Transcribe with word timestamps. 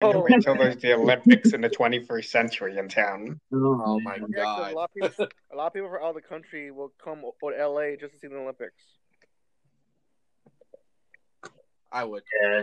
Oh, 0.00 0.20
Wait 0.30 0.40
till 0.42 0.54
there's 0.54 0.76
the 0.76 0.92
Olympics 0.94 1.52
in 1.54 1.60
the 1.60 1.68
21st 1.68 2.26
century 2.30 2.78
in 2.78 2.88
town. 2.88 3.40
Oh 3.52 3.98
my 4.00 4.14
yeah, 4.14 4.20
'cause 4.20 4.30
god. 4.32 4.72
a 4.72 4.74
lot 4.76 4.84
of 4.84 4.94
people, 5.10 5.26
a 5.52 5.56
lot 5.56 5.66
of 5.66 5.72
people 5.74 5.88
from 5.88 6.02
out 6.02 6.10
of 6.10 6.14
the 6.14 6.20
country 6.22 6.70
will 6.70 6.92
come 7.02 7.22
to 7.22 7.48
LA 7.68 7.96
just 7.96 8.12
to 8.14 8.18
see 8.20 8.28
the 8.28 8.36
Olympics. 8.36 8.84
I 11.90 12.04
would. 12.04 12.22
Yeah. 12.42 12.62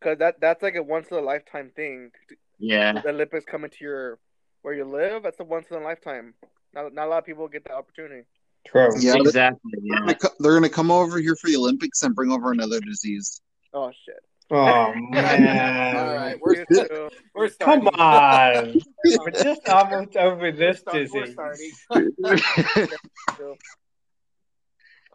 Cause 0.00 0.18
that 0.18 0.40
that's 0.40 0.62
like 0.62 0.76
a 0.76 0.82
once 0.82 1.08
in 1.10 1.18
a 1.18 1.20
lifetime 1.20 1.72
thing. 1.76 2.10
Yeah. 2.58 3.02
The 3.02 3.10
Olympics 3.10 3.44
coming 3.44 3.70
to 3.70 3.84
your 3.84 4.18
where 4.62 4.72
you 4.72 4.84
live. 4.84 5.24
That's 5.24 5.40
a 5.40 5.44
once 5.44 5.66
in 5.70 5.76
a 5.76 5.80
lifetime. 5.80 6.34
Not 6.72 6.94
not 6.94 7.06
a 7.06 7.10
lot 7.10 7.18
of 7.18 7.24
people 7.26 7.48
get 7.48 7.64
that 7.64 7.74
opportunity. 7.74 8.22
True. 8.66 8.88
Yeah, 8.98 9.12
they're, 9.12 9.20
Exactly. 9.22 9.72
they're 9.74 9.82
Yeah. 10.06 10.14
gonna 10.14 10.34
they're 10.38 10.54
gonna 10.54 10.68
come 10.70 10.90
over 10.90 11.18
here 11.18 11.36
for 11.36 11.48
the 11.50 11.56
Olympics 11.56 12.02
and 12.02 12.14
bring 12.14 12.30
over 12.30 12.50
another 12.52 12.80
disease. 12.80 13.42
Oh 13.74 13.90
shit! 13.90 14.20
Oh 14.50 14.92
man. 15.10 15.96
All 15.96 16.14
right, 16.14 16.38
we're 16.40 16.64
You 16.70 17.08
we're 17.34 17.48
starting. 17.48 17.84
Come 17.84 18.00
on. 18.00 18.74
We're 19.04 19.30
just 19.30 19.68
almost 19.68 20.16
over 20.16 20.50
this 20.52 20.82
We're 20.92 21.06
start- 21.06 21.30
we're 21.38 21.54
disease. 21.56 21.80
starting. 21.84 22.88
too. 23.36 23.54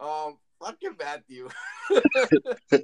um, 0.00 0.38
fucking 0.62 0.96
Matthew. 0.98 1.48
And 1.90 2.02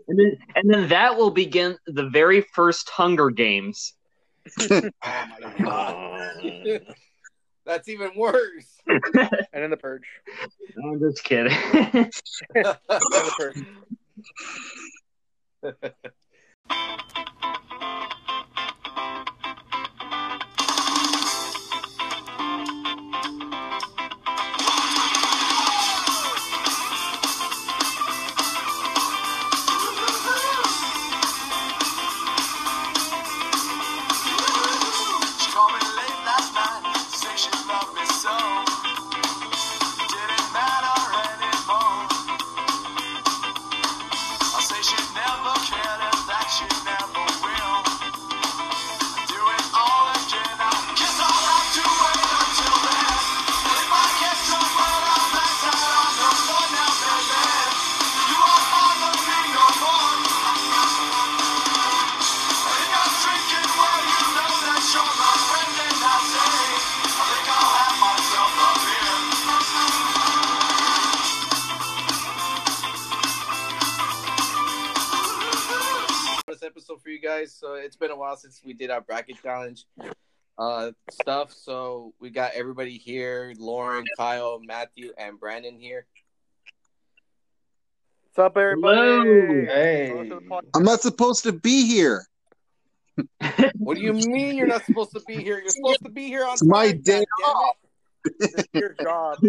then, 0.08 0.36
and 0.54 0.70
then 0.70 0.88
that 0.88 1.16
will 1.16 1.30
begin 1.30 1.76
the 1.86 2.08
very 2.10 2.40
first 2.42 2.88
Hunger 2.90 3.30
Games. 3.30 3.94
Oh 4.70 4.80
my 5.02 5.54
god. 5.58 6.80
That's 7.66 7.88
even 7.88 8.10
worse. 8.16 8.80
And 8.86 9.02
then 9.52 9.70
the 9.70 9.76
purge. 9.78 10.06
I'm 10.82 11.00
just 11.00 11.22
kidding. 11.24 11.52
And 11.52 12.10
the 12.54 13.34
purge. 13.38 13.64
Thank 16.70 17.00
you. 17.16 17.17
Guys. 77.38 77.54
So 77.54 77.74
it's 77.74 77.96
been 77.96 78.10
a 78.10 78.16
while 78.16 78.36
since 78.36 78.60
we 78.64 78.72
did 78.72 78.90
our 78.90 79.00
bracket 79.00 79.36
challenge 79.42 79.84
uh 80.58 80.92
stuff. 81.10 81.52
So 81.52 82.14
we 82.20 82.30
got 82.30 82.52
everybody 82.54 82.98
here: 82.98 83.54
Lauren, 83.58 84.04
Kyle, 84.16 84.60
Matthew, 84.64 85.12
and 85.18 85.38
Brandon 85.38 85.78
here. 85.78 86.06
What's 88.24 88.38
up, 88.38 88.56
everybody? 88.56 88.96
Hello. 88.96 89.64
Hey. 89.66 90.12
Welcome 90.12 90.28
to 90.28 90.34
the 90.36 90.40
podcast. 90.42 90.70
I'm 90.74 90.84
not 90.84 91.00
supposed 91.00 91.44
to 91.44 91.52
be 91.52 91.86
here. 91.86 92.26
What 93.74 93.96
do 93.96 94.02
you 94.02 94.12
mean 94.12 94.56
you're 94.56 94.66
not 94.66 94.84
supposed 94.84 95.12
to 95.12 95.20
be 95.26 95.36
here? 95.36 95.58
You're 95.58 95.70
supposed 95.70 96.04
to 96.04 96.10
be 96.10 96.26
here 96.26 96.44
on 96.44 96.52
It's 96.52 96.64
my 96.64 96.92
day 96.92 97.24
off. 97.44 97.76
This 98.38 98.54
is 98.54 98.66
your 98.72 98.94
job. 99.00 99.38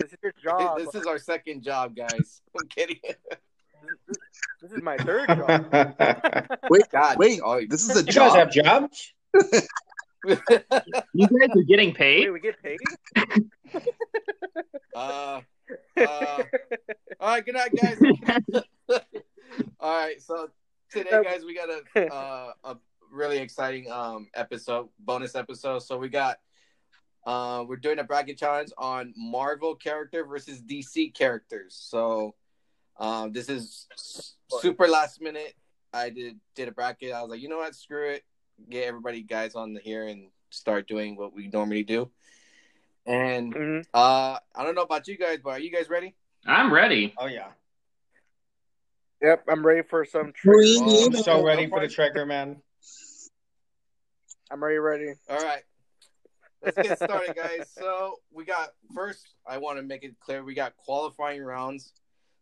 This 0.00 0.12
is 0.12 0.18
your 0.22 0.32
job. 0.40 0.78
This 0.78 0.94
is 0.94 1.06
our 1.06 1.18
second 1.18 1.60
job, 1.60 1.96
guys. 1.96 2.40
I'm 2.56 2.68
kidding. 2.68 3.00
This 4.60 4.72
is 4.72 4.82
my 4.82 4.96
third 4.98 5.28
job. 5.28 5.66
Wait, 6.70 6.84
God, 6.90 7.16
wait. 7.18 7.40
oh, 7.44 7.60
This 7.68 7.88
is 7.88 7.96
a 7.96 8.02
job. 8.02 8.06
You 8.06 8.20
guys 8.20 8.34
have 8.34 8.50
job. 8.50 8.90
jobs? 8.90 9.12
you 11.14 11.28
guys 11.28 11.50
are 11.56 11.62
getting 11.62 11.94
paid? 11.94 12.24
Wait, 12.24 12.30
we 12.32 12.40
get 12.40 12.62
paid? 12.62 12.78
uh, 14.96 15.40
uh, 15.96 16.42
all 17.20 17.28
right, 17.28 17.44
good 17.44 17.54
night, 17.54 17.70
guys. 17.80 17.98
all 19.78 20.04
right, 20.06 20.20
so 20.20 20.50
today, 20.90 21.22
guys, 21.22 21.44
we 21.44 21.54
got 21.54 21.68
a 21.70 22.12
uh, 22.12 22.52
a 22.64 22.76
really 23.12 23.38
exciting 23.38 23.90
um 23.90 24.28
episode, 24.34 24.88
bonus 24.98 25.34
episode. 25.34 25.80
So 25.80 25.96
we 25.98 26.08
got 26.08 26.38
uh 27.26 27.64
we're 27.66 27.76
doing 27.76 27.98
a 27.98 28.04
bracket 28.04 28.38
challenge 28.38 28.70
on 28.76 29.14
Marvel 29.16 29.74
character 29.74 30.24
versus 30.24 30.60
DC 30.60 31.14
characters. 31.14 31.76
So 31.78 32.34
um 32.98 33.32
this 33.32 33.48
is 33.48 33.86
super 34.60 34.88
last 34.88 35.20
minute. 35.20 35.54
I 35.92 36.10
did 36.10 36.38
did 36.54 36.68
a 36.68 36.72
bracket. 36.72 37.12
I 37.12 37.22
was 37.22 37.30
like, 37.30 37.40
you 37.40 37.48
know 37.48 37.58
what, 37.58 37.74
screw 37.74 38.10
it, 38.10 38.24
get 38.68 38.84
everybody 38.84 39.22
guys 39.22 39.54
on 39.54 39.76
here 39.82 40.06
and 40.06 40.30
start 40.50 40.88
doing 40.88 41.16
what 41.16 41.34
we 41.34 41.48
normally 41.48 41.84
do. 41.84 42.10
And 43.06 43.54
Mhm. 43.54 43.86
uh 43.94 44.38
I 44.54 44.64
don't 44.64 44.74
know 44.74 44.82
about 44.82 45.08
you 45.08 45.16
guys, 45.16 45.38
but 45.42 45.50
are 45.50 45.58
you 45.60 45.70
guys 45.72 45.88
ready? 45.88 46.14
I'm 46.46 46.72
ready. 46.72 47.14
Oh 47.18 47.26
yeah. 47.26 47.48
Yep, 49.22 49.44
I'm 49.48 49.66
ready 49.66 49.82
for 49.82 50.04
some 50.04 50.32
Free 50.32 50.76
tricks. 50.78 51.16
I'm 51.16 51.22
so 51.24 51.42
ready 51.44 51.66
for 51.68 51.80
the 51.80 51.88
trigger, 51.88 52.24
man. 52.24 52.62
I'm 54.50 54.62
ready, 54.62 54.78
ready. 54.78 55.12
All 55.28 55.42
right. 55.42 55.62
Let's 56.62 56.76
get 56.76 56.98
started, 56.98 57.34
guys. 57.36 57.68
So 57.76 58.20
we 58.32 58.44
got 58.44 58.70
first. 58.94 59.26
I 59.46 59.58
want 59.58 59.78
to 59.78 59.82
make 59.82 60.04
it 60.04 60.18
clear 60.20 60.44
we 60.44 60.54
got 60.54 60.76
qualifying 60.76 61.42
rounds. 61.42 61.92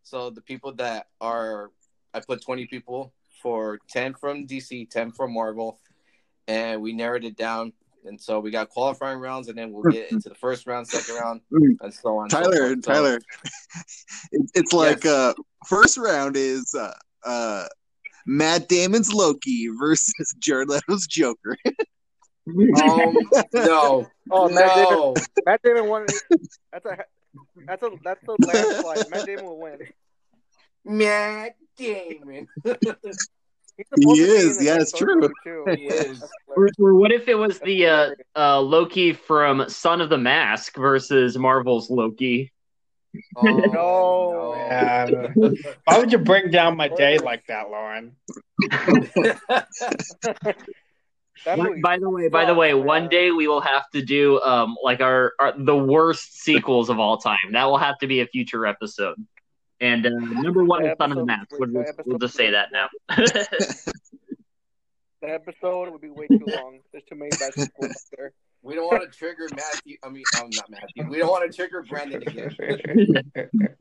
So 0.07 0.31
the 0.31 0.41
people 0.41 0.73
that 0.75 1.09
are, 1.21 1.73
I 2.15 2.21
put 2.21 2.41
twenty 2.41 2.65
people 2.67 3.13
for 3.43 3.81
ten 3.91 4.15
from 4.15 4.47
DC, 4.47 4.89
ten 4.89 5.11
from 5.11 5.35
Marvel, 5.35 5.81
and 6.47 6.81
we 6.81 6.93
narrowed 6.93 7.25
it 7.25 7.37
down. 7.37 7.73
And 8.05 8.21
so 8.21 8.39
we 8.39 8.53
got 8.53 8.69
qualifying 8.69 9.19
rounds, 9.19 9.49
and 9.49 9.59
then 9.59 9.73
we'll 9.73 9.91
get 9.91 10.13
into 10.13 10.29
the 10.29 10.37
first 10.37 10.65
round, 10.69 10.87
second 10.87 11.17
round, 11.17 11.41
and 11.81 11.93
so 11.93 12.19
on. 12.19 12.23
and 12.27 12.31
so 12.31 12.41
Tyler. 12.41 12.69
So- 12.69 12.75
Tyler. 12.93 13.19
It's 14.55 14.73
like 14.73 15.03
Yes. 15.03 15.13
uh 15.13 15.33
first 15.67 15.99
round 15.99 16.37
is 16.37 16.73
uh 16.79 16.93
uh 17.25 17.67
Matt 18.27 18.69
Damon's 18.69 19.13
Loki 19.13 19.67
versus 19.77 20.35
Jared 20.39 20.69
Leto's 20.69 21.07
Joker. 21.09 21.57
Um, 22.49 23.13
no, 23.55 24.07
Oh, 24.31 24.49
Matt 24.49 24.73
Damon. 24.77 24.91
no. 24.93 25.15
Matt 25.45 25.63
Damon 25.65 25.89
won. 25.89 26.07
That's 26.73 26.87
a 26.87 27.05
that's 27.67 27.83
a 27.83 27.91
that's 28.03 28.25
a 28.29 28.47
landslide. 28.47 29.11
Matt 29.11 29.27
Damon 29.27 29.45
will 29.45 29.61
win. 29.61 29.79
Matt 30.85 31.57
Damon. 31.77 32.49
He 33.77 33.85
to 33.85 33.91
be 33.97 34.23
in 34.23 34.31
is, 34.31 34.63
yeah, 34.63 34.79
it's 34.81 34.93
true. 34.93 35.31
He 35.45 35.89
is. 35.89 36.25
Or, 36.49 36.71
or 36.79 36.95
what 36.95 37.13
if 37.13 37.29
it 37.29 37.35
was 37.35 37.59
the 37.59 37.87
uh, 37.87 38.11
uh, 38.35 38.61
Loki 38.61 39.13
from 39.13 39.69
Son 39.69 40.01
of 40.01 40.09
the 40.09 40.17
Mask 40.17 40.75
versus 40.77 41.37
Marvel's 41.37 41.91
Loki? 41.91 42.53
Oh, 43.37 43.57
No. 43.57 44.55
Man. 45.37 45.57
Why 45.85 45.99
would 45.99 46.11
you 46.11 46.19
bring 46.19 46.51
down 46.51 46.77
my 46.77 46.89
day 46.89 47.19
like 47.19 47.47
that, 47.49 47.71
Lauren? 47.71 48.17
That 51.45 51.59
By- 51.59 51.65
movie 51.65 51.81
by 51.81 51.99
the 51.99 52.09
way, 52.11 52.29
by 52.29 52.45
the 52.45 52.55
way, 52.55 52.75
one 52.75 53.09
day 53.09 53.31
we 53.31 53.47
will 53.47 53.61
have 53.61 53.89
to 53.91 54.03
do 54.03 54.41
um 54.41 54.77
like 54.83 55.01
our, 55.01 55.33
our 55.39 55.53
the 55.57 55.77
worst 55.77 56.39
sequels 56.41 56.89
of 56.89 56.99
all 56.99 57.19
time. 57.19 57.39
That 57.53 57.65
will 57.67 57.79
have 57.79 57.99
to 57.99 58.07
be 58.07 58.21
a 58.21 58.27
future 58.27 58.65
episode. 58.67 59.17
And 59.81 60.07
uh, 60.07 60.11
number 60.11 60.65
one 60.65 60.87
is 60.87 60.95
Son 60.99 61.13
of 61.13 61.27
the 61.27 61.33
Episode- 61.33 61.37
Mask. 61.39 61.49
We'll 61.53 61.69
the 61.73 61.83
just, 61.85 62.01
we'll 62.07 62.19
just 62.19 62.35
say 62.35 62.51
that 62.53 62.69
now. 62.73 62.89
The 65.23 65.33
episode 65.33 65.91
would 65.91 66.03
be 66.03 66.11
way 66.11 66.27
too 66.27 66.45
long. 66.47 66.81
There's 66.93 67.03
too 67.05 67.15
many 67.17 67.31
bad 67.41 67.55
sequels 67.55 67.91
out 67.91 67.97
there. 68.17 68.33
We 68.63 68.75
don't 68.75 68.85
want 68.87 69.11
to 69.11 69.19
trigger 69.19 69.49
Matthew. 69.57 69.97
I 70.05 70.11
mean, 70.11 70.23
I'm 70.37 70.51
not 70.53 70.71
Matthew. 70.71 71.11
We 71.11 71.17
don't 71.19 71.31
want 71.31 71.51
to 71.51 71.57
trigger 71.57 71.83
Brandon 71.89 72.23
again. 72.23 72.55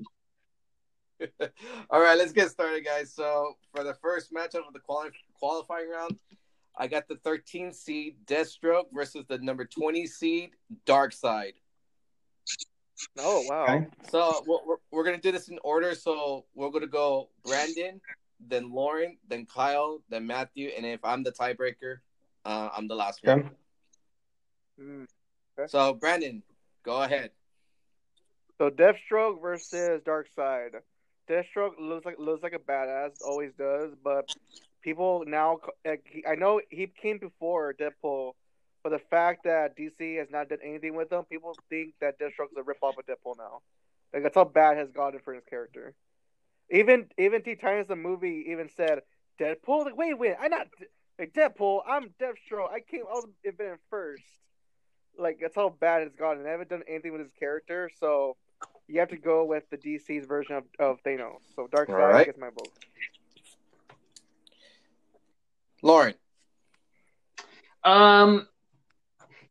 All 1.90 2.02
right, 2.02 2.18
let's 2.18 2.32
get 2.32 2.50
started, 2.50 2.84
guys. 2.86 3.14
So 3.14 3.58
for 3.74 3.84
the 3.84 3.94
first 3.96 4.34
matchup 4.34 4.66
of 4.68 4.74
the 4.74 4.80
quali- 4.80 5.12
qualifying 5.38 5.90
round, 5.90 6.18
I 6.78 6.88
got 6.88 7.08
the 7.08 7.16
13 7.18 7.72
seed 7.72 8.18
Deathstroke 8.26 8.86
versus 8.94 9.26
the 9.28 9.38
number 9.38 9.66
20 9.66 10.06
seed 10.08 10.52
Darkseid. 10.86 11.54
Oh 13.18 13.46
wow. 13.50 13.64
Okay. 13.64 13.88
So 14.10 14.44
we're, 14.48 14.58
we're, 14.66 14.76
we're 14.92 15.04
gonna 15.04 15.18
do 15.18 15.32
this 15.32 15.48
in 15.50 15.60
order. 15.64 15.96
So 15.96 16.46
we're 16.54 16.70
gonna 16.70 16.88
go 16.88 17.30
Brandon, 17.44 18.02
then 18.40 18.72
Lauren, 18.72 19.18
then 19.28 19.46
Kyle, 19.46 20.02
then 20.10 20.26
Matthew, 20.28 20.70
and 20.76 20.86
if 20.86 21.04
I'm 21.04 21.24
the 21.24 21.32
tiebreaker, 21.32 21.98
Uh, 22.46 22.70
I'm 22.76 22.88
the 22.88 22.96
last 22.96 23.22
one. 23.24 23.40
Okay. 23.40 23.50
Mm. 24.80 25.06
So 25.68 25.94
Brandon, 25.94 26.44
go 26.84 27.02
ahead. 27.02 27.32
So 28.58 28.70
Deathstroke 28.70 29.42
versus 29.42 30.02
Darkseid. 30.06 30.76
Deathstroke 31.30 31.74
looks 31.80 32.06
like 32.06 32.20
looks 32.20 32.44
like 32.44 32.54
a 32.54 32.60
badass, 32.60 33.12
always 33.26 33.52
does, 33.58 33.94
but 34.04 34.30
people 34.86 35.24
now 35.28 35.58
I 35.86 36.36
know 36.36 36.62
he 36.70 36.88
came 36.88 37.18
before 37.18 37.74
Deadpool, 37.74 38.34
but 38.84 38.92
the 38.92 39.00
fact 39.00 39.44
that 39.44 39.76
DC 39.76 40.20
has 40.20 40.30
not 40.30 40.48
done 40.48 40.60
anything 40.64 40.96
with 40.96 41.12
him, 41.12 41.24
people 41.26 41.58
think 41.70 41.96
that 42.00 42.20
Deathstroke 42.20 42.52
is 42.52 42.58
a 42.58 42.64
rip 42.64 42.78
off 42.82 42.96
of 42.98 43.06
Deadpool 43.06 43.38
now. 43.38 43.62
Like 44.14 44.24
that's 44.24 44.36
how 44.36 44.46
bad 44.46 44.78
has 44.78 44.92
gotten 44.92 45.20
for 45.20 45.34
his 45.34 45.44
character. 45.50 45.96
Even 46.72 47.08
even 47.18 47.42
T 47.42 47.56
Titans 47.56 47.88
the 47.88 47.96
movie 47.96 48.46
even 48.50 48.70
said 48.78 49.00
Deadpool. 49.42 49.86
Like 49.86 49.98
wait 49.98 50.18
wait, 50.18 50.36
I'm 50.40 50.52
not 50.52 50.68
like 51.20 51.34
Deadpool. 51.34 51.82
I'm 51.90 52.12
Deathstroke. 52.22 52.72
I 52.72 52.80
came. 52.80 53.02
I 53.10 53.16
was 53.16 53.30
invented 53.44 53.80
first. 53.90 54.24
Like 55.18 55.40
that's 55.42 55.56
how 55.56 55.70
bad 55.70 56.04
it's 56.04 56.16
gotten. 56.16 56.44
They 56.44 56.50
haven't 56.52 56.70
done 56.70 56.84
anything 56.88 57.12
with 57.12 57.22
his 57.22 57.32
character, 57.32 57.90
so 58.00 58.38
you 58.88 59.00
have 59.00 59.10
to 59.10 59.18
go 59.18 59.46
with 59.46 59.64
the 59.72 59.78
DC's 59.78 60.26
version 60.28 60.56
of, 60.58 60.64
of 60.80 61.04
Thanos. 61.04 61.40
So 61.56 61.68
Darkseid 61.68 61.90
All 61.90 62.08
right. 62.08 62.26
gets 62.26 62.38
my 62.38 62.50
vote. 62.50 62.72
Lauren. 65.86 66.16
Um, 67.84 68.48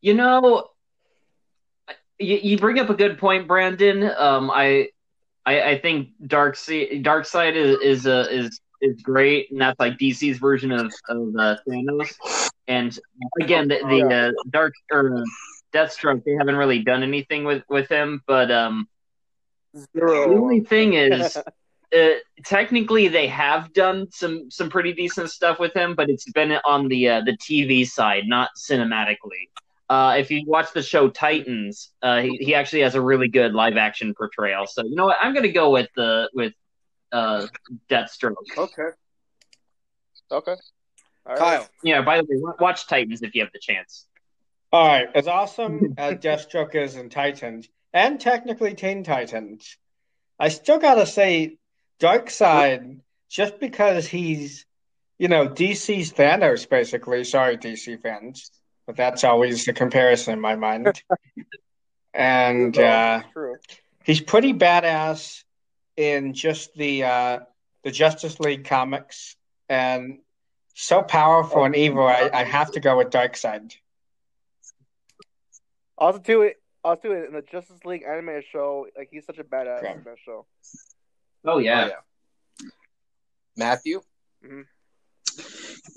you 0.01 0.15
know, 0.15 0.69
you, 2.19 2.37
you 2.43 2.59
bring 2.59 2.81
up 2.81 2.91
a 2.91 2.95
good 2.95 3.19
point, 3.19 3.47
Brandon. 3.47 4.03
Um, 4.03 4.51
I, 4.51 4.89
I, 5.47 5.63
I 5.63 5.79
think 5.79 6.09
Dark 6.27 6.57
Darkseid 6.57 7.55
is 7.55 7.79
is 7.81 8.07
uh, 8.09 8.27
is 8.31 8.61
is 8.83 9.01
great, 9.01 9.53
and 9.53 9.61
that's 9.61 9.79
like 9.79 9.97
DC's 9.97 10.39
version 10.39 10.73
of 10.73 10.93
of 11.09 11.35
uh, 11.39 11.57
Thanos. 11.69 12.51
And 12.67 12.99
again, 13.41 13.69
the, 13.69 13.79
the 13.89 14.15
uh, 14.15 14.33
Dark 14.51 14.75
or 14.91 15.23
Deathstroke, 15.73 16.25
they 16.25 16.33
haven't 16.33 16.57
really 16.57 16.81
done 16.81 17.05
anything 17.05 17.45
with 17.45 17.63
with 17.69 17.89
him. 17.89 18.23
But 18.27 18.51
um, 18.51 18.89
the 19.73 20.27
only 20.27 20.61
thing 20.61 20.95
is, 20.95 21.39
uh, 21.95 22.15
technically 22.45 23.09
they 23.09 23.27
have 23.29 23.73
done 23.73 24.09
some 24.11 24.51
some 24.51 24.69
pretty 24.69 24.93
decent 24.93 25.31
stuff 25.31 25.59
with 25.59 25.75
him, 25.75 25.95
but 25.95 26.11
it's 26.11 26.31
been 26.33 26.53
on 26.65 26.89
the 26.89 27.09
uh, 27.09 27.21
the 27.23 27.37
TV 27.37 27.87
side, 27.87 28.25
not 28.27 28.51
cinematically. 28.57 29.49
Uh, 29.89 30.17
if 30.19 30.31
you 30.31 30.45
watch 30.47 30.73
the 30.73 30.83
show 30.83 31.11
Titans, 31.11 31.91
uh, 32.03 32.23
he, 32.23 32.37
he 32.39 32.55
actually 32.55 32.81
has 32.81 32.95
a 32.95 33.01
really 33.01 33.29
good 33.29 33.53
live 33.53 33.77
action 33.77 34.15
portrayal. 34.15 34.67
So 34.67 34.85
you 34.85 34.97
know 34.97 35.07
what, 35.07 35.19
I'm 35.21 35.35
gonna 35.35 35.53
go 35.53 35.71
with 35.71 35.89
the 35.95 36.31
with 36.35 36.53
uh, 37.13 37.47
Deathstroke. 37.91 38.35
Okay. 38.57 38.89
Okay. 40.33 40.57
All 41.27 41.33
right. 41.33 41.39
Kyle. 41.39 41.69
Yeah. 41.83 42.03
By 42.03 42.19
the 42.19 42.27
way, 42.29 42.55
watch 42.59 42.87
Titans 42.87 43.23
if 43.23 43.35
you 43.35 43.43
have 43.43 43.53
the 43.53 43.61
chance. 43.61 44.07
All 44.75 44.89
right, 44.89 45.09
as 45.15 45.29
awesome 45.29 45.95
as 45.99 46.15
Deathstroke 46.15 46.75
is 46.75 46.97
in 46.97 47.09
Titans, 47.09 47.69
and 47.93 48.21
technically 48.21 48.75
Teen 48.75 49.05
Titans, 49.05 49.77
I 50.37 50.49
still 50.49 50.81
gotta 50.81 51.07
say, 51.07 51.59
Darkseid, 52.01 53.01
just 53.29 53.59
because 53.61 54.07
he's, 54.07 54.67
you 55.19 55.29
know, 55.29 55.49
DC's 55.49 56.13
Thanos, 56.13 56.69
basically. 56.69 57.25
Sorry, 57.25 57.57
DC 57.57 58.01
fans, 58.03 58.51
but 58.87 58.97
that's 58.97 59.25
always 59.25 59.65
the 59.65 59.73
comparison 59.73 60.35
in 60.35 60.41
my 60.41 60.57
mind. 60.57 61.03
And 62.17 62.79
uh, 62.79 63.23
True. 63.33 63.57
he's 64.05 64.21
pretty 64.21 64.53
badass 64.53 65.43
in 65.97 66.33
just 66.33 66.73
the 66.75 67.03
uh, 67.03 67.39
the 67.83 67.91
Justice 67.91 68.39
League 68.39 68.65
comics, 68.65 69.35
and 69.69 70.19
so 70.75 71.03
powerful 71.03 71.65
and 71.65 71.75
evil. 71.75 72.07
I, 72.07 72.31
I 72.33 72.45
have 72.45 72.71
to 72.73 72.81
go 72.81 72.97
with 72.99 73.11
Darkseid. 73.11 73.75
Also, 75.99 76.21
too, 76.21 76.43
it 76.43 76.63
also 76.85 77.11
in 77.11 77.33
the 77.33 77.43
Justice 77.43 77.85
League 77.85 78.05
animated 78.09 78.45
show, 78.53 78.87
like 78.97 79.09
he's 79.11 79.27
such 79.27 79.39
a 79.39 79.45
badass 79.45 79.79
Okay. 79.79 79.93
in 79.93 80.05
that 80.05 80.19
show. 80.25 80.47
Oh 81.45 81.59
yeah. 81.59 81.85
Oh, 81.85 81.89
yeah. 81.89 82.69
Matthew. 83.57 84.01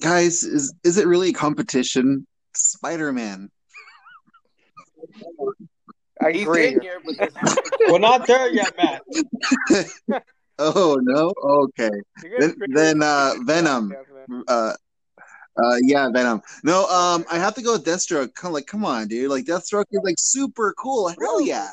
Guys, 0.01 0.43
is 0.43 0.73
is 0.83 0.97
it 0.97 1.07
really 1.07 1.29
a 1.29 1.33
competition? 1.33 2.25
Spider 2.53 3.11
Man. 3.13 3.49
I 6.23 6.31
He's 6.31 6.41
agree. 6.43 6.67
in 6.73 6.81
here, 6.81 6.99
but 7.05 7.17
this 7.17 7.57
We're 7.87 7.99
not 7.99 8.25
there 8.25 8.49
yet, 8.49 8.73
Matt. 8.77 10.23
Oh 10.59 10.97
no. 11.01 11.31
Okay. 11.39 11.89
Then- 12.39 12.55
then, 12.69 13.03
uh, 13.03 13.33
Venom. 13.45 13.89
man. 14.27 14.43
Uh, 14.47 14.73
uh, 15.63 15.75
yeah, 15.83 16.09
Venom. 16.09 16.41
No, 16.63 16.87
um, 16.87 17.25
I 17.31 17.37
have 17.37 17.53
to 17.55 17.61
go 17.61 17.73
with 17.73 17.85
Deathstroke. 17.85 18.33
Come, 18.33 18.53
like, 18.53 18.65
come 18.65 18.83
on, 18.83 19.07
dude. 19.07 19.29
Like, 19.29 19.45
Deathstroke 19.45 19.85
is 19.91 20.01
like 20.03 20.15
super 20.17 20.73
cool. 20.77 21.09
Hell 21.21 21.41
yeah, 21.41 21.69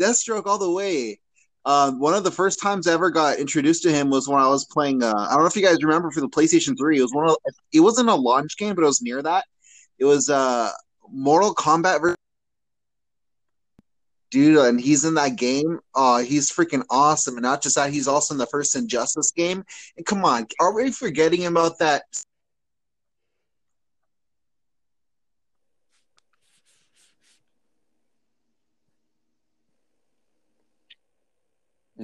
Deathstroke 0.00 0.46
all 0.46 0.56
the 0.56 0.70
way. 0.70 1.20
Um, 1.66 1.98
one 1.98 2.14
of 2.14 2.24
the 2.24 2.30
first 2.30 2.60
times 2.60 2.86
I 2.86 2.92
ever 2.92 3.10
got 3.10 3.38
introduced 3.38 3.82
to 3.84 3.92
him 3.92 4.10
was 4.10 4.28
when 4.28 4.40
I 4.40 4.48
was 4.48 4.66
playing. 4.66 5.02
Uh, 5.02 5.14
I 5.14 5.30
don't 5.30 5.40
know 5.40 5.46
if 5.46 5.56
you 5.56 5.62
guys 5.62 5.82
remember 5.82 6.10
for 6.10 6.20
the 6.20 6.28
PlayStation 6.28 6.76
Three. 6.76 6.98
It 6.98 7.02
was 7.02 7.14
one 7.14 7.28
of. 7.28 7.36
It 7.72 7.80
wasn't 7.80 8.10
a 8.10 8.14
launch 8.14 8.56
game, 8.56 8.74
but 8.74 8.82
it 8.82 8.86
was 8.86 9.02
near 9.02 9.22
that. 9.22 9.44
It 9.98 10.04
was 10.04 10.28
uh, 10.28 10.70
Mortal 11.10 11.54
Kombat. 11.54 12.00
Ver- 12.00 12.16
Dude, 14.30 14.58
and 14.58 14.80
he's 14.80 15.04
in 15.04 15.14
that 15.14 15.36
game. 15.36 15.78
Uh, 15.94 16.18
he's 16.18 16.50
freaking 16.50 16.82
awesome. 16.90 17.36
And 17.36 17.42
not 17.44 17.62
just 17.62 17.76
that, 17.76 17.92
he's 17.92 18.08
also 18.08 18.34
in 18.34 18.38
the 18.38 18.46
first 18.46 18.74
Injustice 18.74 19.30
game. 19.30 19.64
And 19.96 20.04
come 20.04 20.24
on, 20.24 20.48
are 20.58 20.74
we 20.74 20.90
forgetting 20.90 21.46
about 21.46 21.78
that 21.78 22.02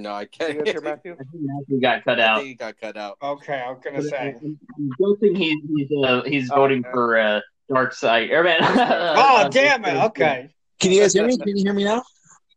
no, 0.01 0.13
I 0.13 0.25
can't. 0.25 0.57
guys 0.57 0.71
hear 0.71 0.81
Matthew? 0.81 1.13
I 1.13 1.15
think 1.17 1.29
Matthew 1.33 1.81
got 1.81 2.03
cut 2.03 2.19
out. 2.19 2.43
he 2.43 2.53
got 2.55 2.79
cut 2.79 2.97
out. 2.97 3.17
Okay, 3.21 3.59
I 3.65 3.69
was 3.71 3.79
gonna 3.83 4.01
say. 4.01 4.35
I'm 4.41 4.57
guessing 4.99 5.35
he's 5.35 5.57
he's, 5.75 5.89
uh, 6.03 6.21
he's 6.23 6.51
Oh, 6.51 6.55
voting 6.55 6.79
okay. 6.79 6.91
for 6.91 7.17
uh, 7.19 7.39
Darkseid. 7.69 8.31
Or, 8.31 8.43
man, 8.43 8.57
Oh, 8.61 9.49
damn 9.49 9.85
it. 9.85 9.95
Okay. 10.05 10.49
Can 10.79 10.91
you 10.91 11.01
guys 11.01 11.13
hear 11.13 11.25
me? 11.27 11.37
Can 11.37 11.55
you 11.55 11.63
hear 11.63 11.73
me 11.73 11.83
now? 11.83 12.03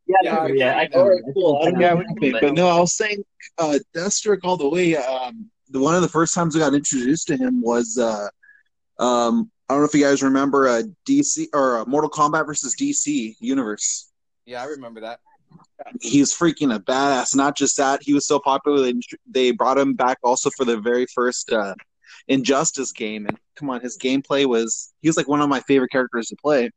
Yeah, 0.06 0.17
Yeah, 0.23 0.46
yeah, 0.49 0.55
yeah, 0.55 0.79
I 0.94 0.99
All 0.99 1.20
cool. 1.32 1.61
I 1.62 1.70
don't 1.70 1.81
Yeah, 1.81 1.91
know 1.91 1.96
what 1.96 2.06
happened, 2.06 2.37
but 2.41 2.55
no, 2.55 2.69
I 2.69 2.79
was 2.79 2.94
saying 2.96 3.25
uh, 3.58 3.79
Deathstroke 3.96 4.41
all 4.44 4.56
the 4.56 4.69
way. 4.69 4.96
Um, 4.96 5.50
the 5.70 5.81
one 5.81 5.94
of 5.94 6.02
the 6.02 6.08
first 6.08 6.35
times 6.35 6.55
I 6.56 6.58
got 6.58 6.75
introduced 6.75 7.26
to 7.29 7.37
him 7.37 7.62
was 7.62 7.96
uh, 7.99 8.29
um, 9.02 9.50
I 9.69 9.75
don't 9.75 9.81
know 9.81 9.87
if 9.87 9.94
you 9.94 10.05
guys 10.05 10.23
remember 10.23 10.69
uh, 10.69 10.82
DC 11.08 11.46
or 11.55 11.79
uh, 11.79 11.84
Mortal 11.86 12.10
Kombat 12.10 12.46
versus 12.46 12.77
DC 12.77 13.34
Universe. 13.41 14.10
Yeah, 14.44 14.63
I 14.63 14.67
remember 14.67 15.01
that. 15.01 15.20
He's 16.00 16.32
freaking 16.32 16.74
a 16.74 16.78
badass. 16.78 17.34
Not 17.34 17.56
just 17.56 17.76
that, 17.76 18.02
he 18.02 18.14
was 18.14 18.26
so 18.26 18.38
popular 18.38 18.81
they, 18.81 18.94
they 19.28 19.50
brought 19.50 19.78
him 19.78 19.94
back 19.94 20.19
also 20.22 20.50
for 20.50 20.64
the 20.64 20.78
very 20.78 21.06
first 21.14 21.52
uh, 21.52 21.74
Injustice 22.28 22.93
game. 22.93 23.26
And 23.26 23.38
come 23.56 23.70
on, 23.70 23.81
his 23.81 23.98
gameplay 23.98 24.46
was 24.46 24.93
he 25.02 25.08
was 25.08 25.16
like 25.16 25.28
one 25.28 25.40
of 25.40 25.48
my 25.48 25.60
favorite 25.60 25.90
characters 25.90 26.28
to 26.28 26.36
play. 26.36 26.70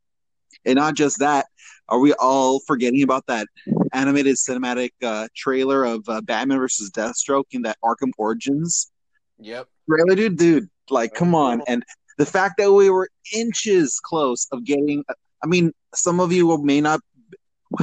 And 0.64 0.76
not 0.76 0.94
just 0.94 1.20
that, 1.20 1.46
are 1.88 2.00
we 2.00 2.12
all 2.14 2.60
forgetting 2.66 3.02
about 3.02 3.26
that 3.26 3.46
animated 3.92 4.36
cinematic 4.36 4.90
uh, 5.02 5.28
trailer 5.34 5.84
of 5.84 6.06
uh, 6.08 6.20
Batman 6.20 6.58
versus 6.58 6.90
Deathstroke 6.90 7.44
in 7.52 7.62
that 7.62 7.78
Arkham 7.84 8.10
Origins 8.18 8.90
Yep. 9.38 9.68
trailer, 9.88 10.16
dude? 10.16 10.36
Dude, 10.36 10.68
like, 10.90 11.14
come 11.14 11.34
on! 11.34 11.62
And 11.66 11.84
the 12.18 12.26
fact 12.26 12.54
that 12.58 12.72
we 12.72 12.90
were 12.90 13.08
inches 13.32 14.00
close 14.02 14.48
of 14.50 14.64
getting, 14.64 15.04
I 15.42 15.46
mean, 15.46 15.72
some 15.94 16.18
of 16.20 16.32
you 16.32 16.58
may 16.58 16.80
not 16.80 17.00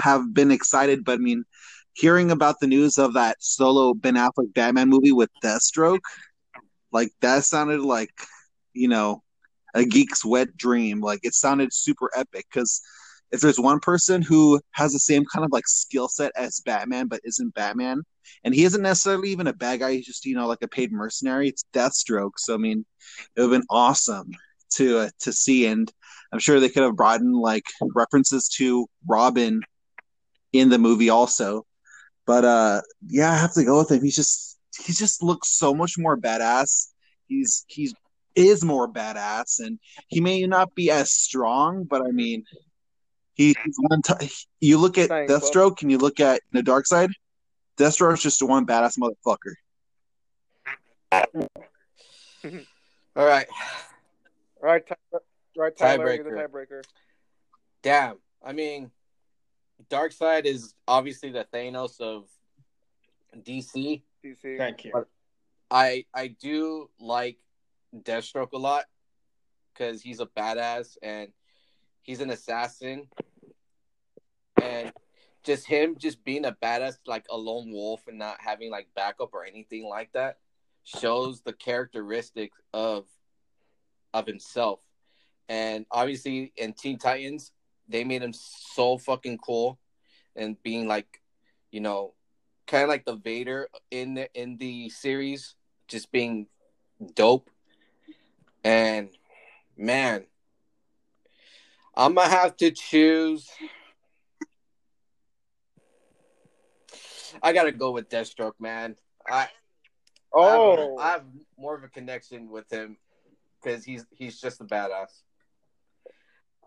have 0.01 0.33
been 0.33 0.51
excited, 0.51 1.03
but 1.03 1.13
I 1.13 1.17
mean, 1.17 1.43
hearing 1.93 2.31
about 2.31 2.59
the 2.59 2.67
news 2.67 2.97
of 2.97 3.13
that 3.13 3.37
solo 3.39 3.93
Ben 3.93 4.15
Affleck 4.15 4.53
Batman 4.53 4.89
movie 4.89 5.11
with 5.11 5.29
Deathstroke, 5.43 6.01
like 6.91 7.11
that 7.21 7.43
sounded 7.43 7.81
like, 7.81 8.11
you 8.73 8.87
know, 8.87 9.23
a 9.73 9.85
geek's 9.85 10.23
wet 10.25 10.55
dream. 10.57 11.01
Like 11.01 11.19
it 11.23 11.33
sounded 11.33 11.73
super 11.73 12.09
epic 12.15 12.45
because 12.51 12.81
if 13.31 13.41
there's 13.41 13.59
one 13.59 13.79
person 13.79 14.21
who 14.21 14.61
has 14.71 14.93
the 14.93 14.99
same 14.99 15.25
kind 15.25 15.45
of 15.45 15.51
like 15.51 15.67
skill 15.67 16.07
set 16.07 16.31
as 16.35 16.61
Batman 16.61 17.07
but 17.07 17.21
isn't 17.23 17.53
Batman, 17.53 18.03
and 18.43 18.53
he 18.53 18.63
isn't 18.63 18.81
necessarily 18.81 19.29
even 19.29 19.47
a 19.47 19.53
bad 19.53 19.79
guy, 19.79 19.93
he's 19.93 20.05
just 20.05 20.25
you 20.25 20.35
know 20.35 20.47
like 20.47 20.61
a 20.63 20.67
paid 20.67 20.91
mercenary. 20.91 21.49
It's 21.49 21.65
Deathstroke. 21.73 22.31
So 22.37 22.53
I 22.53 22.57
mean, 22.57 22.85
it 23.35 23.41
would 23.41 23.51
have 23.51 23.61
been 23.61 23.67
awesome 23.69 24.31
to 24.75 24.99
uh, 24.99 25.09
to 25.21 25.33
see, 25.33 25.67
and 25.67 25.91
I'm 26.31 26.39
sure 26.39 26.59
they 26.59 26.69
could 26.69 26.83
have 26.83 26.95
brought 26.95 27.21
in 27.21 27.33
like 27.33 27.65
references 27.93 28.47
to 28.57 28.87
Robin 29.07 29.61
in 30.59 30.69
the 30.69 30.77
movie 30.77 31.09
also. 31.09 31.65
But 32.25 32.45
uh, 32.45 32.81
yeah, 33.07 33.31
I 33.31 33.35
have 33.37 33.53
to 33.53 33.63
go 33.63 33.79
with 33.79 33.91
him. 33.91 34.01
He's 34.01 34.15
just 34.15 34.57
he 34.77 34.93
just 34.93 35.21
looks 35.23 35.49
so 35.49 35.73
much 35.73 35.97
more 35.97 36.17
badass. 36.17 36.87
He's 37.27 37.65
he's 37.67 37.93
is 38.35 38.63
more 38.63 38.91
badass, 38.91 39.59
and 39.59 39.79
he 40.07 40.21
may 40.21 40.45
not 40.45 40.75
be 40.75 40.91
as 40.91 41.11
strong, 41.11 41.85
but 41.85 42.01
I 42.01 42.11
mean, 42.11 42.43
he, 43.33 43.55
he's 43.63 43.77
one. 43.77 44.01
T- 44.01 44.29
you 44.59 44.77
look 44.77 44.97
at 44.97 45.09
Thanks, 45.09 45.31
Bob. 45.31 45.41
Deathstroke 45.41 45.81
and 45.81 45.91
you 45.91 45.97
look 45.97 46.19
at 46.19 46.41
the 46.51 46.61
Darkseid. 46.61 47.09
Deathstroke's 47.77 48.21
just 48.21 48.41
one 48.41 48.65
badass 48.65 48.97
motherfucker. 48.97 49.53
All 53.15 53.25
right. 53.25 53.47
All 54.61 54.69
right, 54.69 54.83
Tyler, 54.85 55.23
Right, 55.57 55.77
Tyler, 55.77 56.13
you're 56.13 56.23
the 56.23 56.31
Tiebreaker. 56.31 56.49
tiebreaker. 56.49 56.83
Damn. 57.81 58.17
I 58.45 58.51
mean, 58.51 58.91
Darkseid 59.89 60.45
is 60.45 60.73
obviously 60.87 61.31
the 61.31 61.45
Thanos 61.53 61.99
of 61.99 62.27
DC. 63.37 64.01
DC. 64.23 64.57
Thank 64.57 64.85
you. 64.85 64.91
But- 64.93 65.07
I 65.71 66.05
I 66.13 66.27
do 66.27 66.91
like 66.99 67.37
Deathstroke 67.95 68.51
a 68.53 68.57
lot 68.57 68.85
because 69.73 70.01
he's 70.01 70.19
a 70.19 70.27
badass 70.27 70.95
and 71.01 71.29
he's 72.03 72.21
an 72.21 72.29
assassin, 72.29 73.07
and 74.61 74.93
just 75.43 75.65
him 75.65 75.95
just 75.97 76.23
being 76.23 76.45
a 76.45 76.51
badass 76.51 76.97
like 77.07 77.25
a 77.31 77.37
lone 77.37 77.71
wolf 77.71 78.07
and 78.07 78.17
not 78.17 78.37
having 78.39 78.69
like 78.69 78.87
backup 78.95 79.33
or 79.33 79.43
anything 79.43 79.85
like 79.85 80.11
that 80.13 80.37
shows 80.83 81.41
the 81.41 81.53
characteristics 81.53 82.59
of 82.73 83.05
of 84.13 84.27
himself. 84.27 84.79
And 85.49 85.85
obviously 85.91 86.53
in 86.57 86.73
Teen 86.73 86.97
Titans, 86.97 87.51
they 87.87 88.03
made 88.03 88.21
him 88.21 88.33
so 88.33 88.97
fucking 88.97 89.37
cool 89.39 89.79
and 90.35 90.61
being 90.63 90.87
like, 90.87 91.21
you 91.71 91.79
know, 91.79 92.13
kind 92.67 92.83
of 92.83 92.89
like 92.89 93.05
the 93.05 93.15
Vader 93.15 93.69
in 93.91 94.15
the 94.15 94.33
in 94.33 94.57
the 94.57 94.89
series, 94.89 95.55
just 95.87 96.11
being 96.11 96.47
dope. 97.13 97.49
And 98.63 99.09
man, 99.77 100.25
I'm 101.95 102.15
gonna 102.15 102.29
have 102.29 102.57
to 102.57 102.71
choose. 102.71 103.49
I 107.43 107.53
gotta 107.53 107.71
go 107.71 107.91
with 107.91 108.09
Deathstroke, 108.09 108.59
man. 108.59 108.95
I 109.27 109.49
Oh, 110.35 110.43
I 110.43 110.51
have, 110.51 110.61
I 110.61 110.63
oh. 110.63 111.11
have 111.11 111.23
more 111.57 111.75
of 111.75 111.83
a 111.83 111.87
connection 111.87 112.49
with 112.49 112.69
him 112.69 112.97
because 113.63 113.85
he's 113.85 114.05
he's 114.11 114.39
just 114.39 114.59
a 114.59 114.65
badass. 114.65 115.21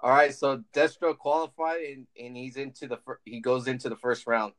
All 0.01 0.11
right, 0.11 0.33
so 0.35 0.63
Destro 0.73 1.17
qualified 1.17 1.81
and, 1.83 2.07
and 2.21 2.37
he's 2.37 2.57
into 2.57 2.87
the 2.87 2.99
fir- 2.99 3.19
he 3.25 3.41
goes 3.41 3.67
into 3.67 3.89
the 3.89 3.97
first 3.97 4.27
round. 4.27 4.53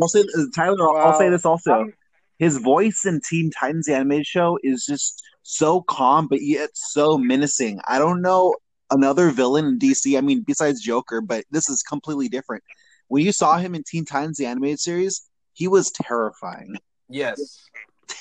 I'll 0.00 0.08
say 0.08 0.20
uh, 0.20 0.42
Tyler. 0.54 0.88
I'll- 0.96 1.08
I'll 1.12 1.18
say 1.18 1.28
this 1.28 1.44
also. 1.44 1.72
I'm- 1.72 1.94
His 2.38 2.56
voice 2.56 3.04
in 3.04 3.20
Teen 3.28 3.50
Titans 3.50 3.86
the 3.86 3.94
animated 3.94 4.26
show 4.26 4.58
is 4.62 4.86
just 4.86 5.22
so 5.42 5.82
calm, 5.82 6.26
but 6.28 6.40
yet 6.40 6.70
so 6.74 7.18
menacing. 7.18 7.80
I 7.86 7.98
don't 7.98 8.22
know 8.22 8.54
another 8.90 9.30
villain 9.30 9.66
in 9.66 9.78
DC. 9.78 10.16
I 10.16 10.22
mean, 10.22 10.42
besides 10.46 10.80
Joker, 10.80 11.20
but 11.20 11.44
this 11.50 11.68
is 11.68 11.82
completely 11.82 12.28
different. 12.28 12.64
When 13.08 13.22
you 13.24 13.32
saw 13.32 13.58
him 13.58 13.74
in 13.74 13.82
Teen 13.86 14.06
Titans 14.06 14.38
the 14.38 14.46
animated 14.46 14.80
series, 14.80 15.28
he 15.52 15.68
was 15.68 15.90
terrifying, 15.90 16.76
Yes, 17.10 17.58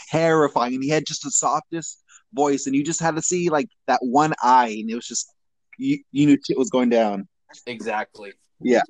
terrifying, 0.09 0.73
and 0.75 0.83
he 0.83 0.89
had 0.89 1.05
just 1.05 1.23
the 1.23 1.31
softest 1.31 2.03
voice, 2.33 2.65
and 2.67 2.75
you 2.75 2.83
just 2.83 2.99
had 2.99 3.15
to 3.15 3.21
see 3.21 3.49
like 3.49 3.69
that 3.87 3.99
one 4.01 4.33
eye, 4.43 4.75
and 4.79 4.89
it 4.89 4.95
was 4.95 5.07
just 5.07 5.31
you, 5.79 6.03
you 6.11 6.27
knew 6.27 6.37
shit 6.45 6.57
was 6.57 6.69
going 6.69 6.89
down. 6.89 7.27
exactly. 7.65 8.33
Yeah. 8.61 8.83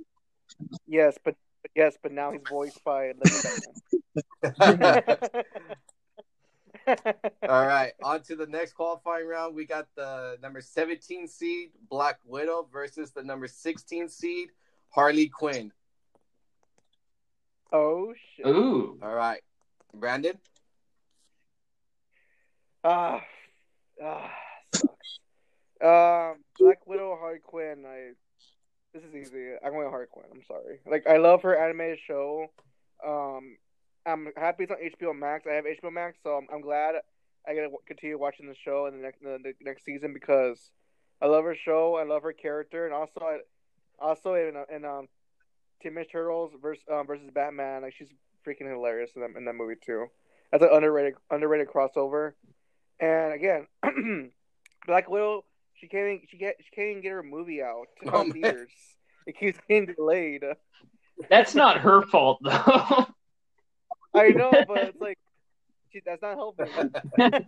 Yes, 0.88 1.18
but 1.24 1.36
yes, 1.76 1.96
but 2.02 2.12
now 2.12 2.32
he's 2.32 2.42
voiced 2.50 2.84
by 2.84 3.14
All 7.48 7.66
right, 7.66 7.94
on 8.04 8.22
to 8.24 8.36
the 8.36 8.48
next 8.48 8.74
qualifying 8.74 9.28
round. 9.28 9.56
We 9.56 9.66
got 9.66 9.88
the 9.96 10.38
number 10.42 10.60
17 10.60 11.28
seed 11.28 11.70
Black 11.90 12.20
Widow 12.26 12.68
versus 12.72 13.12
the 13.12 13.24
number 13.24 13.48
16 13.48 14.10
seed 14.10 14.50
Harley 14.90 15.28
Quinn. 15.28 15.72
Oh 17.72 18.14
shit. 18.36 18.48
Ooh. 18.48 18.98
All 19.04 19.14
right, 19.14 19.42
Brandon. 19.94 20.40
Ah, 22.84 23.22
ah, 24.04 24.32
sucks. 24.74 25.19
Um, 25.82 26.44
Black 26.60 26.86
Widow, 26.86 27.18
Harley 27.20 27.40
Quinn. 27.44 27.86
I. 27.88 28.12
This 28.94 29.04
is 29.04 29.14
easy. 29.14 29.52
I'm 29.64 29.74
going 29.74 29.88
Harley 29.90 30.08
Quinn. 30.10 30.26
I'm 30.34 30.44
sorry. 30.48 30.80
Like 30.90 31.06
I 31.08 31.18
love 31.18 31.44
her 31.44 31.56
animated 31.56 32.00
show. 32.08 32.48
Um, 33.06 33.58
I'm 34.06 34.30
happy 34.36 34.64
it's 34.64 34.72
on 34.72 34.78
HBO 34.78 35.18
Max. 35.18 35.46
I 35.46 35.54
have 35.54 35.66
HBO 35.66 35.92
Max, 35.92 36.18
so 36.24 36.32
I'm, 36.32 36.48
I'm 36.52 36.62
glad 36.62 36.96
I 37.48 37.54
get 37.54 37.62
to 37.62 37.78
continue 37.88 38.18
watching 38.18 38.48
the 38.48 38.56
show 38.56 38.88
in 38.88 38.96
the 38.96 39.02
next 39.02 39.22
the, 39.22 39.40
the 39.44 39.54
next 39.62 39.86
season 39.86 40.14
because 40.14 40.72
I 41.22 41.28
love 41.28 41.44
her 41.44 41.56
show. 41.56 41.96
I 41.96 42.04
love 42.04 42.24
her 42.24 42.34
character, 42.34 42.86
and 42.86 42.94
also 42.94 43.22
I, 43.22 43.40
also 44.00 44.34
in 44.34 44.56
in 44.74 44.86
um, 44.86 45.08
Teenage 45.82 46.12
Turtles 46.12 46.52
versus 46.62 46.84
um, 46.92 47.08
versus 47.08 47.30
Batman. 47.34 47.84
Like 47.84 47.94
she's 47.98 48.10
freaking 48.46 48.70
hilarious 48.70 49.12
in 49.16 49.22
that 49.22 49.38
in 49.38 49.46
that 49.46 49.54
movie 49.54 49.80
too. 49.84 50.08
That's 50.52 50.64
an 50.64 50.70
underrated 50.72 51.16
underrated 51.30 51.68
crossover. 51.68 52.34
And 53.00 53.34
again, 53.34 53.68
Black 54.88 55.10
Widow, 55.10 55.46
she 55.80 55.88
can't 55.88 56.08
even, 56.08 56.22
she 56.30 56.38
get 56.38 56.56
she 56.60 56.76
can't 56.76 56.90
even 56.90 57.02
get 57.04 57.12
her 57.12 57.24
movie 57.24 57.62
out 57.62 57.88
Oh, 58.06 58.20
on 58.20 58.30
man. 58.30 58.34
theaters. 58.34 58.72
It 59.26 59.38
keeps 59.40 59.60
getting 59.68 59.94
delayed. 59.94 60.44
That's 61.30 61.54
not 61.56 61.80
her 61.80 62.02
fault 62.08 62.40
though. 62.44 63.08
I 64.14 64.30
know, 64.30 64.52
but 64.68 64.78
it's 64.90 65.00
like 65.02 65.18
she, 65.92 66.02
that's 66.06 66.22
not 66.22 66.36
helping. 66.36 66.68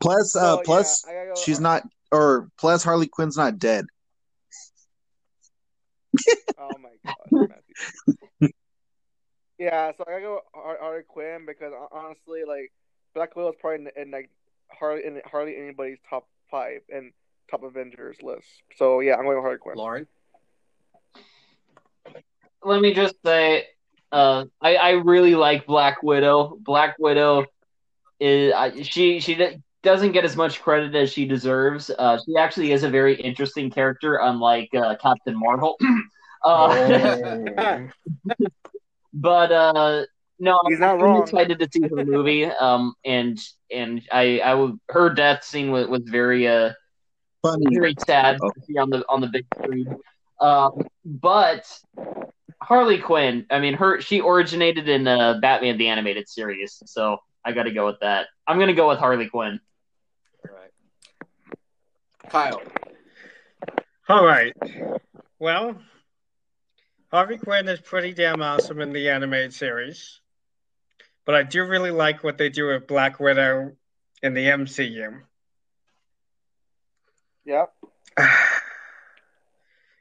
Plus, 0.00 0.34
uh, 0.34 0.56
So, 0.56 0.62
plus 0.64 1.04
yeah, 1.06 1.26
go- 1.26 1.34
she's 1.44 1.60
not, 1.60 1.82
or 2.10 2.48
plus 2.58 2.82
Harley 2.82 3.06
Quinn's 3.06 3.36
not 3.36 3.58
dead. 3.58 3.84
Oh 6.58 6.76
my 6.78 6.90
god, 7.04 7.48
Matthew. 8.40 8.50
yeah, 9.58 9.92
so 9.96 10.04
I 10.06 10.10
gotta 10.10 10.20
go 10.22 10.40
Har- 10.54 10.78
Harley 10.80 11.02
Quinn 11.08 11.44
because 11.46 11.72
honestly, 11.90 12.42
like 12.46 12.70
Black 13.14 13.34
Widow 13.34 13.48
is 13.50 13.54
probably 13.60 13.86
in, 13.96 14.02
in 14.02 14.10
like 14.10 14.28
hardly 14.70 15.06
in 15.06 15.20
hardly 15.30 15.56
anybody's 15.56 15.98
top 16.08 16.26
five 16.50 16.80
and 16.88 17.12
top 17.50 17.62
Avengers 17.62 18.18
list. 18.22 18.48
So 18.76 19.00
yeah, 19.00 19.14
I'm 19.14 19.24
going 19.24 19.36
with 19.36 19.42
Harley 19.44 19.58
Quinn. 19.58 19.76
Lauren. 19.76 20.06
Let 22.64 22.80
me 22.80 22.92
just 22.94 23.14
say, 23.24 23.66
uh, 24.12 24.44
I 24.60 24.76
I 24.76 24.90
really 24.90 25.34
like 25.34 25.66
Black 25.66 26.02
Widow. 26.02 26.56
Black 26.60 26.96
Widow 26.98 27.46
is 28.20 28.52
I 28.54 28.82
she 28.82 29.20
she 29.20 29.36
doesn't 29.82 30.12
get 30.12 30.24
as 30.24 30.36
much 30.36 30.60
credit 30.62 30.94
as 30.94 31.12
she 31.12 31.26
deserves. 31.26 31.90
Uh, 31.90 32.18
she 32.24 32.36
actually 32.36 32.72
is 32.72 32.82
a 32.84 32.90
very 32.90 33.14
interesting 33.14 33.70
character, 33.70 34.16
unlike 34.22 34.68
uh, 34.74 34.96
Captain 35.00 35.38
Marvel. 35.38 35.76
uh, 36.44 37.78
but 39.12 39.52
uh, 39.52 40.04
no, 40.38 40.58
He's 40.66 40.80
not 40.80 40.98
I'm 40.98 41.04
wrong. 41.04 41.22
excited 41.22 41.58
to 41.58 41.68
see 41.72 41.82
her 41.82 42.04
movie. 42.04 42.44
Um, 42.44 42.94
and 43.04 43.38
and 43.72 44.02
I 44.12 44.40
I 44.40 44.54
would 44.54 44.78
her 44.88 45.10
death 45.10 45.44
scene 45.44 45.70
was, 45.70 45.86
was 45.88 46.02
very 46.04 46.46
uh 46.48 46.72
Funny. 47.42 47.66
very 47.74 47.94
sad 48.06 48.38
Oh. 48.42 48.50
to 48.50 48.60
see 48.66 48.76
on 48.76 48.90
the 48.90 49.04
on 49.08 49.20
the 49.20 49.26
big 49.28 49.46
screen. 49.56 49.96
Um, 50.40 50.86
but 51.04 51.66
Harley 52.62 52.98
Quinn, 52.98 53.46
I 53.50 53.58
mean, 53.60 53.74
her 53.74 54.00
she 54.00 54.20
originated 54.20 54.88
in 54.88 55.06
uh, 55.08 55.38
Batman 55.40 55.78
the 55.78 55.88
animated 55.88 56.28
series, 56.28 56.82
so 56.86 57.18
I 57.44 57.52
got 57.52 57.62
to 57.64 57.70
go 57.72 57.86
with 57.86 58.00
that. 58.00 58.26
I'm 58.46 58.58
gonna 58.58 58.74
go 58.74 58.88
with 58.88 58.98
Harley 58.98 59.28
Quinn. 59.28 59.60
All 60.48 60.54
right. 60.56 60.70
Kyle. 62.30 62.62
All 64.08 64.24
right. 64.24 64.54
Well, 65.38 65.76
Harvey 67.10 67.38
Quinn 67.38 67.68
is 67.68 67.80
pretty 67.80 68.12
damn 68.12 68.42
awesome 68.42 68.80
in 68.80 68.92
the 68.92 69.08
animated 69.10 69.54
series, 69.54 70.20
but 71.30 71.36
I 71.36 71.44
do 71.44 71.64
really 71.64 71.92
like 71.92 72.24
what 72.24 72.38
they 72.38 72.48
do 72.48 72.66
with 72.66 72.88
Black 72.88 73.20
Widow 73.20 73.76
in 74.20 74.34
the 74.34 74.46
MCU. 74.46 75.22
Yep. 77.44 77.72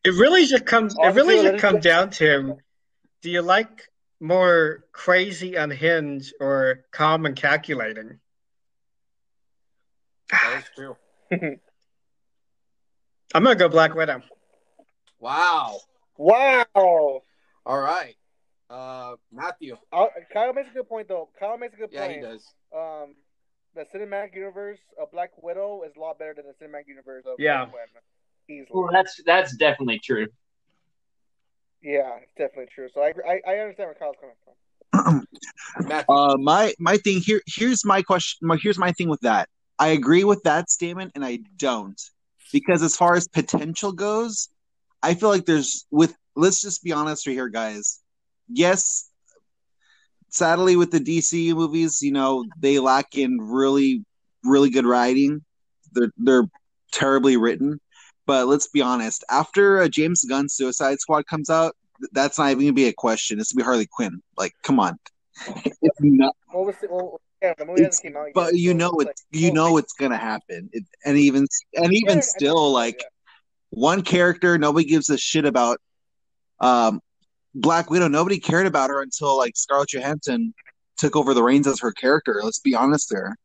It 0.05 0.11
really 0.11 0.45
just 0.45 0.65
comes. 0.65 0.95
It 0.97 1.13
really 1.13 1.35
let 1.35 1.51
just 1.51 1.61
comes 1.61 1.83
down 1.83 2.09
to: 2.11 2.57
Do 3.21 3.29
you 3.29 3.41
like 3.41 3.89
more 4.21 4.85
crazy, 4.93 5.55
unhinged, 5.55 6.33
or 6.39 6.85
calm 6.91 7.25
and 7.25 7.35
calculating? 7.35 8.21
That 10.31 10.63
is 10.63 10.63
true. 10.73 10.95
I'm 13.35 13.43
gonna 13.43 13.55
go 13.55 13.67
Black 13.67 13.93
Widow. 13.93 14.21
Wow. 15.19 15.79
Wow. 16.17 16.65
All 17.65 17.79
right. 17.79 18.15
Uh, 18.69 19.15
Matthew. 19.31 19.75
Uh, 19.91 20.05
Kyle 20.31 20.53
makes 20.53 20.69
a 20.69 20.73
good 20.73 20.87
point 20.89 21.07
though. 21.07 21.29
Kyle 21.39 21.57
makes 21.57 21.73
a 21.73 21.77
good 21.77 21.89
Yeah, 21.91 22.05
point. 22.05 22.15
he 22.17 22.21
does. 22.21 22.45
Um, 22.75 23.15
the 23.75 23.85
cinematic 23.95 24.35
universe 24.35 24.79
of 24.99 25.11
Black 25.11 25.31
Widow 25.41 25.83
is 25.83 25.91
a 25.95 25.99
lot 25.99 26.19
better 26.19 26.33
than 26.35 26.45
the 26.45 26.53
cinematic 26.65 26.87
universe 26.87 27.25
of 27.25 27.35
Yeah. 27.39 27.65
Harley 27.65 27.71
Quinn. 27.71 27.81
Easily. 28.49 28.67
Well, 28.71 28.89
that's 28.91 29.21
that's 29.25 29.55
definitely 29.57 29.99
true. 29.99 30.27
Yeah, 31.81 32.17
it's 32.21 32.33
definitely 32.37 32.67
true. 32.73 32.89
So 32.93 33.01
I 33.01 33.13
I, 33.27 33.41
I 33.47 33.57
understand 33.59 33.89
where 33.89 33.95
Kyle's 33.95 34.15
coming 34.19 34.35
from. 34.43 35.25
Uh, 36.09 36.35
my 36.37 36.73
my 36.79 36.97
thing 36.97 37.19
here. 37.19 37.41
Here's 37.47 37.85
my 37.85 38.01
question. 38.01 38.47
My, 38.47 38.57
here's 38.61 38.77
my 38.77 38.91
thing 38.91 39.07
with 39.07 39.21
that. 39.21 39.47
I 39.77 39.89
agree 39.89 40.23
with 40.23 40.41
that 40.43 40.69
statement, 40.69 41.11
and 41.15 41.23
I 41.23 41.39
don't 41.57 41.99
because 42.51 42.81
as 42.83 42.95
far 42.95 43.15
as 43.15 43.27
potential 43.27 43.91
goes, 43.91 44.49
I 45.01 45.13
feel 45.13 45.29
like 45.29 45.45
there's 45.45 45.85
with. 45.91 46.15
Let's 46.35 46.61
just 46.61 46.83
be 46.83 46.91
honest 46.91 47.27
right 47.27 47.33
here, 47.33 47.49
guys. 47.49 47.99
Yes, 48.49 49.09
sadly, 50.29 50.75
with 50.75 50.91
the 50.91 50.99
DC 50.99 51.53
movies, 51.53 52.01
you 52.01 52.11
know 52.11 52.45
they 52.59 52.79
lack 52.79 53.15
in 53.17 53.37
really, 53.39 54.03
really 54.43 54.69
good 54.69 54.85
writing. 54.85 55.43
They're 55.93 56.11
they're 56.17 56.49
terribly 56.91 57.37
written. 57.37 57.79
But 58.25 58.47
let's 58.47 58.67
be 58.67 58.81
honest, 58.81 59.23
after 59.29 59.79
a 59.81 59.89
James 59.89 60.23
Gunn 60.23 60.49
Suicide 60.49 60.99
Squad 60.99 61.25
comes 61.25 61.49
out, 61.49 61.75
that's 62.11 62.37
not 62.37 62.51
even 62.51 62.63
gonna 62.65 62.73
be 62.73 62.87
a 62.87 62.93
question. 62.93 63.39
It's 63.39 63.51
gonna 63.51 63.63
be 63.63 63.65
Harley 63.65 63.87
Quinn. 63.91 64.21
Like, 64.37 64.53
come 64.63 64.79
on. 64.79 64.97
It's 65.81 65.97
not, 66.01 66.35
What 66.51 66.65
was 66.67 66.75
it? 66.83 66.91
Well, 66.91 67.21
yeah, 67.41 67.53
it's, 67.57 67.81
hasn't 67.81 68.03
came 68.03 68.17
out 68.17 68.25
yet. 68.25 68.33
but 68.35 68.53
you 68.53 68.71
so 68.71 68.77
know 68.77 68.91
it's 68.99 69.03
it. 69.03 69.07
like, 69.07 69.15
You 69.31 69.49
oh, 69.49 69.53
know 69.53 69.77
it's 69.77 69.93
gonna 69.93 70.17
happen. 70.17 70.69
It, 70.73 70.83
and 71.05 71.17
even 71.17 71.47
and 71.75 71.93
even 71.93 72.21
still, 72.21 72.71
like 72.71 72.97
yeah. 72.99 73.07
one 73.71 74.01
character 74.01 74.57
nobody 74.57 74.85
gives 74.87 75.09
a 75.09 75.17
shit 75.17 75.45
about. 75.45 75.79
Um, 76.59 77.01
Black 77.55 77.89
Widow. 77.89 78.07
Nobody 78.07 78.39
cared 78.39 78.67
about 78.67 78.89
her 78.89 79.01
until 79.01 79.37
like 79.37 79.55
Scarlett 79.55 79.89
Johansson 79.93 80.53
took 80.97 81.15
over 81.15 81.33
the 81.33 81.43
reins 81.43 81.67
as 81.67 81.79
her 81.79 81.91
character. 81.91 82.41
Let's 82.43 82.59
be 82.59 82.75
honest 82.75 83.09
there, 83.09 83.35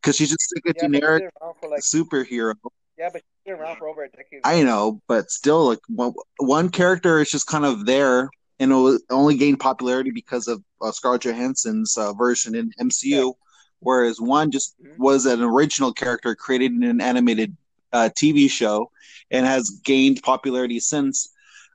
because 0.00 0.16
she's 0.16 0.30
just 0.30 0.52
like 0.54 0.74
a 0.74 0.78
Yeah, 0.78 0.88
generic 0.88 1.24
for 1.60 1.68
like 1.68 1.82
superhero. 1.82 2.54
yeah, 2.98 3.08
but 3.12 3.22
she's 3.22 3.52
been 3.52 3.54
around 3.54 3.76
for 3.76 3.88
over 3.88 4.04
a 4.04 4.08
decade. 4.08 4.40
I 4.44 4.62
know, 4.62 5.00
but 5.08 5.30
still, 5.30 5.66
like 5.68 5.80
one, 5.88 6.12
one 6.38 6.68
character 6.68 7.20
is 7.20 7.30
just 7.30 7.46
kind 7.46 7.64
of 7.64 7.86
there, 7.86 8.28
and 8.58 8.72
it 8.72 8.76
was- 8.76 9.02
only 9.10 9.36
gained 9.36 9.60
popularity 9.60 10.10
because 10.10 10.48
of 10.48 10.62
uh, 10.80 10.92
Scarlett 10.92 11.22
Johansson's 11.22 11.96
uh, 11.96 12.12
version 12.12 12.54
in 12.54 12.72
MCU, 12.80 13.34
whereas 13.80 14.20
one 14.20 14.50
just 14.50 14.74
Mhm. 14.82 14.98
was 14.98 15.26
an 15.26 15.42
original 15.42 15.92
character 15.92 16.34
created 16.34 16.72
in 16.72 16.82
an 16.84 17.00
animated 17.00 17.56
uh, 17.92 18.08
TV 18.16 18.48
show 18.48 18.90
and 19.30 19.44
has 19.46 19.68
gained 19.84 20.22
popularity 20.22 20.80
since. 20.80 21.28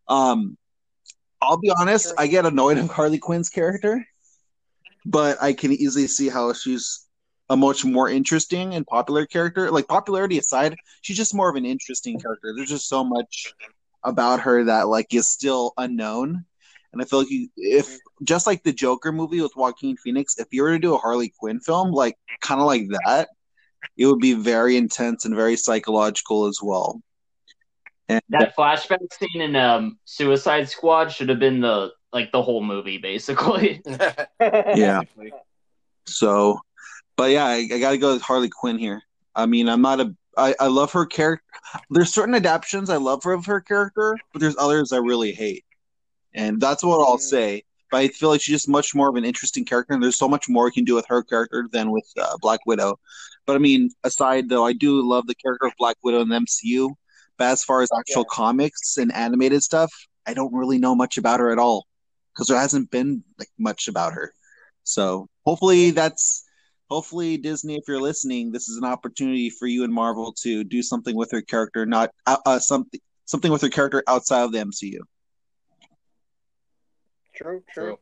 Um, 0.07 0.57
I'll 1.41 1.57
be 1.57 1.71
honest, 1.79 2.13
I 2.17 2.27
get 2.27 2.45
annoyed 2.45 2.77
of 2.77 2.89
Harley 2.89 3.19
Quinn's 3.19 3.49
character, 3.49 4.05
but 5.05 5.41
I 5.41 5.53
can 5.53 5.71
easily 5.71 6.07
see 6.07 6.29
how 6.29 6.53
she's 6.53 7.05
a 7.49 7.55
much 7.55 7.85
more 7.85 8.09
interesting 8.09 8.73
and 8.73 8.85
popular 8.85 9.25
character. 9.25 9.71
Like 9.71 9.87
popularity 9.87 10.37
aside, 10.37 10.75
she's 11.01 11.17
just 11.17 11.35
more 11.35 11.49
of 11.49 11.55
an 11.55 11.65
interesting 11.65 12.19
character. 12.19 12.53
There's 12.55 12.69
just 12.69 12.89
so 12.89 13.03
much 13.03 13.53
about 14.03 14.41
her 14.41 14.63
that 14.65 14.87
like 14.87 15.13
is 15.13 15.29
still 15.29 15.73
unknown. 15.77 16.45
And 16.93 17.01
I 17.01 17.05
feel 17.05 17.19
like 17.19 17.29
you, 17.29 17.49
if 17.57 17.97
just 18.23 18.47
like 18.47 18.63
the 18.63 18.73
Joker 18.73 19.11
movie 19.11 19.41
with 19.41 19.55
Joaquin 19.55 19.97
Phoenix, 19.97 20.39
if 20.39 20.47
you 20.51 20.63
were 20.63 20.71
to 20.71 20.79
do 20.79 20.95
a 20.95 20.97
Harley 20.97 21.33
Quinn 21.39 21.59
film, 21.59 21.91
like 21.91 22.17
kind 22.41 22.59
of 22.59 22.65
like 22.67 22.87
that, 23.03 23.29
it 23.97 24.05
would 24.05 24.19
be 24.19 24.33
very 24.33 24.77
intense 24.77 25.25
and 25.25 25.35
very 25.35 25.55
psychological 25.55 26.45
as 26.45 26.59
well. 26.61 27.01
And 28.09 28.21
That 28.29 28.55
flashback 28.55 28.99
scene 29.13 29.41
in 29.41 29.55
um, 29.55 29.99
Suicide 30.05 30.69
Squad 30.69 31.09
should 31.11 31.29
have 31.29 31.39
been 31.39 31.59
the 31.61 31.91
like 32.13 32.31
the 32.31 32.41
whole 32.41 32.63
movie, 32.63 32.97
basically. 32.97 33.81
Yeah. 34.39 35.01
So, 36.05 36.59
but 37.15 37.31
yeah, 37.31 37.45
I, 37.45 37.67
I 37.71 37.79
got 37.79 37.91
to 37.91 37.97
go 37.97 38.13
with 38.13 38.21
Harley 38.21 38.49
Quinn 38.49 38.77
here. 38.77 39.01
I 39.35 39.45
mean, 39.45 39.67
I'm 39.69 39.81
not 39.81 39.99
a. 39.99 40.15
I, 40.37 40.55
I 40.59 40.67
love 40.67 40.91
her 40.93 41.05
character. 41.05 41.43
There's 41.89 42.13
certain 42.13 42.35
adaptations 42.35 42.89
I 42.89 42.97
love 42.97 43.25
of 43.25 43.45
her 43.47 43.59
character, 43.59 44.17
but 44.31 44.39
there's 44.39 44.55
others 44.57 44.93
I 44.93 44.97
really 44.97 45.31
hate, 45.33 45.65
and 46.33 46.61
that's 46.61 46.83
what 46.83 46.99
I'll 47.05 47.17
Mm. 47.17 47.21
say. 47.21 47.63
But 47.91 47.97
I 47.97 48.07
feel 48.09 48.29
like 48.29 48.41
she's 48.41 48.55
just 48.55 48.69
much 48.69 48.93
more 48.93 49.09
of 49.09 49.15
an 49.15 49.25
interesting 49.25 49.65
character, 49.65 49.93
and 49.93 50.01
there's 50.03 50.17
so 50.17 50.27
much 50.29 50.47
more 50.47 50.67
you 50.67 50.71
can 50.73 50.83
do 50.85 50.95
with 50.95 51.05
her 51.07 51.23
character 51.23 51.67
than 51.71 51.91
with 51.91 52.07
uh, 52.17 52.37
Black 52.39 52.59
Widow. 52.65 52.99
But 53.45 53.55
I 53.55 53.59
mean, 53.59 53.89
aside 54.03 54.47
though, 54.49 54.65
I 54.65 54.73
do 54.73 55.01
love 55.01 55.25
the 55.27 55.35
character 55.35 55.65
of 55.67 55.73
Black 55.79 55.97
Widow 56.03 56.21
in 56.21 56.29
the 56.29 56.35
MCU. 56.39 56.91
But 57.37 57.49
as 57.51 57.63
far 57.63 57.81
as 57.81 57.89
actual 57.97 58.23
Yeah. 58.23 58.29
comics 58.35 58.97
and 58.97 59.13
animated 59.13 59.63
stuff, 59.63 59.91
I 60.25 60.33
don't 60.33 60.53
really 60.53 60.77
know 60.77 60.95
much 60.95 61.17
about 61.17 61.39
her 61.39 61.51
at 61.51 61.59
all 61.59 61.87
because 62.33 62.47
there 62.47 62.57
hasn't 62.59 62.91
been 62.91 63.23
like 63.37 63.49
much 63.57 63.87
about 63.87 64.13
her. 64.13 64.33
So 64.83 65.27
hopefully 65.45 65.91
that's 65.91 66.43
hopefully 66.89 67.37
Disney, 67.37 67.75
if 67.75 67.83
you're 67.87 68.01
listening, 68.01 68.51
this 68.51 68.69
is 68.69 68.77
an 68.77 68.85
opportunity 68.85 69.49
for 69.49 69.67
you 69.67 69.83
and 69.83 69.93
Marvel 69.93 70.33
to 70.41 70.63
do 70.63 70.81
something 70.81 71.15
with 71.15 71.31
her 71.31 71.41
character, 71.41 71.85
not 71.85 72.11
uh, 72.25 72.37
uh, 72.45 72.59
something 72.59 72.99
something 73.25 73.51
with 73.51 73.61
her 73.61 73.69
character 73.69 74.03
outside 74.07 74.43
of 74.43 74.51
the 74.51 74.59
MCU. 74.59 74.99
True, 77.35 77.61
true. 77.71 77.97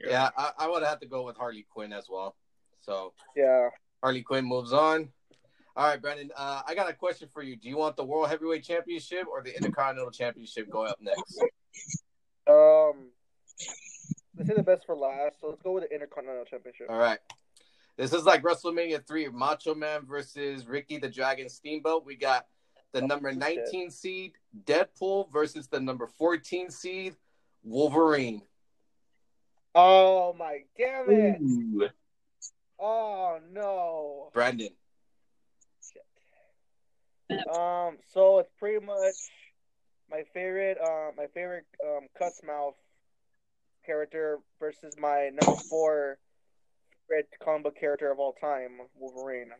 True. 0.00 0.10
Yeah, 0.10 0.28
I, 0.36 0.50
I 0.58 0.68
would 0.68 0.82
have 0.82 1.00
to 1.00 1.06
go 1.06 1.24
with 1.24 1.36
Harley 1.36 1.64
Quinn 1.70 1.92
as 1.92 2.06
well. 2.10 2.36
So 2.82 3.14
Yeah. 3.34 3.70
Harley 4.02 4.22
Quinn 4.22 4.44
moves 4.44 4.72
on. 4.72 5.08
All 5.76 5.86
right, 5.86 6.00
Brandon. 6.00 6.30
Uh, 6.34 6.62
I 6.66 6.74
got 6.74 6.88
a 6.88 6.94
question 6.94 7.28
for 7.30 7.42
you. 7.42 7.54
Do 7.54 7.68
you 7.68 7.76
want 7.76 7.96
the 7.96 8.04
World 8.04 8.30
Heavyweight 8.30 8.64
Championship 8.64 9.26
or 9.30 9.42
the 9.42 9.54
Intercontinental 9.54 10.10
Championship 10.10 10.70
going 10.70 10.88
up 10.88 10.98
next? 11.00 11.38
Um, 12.48 13.10
let's 14.36 14.48
say 14.48 14.54
the 14.56 14.62
best 14.62 14.86
for 14.86 14.96
last. 14.96 15.40
So 15.40 15.48
let's 15.48 15.60
go 15.60 15.72
with 15.72 15.84
the 15.84 15.92
Intercontinental 15.92 16.46
Championship. 16.46 16.86
All 16.88 16.96
right. 16.98 17.18
This 17.98 18.14
is 18.14 18.24
like 18.24 18.42
WrestleMania 18.42 19.06
3, 19.06 19.28
Macho 19.28 19.74
Man 19.74 20.06
versus 20.06 20.66
Ricky 20.66 20.96
the 20.96 21.10
Dragon 21.10 21.48
Steamboat. 21.50 22.06
We 22.06 22.16
got 22.16 22.46
the 22.92 23.02
number 23.02 23.32
19 23.32 23.90
seed, 23.90 24.32
Deadpool, 24.64 25.30
versus 25.30 25.68
the 25.68 25.80
number 25.80 26.06
14 26.06 26.70
seed, 26.70 27.16
Wolverine. 27.62 28.42
Oh 29.74 30.34
my 30.38 30.60
damn 30.78 31.10
it! 31.10 31.38
Ooh. 31.42 31.88
Oh 32.78 33.38
no. 33.52 34.30
Brandon. 34.32 34.70
Um, 37.30 37.98
so 38.12 38.38
it's 38.38 38.50
pretty 38.58 38.84
much 38.84 39.14
my 40.10 40.22
favorite, 40.32 40.78
um, 40.80 41.12
my 41.16 41.26
favorite 41.34 41.66
um 41.84 42.06
cuss 42.18 42.40
mouth 42.46 42.74
character 43.84 44.38
versus 44.60 44.94
my 44.98 45.30
number 45.30 45.60
four 45.68 46.18
favorite 47.08 47.28
comic 47.42 47.64
book 47.64 47.76
character 47.78 48.10
of 48.10 48.18
all 48.18 48.32
time, 48.32 48.78
Wolverine. 48.98 49.50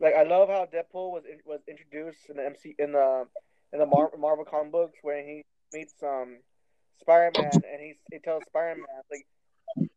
Like 0.00 0.14
I 0.14 0.22
love 0.22 0.48
how 0.48 0.66
Deadpool 0.66 1.12
was 1.12 1.24
was 1.44 1.60
introduced 1.68 2.30
in 2.30 2.36
the 2.36 2.46
MC 2.46 2.74
in 2.78 2.92
the 2.92 3.26
in 3.72 3.78
the 3.78 3.86
Mar- 3.86 4.12
Marvel 4.18 4.44
comic 4.44 4.72
books 4.72 4.98
when 5.02 5.24
he 5.24 5.44
meets 5.72 5.94
um 6.02 6.38
Spider 7.00 7.30
Man 7.36 7.52
and 7.54 7.80
he 7.80 7.94
he 8.10 8.18
tells 8.18 8.44
Spider 8.46 8.76
Man 8.76 9.02
like 9.10 9.26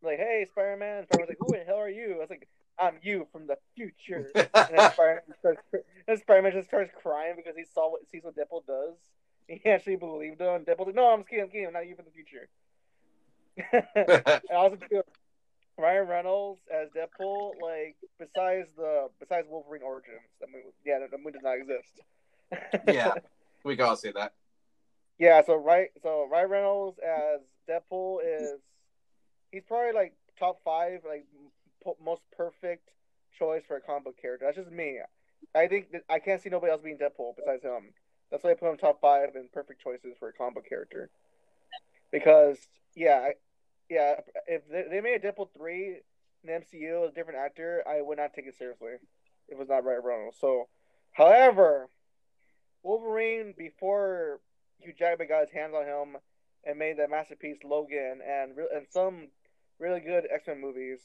like 0.02 0.18
hey 0.18 0.46
Spider 0.50 0.78
Man 0.78 1.06
Spider 1.06 1.20
Man's 1.20 1.30
like 1.30 1.38
who 1.40 1.56
the 1.56 1.64
hell 1.66 1.78
are 1.78 1.90
you? 1.90 2.16
I 2.16 2.20
was 2.20 2.30
like 2.30 2.48
I'm 2.82 2.96
you 3.02 3.28
from 3.32 3.48
the 3.48 3.58
future. 3.76 4.30
And 4.36 4.78
then 4.78 4.91
Spider 4.91 5.24
Man 5.28 5.38
starts, 5.39 5.62
and 6.08 6.20
Spider-Man 6.20 6.52
just 6.52 6.67
starts 6.67 6.91
crying 7.02 7.36
because 7.36 7.56
he 7.56 7.63
saw 7.74 7.91
what 7.91 8.02
sees 8.10 8.24
what 8.24 8.36
Deadpool 8.36 8.65
does. 8.65 8.96
He 9.48 9.62
actually 9.70 9.98
believed 9.98 10.41
him. 10.41 10.65
Deadpool's 10.65 10.88
like, 10.88 10.96
no, 10.96 11.12
I'm 11.12 11.20
just 11.20 11.30
kidding, 11.30 11.46
I'm 11.46 11.52
kidding, 11.52 11.67
I'm 11.67 11.74
not 11.74 11.88
you 11.88 11.96
from 11.96 12.06
the 12.06 12.12
future. 12.12 12.50
and 14.48 14.58
also 14.58 14.78
too, 14.89 15.04
Ryan 15.78 16.08
Reynolds 16.08 16.62
as 16.74 16.89
Deadpool, 16.89 17.52
like 17.62 17.96
besides 18.20 18.70
the 18.76 19.10
besides 19.20 19.48
Wolverine 19.50 19.84
Origins, 19.84 20.20
that 20.39 20.50
movie, 20.52 20.74
yeah, 20.86 21.00
the 21.00 21.17
movie 21.17 21.32
does 21.32 21.44
not 21.44 21.58
exist. 21.58 22.02
yeah, 22.88 23.13
we 23.63 23.76
can 23.76 23.86
all 23.86 23.96
say 23.96 24.12
that. 24.13 24.34
yeah. 25.20 25.41
So 25.46 25.56
right, 25.56 25.89
so 26.02 26.28
Ryan 26.32 26.50
Reynolds 26.50 27.00
as 27.00 27.41
Deadpool 27.70 28.20
is 28.26 28.60
he's 29.52 29.63
probably 29.67 29.94
like 29.94 30.13
top 30.39 30.60
five, 30.63 31.02
like 31.08 31.26
most 32.04 32.22
perfect 32.36 32.89
choice 33.38 33.63
for 33.67 33.78
a 33.78 33.82
comic 33.82 34.06
book 34.06 34.22
character. 34.22 34.46
That's 34.46 34.58
just 34.58 34.72
me. 34.72 35.00
I 35.56 35.67
think 35.67 35.91
that 35.91 36.04
I 36.10 36.20
can't 36.20 36.41
see 36.41 36.50
nobody 36.50 36.72
else 36.72 36.82
being 36.82 36.98
Deadpool 36.98 37.36
besides 37.38 37.63
him. 37.63 37.94
That's 38.30 38.44
why 38.44 38.52
I 38.52 38.54
put 38.54 38.70
him 38.70 38.78
top 38.78 39.02
five 39.02 39.36
and 39.36 39.52
perfect 39.52 39.82
choices 39.82 40.15
for 40.20 40.30
a 40.30 40.34
comic 40.34 40.56
book 40.56 40.70
character. 40.70 41.10
Because 42.12 42.58
yeah, 42.96 43.30
yeah, 43.89 44.15
if 44.48 44.62
they, 44.70 44.86
they 44.89 45.02
made 45.02 45.24
a 45.24 45.32
Deadpool 45.32 45.50
three 45.58 46.00
in 46.44 46.48
the 46.48 46.54
MCU 46.54 47.02
with 47.02 47.12
a 47.12 47.15
different 47.15 47.39
actor, 47.39 47.84
I 47.88 48.02
would 48.02 48.17
not 48.17 48.34
take 48.34 48.48
it 48.48 48.58
seriously 48.58 48.98
it 49.52 49.58
was 49.58 49.70
not 49.70 49.84
Ryan 49.84 50.02
Reynolds. 50.04 50.38
So, 50.39 50.67
however, 51.12 51.88
Wolverine 52.84 53.54
before 53.58 54.39
Hugh 54.80 54.94
Jackman 54.98 55.28
got 55.28 55.41
his 55.41 55.52
hands 55.52 55.76
on 55.76 55.86
him 55.86 56.17
and 56.65 56.80
made 56.80 56.98
that 56.98 57.10
masterpiece 57.10 57.58
Logan 57.63 58.20
and 58.26 58.56
re- 58.56 58.70
and 58.74 58.88
some 58.89 59.28
really 59.78 60.00
good 60.00 60.28
X 60.34 60.48
Men 60.48 60.62
movies. 60.62 61.00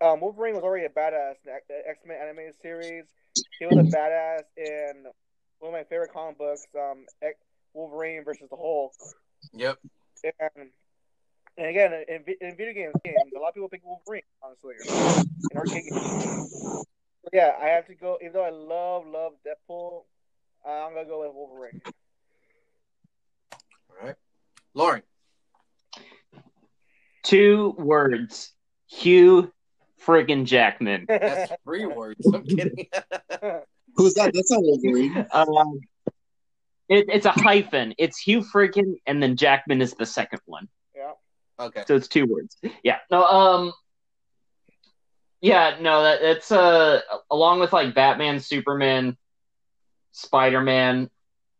Um, 0.00 0.20
Wolverine 0.20 0.54
was 0.54 0.62
already 0.62 0.86
a 0.86 0.88
badass 0.88 1.34
in 1.44 1.52
the 1.68 1.88
X 1.88 1.98
Men 2.06 2.18
animated 2.22 2.54
series. 2.62 3.04
He 3.58 3.66
was 3.66 3.76
a 3.78 3.96
badass 3.96 4.42
in 4.56 5.04
one 5.58 5.72
of 5.74 5.78
my 5.78 5.84
favorite 5.84 6.12
comic 6.12 6.38
books, 6.38 6.66
um, 6.76 7.06
X- 7.20 7.38
Wolverine 7.74 8.24
versus 8.24 8.48
the 8.48 8.56
Hulk. 8.56 8.92
Yep. 9.52 9.78
And, 10.24 10.68
and 11.56 11.66
again, 11.66 11.92
in, 12.08 12.24
in 12.40 12.56
video 12.56 12.74
games, 12.74 12.94
games, 13.04 13.32
a 13.36 13.40
lot 13.40 13.48
of 13.48 13.54
people 13.54 13.68
pick 13.68 13.82
Wolverine, 13.84 14.22
honestly. 14.42 14.74
In 15.50 15.56
arcade 15.56 15.84
games. 15.84 15.96
But 17.24 17.32
yeah, 17.32 17.52
I 17.60 17.66
have 17.66 17.86
to 17.88 17.94
go. 17.94 18.18
Even 18.20 18.34
though 18.34 18.44
I 18.44 18.50
love, 18.50 19.06
love 19.06 19.32
Deadpool, 19.44 20.04
uh, 20.64 20.86
I'm 20.86 20.94
gonna 20.94 21.06
go 21.06 21.22
with 21.22 21.34
Wolverine. 21.34 21.80
All 23.90 24.06
right. 24.06 24.16
Lauren. 24.74 25.02
Two 27.24 27.74
words. 27.78 28.52
Hugh 28.86 29.52
friggin' 30.04 30.44
Jackman. 30.44 31.06
That's 31.08 31.52
three 31.64 31.86
words. 31.86 32.26
I'm 32.32 32.44
kidding. 32.44 32.86
Who's 33.96 34.14
that? 34.14 34.32
That's 34.32 34.50
not 34.50 34.62
Wolverine. 34.62 35.26
Um, 35.32 35.80
it, 36.88 37.06
it's 37.08 37.26
a 37.26 37.32
hyphen. 37.32 37.94
It's 37.98 38.18
Hugh 38.18 38.40
friggin' 38.42 38.94
and 39.06 39.22
then 39.22 39.36
Jackman 39.36 39.82
is 39.82 39.94
the 39.94 40.06
second 40.06 40.40
one. 40.46 40.68
yeah. 40.94 41.12
okay. 41.60 41.84
So 41.86 41.96
it's 41.96 42.08
two 42.08 42.26
words. 42.26 42.56
Yeah. 42.82 42.98
No. 43.10 43.24
Um. 43.24 43.72
Yeah. 45.40 45.76
No. 45.80 46.02
That 46.02 46.20
that's 46.22 46.50
uh 46.52 47.00
along 47.30 47.60
with 47.60 47.72
like 47.72 47.94
Batman, 47.94 48.40
Superman, 48.40 49.16
Spider 50.12 50.60
Man. 50.60 51.10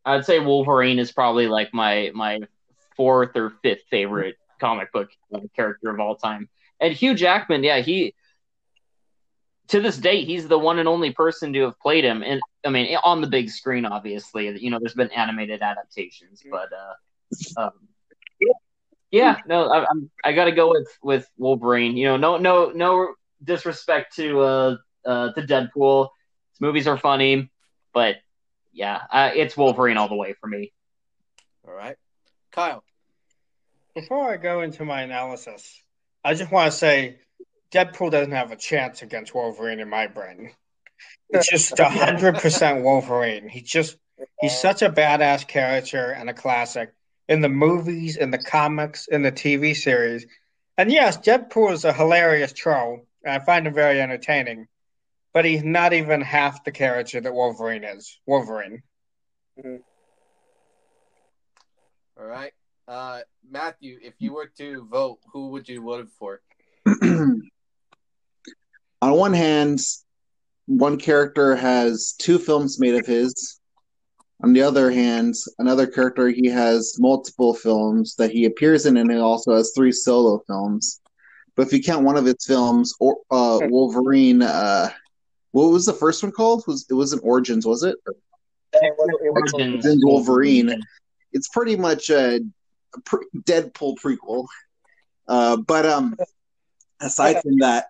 I'd 0.05 0.25
say 0.25 0.39
Wolverine 0.39 0.99
is 0.99 1.13
probably 1.13 1.49
like 1.49 1.75
my 1.75 2.11
my 2.15 2.41
fourth 2.97 3.37
or 3.37 3.53
fifth 3.63 3.83
favorite 3.91 4.37
comic 4.61 4.93
book 4.93 5.11
uh, 5.35 5.41
character 5.55 5.91
of 5.91 6.01
all 6.01 6.17
time. 6.17 6.49
And 6.81 6.93
Hugh 6.93 7.15
Jackman, 7.15 7.65
yeah, 7.65 7.81
he 7.81 8.15
to 9.69 9.81
this 9.81 9.99
day 9.99 10.25
he's 10.25 10.49
the 10.49 10.59
one 10.59 10.79
and 10.79 10.89
only 10.89 11.13
person 11.13 11.53
to 11.53 11.63
have 11.63 11.79
played 11.81 12.05
him. 12.05 12.23
And 12.23 12.41
I 12.65 12.71
mean, 12.71 12.97
on 13.05 13.21
the 13.21 13.27
big 13.27 13.51
screen, 13.51 13.85
obviously. 13.85 14.59
You 14.59 14.71
know, 14.71 14.79
there's 14.79 14.95
been 14.95 15.11
animated 15.13 15.63
adaptations, 15.63 16.43
but 16.51 16.69
uh, 16.73 17.61
um, 17.61 17.73
yeah, 19.11 19.39
no, 19.47 19.69
I, 19.69 19.87
I'm 19.91 20.11
I 20.25 20.33
got 20.33 20.47
to 20.47 20.53
go 20.53 20.71
with 20.71 20.89
with 21.03 21.31
Wolverine. 21.39 21.97
You 21.97 22.09
know, 22.09 22.17
no 22.17 22.37
no 22.37 22.71
no 22.75 23.15
disrespect 23.43 24.17
to 24.17 24.41
uh 24.41 24.77
uh 25.05 25.33
to 25.33 25.43
Deadpool. 25.43 26.09
His 26.53 26.61
movies 26.61 26.87
are 26.87 26.99
funny, 26.99 27.51
but 27.95 28.17
yeah, 28.73 29.01
uh, 29.11 29.31
it's 29.35 29.57
Wolverine 29.57 29.97
all 29.97 30.09
the 30.09 30.15
way 30.15 30.35
for 30.41 30.47
me. 30.47 30.73
All 31.67 31.75
right, 31.75 31.97
Kyle. 32.53 32.85
Before 33.95 34.31
I 34.31 34.37
go 34.37 34.61
into 34.61 34.85
my 34.85 35.03
analysis, 35.03 35.83
I 36.23 36.35
just 36.35 36.53
want 36.53 36.71
to 36.71 36.77
say 36.77 37.19
Deadpool 37.73 38.11
doesn't 38.11 38.33
have 38.33 38.51
a 38.51 38.57
chance 38.57 39.03
against 39.03 39.35
Wolverine 39.35 39.81
in 39.81 39.89
my 39.89 40.07
brain. 40.07 40.53
It's 41.31 41.49
just 41.49 41.79
hundred 41.79 42.37
percent 42.37 42.83
Wolverine. 42.83 43.49
He 43.49 43.61
just 43.61 43.97
he's 44.41 44.59
such 44.59 44.83
a 44.83 44.91
badass 44.91 45.47
character 45.47 46.11
and 46.11 46.31
a 46.31 46.35
classic 46.35 46.95
in 47.29 47.43
the 47.43 47.49
movies, 47.49 48.17
in 48.17 48.31
the 48.31 48.39
comics, 48.39 49.07
in 49.07 49.23
the 49.23 49.33
TV 49.33 49.77
series. 49.77 50.27
And 50.79 50.91
yes, 50.91 51.19
Deadpool 51.19 51.73
is 51.73 51.85
a 51.85 51.93
hilarious 51.93 52.53
troll, 52.53 53.07
and 53.23 53.35
I 53.35 53.45
find 53.45 53.67
him 53.67 53.75
very 53.75 54.01
entertaining. 54.01 54.67
But 55.35 55.45
he's 55.45 55.63
not 55.63 55.93
even 55.93 56.23
half 56.23 56.65
the 56.65 56.73
character 56.73 57.21
that 57.21 57.35
Wolverine 57.35 57.85
is. 57.85 58.19
Wolverine. 58.27 58.83
All 59.63 59.79
right, 62.25 62.53
uh, 62.89 63.21
Matthew. 63.49 63.99
If 64.01 64.15
you 64.19 64.33
were 64.33 64.51
to 64.57 64.89
vote, 64.91 65.19
who 65.33 65.51
would 65.51 65.69
you 65.69 65.83
vote 65.83 66.09
for? 66.19 66.41
on 69.01 69.13
one 69.13 69.33
hand, 69.33 69.81
one 70.67 70.99
character 70.99 71.57
has 71.57 72.15
two 72.19 72.39
films 72.39 72.79
made 72.79 72.95
of 72.95 73.07
his. 73.07 73.61
On 74.43 74.53
the 74.53 74.63
other 74.63 74.91
hand, 74.91 75.35
another 75.59 75.87
character 75.87 76.29
he 76.29 76.47
has 76.47 76.97
multiple 76.99 77.55
films 77.55 78.15
that 78.17 78.31
he 78.31 78.45
appears 78.45 78.87
in, 78.87 78.97
and 78.97 79.11
he 79.11 79.19
also 79.19 79.55
has 79.55 79.73
three 79.75 79.91
solo 79.91 80.43
films. 80.47 81.01
But 81.57 81.67
if 81.67 81.73
you 81.73 81.83
count 81.83 82.05
one 82.05 82.17
of 82.17 82.25
his 82.25 82.47
films, 82.47 82.95
or 83.01 83.17
uh, 83.31 83.59
Wolverine, 83.63 84.43
uh, 84.43 84.91
what 85.51 85.71
was 85.71 85.87
the 85.87 85.93
first 85.93 86.23
one 86.23 86.31
called? 86.31 86.63
Was 86.69 86.87
it 86.89 86.95
wasn't 86.95 87.25
Origins? 87.25 87.67
Was 87.67 87.83
it? 87.83 87.97
Origins. 88.73 89.85
Origins 89.85 90.05
Wolverine. 90.05 90.81
It's 91.33 91.49
pretty 91.49 91.75
much 91.77 92.11
a, 92.11 92.41
a 92.95 93.01
pre- 93.05 93.27
Deadpool 93.39 93.97
prequel. 93.99 94.47
Uh, 95.27 95.57
but 95.57 95.85
um, 95.85 96.17
aside 97.01 97.43
from 97.43 97.59
that, 97.59 97.87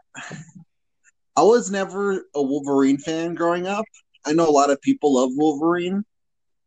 I 1.39 1.43
was 1.43 1.71
never 1.71 2.25
a 2.35 2.43
Wolverine 2.43 2.99
fan 2.99 3.37
growing 3.37 3.69
up. 3.69 3.85
I 4.27 4.33
know 4.33 4.49
a 4.49 4.51
lot 4.51 4.71
of 4.71 4.83
people 4.83 5.15
love 5.15 5.31
Wolverine. 5.37 6.05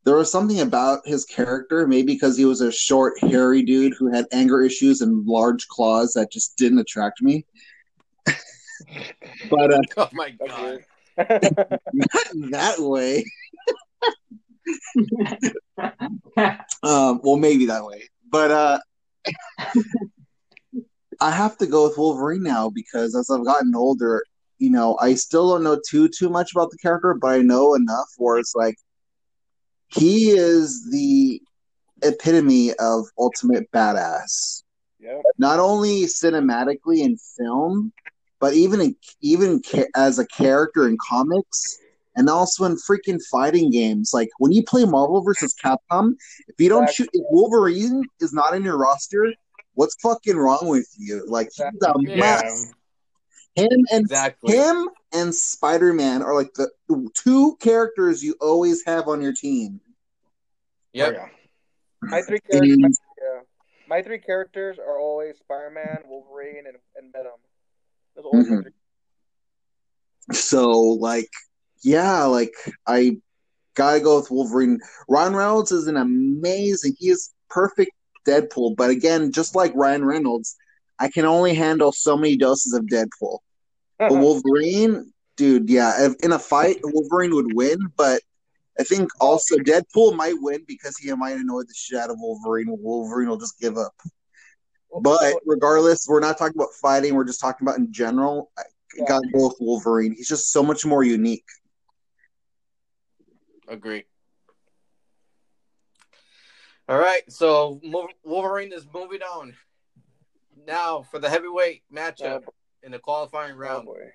There 0.05 0.15
was 0.15 0.31
something 0.31 0.61
about 0.61 1.05
his 1.05 1.25
character, 1.25 1.85
maybe 1.85 2.13
because 2.13 2.37
he 2.37 2.45
was 2.45 2.61
a 2.61 2.71
short, 2.71 3.19
hairy 3.19 3.63
dude 3.63 3.95
who 3.99 4.09
had 4.13 4.27
anger 4.31 4.61
issues 4.61 5.01
and 5.01 5.27
large 5.27 5.67
claws 5.67 6.13
that 6.13 6.31
just 6.31 6.55
didn't 6.55 6.79
attract 6.79 7.21
me. 7.21 7.45
but 8.25 9.73
uh, 9.73 9.81
Oh 9.97 10.09
my 10.13 10.29
god! 10.47 10.85
not 11.17 12.07
that 12.51 12.75
way. 12.77 13.25
um, 16.81 17.19
well, 17.23 17.35
maybe 17.35 17.65
that 17.65 17.83
way. 17.83 18.03
But 18.29 18.51
uh, 18.51 18.79
I 21.19 21.31
have 21.31 21.57
to 21.57 21.67
go 21.67 21.89
with 21.89 21.97
Wolverine 21.97 22.43
now 22.43 22.69
because 22.69 23.17
as 23.17 23.29
I've 23.29 23.43
gotten 23.43 23.75
older, 23.75 24.23
you 24.61 24.69
know, 24.69 24.95
I 25.01 25.15
still 25.15 25.49
don't 25.49 25.63
know 25.63 25.79
too 25.89 26.07
too 26.07 26.29
much 26.29 26.51
about 26.53 26.69
the 26.69 26.77
character, 26.77 27.15
but 27.19 27.31
I 27.31 27.39
know 27.39 27.73
enough 27.73 28.09
where 28.17 28.37
it's 28.37 28.53
like 28.55 28.75
he 29.87 30.29
is 30.29 30.87
the 30.91 31.41
epitome 32.03 32.73
of 32.75 33.05
ultimate 33.17 33.69
badass. 33.71 34.61
Yep. 34.99 35.21
Not 35.39 35.59
only 35.59 36.03
cinematically 36.03 36.99
in 36.99 37.17
film, 37.37 37.91
but 38.39 38.53
even 38.53 38.81
in, 38.81 38.95
even 39.21 39.61
ca- 39.63 39.89
as 39.95 40.19
a 40.19 40.27
character 40.27 40.87
in 40.87 40.95
comics, 41.09 41.79
and 42.15 42.29
also 42.29 42.65
in 42.65 42.75
freaking 42.75 43.19
fighting 43.31 43.71
games. 43.71 44.11
Like 44.13 44.29
when 44.37 44.51
you 44.51 44.63
play 44.63 44.85
Marvel 44.85 45.23
versus 45.23 45.55
Capcom, 45.63 46.13
if 46.47 46.55
you 46.59 46.69
don't 46.69 46.87
shoot, 46.87 47.09
if 47.13 47.23
Wolverine 47.31 48.03
is 48.19 48.31
not 48.31 48.55
in 48.55 48.63
your 48.63 48.77
roster, 48.77 49.33
what's 49.73 49.95
fucking 50.01 50.37
wrong 50.37 50.67
with 50.67 50.87
you? 50.97 51.25
Like 51.27 51.49
he's 51.55 51.81
a 51.83 51.93
Yeah. 51.99 52.15
mess. 52.19 52.73
Him 53.55 53.85
and 53.91 54.01
Exactly. 54.01 54.55
him 54.55 54.89
and 55.13 55.35
Spider 55.35 55.93
Man 55.93 56.21
are 56.21 56.33
like 56.33 56.53
the 56.53 56.69
two 57.13 57.57
characters 57.59 58.23
you 58.23 58.35
always 58.39 58.83
have 58.85 59.07
on 59.07 59.21
your 59.21 59.33
team. 59.33 59.81
Yep. 60.93 61.09
Oh, 61.09 61.13
yeah. 61.13 61.27
My 62.01 62.21
three 62.21 62.39
characters, 62.39 62.71
And 62.71 62.95
yeah. 63.17 63.41
My 63.87 64.01
three 64.01 64.19
characters 64.19 64.79
are 64.79 64.99
always 64.99 65.37
Spider-Man, 65.39 66.03
Wolverine, 66.05 66.65
and, 66.67 66.77
and 66.95 67.11
Venom. 67.11 67.31
Those 68.15 68.25
are 68.25 68.27
always 68.29 68.49
my 68.49 68.57
Mhm. 70.29 70.35
so, 70.35 70.69
like, 70.71 71.29
yeah, 71.83 72.23
like 72.23 72.53
I 72.87 73.17
gotta 73.75 73.99
go 73.99 74.19
with 74.19 74.31
Wolverine. 74.31 74.79
Ryan 75.09 75.35
Reynolds 75.35 75.71
is 75.71 75.87
an 75.87 75.97
amazing. 75.97 76.95
He 76.97 77.09
is 77.09 77.33
perfect 77.49 77.91
Deadpool, 78.25 78.75
but 78.75 78.89
again, 78.89 79.31
just 79.31 79.55
like 79.55 79.73
Ryan 79.75 80.05
Reynolds, 80.05 80.55
I 81.01 81.09
can 81.09 81.25
only 81.25 81.55
handle 81.55 81.91
so 81.91 82.15
many 82.15 82.37
doses 82.37 82.73
of 82.73 82.83
Deadpool. 82.85 83.39
But 83.97 84.11
uh-huh. 84.11 84.21
Wolverine, 84.21 85.11
dude, 85.35 85.67
yeah, 85.67 86.05
if- 86.05 86.15
in 86.23 86.31
a 86.31 86.37
fight, 86.39 86.77
Wolverine 86.83 87.33
would 87.33 87.55
win, 87.55 87.79
but 87.97 88.21
I 88.79 88.83
think 88.83 89.09
also 89.19 89.57
Deadpool 89.57 90.15
might 90.15 90.35
win 90.39 90.63
because 90.67 90.97
he 90.97 91.11
might 91.13 91.37
annoy 91.37 91.63
the 91.63 91.73
shit 91.75 91.97
out 91.99 92.11
of 92.11 92.17
Wolverine. 92.19 92.67
Wolverine 92.69 93.29
will 93.29 93.37
just 93.37 93.59
give 93.59 93.77
up. 93.77 93.93
But 95.01 95.33
regardless, 95.45 96.05
we're 96.07 96.19
not 96.19 96.37
talking 96.37 96.55
about 96.55 96.73
fighting. 96.81 97.15
We're 97.15 97.23
just 97.23 97.41
talking 97.41 97.65
about 97.67 97.79
in 97.79 97.91
general. 97.91 98.51
I 98.57 98.63
Yeah. 98.95 99.05
got 99.07 99.23
both 99.31 99.55
Wolverine. 99.59 100.13
He's 100.13 100.27
just 100.27 100.51
so 100.51 100.61
much 100.61 100.85
more 100.85 101.03
unique. 101.03 101.45
Agree. 103.67 104.05
All 106.89 106.97
right, 106.99 107.21
so 107.31 107.79
Wolverine 108.23 108.73
is 108.73 108.85
moving 108.93 109.21
on. 109.21 109.55
Now 110.67 111.01
for 111.01 111.19
the 111.19 111.29
heavyweight 111.29 111.83
matchup 111.93 112.43
in 112.83 112.91
the 112.91 112.99
qualifying 112.99 113.53
oh 113.53 113.57
round, 113.57 113.85
boy. 113.85 114.11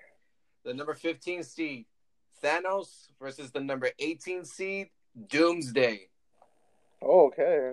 the 0.65 0.75
number 0.75 0.95
15 0.95 1.43
seed 1.43 1.87
Thanos 2.43 3.09
versus 3.21 3.51
the 3.51 3.61
number 3.61 3.91
18 3.99 4.45
seed 4.45 4.89
Doomsday. 5.29 6.09
Oh, 7.03 7.27
okay. 7.27 7.73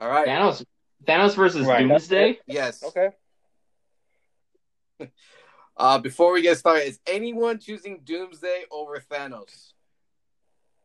All 0.00 0.08
right. 0.08 0.26
Thanos 0.26 0.64
Thanos 1.06 1.34
versus 1.34 1.66
Right. 1.66 1.86
Doomsday. 1.86 2.38
Yes. 2.46 2.82
Okay. 2.82 3.10
Uh, 5.76 5.98
before 5.98 6.32
we 6.32 6.42
get 6.42 6.58
started, 6.58 6.86
is 6.86 7.00
anyone 7.06 7.58
choosing 7.58 8.00
Doomsday 8.04 8.64
over 8.70 9.00
Thanos? 9.10 9.72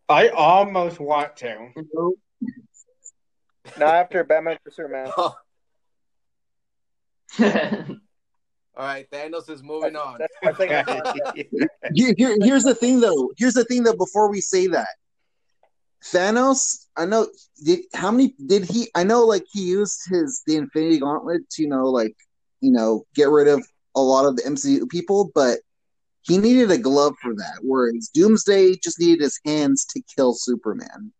I 0.07 0.29
almost 0.29 1.01
want 1.01 1.35
to. 1.37 1.71
Now 3.77 3.87
after 3.87 4.23
Batman 4.23 4.57
vs 4.63 4.77
Superman. 4.77 5.11
All 8.77 8.83
right, 8.83 9.09
Thanos 9.09 9.49
is 9.49 9.63
moving 9.63 9.95
on. 9.95 10.17
That's 10.19 10.33
my 10.43 10.53
second 10.53 10.85
concept. 10.85 11.43
Here, 11.93 12.13
here- 12.17 12.35
here's 12.41 12.63
the 12.63 12.75
thing, 12.75 12.99
though. 12.99 13.31
Here's 13.37 13.53
the 13.53 13.63
thing, 13.63 13.83
though. 13.83 13.95
Before 13.95 14.29
we 14.29 14.41
say 14.41 14.67
that, 14.67 14.89
Thanos, 16.03 16.85
I 16.97 17.05
know. 17.05 17.27
Did 17.63 17.81
how 17.93 18.11
many 18.11 18.35
did 18.45 18.65
he? 18.65 18.89
I 18.93 19.03
know, 19.03 19.25
like 19.25 19.45
he 19.51 19.61
used 19.63 20.01
his 20.09 20.41
the 20.45 20.57
Infinity 20.57 20.99
Gauntlet 20.99 21.49
to, 21.51 21.61
you 21.63 21.69
know, 21.69 21.85
like 21.85 22.15
you 22.61 22.71
know, 22.71 23.05
get 23.15 23.29
rid 23.29 23.47
of 23.47 23.65
a 23.95 24.01
lot 24.01 24.25
of 24.25 24.35
the 24.35 24.43
MCU 24.43 24.89
people, 24.89 25.31
but 25.33 25.59
he 26.23 26.37
needed 26.37 26.69
a 26.71 26.77
glove 26.77 27.13
for 27.21 27.33
that. 27.35 27.59
Whereas 27.61 28.09
Doomsday 28.13 28.75
just 28.83 28.99
needed 28.99 29.21
his 29.21 29.39
hands 29.45 29.85
to 29.85 30.01
kill 30.15 30.33
Superman. 30.33 31.13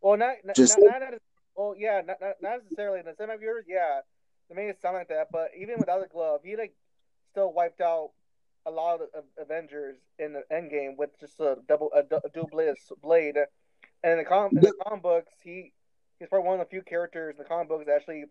Well, 0.00 0.16
not 0.16 0.36
not, 0.44 0.54
Just- 0.56 0.78
not, 0.78 1.00
not, 1.00 1.10
not 1.10 1.20
well, 1.56 1.74
yeah, 1.76 2.02
not, 2.06 2.16
not 2.20 2.34
not 2.40 2.62
necessarily 2.62 3.00
in 3.00 3.06
the 3.06 3.14
semi 3.18 3.36
viewers, 3.36 3.64
yeah, 3.68 4.00
they 4.50 4.56
made 4.56 4.68
it 4.68 4.80
sound 4.82 4.96
like 4.96 5.08
that, 5.08 5.28
but 5.32 5.50
even 5.56 5.78
without 5.78 6.02
the 6.02 6.08
glove, 6.08 6.40
he 6.44 6.56
like 6.56 6.74
still 7.30 7.52
wiped 7.52 7.80
out 7.80 8.10
a 8.66 8.70
lot 8.70 9.00
of 9.00 9.24
Avengers 9.38 9.96
in 10.18 10.34
the 10.34 10.42
end 10.50 10.70
game 10.70 10.96
with 10.98 11.18
just 11.18 11.40
a 11.40 11.56
double 11.66 11.90
a, 11.94 12.00
a 12.00 12.28
dual 12.34 12.48
blade, 12.50 12.74
blade. 13.00 13.36
And 14.02 14.12
in 14.12 14.18
the 14.18 14.24
com 14.24 14.50
in 14.56 14.60
the 14.62 14.72
comic 14.84 15.02
books, 15.02 15.32
he 15.42 15.72
he's 16.18 16.28
probably 16.28 16.48
one 16.48 16.60
of 16.60 16.66
the 16.66 16.70
few 16.70 16.82
characters 16.82 17.36
in 17.36 17.42
the 17.42 17.48
comic 17.48 17.68
books 17.68 17.86
that 17.86 17.96
actually 17.96 18.24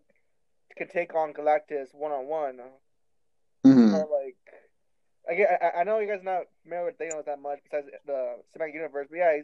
can 0.76 0.88
take 0.88 1.14
on 1.14 1.32
Galactus 1.32 1.94
one 1.94 2.12
on 2.12 2.26
one. 2.26 2.60
Mhm. 3.66 3.94
Or 3.94 4.08
like, 4.24 4.36
I, 5.28 5.80
I 5.80 5.84
know 5.84 5.98
you 5.98 6.08
guys 6.08 6.22
not 6.22 6.44
familiar 6.62 6.86
with 6.86 6.98
Thanos 6.98 7.24
that 7.26 7.40
much 7.40 7.60
besides 7.64 7.88
the 8.06 8.36
cinematic 8.56 8.74
universe, 8.74 9.08
but 9.10 9.16
yeah, 9.16 9.38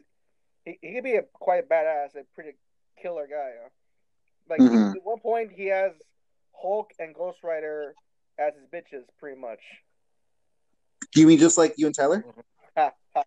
he 0.64 0.78
he 0.82 0.94
could 0.94 1.04
be 1.04 1.16
a 1.16 1.22
quite 1.32 1.68
badass, 1.68 2.14
a 2.16 2.24
pretty 2.34 2.56
killer 3.00 3.26
guy. 3.26 3.52
Like 4.48 4.60
Mhm. 4.60 4.96
at 4.96 5.04
one 5.04 5.20
point, 5.20 5.52
he 5.52 5.66
has 5.66 5.92
Hulk 6.60 6.90
and 6.98 7.14
Ghost 7.14 7.38
Rider 7.42 7.94
as 8.38 8.52
his 8.54 8.64
bitches, 8.72 9.04
pretty 9.18 9.40
much. 9.40 9.60
Do 11.12 11.20
you 11.20 11.26
mean 11.26 11.38
just 11.38 11.58
like 11.58 11.74
you 11.76 11.86
and 11.86 11.94
Tyler? 11.94 12.24
Ha, 12.76 12.92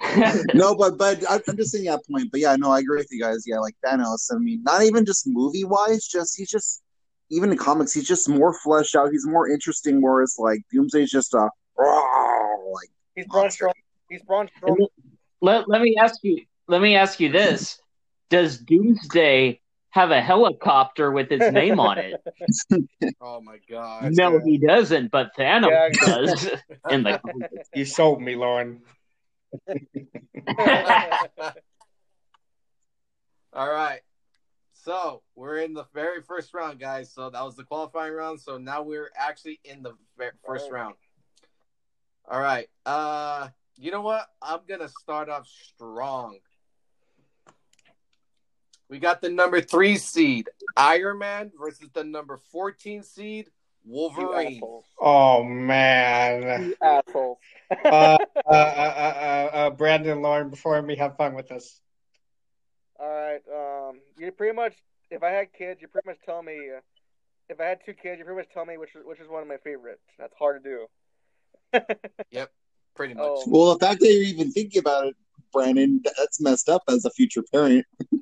ha. 0.00 0.34
no, 0.54 0.74
but 0.74 0.98
but 0.98 1.22
I- 1.28 1.40
I'm 1.46 1.56
just 1.56 1.72
saying 1.72 1.84
that 1.84 2.00
point. 2.10 2.30
But 2.30 2.40
yeah, 2.40 2.56
no, 2.56 2.70
I 2.70 2.80
agree 2.80 2.98
with 2.98 3.08
you 3.10 3.20
guys. 3.20 3.44
Yeah, 3.46 3.58
like 3.58 3.74
Thanos. 3.84 4.28
I 4.32 4.38
mean, 4.38 4.62
not 4.62 4.82
even 4.82 5.04
just 5.04 5.26
movie 5.26 5.64
wise, 5.64 6.06
just 6.06 6.36
he's 6.36 6.50
just 6.50 6.82
even 7.30 7.50
in 7.50 7.58
comics, 7.58 7.92
he's 7.92 8.06
just 8.06 8.28
more 8.28 8.52
fleshed 8.52 8.94
out. 8.94 9.10
He's 9.10 9.26
more 9.26 9.48
interesting. 9.48 10.00
Whereas 10.02 10.36
like 10.38 10.60
Doomsday's 10.72 11.10
just 11.10 11.34
a 11.34 11.48
like 11.78 12.90
He's 13.14 13.26
Braun 13.26 13.44
Monster. 13.44 13.66
Strowman. 13.66 13.72
He's 14.08 14.22
Braun 14.22 14.48
Strowman. 14.60 14.86
let, 15.40 15.68
let 15.68 15.80
me 15.80 15.96
ask 16.00 16.16
you 16.22 16.42
let 16.68 16.80
me 16.80 16.96
ask 16.96 17.20
you 17.20 17.30
this. 17.30 17.78
Does 18.30 18.58
Doomsday 18.58 19.60
have 19.94 20.10
a 20.10 20.20
helicopter 20.20 21.12
with 21.12 21.30
his 21.30 21.52
name 21.52 21.78
on 21.78 21.98
it? 21.98 22.20
Oh 23.20 23.40
my 23.40 23.58
god. 23.70 24.12
no, 24.12 24.40
he 24.40 24.58
doesn't, 24.58 25.10
but 25.10 25.30
Thanos 25.38 25.70
Yeah. 25.70 25.88
does 26.04 26.46
in 26.90 27.04
the 27.04 27.20
You 27.72 27.84
sold 27.84 28.20
me, 28.20 28.34
Lauren. 28.34 28.80
All 33.52 33.70
right. 33.70 34.00
So 34.72 35.22
we're 35.36 35.58
in 35.58 35.72
the 35.74 35.86
very 35.94 36.20
first 36.22 36.52
round, 36.52 36.80
guys. 36.80 37.10
So 37.12 37.30
that 37.30 37.42
was 37.42 37.54
the 37.56 37.64
qualifying 37.64 38.12
round. 38.12 38.40
So 38.40 38.58
now 38.58 38.82
we're 38.82 39.10
actually 39.16 39.60
in 39.64 39.82
the 39.82 39.92
ve- 40.18 40.26
first 40.44 40.70
round. 40.70 40.96
All 42.28 42.40
right. 42.40 42.68
Uh, 42.84 43.48
you 43.76 43.90
know 43.90 44.02
what? 44.02 44.26
I'm 44.42 44.60
gonna 44.68 44.88
start 44.88 45.28
off 45.28 45.46
strong. 45.46 46.38
We 48.88 48.98
got 48.98 49.20
the 49.20 49.30
number 49.30 49.60
three 49.60 49.96
seed 49.96 50.48
Iron 50.76 51.18
Man 51.18 51.52
versus 51.58 51.88
the 51.92 52.04
number 52.04 52.38
14 52.52 53.02
seed 53.02 53.50
Wolverine. 53.84 54.60
Oh 54.98 55.42
man. 55.42 56.68
You 56.68 56.76
assholes. 56.82 57.38
uh, 57.84 57.88
uh, 57.88 58.18
uh, 58.46 58.52
uh, 58.52 59.50
uh, 59.52 59.70
Brandon, 59.70 60.22
Lauren, 60.22 60.50
before 60.50 60.80
me, 60.82 60.96
have 60.96 61.16
fun 61.16 61.34
with 61.34 61.48
this. 61.48 61.80
All 62.98 63.08
right. 63.08 63.40
Um, 63.52 64.00
you 64.18 64.30
pretty 64.32 64.54
much, 64.54 64.74
if 65.10 65.22
I 65.22 65.30
had 65.30 65.52
kids, 65.52 65.82
you 65.82 65.88
pretty 65.88 66.08
much 66.08 66.18
tell 66.24 66.42
me. 66.42 66.58
Uh, 66.76 66.80
if 67.48 67.60
I 67.60 67.64
had 67.64 67.80
two 67.84 67.92
kids, 67.92 68.18
you 68.18 68.24
pretty 68.24 68.38
much 68.38 68.48
tell 68.54 68.64
me 68.64 68.78
which 68.78 68.94
is 68.94 69.02
which 69.04 69.20
is 69.20 69.28
one 69.28 69.42
of 69.42 69.48
my 69.48 69.58
favorites. 69.58 70.02
That's 70.18 70.34
hard 70.38 70.62
to 70.62 70.70
do. 70.70 70.86
Yep, 72.30 72.50
pretty 72.94 73.14
much. 73.14 73.24
Oh. 73.26 73.44
well, 73.48 73.74
the 73.74 73.84
fact 73.84 74.00
that 74.00 74.06
you're 74.06 74.22
even 74.22 74.50
thinking 74.50 74.78
about 74.78 75.08
it, 75.08 75.16
Brandon, 75.52 76.00
that's 76.16 76.40
messed 76.40 76.68
up 76.68 76.82
as 76.88 77.04
a 77.04 77.10
future 77.10 77.42
parent. 77.52 77.84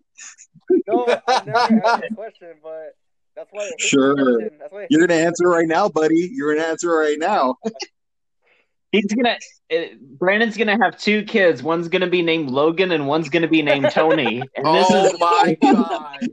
No, 0.87 1.07
I 1.27 1.43
never 1.47 1.87
asked 1.87 2.03
the 2.09 2.15
question, 2.15 2.55
but 2.63 2.97
that's 3.37 3.53
why. 3.53 3.65
I 3.65 3.71
Sure. 3.79 4.41
That's 4.59 4.73
why. 4.73 4.83
I 4.83 4.87
You're 4.91 5.07
gonna 5.07 5.21
answer 5.21 5.49
right 5.49 5.67
now, 5.67 5.89
buddy. 5.89 6.31
You're 6.33 6.55
gonna 6.55 6.67
answer 6.67 6.91
right 6.91 7.19
now. 7.19 7.57
He's 8.93 9.07
gonna 9.07 9.39
uh, 9.75 9.95
Brandon's 10.19 10.57
gonna 10.57 10.77
have 10.83 10.99
two 10.99 11.23
kids. 11.25 11.63
One's 11.63 11.89
gonna 11.89 12.09
be 12.11 12.21
named 12.21 12.51
Logan 12.51 12.93
and 12.93 13.07
one's 13.07 13.31
gonna 13.31 13.49
be 13.49 13.63
named 13.63 13.91
Tony. 13.91 14.43
And 14.55 14.67
this 14.67 14.87
Oh 14.91 15.07
is 15.07 15.19
my 15.19 15.57
god. 15.63 16.29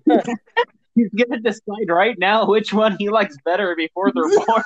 he's 0.94 1.10
gonna 1.16 1.40
decide 1.40 1.88
right 1.88 2.20
now 2.20 2.46
which 2.48 2.74
one 2.74 2.98
he 3.00 3.10
likes 3.10 3.38
better 3.46 3.78
before 3.78 4.12
they're 4.14 4.46
born. 4.46 4.64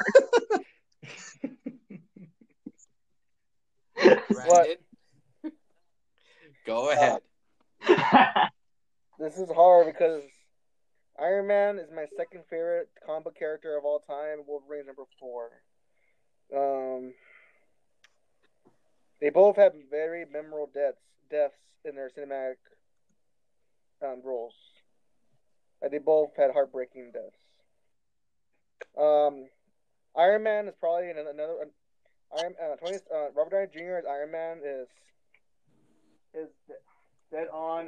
Brandon. 4.31 4.77
Go 6.65 6.89
ahead. 6.89 7.19
This 9.23 9.37
is 9.37 9.49
hard 9.55 9.85
because 9.85 10.21
Iron 11.17 11.47
Man 11.47 11.79
is 11.79 11.87
my 11.95 12.07
second 12.17 12.43
favorite 12.49 12.89
comic 13.05 13.39
character 13.39 13.77
of 13.77 13.85
all 13.85 13.99
time. 13.99 14.39
Wolverine 14.45 14.85
number 14.85 15.03
four. 15.17 15.49
Um, 16.53 17.13
they 19.21 19.29
both 19.29 19.55
have 19.55 19.71
very 19.89 20.25
memorable 20.25 20.69
deaths 20.73 20.97
deaths 21.31 21.55
in 21.85 21.95
their 21.95 22.09
cinematic 22.09 22.57
um, 24.05 24.19
roles. 24.25 24.55
Uh, 25.81 25.87
they 25.87 25.99
both 25.99 26.31
had 26.35 26.51
heartbreaking 26.51 27.13
deaths. 27.13 27.39
Um, 28.97 29.45
Iron 30.17 30.43
Man 30.43 30.67
is 30.67 30.73
probably 30.81 31.09
an- 31.11 31.17
another. 31.19 31.61
An, 31.61 31.69
Iron 32.41 32.55
uh, 32.61 32.75
Tony 32.75 32.97
uh, 33.09 33.31
Robert 33.33 33.51
Downey 33.51 33.85
Jr. 33.85 33.99
as 33.99 34.05
Iron 34.05 34.31
Man 34.31 34.57
is 34.65 34.89
is 36.33 36.49
dead 37.31 37.47
on 37.53 37.87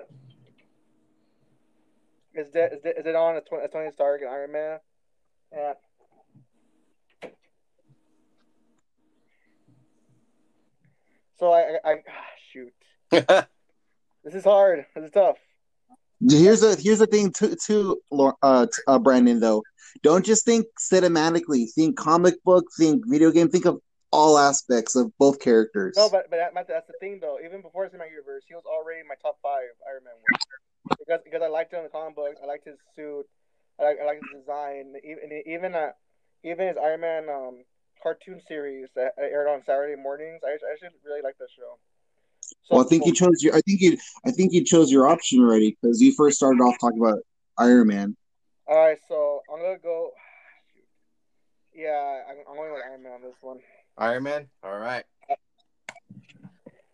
is 2.35 2.49
dead 2.49 2.73
is 2.73 2.81
dead, 2.81 2.95
is 2.97 3.03
dead 3.03 3.15
on 3.15 3.37
as 3.37 3.43
Tony, 3.49 3.63
as 3.63 3.71
Tony 3.71 3.91
Stark 3.91 4.21
and 4.21 4.29
Iron 4.29 4.51
Man. 4.51 4.79
And 5.51 5.75
so 11.39 11.51
I, 11.51 11.77
I, 11.83 11.91
I 11.91 11.95
ah, 12.09 12.23
shoot. 12.51 13.47
This 14.25 14.33
is 14.33 14.43
hard. 14.43 14.87
This 14.95 15.05
is 15.05 15.11
tough. 15.11 15.37
Here's 16.27 16.63
a 16.63 16.75
here's 16.75 16.97
the 16.97 17.05
thing 17.05 17.31
too, 17.31 17.55
too 17.63 18.01
uh, 18.41 18.65
uh, 18.87 18.99
Brandon. 18.99 19.39
Though, 19.39 19.61
don't 20.01 20.25
just 20.25 20.45
think 20.45 20.65
cinematically. 20.79 21.71
Think 21.71 21.95
comic 21.95 22.43
book. 22.43 22.65
Think 22.75 23.03
video 23.07 23.29
game. 23.29 23.49
Think 23.49 23.65
of 23.65 23.79
all 24.11 24.39
aspects 24.39 24.95
of 24.95 25.15
both 25.19 25.39
characters. 25.39 25.93
No, 25.95 26.09
but 26.09 26.31
but 26.31 26.37
that, 26.37 26.67
that's 26.67 26.87
the 26.87 26.93
thing 26.99 27.19
though. 27.21 27.37
Even 27.45 27.61
before 27.61 27.85
Cinematic 27.85 28.09
Universe, 28.09 28.45
he 28.47 28.55
was 28.55 28.63
already 28.65 29.01
in 29.01 29.07
my 29.07 29.13
top 29.21 29.37
five 29.43 29.69
Iron 29.87 30.03
Man 30.03 30.13
was. 30.17 30.41
Because 30.99 31.21
because 31.23 31.41
I 31.43 31.47
liked 31.47 31.73
him 31.73 31.79
in 31.79 31.85
the 31.85 31.89
comic 31.89 32.15
books. 32.15 32.39
I 32.41 32.47
liked 32.47 32.65
his 32.65 32.77
suit. 32.95 33.25
I 33.79 33.83
like 33.83 33.97
I 34.01 34.05
liked 34.05 34.23
his 34.23 34.41
design. 34.41 34.93
Even 35.03 35.43
even 35.45 35.75
uh, 35.75 35.91
even 36.43 36.67
his 36.67 36.77
Iron 36.77 37.01
Man 37.01 37.29
um 37.29 37.63
cartoon 38.01 38.41
series 38.47 38.89
that 38.95 39.13
aired 39.17 39.47
on 39.47 39.63
Saturday 39.65 40.01
mornings. 40.01 40.41
I 40.43 40.49
I 40.49 40.71
actually 40.73 40.89
really 41.05 41.21
like 41.21 41.37
that 41.39 41.49
show. 41.55 41.77
So, 42.63 42.75
well, 42.75 42.85
I 42.85 42.87
think 42.87 43.05
you 43.05 43.13
chose 43.13 43.41
your. 43.41 43.55
I 43.55 43.61
think 43.61 43.81
you. 43.81 43.97
I 44.25 44.31
think 44.31 44.53
you 44.53 44.63
chose 44.63 44.91
your 44.91 45.07
option 45.07 45.39
already 45.39 45.77
because 45.81 46.01
you 46.01 46.13
first 46.13 46.37
started 46.37 46.61
off 46.61 46.75
talking 46.79 46.99
about 46.99 47.19
Iron 47.57 47.87
Man. 47.87 48.15
All 48.67 48.77
right, 48.77 48.97
so 49.07 49.41
I'm 49.51 49.61
gonna 49.61 49.77
go. 49.77 50.11
Yeah, 51.73 52.21
I'm, 52.29 52.37
I'm 52.49 52.55
going 52.55 52.73
with 52.73 52.81
Iron 52.89 53.03
Man 53.03 53.11
on 53.13 53.21
this 53.21 53.35
one. 53.41 53.59
Iron 53.97 54.23
Man. 54.23 54.47
All 54.63 54.77
right. 54.77 55.03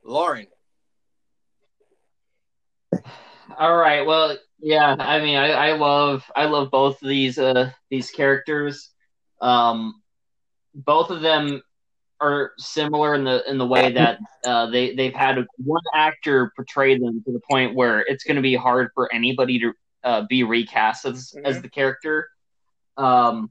Lauren. 0.03 0.47
All 3.57 3.75
right. 3.75 4.05
Well, 4.05 4.37
yeah. 4.59 4.95
I 4.97 5.19
mean, 5.21 5.37
I, 5.37 5.51
I 5.51 5.71
love 5.73 6.23
I 6.35 6.45
love 6.45 6.71
both 6.71 7.01
of 7.01 7.07
these 7.07 7.37
uh 7.37 7.71
these 7.89 8.11
characters. 8.11 8.91
Um, 9.41 10.01
both 10.73 11.09
of 11.09 11.21
them 11.21 11.61
are 12.19 12.51
similar 12.57 13.15
in 13.15 13.23
the 13.23 13.49
in 13.49 13.57
the 13.57 13.65
way 13.65 13.91
that 13.93 14.19
uh, 14.45 14.67
they 14.67 14.93
they've 14.95 15.13
had 15.13 15.45
one 15.57 15.81
actor 15.93 16.51
portray 16.55 16.97
them 16.97 17.23
to 17.25 17.31
the 17.31 17.41
point 17.49 17.75
where 17.75 18.01
it's 18.01 18.23
going 18.23 18.35
to 18.35 18.41
be 18.41 18.55
hard 18.55 18.89
for 18.93 19.11
anybody 19.13 19.59
to 19.59 19.73
uh, 20.03 20.21
be 20.29 20.43
recast 20.43 21.05
as 21.05 21.33
as 21.45 21.57
Mhm. 21.57 21.61
the 21.63 21.69
character. 21.69 22.29
Um, 22.97 23.49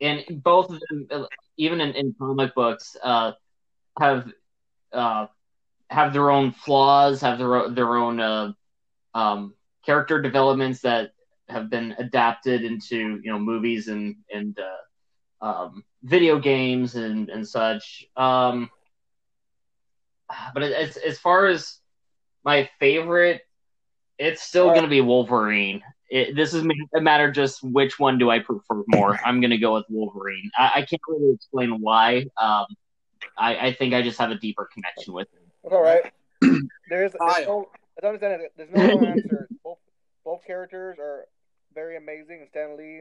and 0.00 0.24
both 0.42 0.70
of 0.70 0.80
them, 0.88 1.26
even 1.56 1.80
in, 1.80 1.92
in 1.94 2.14
comic 2.18 2.54
books, 2.54 2.96
uh, 3.02 3.32
have 3.98 4.30
uh, 4.92 5.26
have 5.94 6.12
their 6.12 6.30
own 6.30 6.52
flaws, 6.52 7.20
have 7.20 7.38
their 7.38 7.70
their 7.70 7.96
own 7.96 8.20
uh, 8.20 8.52
um, 9.14 9.54
character 9.86 10.20
developments 10.20 10.80
that 10.80 11.12
have 11.48 11.70
been 11.70 11.94
adapted 11.98 12.64
into 12.64 13.20
you 13.22 13.30
know 13.32 13.38
movies 13.38 13.88
and 13.88 14.16
and 14.32 14.58
uh, 14.58 15.44
um, 15.44 15.84
video 16.02 16.38
games 16.38 16.96
and 16.96 17.30
and 17.30 17.46
such. 17.46 18.04
Um, 18.16 18.70
but 20.52 20.62
it's 20.62 20.96
as 20.96 21.18
far 21.18 21.46
as 21.46 21.78
my 22.44 22.68
favorite, 22.80 23.42
it's 24.18 24.42
still 24.42 24.68
going 24.70 24.82
to 24.82 24.88
be 24.88 25.00
Wolverine. 25.00 25.82
It, 26.10 26.36
this 26.36 26.54
is 26.54 26.66
a 26.96 27.00
matter 27.00 27.28
of 27.28 27.34
just 27.34 27.62
which 27.62 27.98
one 27.98 28.18
do 28.18 28.30
I 28.30 28.40
prefer 28.40 28.82
more. 28.88 29.18
I'm 29.24 29.40
going 29.40 29.50
to 29.50 29.58
go 29.58 29.74
with 29.74 29.86
Wolverine. 29.88 30.50
I, 30.56 30.72
I 30.76 30.82
can't 30.82 31.00
really 31.08 31.32
explain 31.34 31.80
why. 31.80 32.26
Um, 32.40 32.66
I, 33.38 33.68
I 33.68 33.72
think 33.72 33.94
I 33.94 34.02
just 34.02 34.18
have 34.18 34.30
a 34.30 34.36
deeper 34.36 34.68
connection 34.72 35.14
with 35.14 35.28
him. 35.32 35.43
That's 35.64 35.74
all 35.74 35.82
right. 35.82 36.02
There's, 36.42 36.60
there's 36.90 37.12
Kyle. 37.18 37.44
no, 37.46 37.68
I 37.98 38.00
don't 38.02 38.14
understand 38.14 38.42
it. 38.42 38.52
There's 38.56 38.70
no 38.70 38.86
wrong 38.86 39.06
answer. 39.06 39.48
Both 39.64 39.78
both 40.24 40.40
characters 40.46 40.98
are 41.00 41.24
very 41.74 41.96
amazing. 41.96 42.40
And 42.40 42.48
Stan 42.50 42.76
Lee, 42.76 43.00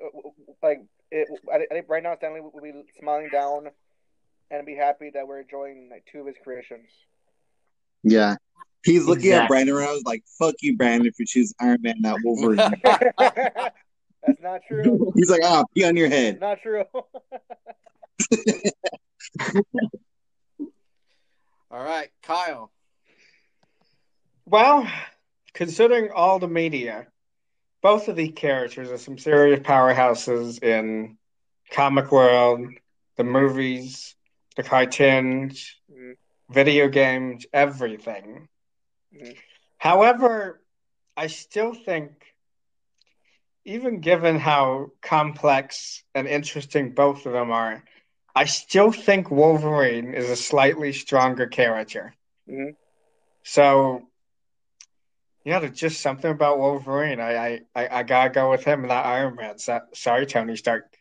uh, 0.00 0.06
w- 0.06 0.22
w- 0.22 0.54
like 0.62 0.82
it, 1.10 1.28
I 1.52 1.58
think- 1.74 1.88
right 1.88 2.02
now 2.02 2.14
Stan 2.16 2.34
Lee 2.34 2.40
will 2.40 2.52
be 2.62 2.72
smiling 2.98 3.28
down 3.32 3.68
and 4.50 4.64
be 4.66 4.74
happy 4.76 5.10
that 5.14 5.26
we're 5.26 5.40
enjoying 5.40 5.88
like 5.90 6.04
two 6.10 6.20
of 6.20 6.26
his 6.26 6.36
creations. 6.42 6.88
Yeah, 8.04 8.36
he's 8.84 9.06
looking 9.06 9.30
at 9.32 9.44
Exactly. 9.44 9.48
Brandon 9.54 9.74
around 9.76 10.02
like, 10.06 10.22
"Fuck 10.38 10.54
you, 10.60 10.76
Brandon, 10.76 11.06
if 11.08 11.18
you 11.18 11.26
choose 11.26 11.52
Iron 11.60 11.78
Man, 11.82 11.96
not 12.00 12.20
Wolverine." 12.22 12.56
That's 12.84 14.40
not 14.42 14.60
true. 14.68 15.12
he's 15.16 15.30
like, 15.30 15.40
"Ah, 15.44 15.64
pee 15.74 15.84
on 15.84 15.96
your 15.96 16.08
head." 16.08 16.40
Not 16.40 16.60
true. 16.62 16.84
All 21.74 21.82
right, 21.82 22.08
Kyle. 22.22 22.70
Well, 24.46 24.88
considering 25.54 26.12
all 26.14 26.38
the 26.38 26.46
media, 26.46 27.08
both 27.82 28.06
of 28.06 28.14
these 28.14 28.34
characters 28.36 28.92
are 28.92 28.98
some 28.98 29.18
serious 29.18 29.58
powerhouses 29.58 30.62
in 30.62 31.18
comic 31.72 32.12
world, 32.12 32.68
the 33.16 33.24
movies, 33.24 34.14
the 34.54 34.62
cartoons, 34.62 35.74
Mhm. 35.90 36.16
video 36.48 36.86
games, 36.86 37.44
everything. 37.52 38.48
Mhm. 39.12 39.36
However, 39.76 40.62
I 41.16 41.26
still 41.26 41.74
think, 41.74 42.36
even 43.64 43.98
given 43.98 44.38
how 44.38 44.92
complex 45.00 46.04
and 46.14 46.28
interesting 46.28 46.94
both 46.94 47.26
of 47.26 47.32
them 47.32 47.50
are, 47.50 47.82
I 48.34 48.46
still 48.46 48.90
think 48.90 49.30
Wolverine 49.30 50.12
is 50.12 50.28
a 50.28 50.36
slightly 50.36 50.92
stronger 50.92 51.46
character. 51.46 52.14
Mhm. 52.48 52.74
So, 53.44 54.08
yeah, 55.44 55.60
there's 55.60 55.78
just 55.78 56.00
something 56.00 56.30
about 56.30 56.58
Wolverine. 56.58 57.20
I, 57.20 57.36
I, 57.36 57.60
I, 57.74 57.98
I 57.98 58.02
gotta 58.02 58.30
go 58.30 58.50
with 58.50 58.64
him, 58.64 58.82
not 58.86 59.06
Iron 59.06 59.36
Man. 59.36 59.58
So, 59.58 59.80
sorry, 59.92 60.26
Tony 60.26 60.56
Stark. 60.56 60.92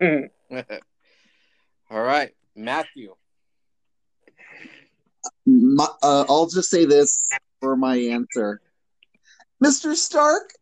Mhm. 0.00 0.30
All 1.90 2.02
right, 2.02 2.34
Matthew. 2.54 3.16
My, 5.46 5.88
uh, 6.02 6.26
I'll 6.28 6.46
just 6.46 6.70
say 6.70 6.84
this 6.84 7.28
for 7.60 7.74
my 7.74 7.96
answer. 7.96 8.60
Mr. 9.64 9.94
Stark, 9.96 10.52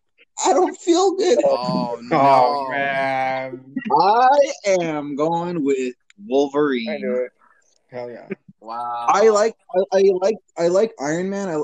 I 0.46 0.52
don't 0.54 0.76
feel 0.76 1.16
good. 1.16 1.38
Oh 1.44 1.98
no, 2.02 2.16
Oh 2.18 2.70
man, 2.70 3.74
I 3.90 4.28
am 4.66 5.16
going 5.16 5.62
with 5.64 5.94
I 6.18 6.22
knew 6.22 6.26
Wolverine. 6.28 6.88
it. 6.90 7.32
hell 7.90 8.10
yeah! 8.10 8.28
Wow. 8.60 9.06
I 9.08 9.28
like 9.28 9.54
I, 9.92 9.98
I 9.98 10.02
like 10.20 10.36
I 10.58 10.68
like 10.68 10.92
Iron 10.98 11.30
Man, 11.30 11.48
I, 11.48 11.62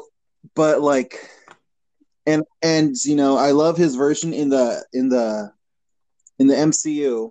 but 0.55 0.81
like 0.81 1.29
and 2.27 2.45
and 2.63 2.95
you 3.05 3.17
know, 3.17 3.37
I 3.37 3.53
love 3.53 3.77
his 3.77 3.97
version 3.97 4.33
in 4.33 4.49
the 4.49 4.85
in 4.93 5.09
the 5.09 5.53
in 6.39 6.47
the 6.47 6.55
MCU. 6.55 7.31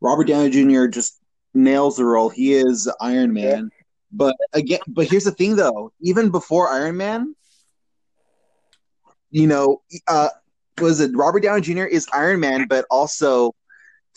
Robert 0.00 0.26
Downey 0.26 0.50
Jr. 0.50 0.86
just 0.86 1.20
nails 1.54 1.96
the 1.96 2.04
role. 2.04 2.28
He 2.28 2.54
is 2.54 2.90
Iron 3.00 3.32
Man. 3.32 3.70
But 4.12 4.36
again, 4.52 4.80
but 4.86 5.06
here's 5.08 5.24
the 5.24 5.32
thing 5.32 5.56
though, 5.56 5.92
even 6.00 6.30
before 6.30 6.68
Iron 6.68 6.96
Man, 6.96 7.34
you 9.30 9.46
know, 9.46 9.82
uh 10.08 10.28
was 10.80 11.00
it 11.00 11.10
Robert 11.14 11.42
Downey 11.42 11.60
Jr. 11.60 11.84
is 11.84 12.06
Iron 12.12 12.40
Man, 12.40 12.66
but 12.68 12.84
also 12.90 13.54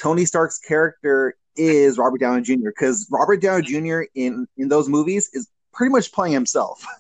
Tony 0.02 0.26
Stark's 0.26 0.60
character 0.60 1.36
is 1.60 1.98
Robert 1.98 2.20
Downey 2.20 2.42
Jr. 2.42 2.70
because 2.70 3.08
Robert 3.12 3.42
Downey 3.42 3.64
Jr. 3.64 4.04
in 4.16 4.48
in 4.58 4.70
those 4.70 4.88
movies 4.90 5.30
is 5.34 5.48
pretty 5.74 5.92
much 5.92 6.12
playing 6.12 6.34
himself. 6.34 6.84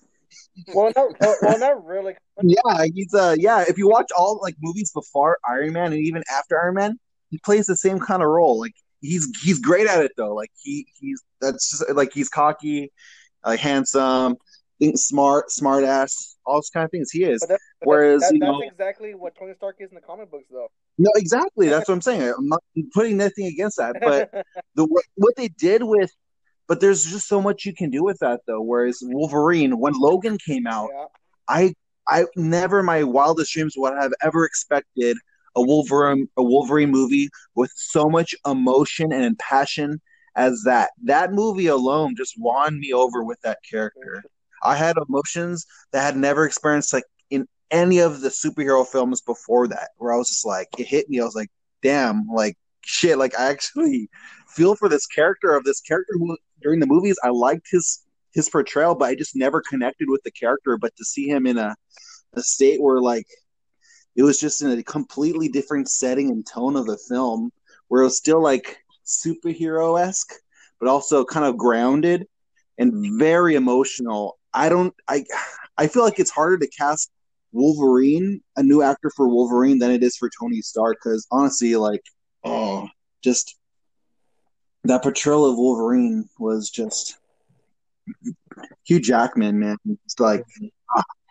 Well, 0.75 0.91
not 0.93 1.15
well, 1.41 1.59
not 1.59 1.85
really. 1.85 2.15
yeah, 2.43 2.85
he's 2.93 3.13
uh 3.13 3.33
yeah. 3.39 3.63
If 3.65 3.77
you 3.77 3.87
watch 3.87 4.09
all 4.17 4.39
like 4.41 4.55
movies 4.59 4.91
before 4.91 5.37
Iron 5.49 5.71
Man 5.71 5.93
and 5.93 6.01
even 6.01 6.21
after 6.29 6.61
Iron 6.61 6.75
Man, 6.75 6.99
he 7.29 7.37
plays 7.37 7.65
the 7.65 7.77
same 7.77 7.97
kind 7.97 8.21
of 8.21 8.27
role. 8.27 8.59
Like 8.59 8.73
he's 8.99 9.29
he's 9.41 9.59
great 9.59 9.87
at 9.87 10.03
it 10.03 10.11
though. 10.17 10.35
Like 10.35 10.51
he 10.61 10.85
he's 10.99 11.23
that's 11.39 11.71
just, 11.71 11.89
like 11.95 12.11
he's 12.11 12.27
cocky, 12.27 12.91
like 13.45 13.61
handsome, 13.61 14.35
think 14.79 14.97
smart, 14.97 15.49
smart 15.51 15.85
ass, 15.85 16.35
all 16.45 16.55
those 16.55 16.69
kind 16.69 16.83
of 16.83 16.91
things. 16.91 17.11
He 17.11 17.23
is. 17.23 17.39
But 17.41 17.49
that, 17.49 17.59
but 17.79 17.87
Whereas, 17.87 18.21
that, 18.23 18.33
you 18.33 18.39
that's 18.39 18.51
know- 18.51 18.61
exactly 18.61 19.13
what 19.15 19.35
Tony 19.37 19.53
Stark 19.55 19.77
is 19.79 19.89
in 19.91 19.95
the 19.95 20.01
comic 20.01 20.29
books, 20.31 20.47
though. 20.51 20.67
No, 20.99 21.09
exactly. 21.15 21.69
That's 21.69 21.87
what 21.87 21.95
I'm 21.95 22.01
saying. 22.01 22.33
I'm 22.37 22.47
not 22.47 22.61
putting 22.93 23.15
nothing 23.15 23.45
against 23.45 23.77
that, 23.77 23.95
but 24.01 24.29
the 24.75 24.85
what, 24.85 25.35
they 25.37 25.47
did 25.47 25.81
with 25.81 26.11
but 26.67 26.79
there's 26.79 27.03
just 27.03 27.27
so 27.27 27.41
much 27.41 27.65
you 27.65 27.73
can 27.73 27.89
do 27.89 28.03
with 28.03 28.19
that 28.19 28.41
though 28.45 28.61
whereas 28.61 28.99
wolverine 29.01 29.79
when 29.79 29.93
logan 29.93 30.37
came 30.37 30.67
out 30.67 30.89
yeah. 30.93 31.05
i 31.47 31.73
i 32.07 32.25
never 32.35 32.79
in 32.79 32.85
my 32.85 33.01
wildest 33.01 33.51
dreams 33.51 33.73
would 33.75 33.93
have 33.99 34.13
ever 34.21 34.45
expected 34.45 35.17
a 35.55 35.61
wolverine 35.61 36.27
a 36.37 36.43
wolverine 36.43 36.91
movie 36.91 37.27
with 37.55 37.71
so 37.75 38.07
much 38.07 38.35
emotion 38.45 39.11
and 39.11 39.37
passion 39.39 39.99
as 40.35 40.61
that 40.63 40.91
that 41.03 41.33
movie 41.33 41.67
alone 41.67 42.13
just 42.15 42.35
won 42.37 42.79
me 42.79 42.93
over 42.93 43.23
with 43.23 43.39
that 43.41 43.57
character 43.69 44.23
i 44.63 44.75
had 44.75 44.95
emotions 45.07 45.65
that 45.91 46.01
I 46.01 46.05
had 46.05 46.17
never 46.17 46.45
experienced 46.45 46.93
like 46.93 47.05
any 47.71 47.99
of 47.99 48.21
the 48.21 48.29
superhero 48.29 48.85
films 48.85 49.21
before 49.21 49.67
that 49.67 49.89
where 49.97 50.13
i 50.13 50.17
was 50.17 50.29
just 50.29 50.45
like 50.45 50.67
it 50.77 50.87
hit 50.87 51.09
me 51.09 51.19
i 51.19 51.23
was 51.23 51.35
like 51.35 51.49
damn 51.83 52.27
like 52.27 52.57
shit 52.83 53.17
like 53.17 53.37
i 53.37 53.49
actually 53.49 54.09
feel 54.49 54.75
for 54.75 54.89
this 54.89 55.05
character 55.05 55.55
of 55.55 55.63
this 55.63 55.81
character 55.81 56.13
who 56.17 56.35
during 56.61 56.79
the 56.79 56.87
movies 56.87 57.17
I 57.23 57.29
liked 57.29 57.67
his 57.69 58.03
his 58.33 58.49
portrayal, 58.49 58.93
but 58.95 59.09
I 59.09 59.15
just 59.15 59.35
never 59.35 59.61
connected 59.61 60.07
with 60.09 60.21
the 60.23 60.31
character. 60.31 60.77
But 60.77 60.95
to 60.97 61.05
see 61.05 61.27
him 61.27 61.47
in 61.47 61.57
a 61.57 61.75
a 62.33 62.41
state 62.41 62.81
where 62.81 63.01
like 63.01 63.27
it 64.15 64.23
was 64.23 64.39
just 64.39 64.61
in 64.61 64.71
a 64.71 64.83
completely 64.83 65.47
different 65.47 65.89
setting 65.89 66.29
and 66.29 66.45
tone 66.45 66.75
of 66.75 66.85
the 66.85 66.97
film, 67.09 67.51
where 67.87 68.01
it 68.01 68.05
was 68.05 68.17
still 68.17 68.41
like 68.41 68.77
superhero 69.05 69.99
esque, 69.99 70.33
but 70.79 70.89
also 70.89 71.25
kind 71.25 71.45
of 71.45 71.57
grounded 71.57 72.27
and 72.77 72.93
mm-hmm. 72.93 73.19
very 73.19 73.55
emotional. 73.55 74.37
I 74.53 74.69
don't 74.69 74.93
I 75.07 75.25
I 75.77 75.87
feel 75.87 76.03
like 76.03 76.19
it's 76.19 76.31
harder 76.31 76.57
to 76.57 76.67
cast 76.67 77.11
Wolverine, 77.51 78.41
a 78.55 78.63
new 78.63 78.81
actor 78.81 79.11
for 79.15 79.27
Wolverine, 79.27 79.79
than 79.79 79.91
it 79.91 80.03
is 80.03 80.15
for 80.17 80.29
Tony 80.39 80.61
Stark. 80.61 80.97
Because 81.03 81.27
honestly, 81.31 81.75
like, 81.75 82.03
oh, 82.43 82.87
just 83.23 83.55
that 84.83 85.03
portrayal 85.03 85.45
of 85.45 85.57
Wolverine 85.57 86.29
was 86.37 86.69
just 86.69 87.17
Hugh 88.85 88.99
Jackman, 88.99 89.59
man. 89.59 89.77
It's 90.05 90.19
like 90.19 90.43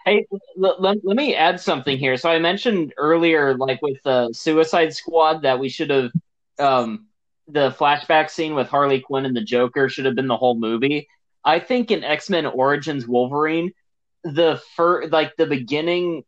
Hey, 0.09 0.26
l- 0.33 0.76
let, 0.78 0.96
let 1.04 1.16
me 1.16 1.35
add 1.35 1.61
something 1.61 1.98
here. 1.98 2.16
So 2.16 2.31
I 2.31 2.38
mentioned 2.38 2.94
earlier, 2.96 3.54
like 3.57 3.83
with 3.83 4.02
the 4.04 4.33
Suicide 4.33 4.94
Squad, 4.94 5.42
that 5.42 5.59
we 5.59 5.68
should 5.68 5.90
have 5.90 6.11
um, 6.59 7.09
the 7.46 7.70
flashback 7.72 8.31
scene 8.31 8.54
with 8.54 8.68
Harley 8.68 9.00
Quinn 9.00 9.26
and 9.26 9.37
the 9.37 9.42
Joker 9.42 9.88
should 9.90 10.07
have 10.07 10.14
been 10.14 10.26
the 10.26 10.37
whole 10.37 10.59
movie. 10.59 11.09
I 11.44 11.59
think 11.59 11.90
in 11.90 12.04
X 12.04 12.31
Men 12.31 12.46
Origins 12.46 13.07
Wolverine, 13.07 13.72
the 14.24 14.61
fir- 14.76 15.07
like 15.09 15.37
the 15.37 15.46
beginning 15.46 16.24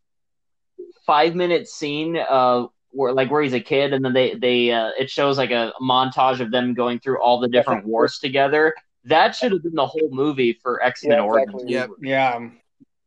five 1.06 1.34
minute 1.34 1.68
scene, 1.68 2.16
uh, 2.16 2.66
where 2.90 3.12
like 3.12 3.30
where 3.30 3.42
he's 3.42 3.52
a 3.52 3.60
kid, 3.60 3.92
and 3.92 4.04
then 4.04 4.12
they 4.12 4.34
they 4.34 4.70
uh, 4.72 4.90
it 4.98 5.10
shows 5.10 5.38
like 5.38 5.50
a 5.50 5.72
montage 5.80 6.40
of 6.40 6.50
them 6.50 6.74
going 6.74 6.98
through 7.00 7.20
all 7.22 7.40
the 7.40 7.48
different 7.48 7.84
wars 7.86 8.18
together. 8.18 8.74
That 9.04 9.34
should 9.34 9.52
have 9.52 9.62
been 9.62 9.74
the 9.74 9.86
whole 9.86 10.08
movie 10.10 10.52
for 10.52 10.82
X 10.82 11.04
Men 11.04 11.18
Yeah, 11.18 11.24
Origins. 11.24 11.62
exactly. 11.62 11.72
Yep. 11.72 11.88
Wolverine. 11.88 12.10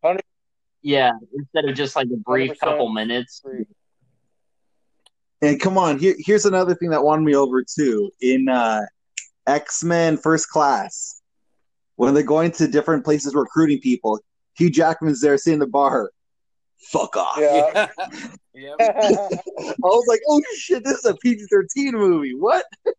Yeah, 0.01 0.21
Yeah, 0.81 1.11
instead 1.37 1.65
of 1.65 1.75
just 1.75 1.95
like 1.95 2.07
a 2.07 2.17
brief 2.17 2.51
100% 2.51 2.59
couple 2.59 2.89
minutes. 2.89 3.43
And 5.41 5.59
come 5.59 5.77
on, 5.77 5.99
here, 5.99 6.15
here's 6.19 6.45
another 6.45 6.73
thing 6.73 6.89
that 6.89 7.03
won 7.03 7.23
me 7.23 7.35
over 7.35 7.63
too. 7.63 8.09
In 8.21 8.47
uh, 8.49 8.81
X 9.45 9.83
Men 9.83 10.17
First 10.17 10.49
Class, 10.49 11.21
when 11.97 12.13
they're 12.13 12.23
going 12.23 12.51
to 12.53 12.67
different 12.67 13.03
places 13.03 13.35
recruiting 13.35 13.79
people, 13.79 14.19
Hugh 14.57 14.69
Jackman's 14.69 15.21
there 15.21 15.37
sitting 15.37 15.55
in 15.55 15.59
the 15.59 15.67
bar. 15.67 16.11
Fuck 16.91 17.15
off. 17.15 17.37
Yeah. 17.39 17.87
Yep. 18.55 18.75
I 18.79 19.39
was 19.81 20.05
like, 20.07 20.19
oh 20.29 20.41
shit, 20.57 20.83
this 20.83 20.99
is 20.99 21.05
a 21.05 21.15
PG 21.15 21.45
13 21.49 21.93
movie. 21.93 22.35
What? 22.35 22.65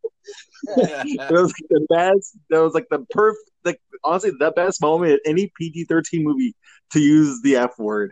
That 0.67 1.29
was 1.33 1.53
like 1.53 1.69
the 1.69 1.87
best. 1.91 2.39
That 2.49 2.61
was 2.63 2.73
like 2.73 2.87
the 2.91 3.01
perfect, 3.11 3.51
like, 3.63 3.79
honestly, 4.03 4.33
the 4.39 4.53
best 4.53 4.81
moment 4.81 5.13
in 5.13 5.19
any 5.33 5.53
PG 5.59 5.85
13 5.85 6.25
movie 6.25 6.55
to 6.93 6.99
use 7.01 7.43
the 7.43 7.57
F 7.57 7.79
word. 7.79 8.11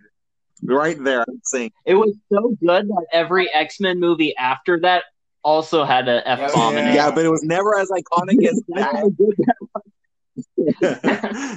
Right 0.63 1.03
there, 1.03 1.25
I'm 1.27 1.41
saying. 1.43 1.73
It 1.87 1.95
was 1.95 2.15
so 2.31 2.55
good 2.61 2.87
that 2.89 3.07
every 3.13 3.51
X 3.55 3.81
Men 3.81 3.99
movie 3.99 4.37
after 4.37 4.79
that 4.81 5.05
also 5.43 5.85
had 5.85 6.07
an 6.07 6.21
F 6.27 6.53
bomb 6.53 6.77
in 6.77 6.85
Yeah. 6.85 6.93
it. 6.93 6.97
Yeah. 6.97 7.11
but 7.15 7.25
it 7.25 7.31
was 7.31 7.43
never 7.45 7.79
as 7.79 7.89
iconic 7.91 8.47
as 8.47 8.63
that. 8.69 9.11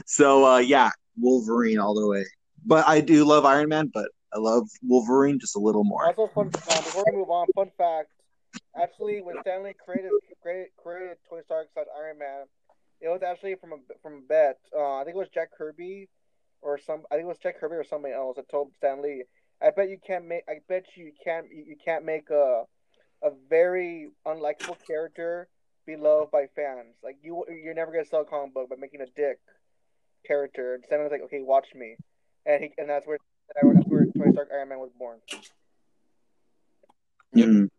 so 0.06 0.46
uh 0.46 0.58
yeah, 0.60 0.90
Wolverine 1.18 1.80
all 1.80 1.94
the 1.94 2.08
way. 2.08 2.26
But 2.66 2.88
I 2.88 3.02
do 3.02 3.26
love 3.26 3.46
Iron 3.46 3.70
Man, 3.70 3.92
but 3.94 4.10
I 4.34 4.40
love 4.40 4.68
Wolverine 4.84 5.40
just 5.40 5.56
a 5.56 5.60
little 5.60 5.84
more. 5.84 6.06
Also, 6.06 6.28
fun, 6.34 6.48
uh, 6.48 6.82
before 6.82 7.06
we 7.10 7.18
move 7.18 7.30
on, 7.30 7.48
fun 7.56 7.72
fact. 7.78 8.10
Actually, 8.76 9.22
when 9.22 9.36
Stan 9.42 9.64
Lee 9.64 9.74
created 9.74 10.12
created, 10.42 10.68
created 10.82 11.18
Tony 11.30 11.42
Stark's 11.46 11.70
Iron 11.76 12.18
Man, 12.18 12.46
it 13.02 13.10
was 13.10 13.22
actually 13.24 13.56
from 13.56 13.74
a 13.74 13.78
from 14.02 14.14
a 14.14 14.22
bet. 14.28 14.58
Uh, 14.76 14.96
I 14.96 15.04
think 15.04 15.16
it 15.16 15.20
was 15.20 15.30
Jack 15.30 15.50
Kirby, 15.58 16.10
or 16.62 16.78
some. 16.78 17.04
I 17.12 17.16
think 17.16 17.26
it 17.26 17.28
was 17.28 17.38
Jack 17.38 17.60
Kirby 17.60 17.76
or 17.76 17.84
somebody 17.84 18.14
else 18.14 18.38
that 18.38 18.50
told 18.50 18.74
Stan 18.76 19.02
Lee, 19.02 19.24
"I 19.62 19.72
bet 19.72 19.90
you 19.90 19.98
can't 20.06 20.26
make. 20.26 20.44
I 20.50 20.60
bet 20.68 20.86
you 20.96 21.12
can't. 21.24 21.48
You 21.50 21.76
can't 21.84 22.06
make 22.06 22.30
a 22.30 22.64
a 23.24 23.32
very 23.50 24.10
unlikable 24.26 24.78
character 24.86 25.48
be 25.86 25.96
loved 25.96 26.32
by 26.32 26.48
fans. 26.56 26.96
Like 27.04 27.18
you, 27.22 27.46
you're 27.50 27.74
never 27.74 27.92
gonna 27.92 28.06
sell 28.06 28.22
a 28.22 28.26
comic 28.26 28.54
book 28.54 28.70
by 28.70 28.76
making 28.78 29.02
a 29.02 29.08
dick 29.16 29.40
character." 30.28 30.76
And 30.76 30.84
Stan 30.86 31.00
Lee 31.00 31.04
was 31.04 31.12
like, 31.12 31.22
"Okay, 31.24 31.42
watch 31.42 31.68
me," 31.76 31.96
and 32.46 32.64
he 32.64 32.72
and 32.78 32.90
that's 32.90 33.06
where 33.08 33.18
that's 33.54 33.88
where 33.88 34.06
Tony 34.18 34.32
Stark 34.34 34.50
Iron 34.54 34.70
Man 34.70 34.80
was 34.80 34.92
born. 34.98 35.20
Yep. 37.34 37.48
Mm. 37.48 37.70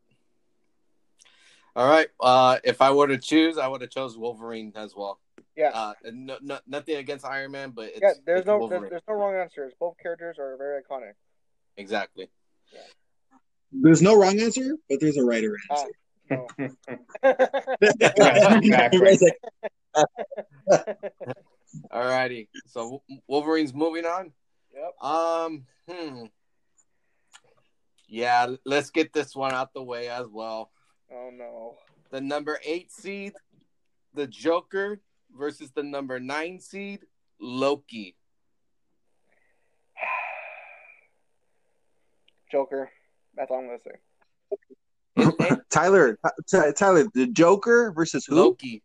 All 1.74 1.88
right. 1.88 2.08
Uh, 2.20 2.58
if 2.64 2.80
I 2.80 2.90
were 2.92 3.08
to 3.08 3.18
choose, 3.18 3.58
I 3.58 3.68
would 3.68 3.80
have 3.82 3.90
chose 3.90 4.16
Wolverine 4.16 4.72
as 4.76 4.94
well. 4.96 5.18
Yeah. 5.56 5.70
Uh, 5.74 5.94
no, 6.12 6.38
no, 6.40 6.58
nothing 6.66 6.96
against 6.96 7.24
Iron 7.24 7.52
Man, 7.52 7.70
but 7.70 7.88
it's, 7.88 8.00
yeah, 8.02 8.12
there's 8.24 8.40
it's 8.40 8.46
no 8.46 8.68
there's, 8.68 8.88
there's 8.90 9.02
no 9.08 9.14
wrong 9.14 9.34
answers. 9.34 9.72
Both 9.78 9.96
characters 10.02 10.38
are 10.38 10.56
very 10.56 10.82
iconic. 10.82 11.12
exactly. 11.76 12.28
There's 13.72 14.00
no 14.00 14.16
wrong 14.18 14.40
answer, 14.40 14.76
but 14.88 15.00
there's 15.00 15.16
a 15.16 15.24
right 15.24 15.44
or 15.44 15.58
Ah, 15.70 15.84
answer. 15.84 15.92
no. 16.30 16.46
exactly. 18.62 19.18
Everybody's 21.74 21.90
All 21.90 22.04
righty. 22.04 22.48
So 22.66 23.02
Wolverine's 23.26 23.74
moving 23.74 24.04
on. 24.04 24.32
yep. 24.74 24.94
Um, 25.02 25.66
hmm. 25.88 26.24
Yeah, 28.08 28.54
let's 28.64 28.90
get 28.90 29.12
this 29.12 29.34
one 29.34 29.52
out 29.52 29.72
the 29.74 29.82
way 29.82 30.08
as 30.08 30.26
well. 30.30 30.70
Oh 31.12 31.30
no. 31.32 31.76
The 32.10 32.20
number 32.20 32.60
eight 32.64 32.92
seed, 32.92 33.32
the 34.14 34.26
Joker, 34.26 35.00
versus 35.36 35.70
the 35.74 35.82
number 35.82 36.20
nine 36.20 36.60
seed, 36.60 37.00
Loki. 37.40 38.16
Joker. 42.52 42.90
That's 43.34 43.50
all 43.50 43.58
I'm 43.58 43.66
gonna 43.66 43.78
say. 43.84 43.96
Tyler, 45.70 46.18
Ty- 46.50 46.72
Tyler, 46.72 47.04
the 47.12 47.26
Joker 47.26 47.92
versus 47.92 48.24
who? 48.26 48.36
Loki. 48.36 48.82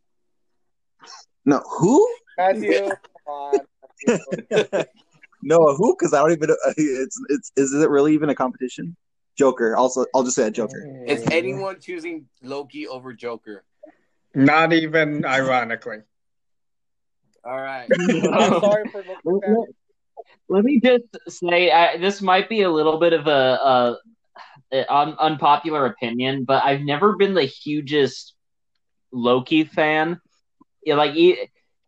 No, 1.45 1.59
who? 1.59 2.05
Matthew, 2.37 2.89
come 2.89 2.97
on. 3.27 3.59
Matthew. 4.07 4.83
no, 5.41 5.57
who? 5.75 5.95
Because 5.97 6.13
I 6.13 6.19
don't 6.19 6.31
even. 6.31 6.49
It's 6.77 7.19
it's 7.29 7.51
is 7.57 7.73
it 7.73 7.89
really 7.89 8.13
even 8.13 8.29
a 8.29 8.35
competition? 8.35 8.95
Joker. 9.37 9.75
Also, 9.75 10.05
I'll 10.13 10.23
just 10.23 10.35
say 10.35 10.47
a 10.47 10.51
Joker. 10.51 10.85
Is 11.07 11.23
anyone 11.31 11.79
choosing 11.79 12.27
Loki 12.41 12.87
over 12.87 13.13
Joker? 13.13 13.63
Not 14.35 14.73
even 14.73 15.25
ironically. 15.25 15.97
All 17.43 17.59
right. 17.59 17.89
I'm 17.91 18.59
sorry 18.59 18.83
for 18.91 18.99
looking 18.99 19.15
Let, 19.23 19.41
bad. 19.41 19.55
let- 19.57 19.69
let 20.49 20.65
me 20.65 20.81
just 20.81 21.05
say 21.29 21.71
uh, 21.71 21.97
this 21.97 22.21
might 22.21 22.49
be 22.49 22.63
a 22.63 22.69
little 22.69 22.99
bit 22.99 23.13
of 23.13 23.25
a, 23.27 23.31
a, 23.31 23.97
a 24.73 24.93
un, 24.93 25.15
unpopular 25.17 25.85
opinion, 25.85 26.43
but 26.43 26.61
I've 26.63 26.81
never 26.81 27.15
been 27.15 27.33
the 27.33 27.45
hugest 27.45 28.33
Loki 29.13 29.63
fan. 29.63 30.19
Yeah, 30.83 30.95
like 30.95 31.13
he, 31.13 31.37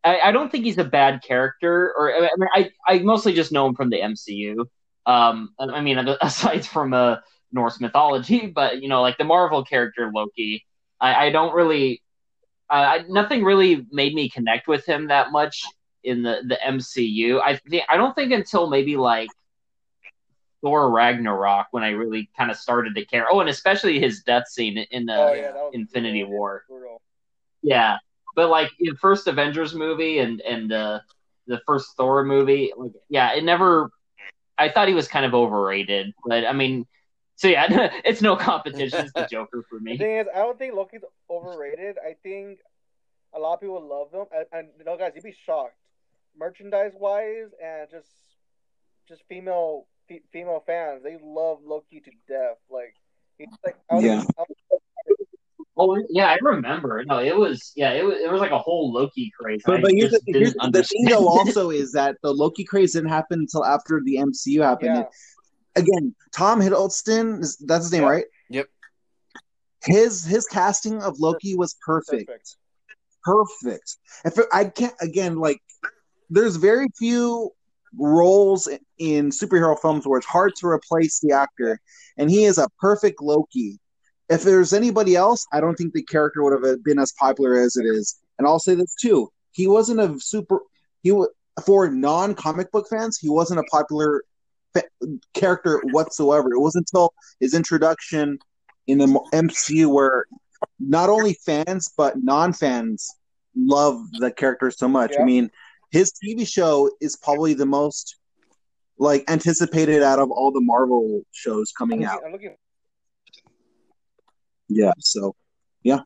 I, 0.04 0.20
I 0.20 0.32
don't 0.32 0.52
think 0.52 0.66
he's 0.66 0.78
a 0.78 0.84
bad 0.84 1.24
character, 1.24 1.94
or 1.98 2.14
I 2.14 2.30
mean, 2.38 2.50
I 2.54 2.72
I 2.88 3.00
mostly 3.00 3.34
just 3.34 3.52
know 3.52 3.68
him 3.68 3.76
from 3.76 3.90
the 3.90 4.02
MCU. 4.02 4.66
Um, 5.06 5.54
I 5.60 5.82
mean, 5.82 5.98
aside 6.22 6.66
from 6.66 6.94
uh, 6.94 7.18
Norse 7.52 7.80
mythology, 7.80 8.48
but 8.56 8.82
you 8.82 8.90
know, 8.90 9.02
like 9.02 9.18
the 9.18 9.24
Marvel 9.24 9.64
character 9.64 10.12
Loki, 10.14 10.66
I, 11.00 11.28
I 11.28 11.30
don't 11.32 11.54
really, 11.54 12.02
I, 12.70 12.84
I, 12.84 13.04
nothing 13.08 13.44
really 13.44 13.86
made 13.92 14.14
me 14.14 14.30
connect 14.30 14.68
with 14.68 14.86
him 14.86 15.08
that 15.08 15.32
much 15.32 15.64
in 16.04 16.24
the 16.24 16.42
the 16.46 16.58
MCU. 16.66 17.42
I 17.42 17.58
think 17.58 17.84
I 17.90 17.98
don't 17.98 18.14
think 18.14 18.32
until 18.32 18.70
maybe 18.70 18.98
like 18.98 19.30
Thor 20.62 20.92
Ragnarok 20.92 21.68
when 21.72 21.84
I 21.84 21.90
really 21.90 22.30
kind 22.38 22.52
of 22.52 22.58
started 22.58 22.96
to 22.96 23.06
care. 23.06 23.28
Oh, 23.30 23.40
and 23.40 23.50
especially 23.50 24.00
his 24.00 24.24
death 24.24 24.48
scene 24.48 24.78
in 24.78 25.06
the 25.06 25.16
Oh 25.16 25.34
yeah, 25.34 25.70
Infinity. 25.74 26.24
War. 26.24 26.64
Brutal. 26.68 27.02
Yeah, 27.62 27.98
but 28.36 28.50
like 28.50 28.70
the 28.80 28.96
first 29.02 29.28
Avengers 29.28 29.74
movie 29.74 30.20
and 30.20 30.42
and 30.42 30.72
uh, 30.72 31.00
the 31.48 31.62
first 31.66 31.96
Thor 31.98 32.24
movie, 32.24 32.72
like 32.76 32.92
yeah, 33.10 33.34
it 33.34 33.44
never. 33.44 33.92
I 34.58 34.70
thought 34.70 34.88
he 34.88 34.94
was 34.94 35.08
kind 35.08 35.26
of 35.26 35.34
overrated, 35.34 36.14
but 36.26 36.46
I 36.46 36.54
mean, 36.54 36.86
so 37.36 37.48
yeah, 37.48 37.68
it's 38.06 38.22
no 38.22 38.36
competition. 38.36 39.00
It's 39.06 39.14
the 39.14 39.28
Joker 39.30 39.64
for 39.70 39.80
The 39.80 39.86
me. 39.86 39.98
thing 39.98 40.18
is, 40.18 40.28
I 40.34 40.40
don't 40.40 40.58
think 40.60 40.76
Loki's 40.76 41.02
overrated. 41.30 41.98
I 41.98 42.16
think 42.22 42.60
a 43.34 43.40
lot 43.40 43.56
of 43.56 43.62
people 43.62 43.82
love 43.82 44.12
him, 44.14 44.28
and, 44.36 44.46
and 44.52 44.68
you 44.78 44.86
know, 44.86 44.96
guys, 44.98 45.14
you'd 45.16 45.24
be 45.24 45.36
shocked, 45.46 45.76
merchandise 46.38 46.94
wise, 46.96 47.50
and 47.64 47.90
just 47.90 48.08
just 49.08 49.24
female 49.28 49.88
fe- 50.08 50.22
female 50.32 50.64
fans, 50.66 51.04
they 51.04 51.18
love 51.22 51.60
Loki 51.66 52.00
to 52.00 52.12
death. 52.28 52.58
Like 52.70 52.94
he's 53.38 53.48
like, 53.66 53.76
I 53.90 53.96
was, 53.96 54.04
Yeah. 54.04 54.24
I 54.38 54.42
was- 54.48 54.58
Oh 55.76 55.98
yeah, 56.10 56.28
I 56.28 56.38
remember. 56.42 57.04
No, 57.06 57.20
it 57.20 57.36
was 57.36 57.72
yeah, 57.76 57.94
it 57.94 58.06
was 58.06 58.18
it 58.20 58.32
was 58.32 58.42
like 58.42 58.52
a 58.52 58.60
whole 58.60 58.92
Loki 58.94 59.32
craze. 59.40 59.62
But, 59.66 59.82
but 59.82 59.92
here's, 59.92 60.12
the, 60.12 60.22
here's 60.28 60.54
the 60.54 60.84
thing, 60.84 61.06
though. 61.06 61.28
Also, 61.28 61.72
is 61.72 61.92
that 61.94 62.16
the 62.22 62.32
Loki 62.32 62.64
craze 62.64 62.94
didn't 62.94 63.10
happen 63.10 63.40
until 63.40 63.66
after 63.66 64.00
the 64.06 64.18
MCU 64.18 64.62
happened. 64.62 64.98
yeah, 64.98 65.04
Again, 65.76 66.14
Tom 66.32 66.62
Hiddleston, 66.62 67.42
is, 67.42 67.58
that's 67.58 67.86
his 67.86 67.92
name, 67.92 68.04
Yeah. 68.04 68.08
right? 68.10 68.26
Yep. 68.50 68.68
His 69.86 70.24
his 70.24 70.46
casting 70.46 71.02
of 71.02 71.20
Loki 71.20 71.56
was 71.56 71.76
perfect. 71.86 72.28
perfect. 72.28 72.56
perfect. 73.24 73.98
If 74.26 74.38
it- 74.38 74.48
I 74.54 74.66
can't 74.66 74.94
again, 75.02 75.38
like 75.38 75.60
there's 76.30 76.56
very 76.56 76.88
few 76.98 77.52
roles 77.98 78.68
in, 78.68 78.80
in 78.98 79.30
superhero 79.30 79.80
films 79.80 80.08
where 80.08 80.18
it's 80.20 80.28
hard 80.28 80.54
to 80.58 80.68
replace 80.68 81.20
the 81.20 81.32
actor, 81.34 81.80
and 82.18 82.30
he 82.30 82.44
is 82.46 82.58
a 82.60 82.68
perfect 82.80 83.22
Loki. 83.22 83.80
If 84.30 84.44
there's 84.44 84.74
anybody 84.74 85.16
else, 85.16 85.46
I 85.52 85.60
don't 85.60 85.76
think 85.76 85.94
the 85.94 86.04
character 86.04 86.44
would 86.44 86.54
have 86.54 86.84
been 86.84 87.00
as 87.00 87.12
popular 87.20 87.60
as 87.60 87.76
it 87.76 87.86
is. 87.86 88.16
And 88.38 88.48
I'll 88.48 88.60
say 88.60 88.76
this 88.76 88.96
too: 88.96 89.30
he 89.52 89.68
wasn't 89.68 90.00
a 90.00 90.20
super. 90.20 90.60
He 91.02 91.12
wa- 91.12 91.28
for 91.66 91.90
non-comic 91.90 92.72
book 92.72 92.88
fans, 92.90 93.18
he 93.20 93.30
wasn't 93.30 93.60
a 93.60 93.64
popular 93.64 94.24
fa- 94.74 94.84
character 95.34 95.82
whatsoever. 95.92 96.52
It 96.52 96.60
wasn't 96.60 96.90
until 96.92 97.14
his 97.40 97.54
introduction 97.54 98.40
in 98.88 98.98
the 98.98 99.08
MCU 99.34 99.94
where 99.94 100.26
not 100.80 101.10
only 101.10 101.38
fans 101.46 101.90
but 101.96 102.22
non-fans 102.22 103.10
love 103.56 104.02
the 104.20 104.32
character 104.32 104.72
so 104.72 104.88
much. 104.88 105.12
Yeah. 105.14 105.22
I 105.22 105.26
mean, 105.26 105.52
his 105.92 106.12
TV 106.12 106.48
show 106.48 106.90
is 107.02 107.16
probably 107.16 107.54
the 107.54 107.66
most 107.66 108.16
like 108.98 109.30
anticipated 109.30 110.02
out 110.02 110.20
of 110.20 110.32
all 110.32 110.52
the 110.52 110.62
Marvel 110.62 111.22
shows 111.32 111.72
I'm 111.80 111.90
coming 111.90 112.00
looking, 112.02 112.14
out. 112.14 112.22
I'm 112.26 112.32
looking, 112.32 112.56
Yeah, 114.74 114.92
so 115.00 115.36
yeah. 115.84 116.00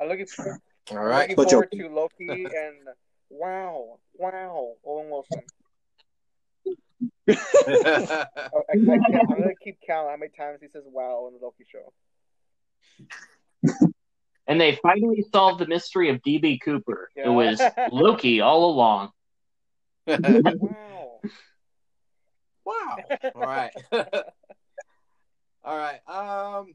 I'm 0.00 0.08
looking, 0.08 0.26
for, 0.26 0.58
All 0.90 0.98
I'm 0.98 1.20
looking 1.20 1.36
But 1.36 1.50
forward 1.50 1.68
Joker. 1.72 1.88
to 1.88 1.94
Loki 1.94 2.44
and 2.44 2.88
wow, 3.28 3.98
wow, 4.14 4.72
Owen 4.86 5.10
Wilson. 5.10 5.42
oh, 7.28 7.34
I, 7.34 8.72
I, 8.72 8.76
I'm 8.76 9.26
gonna 9.28 9.54
keep 9.62 9.78
count 9.86 10.08
how 10.10 10.16
many 10.16 10.30
times 10.36 10.60
he 10.60 10.68
says 10.68 10.82
"wow" 10.86 11.28
in 11.28 11.38
the 11.38 11.44
Loki 11.44 11.64
show. 11.70 11.92
And 14.46 14.60
they 14.60 14.78
finally 14.82 15.24
solved 15.32 15.58
the 15.58 15.66
mystery 15.66 16.10
of 16.10 16.20
DB 16.20 16.60
Cooper. 16.60 17.08
Yeah. 17.16 17.28
It 17.28 17.30
was 17.30 17.62
Loki 17.90 18.42
all 18.42 18.70
along. 18.70 19.10
Wow. 20.06 21.20
wow. 22.62 22.96
All 23.34 23.42
right. 23.42 23.72
All 25.64 25.76
right. 25.78 26.00
Um. 26.06 26.74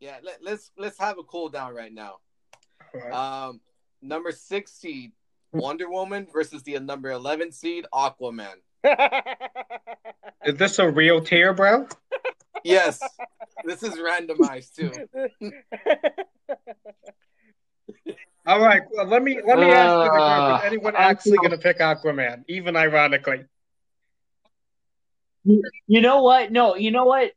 Yeah. 0.00 0.16
Let, 0.22 0.42
let's 0.42 0.70
let's 0.76 0.98
have 0.98 1.18
a 1.18 1.22
cool 1.22 1.48
down 1.48 1.74
right 1.74 1.92
now. 1.92 2.16
Um. 3.12 3.60
Number 4.02 4.32
six 4.32 4.72
seed 4.72 5.12
Wonder 5.52 5.90
Woman 5.90 6.26
versus 6.32 6.62
the 6.62 6.78
number 6.78 7.10
eleven 7.10 7.52
seed 7.52 7.86
Aquaman. 7.92 8.54
Is 10.44 10.56
this 10.56 10.78
a 10.78 10.90
real 10.90 11.20
tier, 11.20 11.52
bro? 11.52 11.86
Yes. 12.64 13.00
this 13.64 13.82
is 13.82 13.94
randomized 13.96 14.74
too. 14.74 14.90
All 18.46 18.60
right. 18.60 18.82
Well, 18.90 19.06
let 19.06 19.22
me 19.22 19.38
let 19.46 19.58
me 19.58 19.70
ask 19.70 19.96
you 19.96 20.04
the 20.04 20.08
question: 20.08 20.42
Uh, 20.42 20.56
Is 20.58 20.64
anyone 20.64 20.96
actually 20.96 21.36
going 21.38 21.50
to 21.50 21.58
pick 21.58 21.78
Aquaman? 21.78 22.44
Even 22.48 22.76
ironically, 22.76 23.44
You 25.44 26.00
know 26.00 26.22
what? 26.22 26.50
No, 26.50 26.74
you 26.74 26.90
know 26.90 27.04
what? 27.04 27.32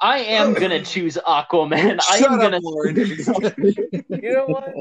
I 0.00 0.18
am 0.20 0.54
gonna 0.54 0.82
choose 0.84 1.16
Aquaman. 1.26 1.98
I 2.10 2.18
Shut 2.18 2.28
am 2.30 2.34
up, 2.34 2.40
gonna. 2.40 2.60
Lauren. 2.62 2.96
you 2.96 4.32
know 4.32 4.46
what? 4.46 4.74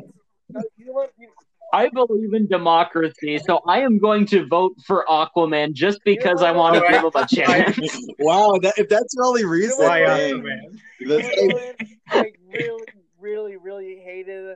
You 0.77 0.85
know 0.85 0.93
what? 0.93 1.11
You- 1.17 1.29
I 1.73 1.89
believe 1.89 2.33
in 2.33 2.47
democracy, 2.47 3.37
so 3.39 3.59
I 3.67 3.81
am 3.81 3.99
going 3.99 4.25
to 4.27 4.47
vote 4.47 4.75
for 4.85 5.03
Aquaman 5.09 5.73
just 5.73 5.99
because 6.05 6.41
I 6.41 6.51
want 6.53 6.75
to 6.75 6.81
give 6.89 7.03
him 7.03 7.11
a 7.13 7.27
chance. 7.27 7.77
wow, 8.19 8.57
that, 8.61 8.75
if 8.77 8.87
that's 8.87 9.13
your 9.13 9.25
only 9.25 9.43
reason, 9.43 9.85
why 9.85 9.99
dang. 9.99 10.35
Aquaman? 10.35 10.79
That's- 11.09 11.29
Anyone, 11.37 11.73
I 12.09 12.31
really, 12.47 12.85
really, 13.19 13.57
really 13.57 13.99
hated 13.99 14.55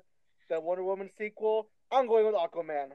the 0.50 0.62
Wonder 0.62 0.86
Woman 0.86 1.10
sequel. 1.18 1.68
I'm 1.92 2.08
going 2.08 2.26
with 2.26 2.36
Aquaman 2.36 2.92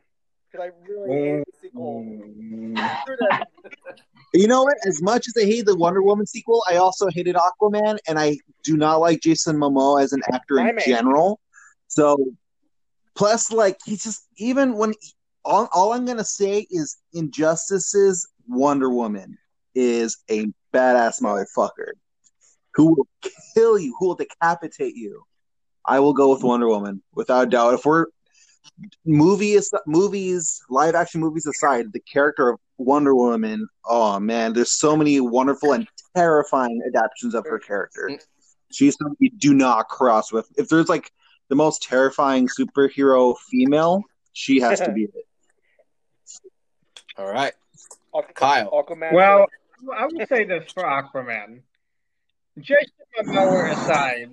because 0.51 0.71
I 0.71 0.89
really 0.89 1.11
hated 1.11 1.45
the 1.47 1.53
sequel. 1.61 2.03
Mm. 2.03 3.45
You 4.35 4.49
know 4.49 4.65
what? 4.65 4.77
As 4.87 5.01
much 5.03 5.29
as 5.29 5.35
I 5.37 5.47
hate 5.47 5.67
the 5.67 5.77
Wonder 5.77 6.03
Woman 6.03 6.27
sequel, 6.27 6.63
I 6.69 6.77
also 6.77 7.09
hated 7.09 7.37
Aquaman, 7.37 7.99
and 8.09 8.19
I 8.19 8.39
do 8.65 8.77
not 8.77 9.01
like 9.01 9.21
Jason 9.21 9.57
Momoa 9.57 10.03
as 10.03 10.13
an 10.13 10.23
actor 10.33 10.59
in 10.59 10.79
general. 10.85 11.41
So, 11.89 12.33
plus, 13.15 13.51
like 13.51 13.79
he's 13.85 14.03
just 14.03 14.27
even 14.37 14.75
when 14.75 14.95
all, 15.45 15.69
all 15.73 15.93
I'm 15.93 16.05
gonna 16.05 16.25
say 16.25 16.67
is 16.71 16.99
Injustice's 17.13 18.29
Wonder 18.49 18.91
Woman 18.91 19.39
is 19.75 20.19
a 20.31 20.47
badass 20.75 21.23
motherfucker 21.23 21.93
who 22.75 22.95
will 22.95 23.09
kill 23.55 23.79
you, 23.79 23.97
who 23.99 24.09
will 24.09 24.17
decapitate 24.17 24.97
you. 24.97 25.23
I 25.87 26.01
will 26.01 26.13
go 26.13 26.33
with 26.33 26.43
Wonder 26.43 26.69
Woman 26.69 27.03
without 27.15 27.47
a 27.47 27.51
doubt. 27.51 27.75
If 27.75 27.87
we're 27.87 28.07
movies, 29.05 29.71
movies, 29.87 30.63
live 30.69 30.95
action 30.95 31.21
movies 31.21 31.47
aside, 31.47 31.93
the 31.93 32.01
character 32.01 32.51
of 32.51 32.61
Wonder 32.79 33.15
Woman, 33.15 33.69
oh 33.85 34.21
man, 34.21 34.53
there's 34.53 34.73
so 34.73 34.97
many 34.97 35.21
wonderful 35.21 35.73
and 35.73 35.89
terrifying 36.15 36.81
adaptations 36.87 37.35
of 37.35 37.47
her 37.47 37.59
character. 37.59 38.11
She's 38.73 38.97
something 38.97 39.17
you 39.21 39.31
do 39.31 39.55
not 39.55 39.89
cross 39.89 40.33
with. 40.33 40.49
If 40.57 40.69
there's 40.69 40.89
like 40.89 41.11
the 41.49 41.55
most 41.55 41.83
terrifying 41.83 42.49
superhero 42.49 43.37
female, 43.51 44.03
she 44.33 44.61
has 44.61 44.81
to 44.81 44.93
be 44.93 45.05
it. 45.05 45.11
All 47.19 47.31
right. 47.31 47.53
Kyle. 48.35 48.71
Aquaman. 48.71 49.13
Well, 49.13 49.47
I 49.95 50.07
would 50.07 50.29
say 50.29 50.45
this 50.45 50.71
for 50.73 50.83
Aquaman. 50.83 51.61
Jason 52.59 52.91
Momoa 53.25 53.73
aside, 53.73 54.31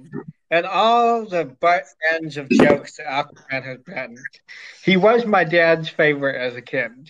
and 0.54 0.68
all 0.68 1.26
the 1.26 1.46
butt 1.46 1.86
ends 2.14 2.38
of 2.38 2.48
jokes 2.48 2.98
that 2.98 3.08
Aquaman 3.08 3.64
has 3.64 3.80
been, 3.80 4.16
he 4.84 4.98
was 4.98 5.26
my 5.26 5.44
dad's 5.44 5.90
favorite 5.90 6.40
as 6.40 6.56
a 6.56 6.62
kid. 6.62 7.10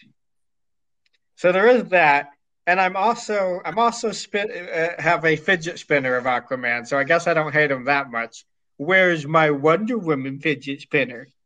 So 1.36 1.52
there 1.52 1.68
is 1.68 1.84
that, 1.89 2.30
and 2.66 2.80
I'm 2.80 2.96
also 2.96 3.60
I'm 3.66 3.78
also 3.78 4.14
spin, 4.14 4.50
uh, 4.50 5.02
have 5.02 5.26
a 5.26 5.36
fidget 5.36 5.78
spinner 5.78 6.16
of 6.16 6.24
Aquaman, 6.24 6.88
so 6.88 6.98
I 6.98 7.04
guess 7.04 7.28
I 7.28 7.34
don't 7.34 7.52
hate 7.52 7.70
him 7.70 7.84
that 7.84 8.10
much. 8.10 8.46
Where's 8.78 9.28
my 9.28 9.52
Wonder 9.52 9.98
Woman 9.98 10.39
fidget 10.39 10.80
spinner? 10.82 11.28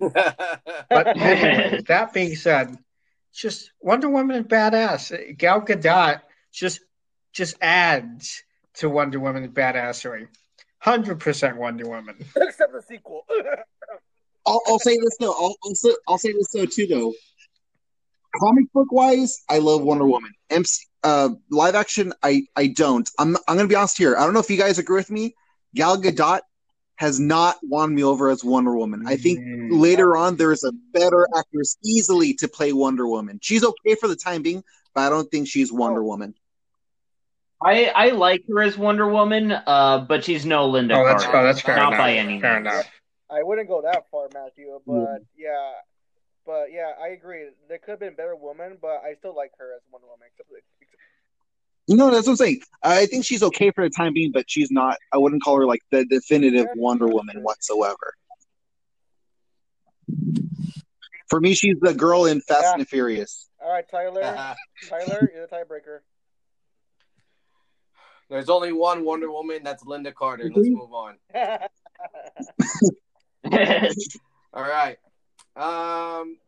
But 0.00 1.14
that 1.88 2.10
being 2.14 2.34
said, 2.34 2.74
just 3.34 3.70
Wonder 3.80 4.08
Woman 4.08 4.36
is 4.36 4.46
badass. 4.46 5.36
Gal 5.36 5.60
Gadot 5.60 6.22
just 6.50 6.80
just 7.34 7.54
adds 7.60 8.42
to 8.74 8.88
Wonder 8.88 9.20
Woman's 9.20 9.48
badassery. 9.48 10.28
Hundred 10.78 11.20
percent 11.20 11.56
Wonder 11.56 11.88
Woman. 11.88 12.16
Except 12.36 12.72
the 12.72 12.82
sequel. 12.82 13.26
I'll, 14.46 14.62
I'll 14.66 14.78
say 14.78 14.96
this 14.96 15.16
though. 15.20 15.32
I'll, 15.32 15.54
I'll, 15.64 15.74
say, 15.74 15.90
I'll 16.08 16.18
say 16.18 16.32
this 16.32 16.50
though 16.52 16.66
too 16.66 16.86
though. 16.86 17.12
Comic 18.40 18.72
book 18.72 18.92
wise, 18.92 19.42
I 19.48 19.58
love 19.58 19.82
Wonder 19.82 20.06
Woman. 20.06 20.32
MC, 20.50 20.86
uh, 21.02 21.30
live 21.50 21.74
action, 21.74 22.12
I 22.22 22.42
I 22.56 22.68
don't. 22.68 23.08
I'm 23.18 23.36
I'm 23.48 23.56
gonna 23.56 23.68
be 23.68 23.74
honest 23.74 23.98
here. 23.98 24.16
I 24.16 24.24
don't 24.24 24.32
know 24.34 24.40
if 24.40 24.48
you 24.50 24.56
guys 24.56 24.78
agree 24.78 24.96
with 24.96 25.10
me. 25.10 25.34
Gal 25.74 26.00
Gadot 26.00 26.40
has 26.96 27.18
not 27.18 27.56
won 27.62 27.94
me 27.94 28.04
over 28.04 28.28
as 28.30 28.44
Wonder 28.44 28.76
Woman. 28.76 29.04
I 29.06 29.16
think 29.16 29.40
Mm. 29.40 29.80
later 29.80 30.16
on 30.16 30.36
there 30.36 30.52
is 30.52 30.64
a 30.64 30.72
better 30.92 31.26
actress 31.36 31.76
easily 31.84 32.34
to 32.34 32.46
play 32.46 32.72
Wonder 32.72 33.08
Woman. 33.08 33.38
She's 33.42 33.64
okay 33.64 33.94
for 33.94 34.06
the 34.06 34.16
time 34.16 34.42
being, 34.42 34.62
but 34.94 35.00
I 35.02 35.08
don't 35.08 35.30
think 35.30 35.48
she's 35.48 35.72
Wonder 35.72 36.04
Woman. 36.04 36.34
I 37.62 37.86
I 37.94 38.08
like 38.10 38.42
her 38.48 38.62
as 38.62 38.78
Wonder 38.78 39.08
Woman, 39.08 39.52
uh, 39.52 39.98
but 40.08 40.24
she's 40.24 40.46
no 40.46 40.68
Lynda 40.70 40.96
Oh, 40.96 41.06
that's 41.06 41.24
Carter. 41.24 41.38
oh, 41.38 41.44
that's 41.44 41.60
fair 41.60 41.76
Not 41.76 41.88
enough. 41.88 41.98
by 41.98 42.12
any 42.14 42.40
fair 42.40 42.54
means. 42.60 42.66
enough. 42.72 42.90
I 43.30 43.42
wouldn't 43.42 43.68
go 43.68 43.82
that 43.82 44.04
far, 44.10 44.28
Matthew, 44.32 44.80
but 44.86 45.18
yeah, 45.36 45.72
but 46.46 46.72
yeah, 46.72 46.92
I 47.00 47.08
agree. 47.08 47.48
There 47.68 47.78
could 47.78 47.90
have 47.92 48.00
been 48.00 48.14
better 48.14 48.34
woman, 48.34 48.78
but 48.80 49.02
I 49.04 49.14
still 49.18 49.36
like 49.36 49.52
her 49.58 49.74
as 49.76 49.82
Wonder 49.92 50.06
Woman. 50.08 50.26
Except, 50.32 50.48
except, 50.50 51.02
No, 51.88 52.10
that's 52.10 52.26
what 52.26 52.32
I'm 52.32 52.36
saying. 52.36 52.60
I 52.82 53.06
think 53.06 53.24
she's 53.24 53.42
okay 53.42 53.70
for 53.70 53.84
the 53.84 53.90
time 53.90 54.14
being, 54.14 54.32
but 54.32 54.50
she's 54.50 54.70
not. 54.70 54.96
I 55.12 55.18
wouldn't 55.18 55.42
call 55.42 55.56
her 55.58 55.66
like 55.66 55.82
the 55.90 56.04
definitive 56.06 56.66
Wonder 56.76 57.06
Woman 57.08 57.42
whatsoever. 57.42 58.14
For 61.28 61.38
me, 61.40 61.54
she's 61.54 61.76
the 61.80 61.94
girl 61.94 62.24
in 62.24 62.40
Fast 62.40 62.62
Yeah. 62.64 62.72
and 62.72 62.82
the 62.82 62.86
Furious. 62.86 63.48
all 63.62 63.70
right, 63.70 63.84
Tyler. 63.88 64.22
Tyler, 64.88 65.30
you're 65.32 65.46
the 65.46 65.54
tiebreaker. 65.54 66.00
There's 68.30 68.48
only 68.48 68.72
one 68.72 69.04
Wonder 69.04 69.30
Woman. 69.30 69.62
That's 69.64 69.82
Lynda 69.82 70.14
Carter. 70.14 70.44
Let's 70.54 70.68
move 70.70 70.92
on. 70.92 71.16
All 74.54 74.62
right. 74.62 74.96
Um. 75.56 76.38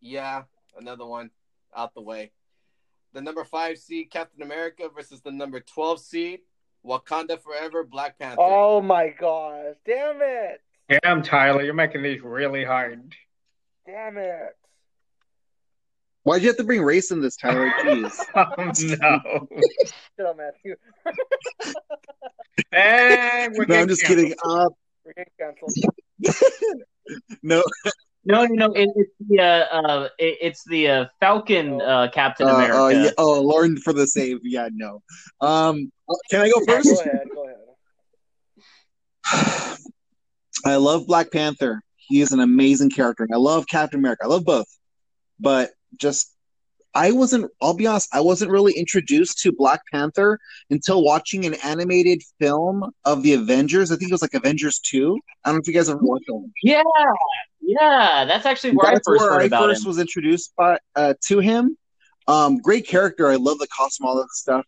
Yeah, 0.00 0.42
another 0.76 1.06
one 1.06 1.30
out 1.74 1.94
the 1.94 2.02
way. 2.02 2.32
The 3.12 3.20
number 3.20 3.44
five 3.44 3.78
seed 3.78 4.10
Captain 4.10 4.42
America 4.42 4.90
versus 4.94 5.20
the 5.20 5.30
number 5.30 5.60
twelve 5.60 6.00
seed 6.00 6.40
Wakanda 6.84 7.40
Forever 7.40 7.84
Black 7.84 8.18
Panther. 8.18 8.40
oh 8.40 8.80
my 8.82 9.14
gosh! 9.18 9.76
Damn 9.86 10.18
it! 10.20 10.62
Damn, 11.02 11.22
Tyler, 11.22 11.62
you're 11.62 11.74
making 11.74 12.02
these 12.02 12.22
really 12.22 12.64
hard. 12.64 13.14
Damn 13.86 14.18
it! 14.18 14.56
Why'd 16.26 16.42
you 16.42 16.48
have 16.48 16.56
to 16.56 16.64
bring 16.64 16.82
race 16.82 17.12
in 17.12 17.20
this, 17.20 17.36
Tyler? 17.36 17.70
Jeez. 17.84 18.18
Oh 18.34 18.46
no. 18.56 19.46
Shut 20.18 20.26
up, 20.26 20.36
Matthew. 20.36 20.74
And 22.72 23.54
we're 23.56 23.66
no, 23.66 23.76
I'm 23.76 23.86
just 23.86 24.02
canceled. 24.02 24.30
kidding. 24.30 24.38
Uh, 24.42 24.68
We're 25.04 25.12
getting 25.12 25.32
canceled. 25.38 25.72
no, 27.42 27.62
no, 28.24 28.46
no, 28.46 28.66
no. 28.66 28.72
It, 28.72 28.88
it's 28.96 29.12
the 29.20 29.40
uh, 29.40 29.66
uh, 29.70 30.08
it, 30.18 30.38
it's 30.40 30.64
the 30.64 30.88
uh, 30.88 31.04
Falcon 31.20 31.80
uh, 31.82 32.08
Captain 32.12 32.48
uh, 32.48 32.54
America. 32.54 32.78
uh, 32.78 32.88
yeah, 32.88 33.10
oh, 33.18 33.40
Lauren 33.42 33.76
for 33.76 33.92
the 33.92 34.06
save. 34.06 34.38
Yeah, 34.42 34.70
no. 34.72 35.02
Um, 35.42 35.92
can 36.30 36.40
I 36.40 36.48
go 36.48 36.64
first? 36.66 36.88
Go 36.88 37.00
ahead. 37.02 37.28
Go 37.32 37.44
ahead. 39.30 39.78
I 40.64 40.76
love 40.76 41.06
Black 41.06 41.30
Panther. 41.30 41.82
He 41.96 42.20
is 42.22 42.32
an 42.32 42.40
amazing 42.40 42.90
character. 42.90 43.28
I 43.32 43.36
love 43.36 43.66
Captain 43.68 44.00
America. 44.00 44.24
I 44.24 44.28
love 44.28 44.44
both. 44.46 44.66
But 45.38 45.70
just 45.98 46.32
I 46.94 47.12
wasn't 47.12 47.50
I'll 47.60 47.74
be 47.74 47.86
honest, 47.86 48.08
I 48.12 48.20
wasn't 48.20 48.50
really 48.50 48.72
introduced 48.72 49.38
to 49.40 49.52
Black 49.52 49.80
Panther 49.92 50.38
until 50.70 51.04
watching 51.04 51.44
an 51.44 51.54
animated 51.62 52.22
film 52.40 52.90
of 53.04 53.22
the 53.22 53.34
Avengers. 53.34 53.92
I 53.92 53.96
think 53.96 54.10
it 54.10 54.14
was 54.14 54.22
like 54.22 54.34
Avengers 54.34 54.78
2. 54.80 55.18
I 55.44 55.48
don't 55.48 55.56
know 55.56 55.60
if 55.60 55.68
you 55.68 55.74
guys 55.74 55.88
ever 55.90 55.98
watched 56.00 56.24
that. 56.26 56.50
yeah, 56.62 56.82
yeah. 57.60 58.24
That's 58.24 58.46
actually 58.46 58.72
where 58.76 58.92
That's 58.94 59.06
I 59.06 59.10
first 59.10 59.22
where 59.22 59.32
heard 59.32 59.42
I 59.42 59.44
about 59.44 59.64
first 59.68 59.84
him. 59.84 59.88
was 59.88 59.98
introduced 59.98 60.54
by 60.56 60.78
uh, 60.94 61.14
to 61.26 61.38
him. 61.40 61.76
Um, 62.28 62.58
great 62.58 62.86
character. 62.86 63.28
I 63.28 63.36
love 63.36 63.58
the 63.58 63.68
costume, 63.68 64.06
all 64.06 64.16
that 64.16 64.30
stuff. 64.30 64.64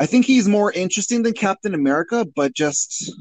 I 0.00 0.06
think 0.06 0.24
he's 0.24 0.48
more 0.48 0.72
interesting 0.72 1.22
than 1.22 1.32
Captain 1.34 1.74
America, 1.74 2.26
but 2.34 2.54
just 2.54 3.12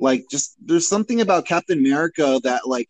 like 0.00 0.24
just 0.30 0.56
there's 0.64 0.88
something 0.88 1.20
about 1.20 1.46
Captain 1.46 1.78
America 1.78 2.40
that 2.42 2.66
like 2.66 2.88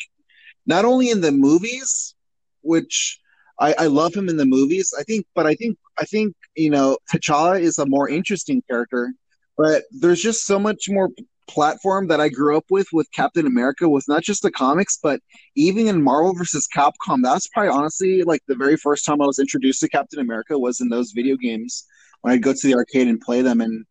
not 0.66 0.84
only 0.84 1.10
in 1.10 1.20
the 1.20 1.32
movies, 1.32 2.14
which 2.62 3.18
I, 3.62 3.74
I 3.78 3.86
love 3.86 4.12
him 4.12 4.28
in 4.28 4.36
the 4.36 4.44
movies. 4.44 4.92
I 4.98 5.04
think, 5.04 5.24
but 5.36 5.46
I 5.46 5.54
think 5.54 5.78
I 5.98 6.04
think 6.04 6.34
you 6.56 6.70
know 6.70 6.98
T'Challa 7.12 7.60
is 7.60 7.78
a 7.78 7.86
more 7.86 8.08
interesting 8.08 8.60
character. 8.68 9.12
But 9.56 9.84
there's 9.92 10.20
just 10.20 10.46
so 10.46 10.58
much 10.58 10.86
more 10.88 11.10
platform 11.48 12.08
that 12.08 12.20
I 12.20 12.28
grew 12.28 12.56
up 12.56 12.64
with 12.70 12.88
with 12.92 13.06
Captain 13.12 13.46
America, 13.46 13.88
with 13.88 14.04
not 14.08 14.22
just 14.24 14.42
the 14.42 14.50
comics, 14.50 14.98
but 15.00 15.20
even 15.54 15.86
in 15.86 16.02
Marvel 16.02 16.34
versus 16.34 16.66
Capcom. 16.74 17.22
That's 17.22 17.46
probably 17.48 17.70
honestly 17.70 18.24
like 18.24 18.40
the 18.48 18.56
very 18.56 18.76
first 18.76 19.04
time 19.04 19.22
I 19.22 19.26
was 19.26 19.38
introduced 19.38 19.80
to 19.80 19.88
Captain 19.88 20.18
America 20.18 20.58
was 20.58 20.80
in 20.80 20.88
those 20.88 21.12
video 21.12 21.36
games 21.36 21.86
when 22.22 22.34
I'd 22.34 22.42
go 22.42 22.52
to 22.52 22.66
the 22.66 22.74
arcade 22.74 23.06
and 23.06 23.20
play 23.20 23.42
them. 23.42 23.60
And 23.60 23.84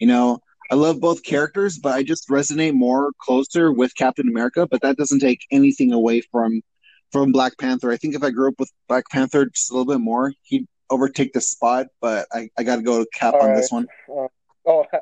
you 0.00 0.06
know, 0.06 0.40
I 0.70 0.74
love 0.74 1.00
both 1.00 1.22
characters, 1.22 1.78
but 1.78 1.94
I 1.94 2.02
just 2.02 2.28
resonate 2.28 2.74
more 2.74 3.12
closer 3.22 3.72
with 3.72 3.96
Captain 3.96 4.28
America. 4.28 4.66
But 4.70 4.82
that 4.82 4.98
doesn't 4.98 5.20
take 5.20 5.40
anything 5.50 5.94
away 5.94 6.20
from 6.20 6.60
from 7.14 7.30
Black 7.30 7.56
Panther. 7.58 7.92
I 7.92 7.96
think 7.96 8.16
if 8.16 8.24
I 8.24 8.30
grew 8.30 8.48
up 8.48 8.58
with 8.58 8.72
Black 8.88 9.08
Panther 9.08 9.46
just 9.46 9.70
a 9.70 9.74
little 9.74 9.90
bit 9.90 10.00
more, 10.00 10.32
he'd 10.42 10.66
overtake 10.90 11.32
the 11.32 11.40
spot. 11.40 11.86
But 12.00 12.26
I, 12.32 12.50
I 12.58 12.64
got 12.64 12.76
to 12.76 12.82
go 12.82 12.98
to 12.98 13.08
Cap 13.14 13.34
All 13.34 13.42
on 13.42 13.50
right. 13.50 13.56
this 13.56 13.70
one. 13.70 13.86
Uh, 14.10 14.26
oh, 14.66 14.84
I, 14.92 14.98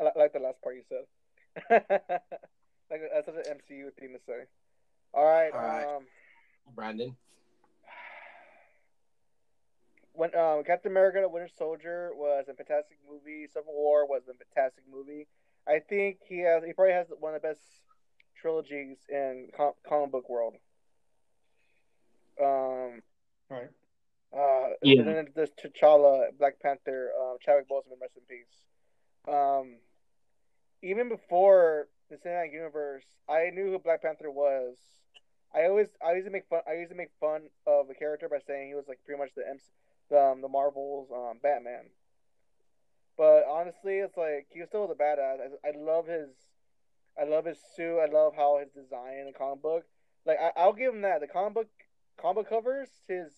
I, 0.00 0.04
I 0.04 0.18
like 0.18 0.32
the 0.32 0.38
last 0.38 0.62
part 0.62 0.76
you 0.76 0.82
said. 0.88 1.04
like 2.88 3.00
that's 3.12 3.26
such 3.26 3.34
an 3.34 3.58
MCU 3.58 3.92
thing 3.98 4.14
to 4.14 4.20
say. 4.24 4.44
All 5.12 5.24
right. 5.24 5.50
All 5.52 5.60
right. 5.60 5.96
Um, 5.96 6.04
Brandon. 6.72 7.16
when 10.12 10.32
um, 10.36 10.62
Captain 10.62 10.92
America: 10.92 11.18
The 11.20 11.28
Winter 11.28 11.50
Soldier 11.58 12.12
was 12.14 12.44
a 12.48 12.54
fantastic 12.54 12.98
movie. 13.10 13.48
Civil 13.52 13.74
War 13.74 14.06
was 14.06 14.22
a 14.30 14.34
fantastic 14.34 14.84
movie. 14.88 15.26
I 15.66 15.80
think 15.80 16.18
he 16.28 16.38
has. 16.42 16.62
He 16.64 16.72
probably 16.74 16.94
has 16.94 17.08
one 17.18 17.34
of 17.34 17.42
the 17.42 17.48
best 17.48 17.60
trilogies 18.40 18.98
in 19.08 19.48
com- 19.56 19.72
comic 19.84 20.12
book 20.12 20.30
world. 20.30 20.54
Um. 22.40 23.02
Right. 23.48 23.70
Uh, 24.32 24.74
Yeah. 24.82 25.00
And 25.00 25.08
then 25.08 25.28
there's 25.34 25.50
T'Challa, 25.50 26.28
Black 26.38 26.60
Panther, 26.60 27.10
um, 27.20 27.36
Chadwick 27.40 27.68
Boseman, 27.68 28.00
rest 28.00 28.16
in 28.16 28.22
peace. 28.28 28.62
Um, 29.26 29.76
even 30.82 31.08
before 31.08 31.88
the 32.08 32.16
cinematic 32.16 32.52
universe, 32.52 33.04
I 33.28 33.50
knew 33.50 33.70
who 33.72 33.78
Black 33.78 34.02
Panther 34.02 34.30
was. 34.30 34.76
I 35.54 35.64
always, 35.64 35.88
I 36.04 36.12
used 36.12 36.26
to 36.26 36.30
make 36.30 36.46
fun. 36.48 36.60
I 36.68 36.74
used 36.74 36.90
to 36.90 36.96
make 36.96 37.10
fun 37.20 37.42
of 37.66 37.88
the 37.88 37.94
character 37.94 38.28
by 38.28 38.38
saying 38.46 38.68
he 38.68 38.74
was 38.74 38.86
like 38.86 39.00
pretty 39.04 39.18
much 39.18 39.30
the 39.34 39.46
MC, 39.48 39.64
the, 40.08 40.20
um, 40.20 40.40
the 40.42 40.48
Marvels 40.48 41.08
um, 41.12 41.38
Batman. 41.42 41.90
But 43.16 43.44
honestly, 43.50 43.98
it's 43.98 44.16
like 44.16 44.46
he 44.50 44.60
was 44.60 44.68
still 44.68 44.86
was 44.86 44.96
a 44.96 45.02
badass. 45.02 45.38
I, 45.64 45.68
I 45.68 45.72
love 45.76 46.06
his, 46.06 46.30
I 47.20 47.24
love 47.24 47.44
his 47.44 47.58
suit. 47.76 47.98
I 47.98 48.06
love 48.06 48.34
how 48.36 48.58
his 48.60 48.70
design 48.70 49.18
in 49.18 49.26
the 49.26 49.32
comic 49.32 49.60
book. 49.60 49.84
Like 50.24 50.38
I, 50.40 50.52
I'll 50.56 50.72
give 50.72 50.94
him 50.94 51.02
that. 51.02 51.20
The 51.20 51.26
comic 51.26 51.54
book, 51.54 51.68
comic 52.20 52.48
covers, 52.48 52.88
his 53.08 53.32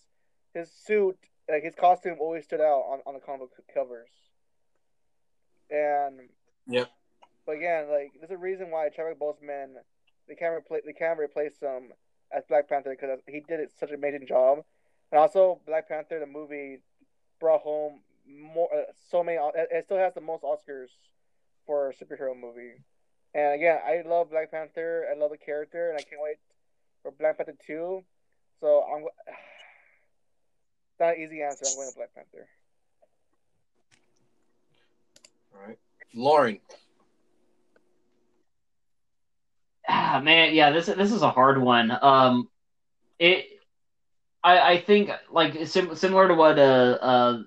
his 0.55 0.71
suit, 0.71 1.19
like 1.49 1.63
his 1.63 1.75
costume, 1.75 2.17
always 2.21 2.45
stood 2.45 2.61
out 2.61 2.83
on, 2.91 3.01
on 3.07 3.15
the 3.15 3.21
comic 3.21 3.49
covers. 3.73 4.11
And 5.71 6.29
yeah, 6.67 6.85
But 7.47 7.57
again, 7.57 7.89
like 7.91 8.13
there's 8.19 8.31
a 8.31 8.37
reason 8.37 8.71
why 8.71 8.89
Chadwick 8.91 9.19
Boseman 9.19 9.75
they 10.29 10.35
can't 10.35 10.55
replace 10.55 10.83
they 10.85 10.93
can't 10.93 11.19
replace 11.19 11.59
him 11.61 11.93
as 12.35 12.45
Black 12.49 12.69
Panther 12.69 12.91
because 12.91 13.19
he 13.27 13.41
did 13.41 13.61
it 13.61 13.73
such 13.79 13.91
an 13.91 13.97
amazing 13.97 14.27
job, 14.27 14.59
and 15.11 15.21
also 15.21 15.61
Black 15.67 15.89
Panther 15.89 16.19
the 16.21 16.27
movie 16.27 16.79
brought 17.41 17.63
home 17.63 18.01
more 18.27 18.69
uh, 18.73 18.85
so 19.11 19.23
many. 19.23 19.39
It 19.55 19.85
still 19.85 19.99
has 19.99 20.15
the 20.15 20.21
most 20.21 20.43
Oscars 20.43 20.89
for 21.67 21.91
a 21.91 21.95
superhero 21.95 22.39
movie. 22.39 22.75
And 23.35 23.55
again, 23.55 23.79
I 23.85 24.07
love 24.07 24.31
Black 24.31 24.51
Panther. 24.51 25.07
I 25.11 25.19
love 25.19 25.31
the 25.31 25.39
character, 25.39 25.89
and 25.91 25.99
I 25.99 26.03
can't 26.03 26.21
wait 26.23 26.37
for 27.03 27.11
Black 27.11 27.39
Panther 27.39 27.55
two. 27.67 28.05
So 28.63 28.85
I'm. 28.85 29.03
Not 31.01 31.17
an 31.17 31.23
easy 31.23 31.43
answer. 31.43 31.65
I'm 31.69 31.75
going 31.75 31.91
to 31.91 31.97
Black 31.97 32.15
Panther. 32.15 32.49
All 35.53 35.67
right. 35.67 35.79
Lauren. 36.15 36.61
Ah, 39.89 40.21
man, 40.23 40.55
yeah, 40.55 40.71
this 40.71 40.87
this 40.87 41.11
is 41.11 41.23
a 41.23 41.31
hard 41.31 41.61
one. 41.61 41.91
Um, 42.03 42.49
it, 43.19 43.47
I 44.45 44.75
I 44.75 44.81
think 44.81 45.11
like 45.29 45.67
sim- 45.67 45.97
similar 45.97 46.29
to 46.29 46.35
what 46.35 46.57
uh 46.57 46.99
uh 47.03 47.43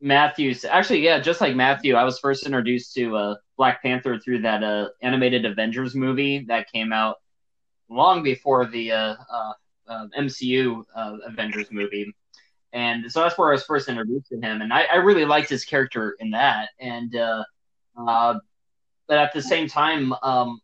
Matthew 0.00 0.54
actually 0.70 1.00
yeah, 1.00 1.20
just 1.20 1.42
like 1.42 1.54
Matthew, 1.54 1.94
I 1.94 2.04
was 2.04 2.18
first 2.18 2.46
introduced 2.46 2.94
to 2.94 3.14
uh 3.16 3.34
Black 3.58 3.82
Panther 3.82 4.18
through 4.18 4.40
that 4.42 4.64
uh 4.64 4.88
animated 5.02 5.44
Avengers 5.44 5.94
movie 5.94 6.46
that 6.48 6.72
came 6.72 6.90
out 6.90 7.16
long 7.90 8.22
before 8.22 8.64
the 8.64 8.92
uh, 8.92 9.16
uh, 9.30 9.52
uh 9.88 10.06
MCU 10.18 10.84
uh, 10.94 11.16
Avengers 11.26 11.68
movie. 11.70 12.14
And 12.72 13.10
so 13.10 13.22
that's 13.22 13.38
where 13.38 13.50
I 13.50 13.52
was 13.52 13.64
first 13.64 13.88
introduced 13.88 14.28
to 14.28 14.36
him, 14.36 14.60
and 14.60 14.72
I, 14.72 14.84
I 14.92 14.96
really 14.96 15.24
liked 15.24 15.48
his 15.48 15.64
character 15.64 16.16
in 16.18 16.30
that. 16.30 16.70
And 16.78 17.14
uh, 17.16 17.44
uh, 17.96 18.34
but 19.06 19.18
at 19.18 19.32
the 19.32 19.40
same 19.40 19.68
time, 19.68 20.12
um, 20.22 20.60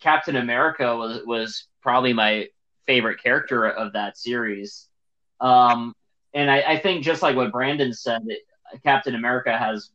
Captain 0.00 0.36
America 0.36 0.96
was 0.96 1.22
was 1.26 1.66
probably 1.80 2.12
my 2.12 2.48
favorite 2.86 3.22
character 3.22 3.66
of 3.68 3.92
that 3.94 4.18
series. 4.18 4.88
Um, 5.40 5.94
and 6.34 6.50
I, 6.50 6.62
I 6.62 6.78
think 6.78 7.04
just 7.04 7.22
like 7.22 7.36
what 7.36 7.52
Brandon 7.52 7.92
said, 7.92 8.22
Captain 8.84 9.14
America 9.14 9.56
has 9.56 9.90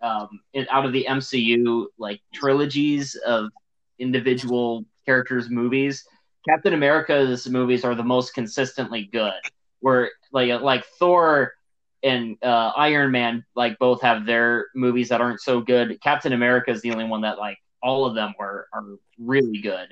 um, 0.00 0.40
it, 0.52 0.68
out 0.70 0.86
of 0.86 0.92
the 0.92 1.06
MCU 1.08 1.86
like 1.98 2.20
trilogies 2.32 3.14
of 3.26 3.50
individual 3.98 4.84
characters 5.04 5.50
movies. 5.50 6.04
Captain 6.46 6.74
America's 6.74 7.48
movies 7.48 7.84
are 7.84 7.94
the 7.94 8.04
most 8.04 8.34
consistently 8.34 9.08
good. 9.10 9.32
Where 9.80 10.10
like 10.32 10.60
like 10.60 10.84
Thor 10.98 11.54
and 12.02 12.36
uh, 12.42 12.72
Iron 12.76 13.10
Man 13.10 13.44
like 13.54 13.78
both 13.78 14.02
have 14.02 14.26
their 14.26 14.66
movies 14.74 15.08
that 15.10 15.20
aren't 15.20 15.40
so 15.40 15.60
good. 15.60 16.00
Captain 16.02 16.32
America 16.32 16.70
is 16.70 16.82
the 16.82 16.90
only 16.90 17.04
one 17.04 17.22
that 17.22 17.38
like 17.38 17.58
all 17.82 18.06
of 18.06 18.14
them 18.14 18.34
are 18.38 18.66
are 18.72 18.84
really 19.18 19.60
good. 19.60 19.88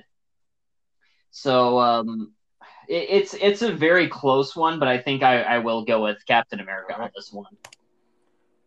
So 1.31 1.79
um, 1.79 2.33
it, 2.89 3.07
it's 3.11 3.35
it's 3.35 3.63
a 3.63 3.73
very 3.73 4.09
close 4.09 4.57
one, 4.57 4.79
but 4.79 4.89
I 4.89 4.99
think 4.99 5.23
I, 5.23 5.43
I 5.43 5.59
will 5.59 5.85
go 5.85 6.03
with 6.03 6.25
Captain 6.27 6.61
America 6.61 6.99
on 7.01 7.11
this 7.15 7.33
one. 7.33 7.57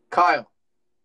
Kyle. 0.10 0.50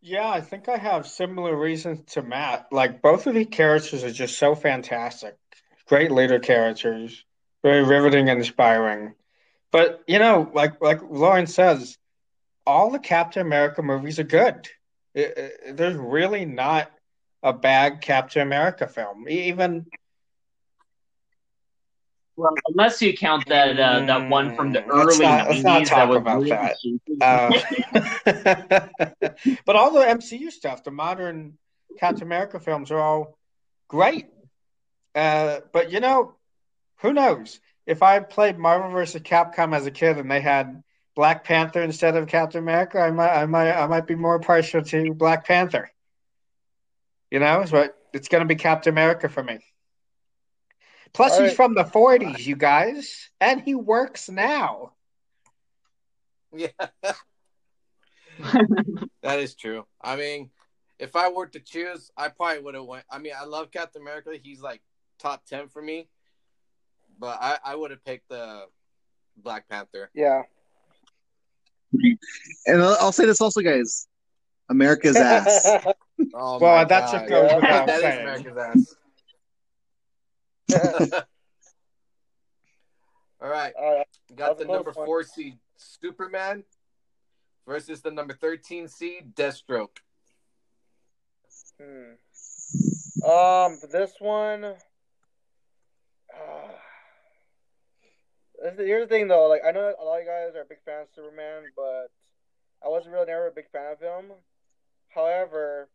Yeah, 0.00 0.28
I 0.28 0.42
think 0.42 0.68
I 0.68 0.76
have 0.76 1.06
similar 1.06 1.56
reasons 1.56 2.12
to 2.12 2.22
Matt. 2.22 2.66
Like 2.70 3.00
both 3.00 3.26
of 3.26 3.34
the 3.34 3.46
characters 3.46 4.04
are 4.04 4.12
just 4.12 4.38
so 4.38 4.54
fantastic. 4.54 5.38
Great 5.86 6.10
leader 6.10 6.38
characters, 6.38 7.24
very 7.62 7.84
riveting 7.84 8.28
and 8.28 8.38
inspiring. 8.38 9.14
But 9.70 10.02
you 10.06 10.18
know, 10.18 10.50
like 10.54 10.80
like 10.80 11.00
Lauren 11.02 11.46
says, 11.46 11.98
all 12.66 12.90
the 12.90 12.98
Captain 12.98 13.46
America 13.46 13.82
movies 13.82 14.18
are 14.18 14.24
good. 14.24 14.68
It- 15.14 15.38
it- 15.38 15.76
there's 15.76 15.96
really 15.96 16.44
not 16.44 16.90
a 17.42 17.52
bad 17.52 18.00
Captain 18.00 18.42
America 18.42 18.86
film. 18.86 19.28
Even 19.28 19.86
Well, 22.36 22.52
unless 22.68 23.00
you 23.00 23.16
count 23.16 23.46
that 23.46 23.78
uh, 23.78 24.04
that 24.06 24.28
one 24.28 24.56
from 24.56 24.72
the 24.72 24.80
Mm, 24.80 24.88
let's 24.88 25.20
early 25.20 25.26
not- 25.26 25.48
let's 25.48 25.62
not 25.64 25.82
90s 25.82 25.88
talk 25.88 25.98
that 25.98 26.08
was 26.08 26.18
about 26.18 26.40
really 26.40 26.50
that. 26.50 26.76
Uh, 27.20 27.52
but 29.66 29.76
all 29.76 29.92
the 29.92 30.00
MCU 30.00 30.50
stuff, 30.50 30.82
the 30.82 30.90
modern 30.90 31.58
Captain 31.98 32.24
America 32.24 32.58
films 32.58 32.90
are 32.90 32.98
all 32.98 33.38
great. 33.88 34.33
Uh, 35.14 35.60
but 35.72 35.92
you 35.92 36.00
know, 36.00 36.34
who 36.98 37.12
knows? 37.12 37.60
If 37.86 38.02
I 38.02 38.20
played 38.20 38.58
Marvel 38.58 38.90
vs. 38.90 39.22
Capcom 39.22 39.76
as 39.76 39.86
a 39.86 39.90
kid 39.90 40.18
and 40.18 40.30
they 40.30 40.40
had 40.40 40.82
Black 41.14 41.44
Panther 41.44 41.82
instead 41.82 42.16
of 42.16 42.28
Captain 42.28 42.60
America, 42.60 42.98
I 42.98 43.10
might, 43.10 43.30
I 43.30 43.46
might, 43.46 43.72
I 43.72 43.86
might 43.86 44.06
be 44.06 44.14
more 44.14 44.40
partial 44.40 44.82
to 44.82 45.14
Black 45.14 45.46
Panther. 45.46 45.90
You 47.30 47.40
know, 47.40 47.64
so 47.66 47.88
it's 48.12 48.28
going 48.28 48.42
to 48.42 48.48
be 48.48 48.54
Captain 48.54 48.92
America 48.92 49.28
for 49.28 49.42
me. 49.42 49.58
Plus, 51.12 51.32
All 51.32 51.42
he's 51.42 51.48
right. 51.50 51.56
from 51.56 51.74
the 51.74 51.84
'40s, 51.84 52.44
you 52.44 52.56
guys, 52.56 53.30
and 53.40 53.60
he 53.60 53.74
works 53.74 54.28
now. 54.28 54.92
Yeah. 56.52 56.68
that 59.22 59.40
is 59.40 59.54
true. 59.54 59.84
I 60.00 60.16
mean, 60.16 60.50
if 60.98 61.14
I 61.16 61.30
were 61.30 61.46
to 61.46 61.60
choose, 61.60 62.10
I 62.16 62.28
probably 62.28 62.62
would 62.62 62.74
have 62.74 62.84
went. 62.84 63.04
I 63.10 63.18
mean, 63.18 63.32
I 63.38 63.44
love 63.44 63.70
Captain 63.70 64.02
America. 64.02 64.30
He's 64.42 64.60
like 64.60 64.82
top 65.24 65.44
ten 65.46 65.68
for 65.68 65.80
me, 65.80 66.06
but 67.18 67.38
I, 67.40 67.58
I 67.64 67.74
would 67.74 67.90
have 67.90 68.04
picked 68.04 68.28
the 68.28 68.66
Black 69.38 69.66
Panther. 69.68 70.10
Yeah. 70.14 70.42
And 72.66 72.82
I'll, 72.82 72.96
I'll 73.00 73.12
say 73.12 73.24
this 73.24 73.40
also, 73.40 73.60
guys. 73.62 74.06
America's 74.68 75.16
ass. 75.16 75.66
Oh 76.32 76.58
Well, 76.60 76.76
my 76.76 76.84
that 76.84 77.10
God. 77.10 77.10
should 77.20 77.28
go 77.28 77.42
without 77.56 77.86
That 77.86 77.96
is 77.96 78.02
saying. 78.02 78.20
America's 78.20 78.96
ass. 80.70 81.22
All 83.42 83.48
right, 83.50 83.72
All 83.76 83.96
right. 83.96 84.06
got 84.36 84.58
the 84.58 84.64
number 84.64 84.92
one. 84.92 85.06
four 85.06 85.22
seed 85.24 85.58
Superman 85.76 86.62
versus 87.66 88.00
the 88.00 88.10
number 88.12 88.32
thirteen 88.32 88.86
seed 88.88 89.34
Deathstroke. 89.34 89.98
Hmm. 91.80 92.14
Um, 93.28 93.78
this 93.90 94.12
one. 94.20 94.74
Uh, 96.34 96.68
this- 98.62 98.78
here's 98.78 99.08
the 99.08 99.14
thing, 99.14 99.28
though. 99.28 99.48
Like, 99.48 99.62
I 99.64 99.70
know 99.70 99.94
a 99.98 100.04
lot 100.04 100.18
of 100.20 100.24
you 100.24 100.30
guys 100.30 100.54
are 100.56 100.64
big 100.64 100.82
fans 100.84 101.08
of 101.10 101.14
Superman, 101.14 101.64
but 101.76 102.10
I 102.84 102.88
wasn't 102.88 103.14
really 103.14 103.26
never 103.26 103.46
a 103.48 103.52
big 103.52 103.70
fan 103.70 103.92
of 103.92 104.00
him. 104.00 104.32
However, 105.08 105.88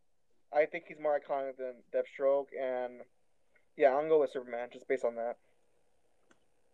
I 0.52 0.66
think 0.66 0.86
he's 0.88 1.00
more 1.00 1.20
iconic 1.20 1.58
than 1.58 1.76
Deathstroke, 1.94 2.48
and 2.60 3.02
yeah, 3.78 3.90
I'm 3.90 4.02
gonna 4.02 4.10
go 4.10 4.20
with 4.22 4.32
Superman 4.32 4.70
just 4.72 4.88
based 4.88 5.06
on 5.06 5.16
that. 5.16 5.38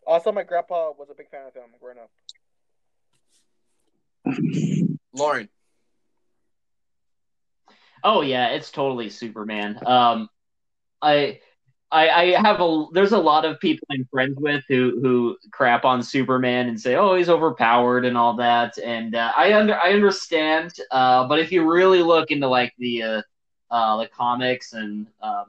Also, 0.08 0.32
my 0.32 0.44
grandpa 0.44 0.92
was 0.98 1.10
a 1.10 1.16
big 1.16 1.30
fan 1.30 1.48
of 1.48 1.56
him 1.56 1.72
growing 1.80 1.98
up. 1.98 2.12
Lauren. 5.14 5.50
Oh 8.04 8.22
yeah, 8.22 8.50
it's 8.50 8.72
totally 8.72 9.10
Superman. 9.10 9.80
Um, 9.86 10.30
I, 11.02 11.40
I, 11.96 12.22
I 12.22 12.42
have 12.42 12.60
a. 12.60 12.88
There's 12.92 13.14
a 13.14 13.18
lot 13.18 13.46
of 13.46 13.58
people 13.62 13.88
I'm 13.90 14.06
friends 14.12 14.36
with 14.38 14.66
who 14.68 15.00
who 15.02 15.38
crap 15.52 15.86
on 15.86 16.04
Superman 16.04 16.68
and 16.68 16.80
say, 16.80 16.96
oh, 16.96 17.16
he's 17.16 17.30
overpowered 17.30 18.04
and 18.04 18.18
all 18.18 18.36
that. 18.36 18.78
And 18.78 19.16
uh, 19.16 19.32
I 19.36 19.54
under 19.54 19.76
I 19.80 19.94
understand. 19.94 20.74
Uh, 20.92 21.26
but 21.28 21.40
if 21.40 21.54
you 21.54 21.70
really 21.72 22.04
look 22.04 22.32
into 22.32 22.48
like 22.50 22.74
the 22.78 23.04
uh, 23.04 23.22
uh 23.72 23.98
the 23.98 24.08
comics 24.10 24.74
and 24.74 25.08
um 25.22 25.46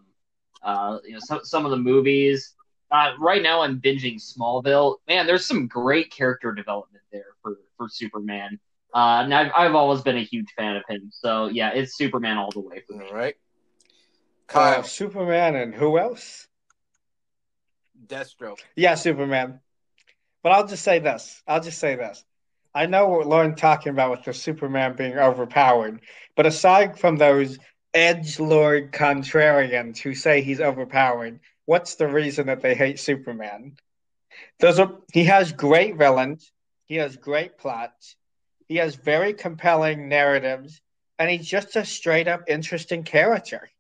uh 0.62 0.99
you 1.05 1.14
know 1.14 1.20
some 1.20 1.40
some 1.44 1.64
of 1.64 1.72
the 1.72 1.76
movies. 1.78 2.55
Uh, 2.92 3.14
right 3.18 3.42
now 3.42 3.62
I'm 3.62 3.80
binging 3.80 4.14
Smallville. 4.22 4.99
Man, 5.09 5.26
there's 5.26 5.44
some 5.44 5.66
great 5.66 6.12
character 6.12 6.53
development 6.53 7.03
there 7.11 7.34
for 7.42 7.59
for 7.76 7.88
Superman. 7.88 8.61
Uh, 8.94 9.22
and 9.24 9.34
I've, 9.34 9.51
I've 9.57 9.74
always 9.74 10.01
been 10.01 10.16
a 10.16 10.22
huge 10.22 10.53
fan 10.57 10.76
of 10.76 10.84
him. 10.88 11.11
So 11.11 11.49
yeah, 11.49 11.70
it's 11.70 11.97
Superman 11.97 12.38
all 12.38 12.53
the 12.53 12.61
way 12.61 12.84
for 12.86 12.94
me. 12.94 13.07
All 13.07 13.14
right. 13.14 13.34
Uh, 14.49 14.53
Kyle. 14.53 14.82
Superman 14.82 15.57
and 15.57 15.74
who 15.74 15.99
else? 15.99 16.47
Deathstroke. 18.07 18.61
Yeah, 18.76 18.94
Superman. 18.94 19.61
But 20.42 20.53
I'll 20.53 20.66
just 20.66 20.84
say 20.84 20.99
this. 21.01 21.42
I'll 21.47 21.61
just 21.61 21.78
say 21.78 21.97
this. 21.97 22.24
I 22.74 22.86
know 22.86 23.09
what 23.09 23.26
Lauren's 23.26 23.59
talking 23.59 23.90
about 23.90 24.11
with 24.11 24.24
the 24.24 24.34
Superman 24.34 24.94
being 24.97 25.18
overpowered, 25.18 26.01
but 26.36 26.44
aside 26.44 26.99
from 26.99 27.16
those 27.16 27.59
edge 27.94 28.38
lord 28.38 28.92
contrarians 28.92 29.99
who 29.99 30.14
say 30.14 30.42
he's 30.42 30.61
overpowered, 30.61 31.40
what's 31.64 31.94
the 31.94 32.07
reason 32.07 32.49
that 32.49 32.61
they 32.61 32.74
hate 32.74 33.01
Superman? 33.01 33.76
There's 34.61 34.78
a 34.78 34.92
he 35.12 35.24
has 35.24 35.53
great 35.53 35.97
villains, 35.97 36.53
he 36.84 36.97
has 36.97 37.16
great 37.16 37.57
plots, 37.57 38.14
he 38.68 38.76
has 38.76 38.94
very 38.94 39.32
compelling 39.32 40.09
narratives, 40.09 40.80
and 41.18 41.30
he's 41.30 41.47
just 41.47 41.76
a 41.76 41.84
straight 41.84 42.28
up 42.28 42.42
interesting 42.47 43.05
character. 43.05 43.70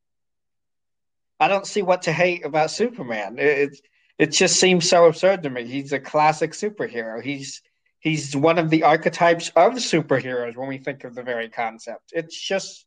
I 1.38 1.48
don't 1.48 1.66
see 1.66 1.82
what 1.82 2.02
to 2.02 2.12
hate 2.12 2.44
about 2.44 2.70
Superman. 2.70 3.36
It, 3.38 3.78
it 4.18 4.32
just 4.32 4.58
seems 4.58 4.88
so 4.88 5.06
absurd 5.06 5.42
to 5.42 5.50
me. 5.50 5.66
He's 5.66 5.92
a 5.92 6.00
classic 6.00 6.52
superhero. 6.52 7.22
He's 7.22 7.62
he's 8.00 8.34
one 8.34 8.58
of 8.58 8.70
the 8.70 8.84
archetypes 8.84 9.50
of 9.50 9.74
superheroes 9.74 10.56
when 10.56 10.68
we 10.68 10.78
think 10.78 11.04
of 11.04 11.14
the 11.14 11.22
very 11.22 11.48
concept. 11.48 12.12
It's 12.12 12.38
just 12.38 12.86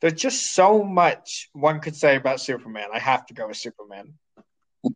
there's 0.00 0.14
just 0.14 0.54
so 0.54 0.82
much 0.82 1.48
one 1.52 1.78
could 1.78 1.94
say 1.94 2.16
about 2.16 2.40
Superman. 2.40 2.88
I 2.92 2.98
have 2.98 3.24
to 3.26 3.34
go 3.34 3.46
with 3.46 3.56
Superman. 3.56 4.14
All 4.84 4.92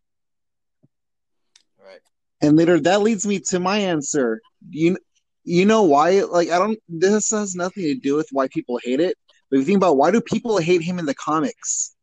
right. 1.79 2.01
And 2.41 2.57
later, 2.57 2.77
that 2.81 3.01
leads 3.01 3.25
me 3.25 3.39
to 3.51 3.59
my 3.61 3.77
answer. 3.77 4.41
You, 4.69 4.97
you 5.45 5.65
know 5.65 5.83
why? 5.83 6.23
Like, 6.23 6.49
I 6.49 6.59
don't. 6.59 6.77
This 6.89 7.31
has 7.31 7.55
nothing 7.55 7.83
to 7.83 7.95
do 7.95 8.15
with 8.15 8.27
why 8.33 8.49
people 8.49 8.81
hate 8.83 8.99
it. 8.99 9.15
But 9.49 9.57
if 9.57 9.61
you 9.61 9.65
think 9.65 9.77
about 9.77 9.95
why 9.95 10.11
do 10.11 10.19
people 10.19 10.57
hate 10.57 10.81
him 10.81 10.99
in 10.99 11.05
the 11.05 11.15
comics? 11.15 11.95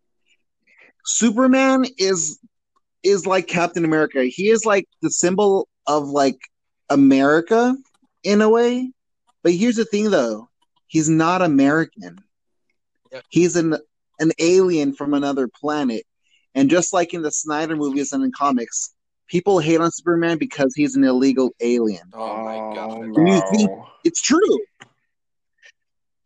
Superman 1.04 1.86
is 1.98 2.38
is 3.02 3.26
like 3.26 3.46
Captain 3.46 3.84
America. 3.84 4.24
He 4.24 4.48
is 4.48 4.64
like 4.64 4.88
the 5.02 5.10
symbol 5.10 5.68
of 5.86 6.08
like 6.08 6.38
America 6.90 7.76
in 8.22 8.40
a 8.40 8.48
way. 8.48 8.90
But 9.42 9.52
here's 9.52 9.76
the 9.76 9.84
thing, 9.84 10.10
though. 10.10 10.48
He's 10.86 11.08
not 11.08 11.42
American. 11.42 12.18
Yep. 13.12 13.24
He's 13.28 13.56
an 13.56 13.76
an 14.20 14.32
alien 14.38 14.94
from 14.94 15.14
another 15.14 15.48
planet. 15.48 16.04
And 16.54 16.70
just 16.70 16.92
like 16.92 17.14
in 17.14 17.22
the 17.22 17.32
Snyder 17.32 17.76
movies 17.76 18.12
and 18.12 18.24
in 18.24 18.30
comics, 18.32 18.94
people 19.26 19.58
hate 19.58 19.80
on 19.80 19.90
Superman 19.90 20.38
because 20.38 20.72
he's 20.74 20.94
an 20.96 21.04
illegal 21.04 21.50
alien. 21.60 22.10
Oh 22.14 22.44
my 22.44 22.56
oh, 22.56 22.74
god. 22.74 23.10
When 23.10 23.26
you 23.26 23.42
think- 23.50 23.70
It's 24.04 24.22
true. 24.22 24.58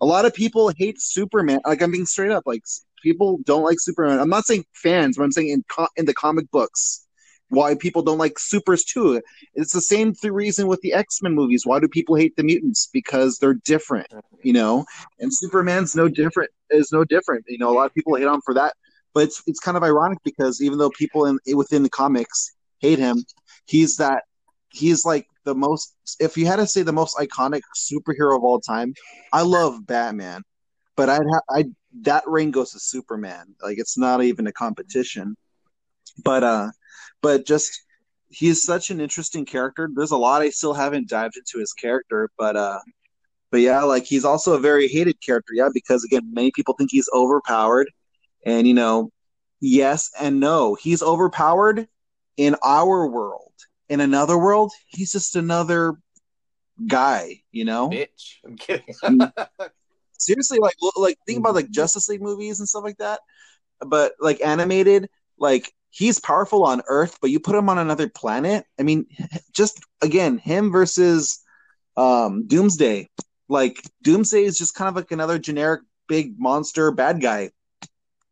A 0.00 0.06
lot 0.06 0.26
of 0.26 0.34
people 0.34 0.70
hate 0.76 1.00
Superman. 1.00 1.60
Like 1.66 1.82
I'm 1.82 1.90
being 1.90 2.06
straight 2.06 2.30
up. 2.30 2.44
Like 2.46 2.62
s- 2.64 2.84
people 3.02 3.38
don't 3.44 3.62
like 3.62 3.78
Superman. 3.80 4.20
I'm 4.20 4.28
not 4.28 4.46
saying 4.46 4.64
fans, 4.74 5.16
but 5.16 5.24
I'm 5.24 5.32
saying 5.32 5.48
in 5.48 5.64
co- 5.70 5.88
in 5.96 6.06
the 6.06 6.14
comic 6.14 6.50
books, 6.50 7.06
why 7.50 7.74
people 7.74 8.02
don't 8.02 8.18
like 8.18 8.38
supers 8.38 8.84
too. 8.84 9.22
It's 9.54 9.72
the 9.72 9.80
same 9.80 10.14
th- 10.14 10.32
reason 10.32 10.66
with 10.66 10.80
the 10.82 10.92
X 10.92 11.22
Men 11.22 11.34
movies. 11.34 11.64
Why 11.64 11.80
do 11.80 11.88
people 11.88 12.14
hate 12.16 12.36
the 12.36 12.42
mutants? 12.42 12.88
Because 12.92 13.38
they're 13.38 13.58
different, 13.64 14.08
you 14.42 14.52
know. 14.52 14.84
And 15.18 15.32
Superman's 15.32 15.94
no 15.94 16.08
different. 16.08 16.50
Is 16.70 16.92
no 16.92 17.04
different. 17.04 17.44
You 17.48 17.58
know, 17.58 17.70
a 17.70 17.74
lot 17.74 17.86
of 17.86 17.94
people 17.94 18.14
hate 18.16 18.26
on 18.26 18.40
for 18.42 18.54
that. 18.54 18.74
But 19.14 19.24
it's 19.24 19.42
it's 19.46 19.60
kind 19.60 19.76
of 19.76 19.82
ironic 19.82 20.18
because 20.24 20.60
even 20.60 20.78
though 20.78 20.90
people 20.90 21.26
in 21.26 21.38
within 21.56 21.82
the 21.82 21.90
comics 21.90 22.54
hate 22.80 22.98
him, 22.98 23.24
he's 23.66 23.96
that 23.96 24.24
he's 24.70 25.04
like 25.04 25.26
the 25.44 25.54
most. 25.54 25.94
If 26.20 26.36
you 26.36 26.46
had 26.46 26.56
to 26.56 26.66
say 26.66 26.82
the 26.82 26.92
most 26.92 27.16
iconic 27.16 27.62
superhero 27.76 28.36
of 28.36 28.44
all 28.44 28.60
time, 28.60 28.94
I 29.32 29.42
love 29.42 29.86
Batman, 29.86 30.42
but 30.96 31.08
I'd 31.08 31.26
ha- 31.26 31.40
I 31.48 31.64
that 32.02 32.26
ring 32.26 32.50
goes 32.50 32.72
to 32.72 32.80
Superman. 32.80 33.54
Like 33.62 33.78
it's 33.78 33.98
not 33.98 34.22
even 34.22 34.46
a 34.46 34.52
competition. 34.52 35.36
But 36.24 36.42
uh, 36.44 36.70
but 37.22 37.46
just 37.46 37.82
he's 38.28 38.62
such 38.62 38.90
an 38.90 39.00
interesting 39.00 39.44
character. 39.44 39.88
There's 39.92 40.10
a 40.10 40.16
lot 40.16 40.42
I 40.42 40.50
still 40.50 40.74
haven't 40.74 41.08
dived 41.08 41.36
into 41.36 41.58
his 41.58 41.72
character, 41.72 42.30
but 42.38 42.56
uh, 42.56 42.80
but 43.50 43.60
yeah, 43.60 43.82
like 43.82 44.04
he's 44.04 44.24
also 44.24 44.54
a 44.54 44.60
very 44.60 44.88
hated 44.88 45.20
character. 45.20 45.52
Yeah, 45.54 45.68
because 45.72 46.04
again, 46.04 46.32
many 46.32 46.50
people 46.54 46.74
think 46.76 46.90
he's 46.90 47.08
overpowered, 47.14 47.90
and 48.44 48.66
you 48.66 48.74
know, 48.74 49.10
yes 49.60 50.10
and 50.20 50.40
no. 50.40 50.74
He's 50.74 51.02
overpowered 51.02 51.88
in 52.36 52.56
our 52.62 53.08
world. 53.08 53.52
In 53.88 54.00
another 54.00 54.36
world, 54.36 54.72
he's 54.86 55.12
just 55.12 55.34
another 55.36 55.94
guy. 56.86 57.42
You 57.52 57.64
know 57.64 57.88
Bitch. 57.88 58.38
I'm 58.44 58.56
kidding. 58.56 58.94
seriously 60.18 60.58
like 60.60 60.76
like 60.96 61.18
think 61.26 61.38
about 61.38 61.54
like 61.54 61.70
justice 61.70 62.08
league 62.08 62.22
movies 62.22 62.60
and 62.60 62.68
stuff 62.68 62.84
like 62.84 62.98
that 62.98 63.20
but 63.86 64.12
like 64.20 64.40
animated 64.44 65.08
like 65.38 65.72
he's 65.90 66.20
powerful 66.20 66.64
on 66.64 66.82
earth 66.88 67.18
but 67.20 67.30
you 67.30 67.40
put 67.40 67.54
him 67.54 67.68
on 67.68 67.78
another 67.78 68.08
planet 68.08 68.64
i 68.78 68.82
mean 68.82 69.06
just 69.52 69.80
again 70.02 70.38
him 70.38 70.70
versus 70.70 71.42
um 71.96 72.46
doomsday 72.46 73.08
like 73.48 73.82
doomsday 74.02 74.44
is 74.44 74.58
just 74.58 74.74
kind 74.74 74.88
of 74.88 74.96
like 74.96 75.10
another 75.10 75.38
generic 75.38 75.80
big 76.08 76.38
monster 76.38 76.90
bad 76.90 77.20
guy. 77.20 77.50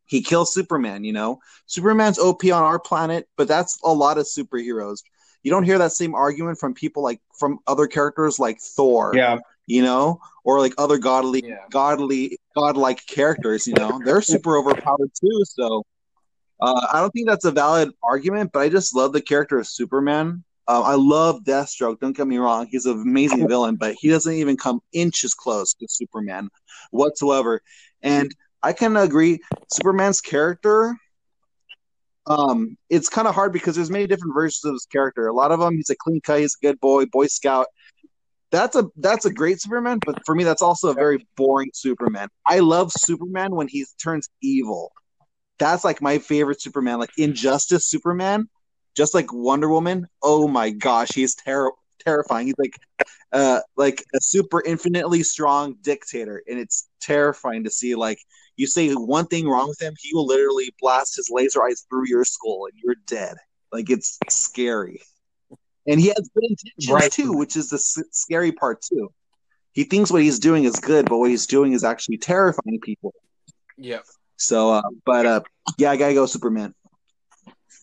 He 0.07 0.23
kills 0.23 0.53
superman 0.53 1.05
you 1.05 1.13
know? 1.13 1.41
Superman's 1.67 2.19
op 2.19 2.45
on 2.45 2.63
our 2.63 2.79
planet 2.79 3.29
but 3.37 3.49
that's 3.49 3.79
a 3.85 3.93
lot 3.93 4.19
of 4.19 4.27
superheroes. 4.27 5.01
You 5.43 5.51
don't 5.51 5.65
hear 5.65 5.79
that 5.79 5.93
same 5.93 6.15
argument 6.15 6.59
from 6.59 6.75
people 6.75 7.03
like 7.03 7.21
from 7.39 7.59
other 7.67 7.87
characters 7.87 8.39
like 8.39 8.59
thor. 8.61 9.13
Yeah. 9.15 9.39
You 9.67 9.83
know, 9.83 10.21
or 10.45 10.61
like 10.61 10.75
other 10.79 10.99
godly, 10.99 11.45
Yeah. 11.45 11.57
godly, 11.71 12.39
godlike 12.57 13.05
characters. 13.07 13.67
You 13.67 13.75
know, 13.75 14.01
they're 14.05 14.23
super 14.23 14.57
overpowered 14.57 15.11
too. 15.21 15.43
So 15.45 15.85
uh, 16.61 16.87
I 16.93 17.01
don't 17.01 17.11
think 17.11 17.29
that's 17.29 17.45
a 17.45 17.51
valid 17.51 17.91
argument, 18.03 18.51
but 18.53 18.61
I 18.61 18.69
just 18.69 18.95
love 18.95 19.13
the 19.13 19.21
character 19.21 19.59
of 19.59 19.67
Superman. 19.67 20.45
Uh, 20.69 20.83
I 20.83 20.95
love 20.95 21.45
Deathstroke. 21.45 22.01
Don't 22.01 22.17
get 22.17 22.27
me 22.27 22.39
wrong; 22.39 22.67
he's 22.69 22.87
an 22.87 23.01
amazing 23.01 23.47
villain, 23.47 23.77
but 23.77 23.95
he 24.01 24.09
doesn't 24.09 24.33
even 24.33 24.57
come 24.57 24.81
inches 24.93 25.35
close 25.35 25.75
to 25.75 25.87
Superman 25.89 26.49
whatsoever. 26.91 27.61
And 28.03 28.35
I 28.63 28.73
can 28.73 28.97
agree, 28.97 29.41
Superman's 29.71 30.21
character. 30.21 30.97
Um, 32.27 32.77
it's 32.91 33.09
kind 33.09 33.29
of 33.29 33.35
hard 33.37 33.53
because 33.53 33.77
there's 33.77 33.91
many 33.91 34.09
different 34.09 34.35
versions 34.35 34.65
of 34.65 34.73
his 34.73 34.87
character. 34.87 35.29
A 35.29 35.33
lot 35.33 35.53
of 35.53 35.61
them, 35.61 35.77
he's 35.77 35.91
a 35.91 35.97
clean 35.97 36.21
cut, 36.21 36.41
he's 36.41 36.57
a 36.61 36.67
good 36.67 36.81
boy, 36.81 37.07
Boy 37.07 37.29
Scout 37.29 37.67
that's 38.51 38.77
a 38.77 38.85
that's 38.97 39.25
a 39.25 39.33
great 39.33 39.61
Superman, 39.61 39.99
but 40.05 40.25
for 40.25 40.35
me 40.35 40.45
that's 40.45 40.63
also 40.63 40.91
a 40.91 40.95
very 40.95 41.27
boring 41.37 41.71
Superman. 41.75 42.29
I 42.47 42.61
love 42.61 42.93
Superman 42.93 43.55
when 43.55 43.69
he 43.69 43.85
turns 44.03 44.29
evil. 44.43 44.93
That's 45.59 45.85
like 45.85 46.03
my 46.03 46.19
favorite 46.19 46.61
Superman, 46.63 46.99
like 46.99 47.11
Injustice 47.19 47.87
Superman, 47.89 48.49
just 48.95 49.15
like 49.15 49.33
Wonder 49.33 49.69
Woman. 49.69 50.07
Oh 50.23 50.49
my 50.49 50.71
gosh, 50.71 51.13
he's 51.15 51.35
ter- 51.35 51.73
terrifying. 52.05 52.47
He's 52.49 52.59
like 52.59 52.75
uh 53.33 53.61
like 53.77 54.05
a 54.15 54.21
super 54.21 54.63
infinitely 54.65 55.23
strong 55.23 55.77
dictator, 55.83 56.43
and 56.49 56.59
it's 56.59 56.89
terrifying 57.01 57.65
to 57.65 57.71
see. 57.71 57.95
Like 57.95 58.19
you 58.57 58.67
say 58.67 58.93
one 58.93 59.27
thing 59.27 59.49
wrong 59.49 59.69
with 59.69 59.81
him, 59.83 59.95
he 60.01 60.15
will 60.15 60.27
literally 60.27 60.75
blast 60.81 61.17
his 61.17 61.29
laser 61.31 61.63
eyes 61.65 61.87
through 61.91 62.09
your 62.09 62.25
skull, 62.25 62.69
and 62.71 62.81
you're 62.83 62.97
dead. 63.07 63.37
Like 63.73 63.91
it's 63.91 64.19
scary. 64.31 65.01
And 65.87 66.01
he 66.01 66.09
has 66.09 66.29
good 66.35 66.45
intentions 66.45 66.91
Right. 66.91 67.11
too, 67.13 67.33
which 67.33 67.57
is 67.57 67.71
the 67.71 67.77
s- 67.77 68.03
scary 68.11 68.53
part 68.53 68.83
too. 68.83 69.13
He 69.73 69.85
thinks 69.85 70.11
what 70.11 70.23
he's 70.23 70.39
doing 70.39 70.65
is 70.65 70.77
good, 70.77 71.09
but 71.09 71.19
what 71.19 71.31
he's 71.31 71.47
doing 71.47 71.73
is 71.73 71.85
actually 71.85 72.19
terrifying 72.19 72.81
people. 72.83 73.15
Yep. 73.77 74.05
So, 74.37 74.71
uh, 74.71 74.83
but 75.05 75.27
uh, 75.27 75.41
yeah, 75.79 75.91
I 75.91 75.97
gotta 75.97 76.15
go 76.15 76.27
Superman. 76.27 76.75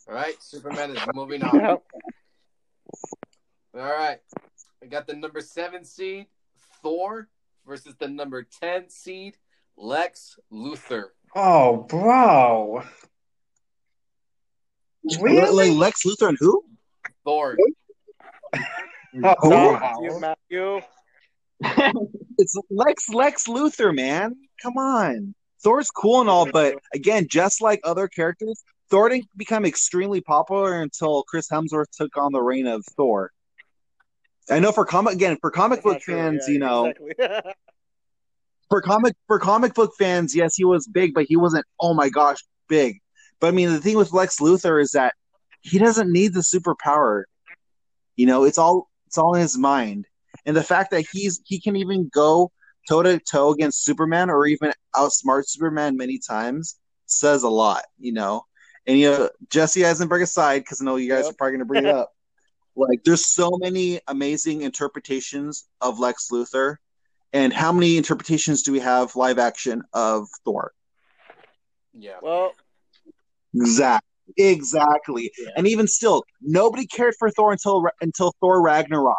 All 0.07 0.13
right. 0.15 0.35
Superman 0.41 0.91
is 0.91 0.99
moving 1.13 1.43
on. 1.43 1.55
Yep. 1.59 1.83
All 3.75 3.81
right. 3.81 4.19
We 4.81 4.87
got 4.87 5.07
the 5.07 5.15
number 5.15 5.39
seven 5.41 5.85
seed, 5.85 6.27
Thor, 6.81 7.29
versus 7.65 7.95
the 7.97 8.07
number 8.09 8.43
10 8.43 8.89
seed, 8.89 9.37
Lex 9.77 10.37
Luthor. 10.51 11.05
Oh, 11.35 11.77
bro. 11.83 12.83
Really? 15.21 15.69
Like 15.69 15.77
Lex 15.79 16.03
Luthor 16.05 16.29
and 16.29 16.37
who? 16.39 16.63
Thor. 17.23 17.57
Oh, 19.23 19.35
Who? 19.41 19.49
wow. 19.51 19.99
You, 20.01 20.19
Matthew. 20.19 20.81
It's 22.39 22.55
Lex 22.71 23.09
Lex 23.09 23.47
Luthor, 23.47 23.93
man. 23.95 24.35
Come 24.61 24.75
on. 24.77 25.35
Thor's 25.63 25.91
cool 25.91 26.19
and 26.19 26.29
all, 26.29 26.49
but 26.51 26.79
again, 26.95 27.27
just 27.29 27.61
like 27.61 27.79
other 27.83 28.07
characters, 28.07 28.63
Thor 28.89 29.09
didn't 29.09 29.27
become 29.37 29.65
extremely 29.65 30.19
popular 30.19 30.81
until 30.81 31.23
Chris 31.23 31.47
Hemsworth 31.47 31.91
took 31.95 32.17
on 32.17 32.31
the 32.31 32.41
reign 32.41 32.65
of 32.65 32.83
Thor. 32.97 33.31
I 34.49 34.59
know 34.59 34.71
for 34.71 34.83
comic 34.83 35.13
again 35.13 35.37
for 35.39 35.51
comic 35.51 35.83
book 35.83 36.01
true. 36.01 36.15
fans, 36.15 36.45
Yeah, 36.47 36.53
you 36.53 36.59
know, 36.59 36.85
exactly. 36.87 37.53
for 38.69 38.81
comic 38.81 39.15
for 39.27 39.39
comic 39.39 39.73
book 39.73 39.93
fans, 39.97 40.35
yes, 40.35 40.55
he 40.55 40.65
was 40.65 40.87
big, 40.87 41.13
but 41.13 41.25
he 41.25 41.35
wasn't. 41.35 41.65
Oh 41.79 41.93
my 41.93 42.09
gosh, 42.09 42.39
big. 42.67 42.97
But 43.39 43.47
I 43.47 43.51
mean, 43.51 43.69
the 43.69 43.79
thing 43.79 43.95
with 43.95 44.11
Lex 44.11 44.39
Luthor 44.39 44.81
is 44.81 44.91
that 44.91 45.13
he 45.61 45.77
doesn't 45.77 46.11
need 46.11 46.33
the 46.33 46.41
superpower. 46.41 47.23
You 48.16 48.26
know, 48.26 48.43
it's 48.43 48.57
all 48.57 48.89
it's 49.07 49.18
all 49.18 49.36
in 49.36 49.41
his 49.41 49.57
mind, 49.57 50.07
and 50.45 50.55
the 50.55 50.64
fact 50.64 50.91
that 50.91 51.05
he's 51.11 51.41
he 51.45 51.59
can 51.59 51.76
even 51.76 52.09
go 52.14 52.51
toe 52.88 53.03
to 53.03 53.20
toe 53.20 53.51
against 53.51 53.84
Superman 53.84 54.30
or 54.30 54.45
even 54.45 54.72
outsmart 54.95 55.43
Superman 55.47 55.97
many 55.97 56.20
times 56.20 56.78
says 57.05 57.43
a 57.43 57.49
lot. 57.49 57.84
You 57.97 58.14
know, 58.14 58.43
and 58.86 58.99
you 58.99 59.09
know 59.09 59.30
Jesse 59.49 59.86
Eisenberg 59.86 60.22
aside, 60.22 60.59
because 60.59 60.82
I 60.82 60.86
know 60.86 60.95
you 60.95 61.09
guys 61.09 61.26
Yep. 61.26 61.34
are 61.34 61.36
probably 61.38 61.51
going 61.51 61.59
to 61.59 61.66
bring 61.66 61.86
it 61.86 61.95
up. 61.95 62.11
Like, 62.76 63.03
there's 63.03 63.28
so 63.28 63.51
many 63.59 63.99
amazing 64.07 64.64
interpretations 64.64 65.68
of 65.80 65.99
Lex 65.99 66.30
Luthor, 66.32 66.78
and 67.32 67.53
how 67.53 67.72
many 67.72 67.97
interpretations 67.97 68.64
do 68.64 68.72
we 68.72 68.80
have 68.80 69.16
live 69.16 69.38
action 69.38 69.84
of 69.93 70.28
Thor? 70.43 70.72
Yeah. 71.93 72.18
well, 72.24 72.55
Exactly. 73.55 74.09
Exactly. 74.38 75.32
And 75.55 75.67
even 75.67 75.88
still, 75.88 76.24
nobody 76.41 76.86
cared 76.88 77.15
for 77.19 77.30
Thor 77.32 77.51
until 77.51 77.86
until 78.01 78.34
Thor 78.39 78.61
Ragnarok. 78.61 79.15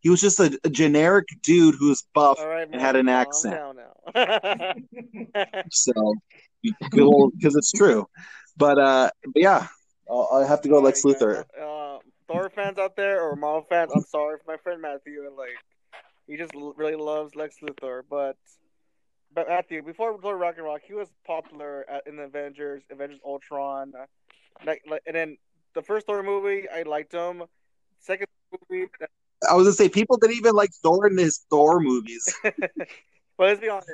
He 0.00 0.08
was 0.08 0.20
just 0.20 0.40
a, 0.40 0.58
a 0.64 0.70
generic 0.70 1.26
dude 1.42 1.74
who 1.78 1.90
was 1.90 2.06
buff 2.14 2.40
right, 2.40 2.66
and 2.70 2.80
had 2.80 2.96
an 2.96 3.08
accent. 3.08 3.54
down 3.54 3.76
now. 3.76 4.74
So, 5.70 5.92
because 6.62 7.56
it's 7.56 7.72
true. 7.72 8.06
But 8.56 8.78
uh, 8.78 9.10
but 9.24 9.42
yeah, 9.42 9.66
I'll, 10.10 10.28
I'll 10.32 10.46
have 10.46 10.62
to 10.62 10.68
go 10.68 10.80
Lex 10.80 11.02
Luthor. 11.04 11.44
Uh, 11.60 11.98
Thor 12.26 12.50
fans 12.50 12.78
out 12.78 12.96
there 12.96 13.22
or 13.22 13.36
Marvel 13.36 13.66
fans, 13.68 13.92
I'm 13.94 14.02
sorry 14.02 14.38
for 14.44 14.52
my 14.52 14.58
friend 14.58 14.80
Matthew, 14.80 15.26
and 15.26 15.36
like 15.36 15.50
he 16.26 16.36
just 16.36 16.54
l- 16.54 16.74
really 16.76 16.96
loves 16.96 17.34
Lex 17.34 17.56
Luthor, 17.62 18.02
but 18.08 18.36
but 19.34 19.48
Matthew, 19.48 19.82
before 19.82 20.18
Thor 20.18 20.36
Ragnarok, 20.36 20.82
he 20.86 20.94
was 20.94 21.08
popular 21.26 21.84
at, 21.88 22.06
in 22.06 22.16
the 22.16 22.24
Avengers, 22.24 22.82
Avengers 22.90 23.20
Ultron, 23.24 23.92
uh, 23.98 24.06
like, 24.64 24.82
like, 24.88 25.02
and 25.06 25.14
then 25.14 25.36
the 25.74 25.82
first 25.82 26.06
Thor 26.06 26.22
movie, 26.22 26.68
I 26.68 26.82
liked 26.82 27.12
him. 27.12 27.44
Second 27.98 28.26
movie, 28.70 28.86
I 29.48 29.54
was 29.54 29.64
gonna 29.64 29.72
say 29.72 29.88
people 29.88 30.16
didn't 30.16 30.36
even 30.36 30.54
like 30.54 30.70
Thor 30.82 31.06
in 31.06 31.16
his 31.16 31.38
Thor 31.50 31.80
movies. 31.80 32.34
but 32.42 32.54
let's 33.38 33.60
be 33.60 33.68
honest. 33.68 33.88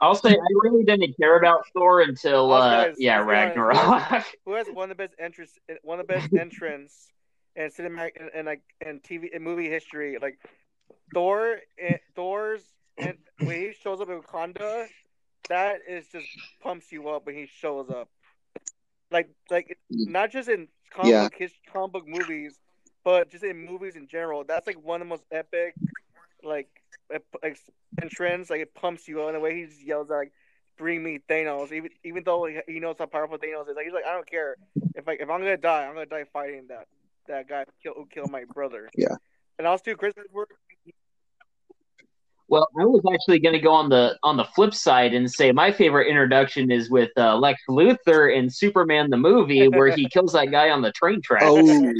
I'll 0.00 0.14
say 0.14 0.30
I 0.30 0.48
really 0.62 0.84
didn't 0.84 1.14
care 1.18 1.38
about 1.38 1.64
Thor 1.74 2.00
until 2.02 2.52
Oh, 2.52 2.56
uh, 2.56 2.84
guys, 2.84 2.96
yeah 2.98 3.20
let's 3.20 3.56
honest. 3.56 3.56
Ragnarok. 3.56 4.24
Who 4.44 4.52
has 4.54 4.66
one 4.68 4.90
of 4.90 4.96
the 4.96 5.02
best 5.06 5.14
entrance, 5.18 5.58
one 5.82 5.98
of 5.98 6.06
the 6.06 6.12
best 6.12 6.28
entrance 6.38 7.08
in 7.56 7.70
cinematic 7.70 8.20
and, 8.20 8.30
and 8.34 8.46
like 8.46 8.62
in 8.84 9.00
TV 9.00 9.28
and 9.34 9.42
movie 9.42 9.68
history? 9.68 10.18
Like 10.20 10.38
Thor, 11.14 11.58
and 11.82 11.98
Thor's, 12.14 12.62
and 12.98 13.16
when 13.38 13.56
he 13.56 13.72
shows 13.72 14.00
up 14.00 14.08
in 14.10 14.20
Wakanda, 14.20 14.86
that 15.48 15.80
is 15.88 16.06
just 16.08 16.26
pumps 16.62 16.92
you 16.92 17.08
up 17.08 17.26
when 17.26 17.34
he 17.34 17.46
shows 17.46 17.88
up. 17.90 18.08
Like, 19.12 19.28
like 19.50 19.78
mm. 19.92 20.08
not 20.08 20.30
just 20.30 20.48
in 20.48 20.68
comic 20.90 21.10
Yeah. 21.10 21.22
book 21.24 21.34
his 21.36 21.52
comic 21.72 21.92
book 21.92 22.08
movies, 22.08 22.58
but 23.04 23.30
just 23.30 23.44
in 23.44 23.64
movies 23.64 23.96
in 23.96 24.06
general. 24.08 24.44
That's 24.44 24.66
like 24.66 24.82
one 24.82 25.00
of 25.00 25.06
the 25.06 25.10
most 25.10 25.24
epic, 25.30 25.74
like, 26.42 26.68
like 27.42 27.58
entrance. 28.00 28.50
Like 28.50 28.60
it 28.60 28.74
pumps 28.74 29.08
you 29.08 29.20
up. 29.22 29.28
And 29.28 29.36
the 29.36 29.40
way 29.40 29.56
he 29.56 29.66
just 29.66 29.82
yells 29.82 30.10
out, 30.10 30.16
like, 30.16 30.32
"Bring 30.78 31.02
me 31.02 31.20
Thanos!" 31.28 31.72
Even 31.72 31.90
even 32.04 32.22
though 32.24 32.46
he, 32.46 32.58
he 32.66 32.80
knows 32.80 32.96
how 32.98 33.06
powerful 33.06 33.38
Thanos 33.38 33.68
is, 33.68 33.76
like 33.76 33.84
he's 33.84 33.94
like, 33.94 34.06
"I 34.06 34.12
don't 34.12 34.28
care 34.28 34.56
if 34.94 35.06
like 35.06 35.20
if 35.20 35.28
I'm 35.28 35.40
gonna 35.40 35.56
die, 35.56 35.84
I'm 35.86 35.94
gonna 35.94 36.06
die 36.06 36.24
fighting 36.32 36.66
that 36.68 36.86
that 37.28 37.48
guy 37.48 37.64
who 37.64 37.72
killed, 37.82 37.96
who 37.96 38.06
killed 38.06 38.30
my 38.30 38.44
brother." 38.44 38.88
Yeah. 38.96 39.16
And 39.58 39.66
also, 39.66 39.94
Chris 39.94 40.14
Hemsworth. 40.14 40.46
Well, 42.52 42.68
I 42.78 42.84
was 42.84 43.00
actually 43.10 43.38
going 43.38 43.54
to 43.54 43.58
go 43.58 43.72
on 43.72 43.88
the 43.88 44.18
on 44.22 44.36
the 44.36 44.44
flip 44.44 44.74
side 44.74 45.14
and 45.14 45.30
say 45.30 45.52
my 45.52 45.72
favorite 45.72 46.08
introduction 46.08 46.70
is 46.70 46.90
with 46.90 47.08
uh, 47.16 47.34
Lex 47.38 47.62
Luthor 47.66 48.36
in 48.36 48.50
Superman 48.50 49.08
the 49.08 49.16
movie, 49.16 49.68
where 49.68 49.88
he 49.88 50.06
kills 50.12 50.34
that 50.34 50.50
guy 50.50 50.68
on 50.68 50.82
the 50.82 50.92
train 50.92 51.22
track. 51.22 51.44
Oh, 51.46 51.64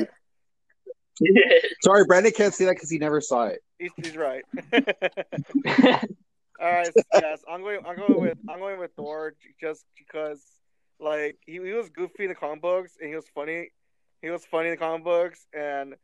sorry, 1.82 2.05
Brandon 2.05 2.32
can't 2.32 2.53
see 2.53 2.66
that 2.66 2.72
because 2.72 2.90
he 2.90 2.98
never 2.98 3.22
saw 3.22 3.46
it. 3.46 3.61
He's, 3.78 3.92
he's 3.96 4.14
right. 4.14 4.44
All 4.74 6.70
right, 6.70 6.92
so 6.92 7.03
yes, 7.14 7.40
I'm 7.50 7.62
going. 7.62 7.80
I'm 7.86 7.96
going 7.96 8.20
with. 8.20 8.36
I'm 8.46 8.59
going 8.59 8.78
with 8.78 8.90
Thor 8.94 9.32
just 9.59 9.86
because, 9.96 10.44
like, 11.00 11.38
he, 11.46 11.53
he 11.53 11.72
was 11.72 11.88
goofy 11.88 12.24
in 12.24 12.28
the 12.28 12.34
comic 12.34 12.61
books 12.61 12.98
and 13.00 13.09
he 13.09 13.14
was 13.14 13.24
funny. 13.34 13.70
He 14.20 14.28
was 14.28 14.44
funny 14.44 14.68
in 14.68 14.74
the 14.74 14.76
comic 14.76 15.03
books 15.03 15.46
and 15.55 15.94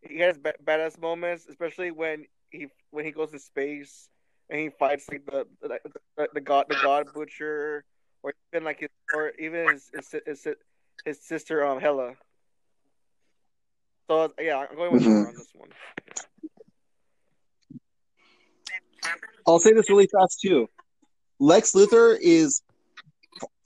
he 0.00 0.20
has 0.20 0.38
ba- 0.38 0.54
badass 0.64 0.98
moments, 0.98 1.46
especially 1.46 1.90
when 1.90 2.24
he 2.50 2.66
when 2.90 3.04
he 3.04 3.10
goes 3.10 3.30
to 3.32 3.38
space 3.38 4.08
and 4.50 4.60
he 4.60 4.70
fights 4.70 5.06
like 5.10 5.24
the 5.26 5.46
the, 5.62 5.78
the, 6.16 6.28
the 6.34 6.40
god 6.40 6.66
the 6.68 6.76
god 6.82 7.12
butcher 7.12 7.84
or 8.22 8.32
even 8.52 8.64
like 8.64 8.80
his 8.80 8.88
or 9.14 9.32
even 9.38 9.72
his 9.72 9.90
his, 9.94 10.14
his, 10.26 10.48
his 11.04 11.20
sister 11.26 11.64
um 11.64 11.80
Hela. 11.80 12.14
So 14.10 14.32
yeah, 14.40 14.64
I'm 14.70 14.76
going 14.76 14.92
with 14.92 15.02
Mhm. 15.02 15.06
Thor 15.06 15.28
on 15.28 15.34
this 15.36 15.48
one. 15.54 15.68
I'll 19.46 19.58
say 19.58 19.72
this 19.72 19.88
really 19.90 20.06
fast 20.08 20.40
too. 20.40 20.68
Lex 21.40 21.72
Luthor 21.72 22.18
is 22.20 22.62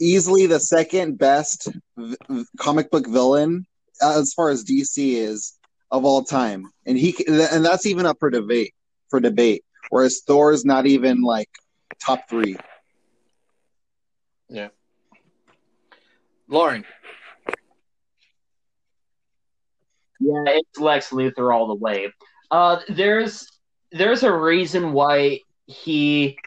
easily 0.00 0.46
the 0.46 0.60
second 0.60 1.18
best 1.18 1.68
v- 1.96 2.44
comic 2.58 2.90
book 2.90 3.06
villain 3.06 3.66
as 4.02 4.32
far 4.34 4.50
as 4.50 4.64
DC 4.64 5.14
is 5.14 5.58
of 5.92 6.04
all 6.04 6.24
time, 6.24 6.72
and 6.86 6.98
he 6.98 7.12
c- 7.12 7.26
and 7.28 7.64
that's 7.64 7.86
even 7.86 8.06
up 8.06 8.16
for 8.18 8.30
debate 8.30 8.74
for 9.10 9.20
debate. 9.20 9.62
Whereas 9.90 10.22
Thor 10.26 10.52
is 10.52 10.64
not 10.64 10.86
even 10.86 11.22
like 11.22 11.50
top 12.04 12.28
three. 12.28 12.56
Yeah. 14.48 14.68
Lauren. 16.48 16.84
Yeah, 20.18 20.44
it's 20.46 20.78
Lex 20.78 21.10
Luthor 21.10 21.54
all 21.54 21.66
the 21.68 21.74
way. 21.74 22.10
Uh, 22.50 22.80
there's 22.88 23.46
there's 23.92 24.22
a 24.22 24.32
reason 24.32 24.92
why 24.92 25.40
he, 25.66 26.38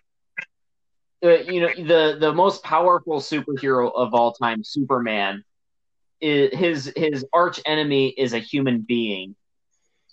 uh, 1.24 1.30
you 1.30 1.62
know, 1.62 1.70
the 1.76 2.18
the 2.20 2.34
most 2.34 2.64
powerful 2.64 3.20
superhero 3.20 3.92
of 3.96 4.14
all 4.16 4.34
time, 4.34 4.64
Superman, 4.64 5.44
is, 6.26 6.60
his 6.60 6.94
his 6.96 7.26
arch 7.34 7.62
enemy 7.66 8.10
is 8.18 8.34
a 8.34 8.40
human 8.40 8.82
being. 8.88 9.36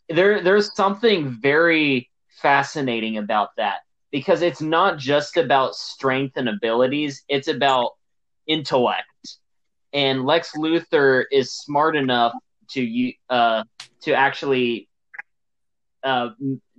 There 0.08 0.42
there's 0.42 0.74
something 0.74 1.38
very 1.40 2.10
fascinating 2.42 3.18
about 3.18 3.50
that 3.56 3.80
because 4.10 4.42
it's 4.42 4.62
not 4.62 4.98
just 4.98 5.36
about 5.36 5.74
strength 5.74 6.36
and 6.36 6.48
abilities; 6.48 7.24
it's 7.28 7.48
about 7.48 7.92
intellect. 8.46 9.06
And 9.92 10.24
Lex 10.24 10.52
Luthor 10.56 11.24
is 11.32 11.52
smart 11.54 11.96
enough 11.96 12.32
to 12.70 13.12
uh 13.30 13.64
to 14.02 14.12
actually 14.14 14.88
uh 16.04 16.30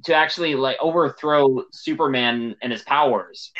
to 0.05 0.13
actually 0.13 0.55
like 0.55 0.77
overthrow 0.81 1.63
Superman 1.71 2.55
and 2.61 2.71
his 2.71 2.83
powers. 2.83 3.51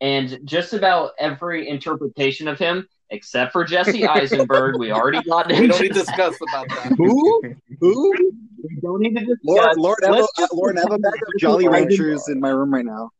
And 0.00 0.40
just 0.44 0.74
about 0.74 1.12
every 1.18 1.68
interpretation 1.68 2.48
of 2.48 2.58
him, 2.58 2.88
except 3.10 3.52
for 3.52 3.64
Jesse 3.64 4.06
Eisenberg, 4.06 4.78
we 4.78 4.92
already 4.92 5.22
got 5.28 5.48
We 5.48 5.66
don't 5.66 5.80
need 5.80 5.88
to 5.88 5.94
discuss 5.94 6.36
about 6.48 6.68
that. 6.68 6.94
Who? 6.96 7.42
Who? 7.80 8.14
We 8.62 8.80
don't 8.82 9.00
need 9.00 9.14
to 9.16 9.24
discuss. 9.24 9.38
Lord, 9.44 9.76
Lord, 9.76 9.98
I 10.04 10.06
have, 10.06 10.16
Let's 10.16 10.38
a, 10.38 10.42
just 10.42 10.54
Lord, 10.54 10.78
I 10.78 10.80
have 10.80 10.92
a 10.92 10.98
bag 10.98 11.12
of 11.14 11.20
pretend 11.20 11.40
Jolly 11.40 11.64
Jesse 11.64 11.74
Ranchers 11.74 12.28
in 12.28 12.40
my 12.40 12.50
room 12.50 12.72
right 12.72 12.84
now. 12.84 13.10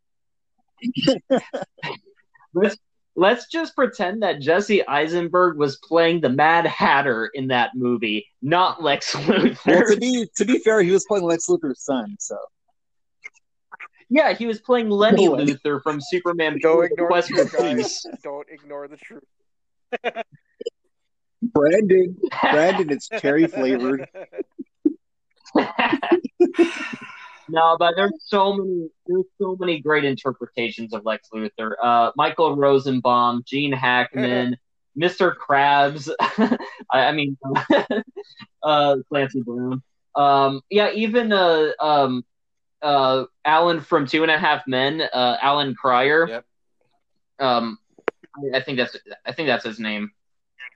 Let's 2.54 2.76
let's 3.16 3.46
just 3.46 3.74
pretend 3.74 4.22
that 4.22 4.40
Jesse 4.40 4.86
Eisenberg 4.86 5.56
was 5.58 5.76
playing 5.76 6.20
the 6.20 6.28
Mad 6.28 6.66
Hatter 6.66 7.30
in 7.34 7.48
that 7.48 7.70
movie, 7.74 8.26
not 8.42 8.82
Lex 8.82 9.14
Luthor. 9.14 9.66
Well, 9.66 9.90
to 9.90 9.96
be 9.96 10.26
to 10.36 10.44
be 10.44 10.58
fair, 10.60 10.80
he 10.82 10.90
was 10.90 11.04
playing 11.06 11.24
Lex 11.24 11.46
Luthor's 11.48 11.82
son, 11.84 12.16
so 12.20 12.36
yeah, 14.08 14.34
he 14.34 14.46
was 14.46 14.60
playing 14.60 14.90
Lenny 14.90 15.26
No 15.26 15.32
way. 15.32 15.46
Luthor 15.46 15.82
from 15.82 16.00
Superman 16.00 16.58
Don't 16.60 16.84
ignore 16.84 17.08
Quest 17.08 17.28
the 17.28 17.44
for 17.44 17.50
truth, 17.50 17.62
guys. 17.62 17.76
Peace. 17.76 18.06
Don't 18.22 18.46
ignore 18.50 18.88
the 18.88 18.96
truth. 18.96 19.24
Brandon, 21.42 22.16
Brandon, 22.40 22.90
it's 22.90 23.08
cherry 23.08 23.46
flavored. 23.46 24.08
no, 27.48 27.76
but 27.78 27.94
there's 27.96 28.12
so 28.24 28.54
many 28.54 28.88
there's 29.06 29.24
so 29.40 29.56
many 29.58 29.80
great 29.80 30.04
interpretations 30.04 30.92
of 30.94 31.04
Lex 31.04 31.28
Luthor. 31.34 31.72
Uh, 31.82 32.12
Michael 32.16 32.56
Rosenbaum, 32.56 33.42
Gene 33.46 33.72
Hackman, 33.72 34.56
Mr. 34.98 35.34
Krabs. 35.34 36.10
I, 36.20 36.58
I 36.92 37.12
mean, 37.12 37.36
uh, 38.62 38.96
Clancy 39.08 39.42
Brown. 39.42 39.82
Um, 40.14 40.60
yeah, 40.70 40.92
even 40.92 41.32
uh, 41.32 41.72
um, 41.80 42.24
uh, 42.82 43.24
Alan 43.44 43.80
from 43.80 44.06
Two 44.06 44.22
and 44.22 44.30
a 44.30 44.38
Half 44.38 44.66
Men, 44.66 45.00
uh, 45.00 45.36
Alan 45.40 45.74
Cryer. 45.74 46.28
Yep. 46.28 46.44
Um, 47.40 47.78
I, 48.54 48.60
think 48.60 48.78
that's 48.78 48.96
I 49.24 49.32
think 49.32 49.48
that's 49.48 49.64
his 49.64 49.78
name. 49.78 50.10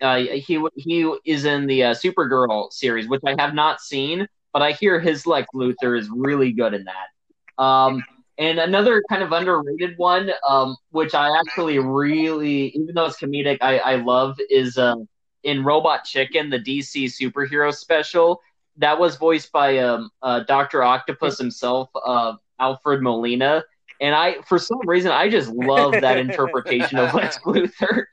Uh, 0.01 0.19
he 0.19 0.65
he 0.77 1.15
is 1.25 1.45
in 1.45 1.67
the 1.67 1.85
uh, 1.85 1.95
Supergirl 1.95 2.73
series, 2.73 3.09
which 3.09 3.23
I 3.27 3.35
have 3.39 3.55
not 3.55 3.81
seen, 3.81 4.29
but 4.53 4.63
I 4.63 4.73
hear 4.73 5.01
his 5.01 5.27
Lex 5.27 5.49
Luthor 5.55 5.99
is 5.99 6.09
really 6.11 6.53
good 6.53 6.75
in 6.75 6.85
that. 6.85 7.63
Um, 7.63 8.05
and 8.39 8.61
another 8.61 9.03
kind 9.11 9.23
of 9.23 9.33
underrated 9.33 9.99
one, 9.99 10.31
um, 10.49 10.77
which 10.91 11.15
I 11.15 11.37
actually 11.41 11.81
really, 11.81 12.69
even 12.69 12.95
though 12.95 13.07
it's 13.07 13.19
comedic, 13.19 13.59
I, 13.61 13.79
I 13.79 13.95
love 13.97 14.39
is 14.49 14.79
uh, 14.79 14.95
in 15.43 15.65
Robot 15.65 16.05
Chicken, 16.05 16.49
the 16.49 16.61
DC 16.61 17.07
superhero 17.07 17.75
special. 17.75 18.41
That 18.77 19.01
was 19.01 19.17
voiced 19.17 19.51
by 19.51 19.79
um, 19.79 20.11
uh, 20.23 20.41
Doctor 20.41 20.85
Octopus 20.85 21.37
himself, 21.37 21.89
uh, 21.97 22.35
Alfred 22.61 23.03
Molina. 23.03 23.65
And 24.01 24.15
I, 24.15 24.43
for 24.43 24.59
some 24.59 24.81
reason, 24.87 25.11
I 25.11 25.29
just 25.29 25.51
love 25.51 25.93
that 25.93 26.19
interpretation 26.27 26.99
of 26.99 27.15
Lex 27.15 27.39
Luthor. 27.41 28.05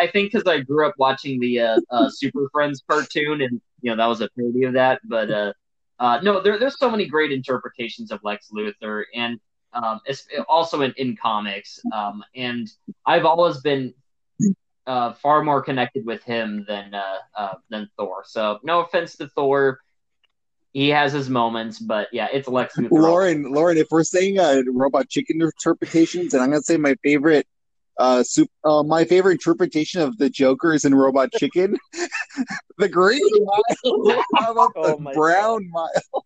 I 0.00 0.06
think 0.06 0.32
because 0.32 0.46
I 0.46 0.60
grew 0.60 0.86
up 0.86 0.94
watching 0.98 1.40
the 1.40 1.60
uh, 1.60 1.80
uh, 1.90 2.08
Super 2.08 2.48
Friends 2.52 2.82
cartoon, 2.88 3.42
and 3.42 3.60
you 3.82 3.90
know 3.90 3.96
that 3.96 4.06
was 4.06 4.20
a 4.20 4.28
parody 4.36 4.64
of 4.64 4.74
that. 4.74 5.00
But 5.04 5.30
uh, 5.30 5.52
uh, 5.98 6.20
no, 6.22 6.40
there, 6.40 6.58
there's 6.58 6.78
so 6.78 6.90
many 6.90 7.06
great 7.06 7.32
interpretations 7.32 8.10
of 8.12 8.20
Lex 8.22 8.50
Luthor, 8.54 9.04
and 9.14 9.40
um, 9.72 10.00
it's 10.06 10.26
also 10.48 10.82
in, 10.82 10.94
in 10.96 11.16
comics. 11.16 11.80
Um, 11.92 12.22
and 12.34 12.68
I've 13.04 13.24
always 13.24 13.60
been 13.60 13.92
uh, 14.86 15.12
far 15.14 15.42
more 15.42 15.62
connected 15.62 16.04
with 16.04 16.22
him 16.24 16.64
than 16.68 16.94
uh, 16.94 17.18
uh, 17.36 17.54
than 17.70 17.88
Thor. 17.96 18.22
So 18.26 18.58
no 18.62 18.80
offense 18.80 19.16
to 19.16 19.28
Thor, 19.28 19.80
he 20.74 20.88
has 20.88 21.12
his 21.12 21.30
moments, 21.30 21.78
but 21.78 22.08
yeah, 22.12 22.26
it's 22.32 22.48
Lex 22.48 22.76
Luthor. 22.76 22.90
Lauren, 22.90 23.44
Lauren, 23.44 23.78
if 23.78 23.86
we're 23.92 24.02
saying 24.02 24.40
uh, 24.40 24.60
robot 24.72 25.08
chicken 25.08 25.40
interpretations, 25.40 26.34
and 26.34 26.42
I'm 26.42 26.50
gonna 26.50 26.62
say 26.62 26.76
my 26.76 26.96
favorite, 27.04 27.46
uh, 27.96 28.24
soup, 28.24 28.50
uh, 28.64 28.82
my 28.82 29.04
favorite 29.04 29.34
interpretation 29.34 30.00
of 30.00 30.18
the 30.18 30.28
Joker 30.28 30.74
is 30.74 30.84
in 30.84 30.92
Robot 30.92 31.30
Chicken, 31.32 31.76
the 32.78 32.88
green 32.88 33.20
mile, 33.44 34.24
how 34.34 34.52
about 34.52 34.72
Oh 34.74 34.96
the 34.96 35.02
my 35.02 35.14
brown 35.14 35.70
mile? 35.70 36.24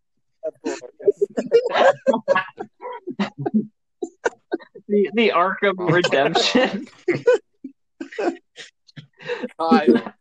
The, 4.89 5.11
the 5.13 5.33
arc 5.33 5.63
of 5.65 5.79
redemption. 5.79 6.89
Kyle. 9.61 10.15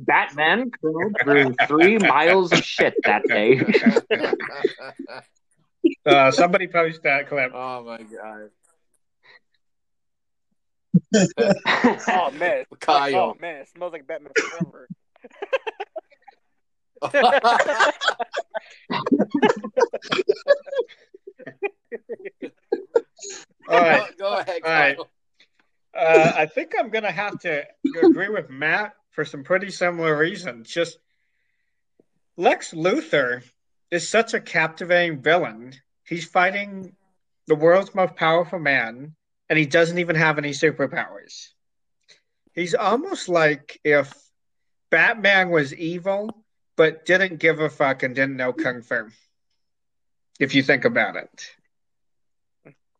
Batman 0.00 0.70
crawled 0.70 1.16
through 1.22 1.54
three 1.66 1.98
miles 1.98 2.52
of 2.52 2.64
shit 2.64 2.94
that 3.04 3.22
day. 3.26 3.60
Uh, 6.04 6.30
somebody 6.30 6.66
post 6.66 7.02
that 7.04 7.26
clip. 7.26 7.52
oh 7.54 7.82
my 7.84 8.02
god. 8.02 8.50
Oh 12.08 12.30
man, 12.32 12.64
Kyle. 12.80 13.14
oh 13.14 13.34
man, 13.40 13.62
it 13.62 13.68
smells 13.68 13.92
like 13.92 14.06
Batman 14.06 14.32
Forever. 14.36 14.88
All 17.02 17.10
right. 23.70 24.16
Go, 24.18 24.30
go 24.30 24.38
ahead, 24.38 24.60
All 24.64 24.70
right. 24.70 24.96
Kyle. 24.96 25.08
Uh, 25.94 26.32
I 26.36 26.46
think 26.46 26.72
I'm 26.78 26.90
going 26.90 27.04
to 27.04 27.10
have 27.10 27.38
to 27.40 27.64
agree 28.02 28.28
with 28.28 28.48
Matt 28.50 28.94
for 29.10 29.24
some 29.24 29.44
pretty 29.44 29.70
similar 29.70 30.16
reasons. 30.16 30.68
Just 30.68 30.98
Lex 32.36 32.72
Luthor 32.72 33.42
is 33.90 34.08
such 34.08 34.34
a 34.34 34.40
captivating 34.40 35.20
villain. 35.20 35.74
He's 36.04 36.24
fighting 36.24 36.94
the 37.46 37.54
world's 37.54 37.94
most 37.94 38.16
powerful 38.16 38.58
man, 38.58 39.14
and 39.48 39.58
he 39.58 39.66
doesn't 39.66 39.98
even 39.98 40.16
have 40.16 40.38
any 40.38 40.50
superpowers. 40.50 41.48
He's 42.54 42.74
almost 42.74 43.28
like 43.28 43.80
if 43.84 44.12
Batman 44.90 45.50
was 45.50 45.74
evil, 45.74 46.44
but 46.76 47.04
didn't 47.04 47.38
give 47.38 47.60
a 47.60 47.68
fuck 47.68 48.02
and 48.02 48.14
didn't 48.14 48.36
know 48.36 48.52
Kung 48.52 48.82
Fu. 48.82 49.08
If 50.38 50.54
you 50.54 50.62
think 50.62 50.84
about 50.84 51.16
it. 51.16 51.50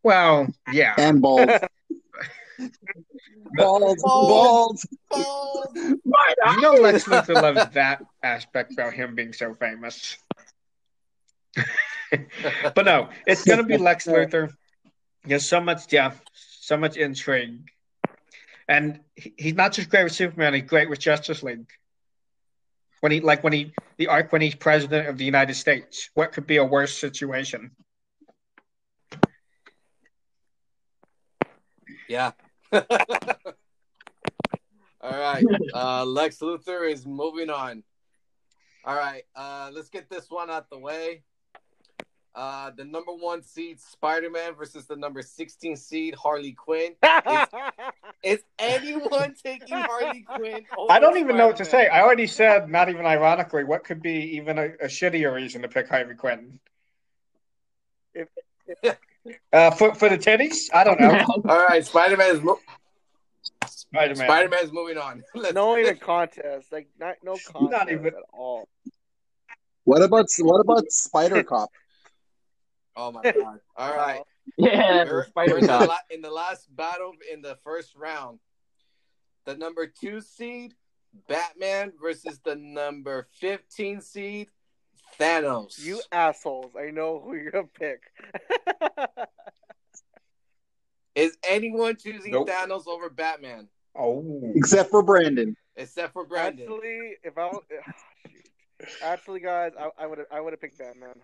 Well, 0.03 0.49
yeah. 0.73 0.95
And 0.99 1.23
bald. 3.57 3.99
bald. 4.03 4.81
Bald. 5.11 5.77
You 5.77 6.61
know 6.61 6.73
Lex 6.75 7.05
Luthor 7.05 7.35
loves 7.35 7.73
that 7.75 8.03
aspect 8.23 8.73
about 8.73 8.93
him 8.95 9.15
being 9.15 9.33
so 9.33 9.55
famous. 9.55 10.17
but 12.75 12.85
no, 12.85 13.09
it's 13.27 13.45
gonna 13.45 13.63
be 13.65 13.77
Lex 13.77 14.07
Luthor. 14.07 14.53
There's 15.25 15.47
so 15.47 15.61
much 15.61 15.87
depth, 15.87 16.23
so 16.35 16.77
much 16.77 16.97
intrigue. 16.97 17.69
And 18.69 19.01
he- 19.17 19.35
he's 19.37 19.55
not 19.55 19.73
just 19.73 19.91
great 19.91 20.05
with 20.05 20.13
Superman, 20.13 20.55
he's 20.55 20.63
great 20.65 20.89
with 20.89 20.99
Justice 21.01 21.43
League. 21.43 21.69
When 23.01 23.13
he 23.13 23.21
like 23.21 23.43
when 23.43 23.53
he 23.53 23.73
the 23.97 24.09
arc 24.09 24.33
when 24.33 24.43
he's 24.43 24.55
president 24.55 25.09
of 25.09 25.19
the 25.19 25.25
United 25.25 25.55
States. 25.55 26.11
What 26.15 26.33
could 26.33 26.47
be 26.47 26.57
a 26.57 26.65
worse 26.65 26.97
situation? 26.97 27.71
yeah. 32.09 32.33
All 35.03 35.11
right. 35.19 35.45
Uh, 35.75 36.05
Lex 36.05 36.39
Luthor 36.39 36.91
is 36.91 37.07
moving 37.07 37.51
on. 37.51 37.83
All 38.85 38.97
right. 38.97 39.23
Uh, 39.35 39.71
let's 39.73 39.89
get 39.89 40.09
this 40.11 40.31
one 40.31 40.51
out 40.51 40.71
the 40.71 40.79
way. 40.79 41.23
Uh, 42.33 42.71
the 42.77 42.85
number 42.85 43.13
one 43.13 43.43
seed 43.43 43.81
Spider 43.81 44.31
Man 44.31 44.55
versus 44.55 44.87
the 44.87 44.95
number 44.95 45.21
16 45.21 45.77
seed 45.77 46.15
Harley 46.15 46.53
Quinn. 46.53 46.95
Is 48.23 48.39
anyone 48.59 49.35
taking 49.43 49.77
Harley 49.77 50.23
Quinn? 50.23 50.65
over 50.79 50.93
I 50.93 51.01
don't 51.01 51.19
even 51.19 51.37
know 51.37 51.49
what 51.49 51.57
to 51.57 51.65
say. 51.65 51.89
I 51.89 52.03
already 52.03 52.29
said, 52.29 52.69
not 52.69 52.89
even 52.89 53.05
ironically, 53.05 53.65
what 53.65 53.83
could 53.83 54.01
be 54.01 54.37
even 54.37 54.59
a, 54.59 54.67
a 54.67 54.87
shittier 54.87 55.35
reason 55.35 55.63
to 55.63 55.69
pick 55.69 55.89
Harvey 55.89 56.15
Quinn? 56.15 56.61
If- 58.15 58.29
Uh, 59.53 59.71
for 59.73 59.95
for 59.95 60.09
the 60.09 60.17
titties, 60.19 60.71
I 60.73 60.85
don't 60.85 61.01
know. 61.01 61.25
All 61.49 61.67
right. 61.67 61.85
Spider 61.85 62.17
Man 62.17 62.37
is 62.37 62.43
mo- 62.43 62.59
Spider 63.67 64.15
Man. 64.15 64.27
Spider 64.29 64.49
Man 64.49 64.65
is 64.65 64.73
moving 64.73 64.99
on. 64.99 65.23
Let's- 65.35 65.55
no 65.55 65.77
even 65.77 65.97
contest, 65.99 66.73
like 66.73 66.89
not 66.99 67.17
no 67.23 67.37
contest 67.53 67.91
even- 67.91 68.07
at 68.07 68.15
all. 68.33 68.69
What 69.85 70.03
about 70.03 70.27
what 70.41 70.61
about 70.61 70.91
Spider 70.91 71.43
Cop? 71.43 71.71
Oh 72.97 73.13
my 73.13 73.23
god! 73.23 73.61
All 73.77 73.95
right. 73.97 74.21
yeah, 74.57 75.05
We're, 75.05 75.27
Spider 75.27 75.53
we're 75.53 75.59
in, 75.59 75.63
the 75.67 75.69
Cop. 75.79 75.89
la- 75.89 75.97
in 76.11 76.23
the 76.23 76.31
last 76.31 76.75
battle 76.75 77.13
in 77.33 77.41
the 77.43 77.57
first 77.65 77.95
round. 77.97 78.41
The 79.47 79.57
number 79.57 79.87
two 79.87 80.21
seed, 80.21 80.75
Batman 81.29 81.93
versus 82.01 82.41
the 82.45 82.57
number 82.57 83.27
15 83.41 84.01
seed, 84.03 84.49
Thanos. 85.19 85.79
You 85.79 86.01
assholes! 86.13 86.73
I 86.79 86.91
know 86.91 87.21
who 87.21 87.35
you're 87.35 87.51
gonna 87.51 87.67
pick. 87.79 88.01
Is 91.15 91.37
anyone 91.49 91.97
choosing 91.97 92.33
Nope. 92.33 92.49
Thanos 92.49 92.87
over 92.87 93.11
Batman? 93.11 93.69
Oh, 93.97 94.53
Except 94.55 94.91
for 94.91 95.03
Brandon. 95.03 95.57
Except 95.77 96.13
for 96.13 96.25
Brandon. 96.25 96.65
Actually, 96.67 97.17
if 97.25 97.37
I 97.37 97.47
was, 97.47 97.63
actually, 99.03 99.41
guys, 99.41 99.73
I, 99.79 99.89
I 99.99 100.07
would 100.07 100.19
have 100.19 100.27
I 100.31 100.41
would 100.41 100.53
have 100.53 100.61
picked 100.61 100.79
Batman. 100.79 101.15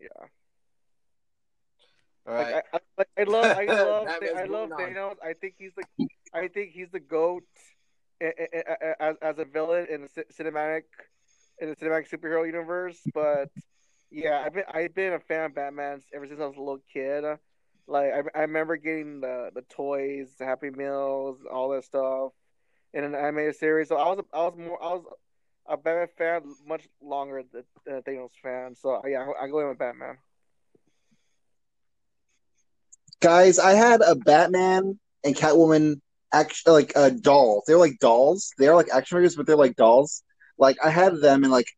Yeah. 0.00 0.08
All 2.26 2.34
Like, 2.34 2.54
right. 2.54 2.64
I, 2.72 2.76
I, 2.76 2.80
like, 2.98 3.08
I 3.18 3.22
love, 3.24 3.44
I 3.44 3.64
love, 3.84 4.08
I 4.36 4.44
love 4.44 4.68
moving 4.70 4.94
Thanos. 4.94 5.14
I 5.24 5.32
think 5.34 5.54
he's 5.56 5.72
the, 5.76 6.08
I 6.34 6.48
think 6.48 6.72
he's 6.72 6.90
the 6.92 7.00
goat 7.00 7.44
i- 8.20 8.34
i- 8.38 8.62
i- 8.82 8.94
as 9.00 9.16
as 9.22 9.38
a 9.38 9.44
villain 9.44 9.86
in 9.88 10.02
the 10.02 10.08
ci- 10.08 10.42
cinematic, 10.42 10.82
in 11.60 11.70
the 11.70 11.76
cinematic 11.76 12.08
superhero 12.10 12.46
universe. 12.46 12.98
But 13.14 13.50
yeah, 14.10 14.42
I've 14.44 14.54
been 14.54 14.64
I've 14.72 14.94
been 14.94 15.12
a 15.12 15.20
fan 15.20 15.46
of 15.46 15.54
Batman 15.54 16.02
ever 16.14 16.26
since 16.26 16.40
I 16.40 16.46
was 16.46 16.56
a 16.56 16.60
little 16.60 16.82
kid. 16.92 17.24
Like 17.86 18.12
I, 18.12 18.38
I 18.38 18.40
remember 18.42 18.76
getting 18.76 19.20
the 19.20 19.50
the 19.54 19.62
toys, 19.62 20.34
the 20.38 20.44
Happy 20.44 20.70
Meals, 20.70 21.38
all 21.50 21.70
that 21.70 21.84
stuff 21.84 22.32
in 22.92 23.04
an 23.04 23.14
animated 23.14 23.56
series. 23.56 23.88
So 23.88 23.96
I 23.96 24.08
was 24.08 24.24
I 24.32 24.38
was 24.38 24.54
more 24.56 24.82
I 24.82 24.88
was 24.94 25.04
a 25.66 25.76
Batman 25.76 26.08
fan 26.16 26.42
much 26.66 26.88
longer 27.02 27.42
than 27.52 27.64
a 27.86 28.02
Thanos 28.02 28.30
fan. 28.42 28.74
So 28.74 29.02
yeah, 29.06 29.26
I, 29.40 29.48
go 29.48 29.60
in 29.60 29.68
with 29.68 29.78
Batman. 29.78 30.16
Guys, 33.20 33.58
I 33.58 33.72
had 33.72 34.00
a 34.00 34.14
Batman 34.14 34.98
and 35.24 35.34
Catwoman 35.34 36.00
action 36.32 36.72
like 36.72 36.92
uh, 36.96 37.10
dolls. 37.10 37.64
They're 37.66 37.78
like 37.78 37.98
dolls. 38.00 38.52
They're 38.58 38.74
like 38.74 38.88
action 38.92 39.16
figures, 39.16 39.36
but 39.36 39.46
they're 39.46 39.56
like 39.56 39.76
dolls. 39.76 40.22
Like 40.58 40.76
I 40.84 40.90
had 40.90 41.20
them 41.20 41.44
and 41.44 41.52
like 41.52 41.68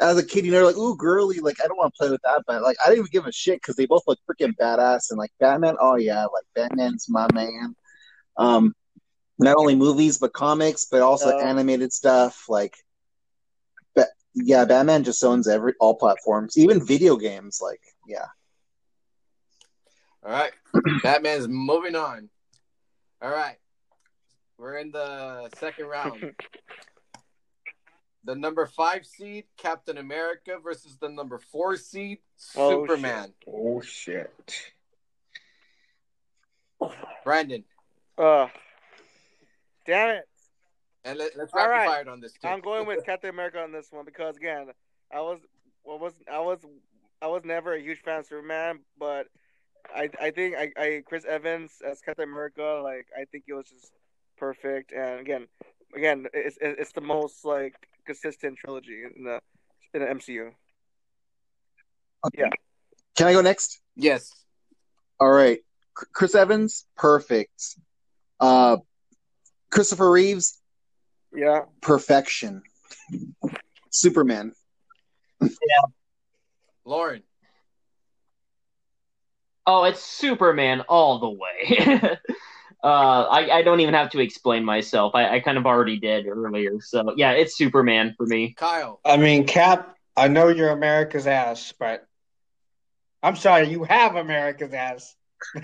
as 0.00 0.16
a 0.16 0.24
kid, 0.24 0.46
you 0.46 0.52
know, 0.52 0.64
like 0.64 0.76
ooh 0.76 0.96
girly. 0.96 1.40
Like 1.40 1.56
I 1.62 1.66
don't 1.66 1.76
want 1.76 1.92
to 1.94 1.98
play 1.98 2.10
with 2.10 2.20
that, 2.22 2.42
but 2.46 2.62
like 2.62 2.76
I 2.84 2.88
didn't 2.88 3.00
even 3.00 3.10
give 3.10 3.26
a 3.26 3.32
shit 3.32 3.60
because 3.60 3.76
they 3.76 3.86
both 3.86 4.02
look 4.06 4.18
freaking 4.30 4.54
badass. 4.56 5.10
And 5.10 5.18
like 5.18 5.32
Batman, 5.40 5.76
oh 5.80 5.96
yeah, 5.96 6.24
like 6.24 6.44
Batman's 6.54 7.06
my 7.08 7.26
man. 7.32 7.74
Um, 8.36 8.74
not 9.38 9.56
only 9.56 9.74
movies 9.74 10.18
but 10.18 10.32
comics, 10.32 10.86
but 10.90 11.02
also 11.02 11.30
Yeah. 11.30 11.48
animated 11.48 11.92
stuff. 11.92 12.44
Like, 12.48 12.76
but 13.94 14.08
yeah, 14.34 14.64
Batman 14.64 15.04
just 15.04 15.24
owns 15.24 15.48
every 15.48 15.74
all 15.80 15.94
platforms, 15.94 16.56
even 16.56 16.84
video 16.84 17.16
games. 17.16 17.60
Like, 17.62 17.80
yeah. 18.06 18.26
All 20.24 20.32
right. 20.32 20.52
Batman's 21.02 21.48
moving 21.48 21.96
on. 21.96 22.28
All 23.22 23.30
right. 23.30 23.56
We're 24.58 24.78
in 24.78 24.90
the 24.90 25.48
second 25.56 25.86
round. 25.86 26.34
The 28.28 28.34
number 28.36 28.66
five 28.66 29.06
seed, 29.06 29.44
Captain 29.56 29.96
America, 29.96 30.58
versus 30.62 30.98
the 31.00 31.08
number 31.08 31.38
four 31.38 31.78
seed, 31.78 32.18
Oh, 32.54 32.84
Superman. 32.86 33.32
oh 33.50 33.80
shit! 33.80 34.70
Brandon. 37.24 37.64
Uh, 38.18 38.48
damn 39.86 40.10
it. 40.10 40.28
And 41.06 41.18
let, 41.18 41.34
us 41.38 41.48
All 41.54 41.60
rapid 41.60 41.70
right. 41.70 41.86
fire 41.88 42.00
it 42.02 42.08
on 42.08 42.20
this 42.20 42.34
too. 42.34 42.48
I'm 42.48 42.60
going 42.60 42.86
with 42.86 43.02
Captain 43.06 43.30
America 43.30 43.62
on 43.62 43.72
this 43.72 43.90
one 43.90 44.04
because 44.04 44.36
again, 44.36 44.66
I 45.10 45.20
was 45.22 45.38
well, 45.82 45.98
was 45.98 46.12
I 46.30 46.40
was 46.40 46.58
I 47.22 47.28
was 47.28 47.46
never 47.46 47.72
a 47.72 47.80
huge 47.80 48.02
fan 48.02 48.18
of 48.18 48.26
Superman, 48.26 48.80
but 48.98 49.28
I 49.96 50.10
I 50.20 50.32
think 50.32 50.54
I, 50.54 50.70
I 50.76 51.02
Chris 51.06 51.24
Evans 51.24 51.80
as 51.82 52.02
Captain 52.02 52.28
America, 52.28 52.82
like 52.84 53.06
I 53.18 53.24
think 53.24 53.44
it 53.48 53.54
was 53.54 53.70
just 53.70 53.90
perfect. 54.36 54.92
And 54.92 55.18
again, 55.18 55.46
again, 55.96 56.26
it's 56.34 56.58
it's 56.60 56.92
the 56.92 57.00
most 57.00 57.46
like 57.46 57.74
consistent 58.12 58.56
trilogy 58.56 59.02
in 59.16 59.22
the 59.24 59.38
in 59.92 60.00
the 60.00 60.06
MCU. 60.06 60.50
Yeah. 62.36 62.48
Can 63.16 63.26
I 63.28 63.32
go 63.32 63.42
next? 63.42 63.80
yes. 63.96 64.32
All 65.20 65.30
right. 65.30 65.58
Chris 66.14 66.34
Evans, 66.34 66.86
perfect. 66.96 67.76
Uh, 68.40 68.78
Christopher 69.70 70.10
Reeves, 70.10 70.58
Yeah, 71.34 71.62
perfection. 71.82 72.62
Superman. 73.90 74.52
Yeah. 75.40 75.48
Lauren. 76.84 77.22
Oh, 79.66 79.84
it's 79.84 80.00
Superman 80.02 80.82
all 80.88 81.18
the 81.18 81.30
way. 81.30 82.16
uh, 82.82 83.26
I, 83.30 83.58
I 83.58 83.62
don't 83.62 83.80
even 83.80 83.94
have 83.94 84.10
to 84.10 84.20
explain 84.20 84.64
myself. 84.64 85.14
I, 85.14 85.36
I 85.36 85.40
kind 85.40 85.58
of 85.58 85.66
already 85.66 85.98
did 85.98 86.26
earlier. 86.26 86.80
So 86.80 87.14
yeah, 87.16 87.32
it's 87.32 87.56
Superman 87.56 88.14
for 88.16 88.26
me. 88.26 88.54
Kyle. 88.54 89.00
I 89.04 89.16
mean, 89.16 89.46
Cap. 89.46 89.96
I 90.16 90.28
know 90.28 90.48
you're 90.48 90.70
America's 90.70 91.26
ass, 91.28 91.72
but 91.78 92.06
I'm 93.22 93.36
sorry, 93.36 93.68
you 93.68 93.84
have 93.84 94.16
America's 94.16 94.72
ass. 94.74 95.14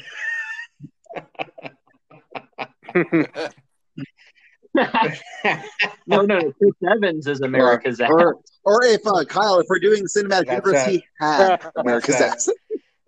no, 6.06 6.22
no, 6.22 6.52
Chris 6.52 6.74
Evans 6.88 7.26
is 7.26 7.40
America's 7.40 8.00
ass. 8.00 8.10
Or, 8.10 8.40
or 8.64 8.84
if 8.84 9.06
uh, 9.06 9.24
Kyle, 9.24 9.58
if 9.60 9.66
we're 9.68 9.78
doing 9.78 10.04
cinematic 10.04 10.46
That's 10.46 10.66
universe, 10.66 10.86
it. 10.86 10.90
he 10.90 11.04
had 11.20 11.64
America's 11.76 12.16
ass. 12.16 12.48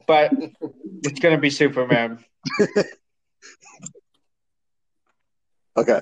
but 0.06 0.32
it's 1.02 1.20
gonna 1.20 1.38
be 1.38 1.50
Superman. 1.50 2.24
Okay. 5.76 6.00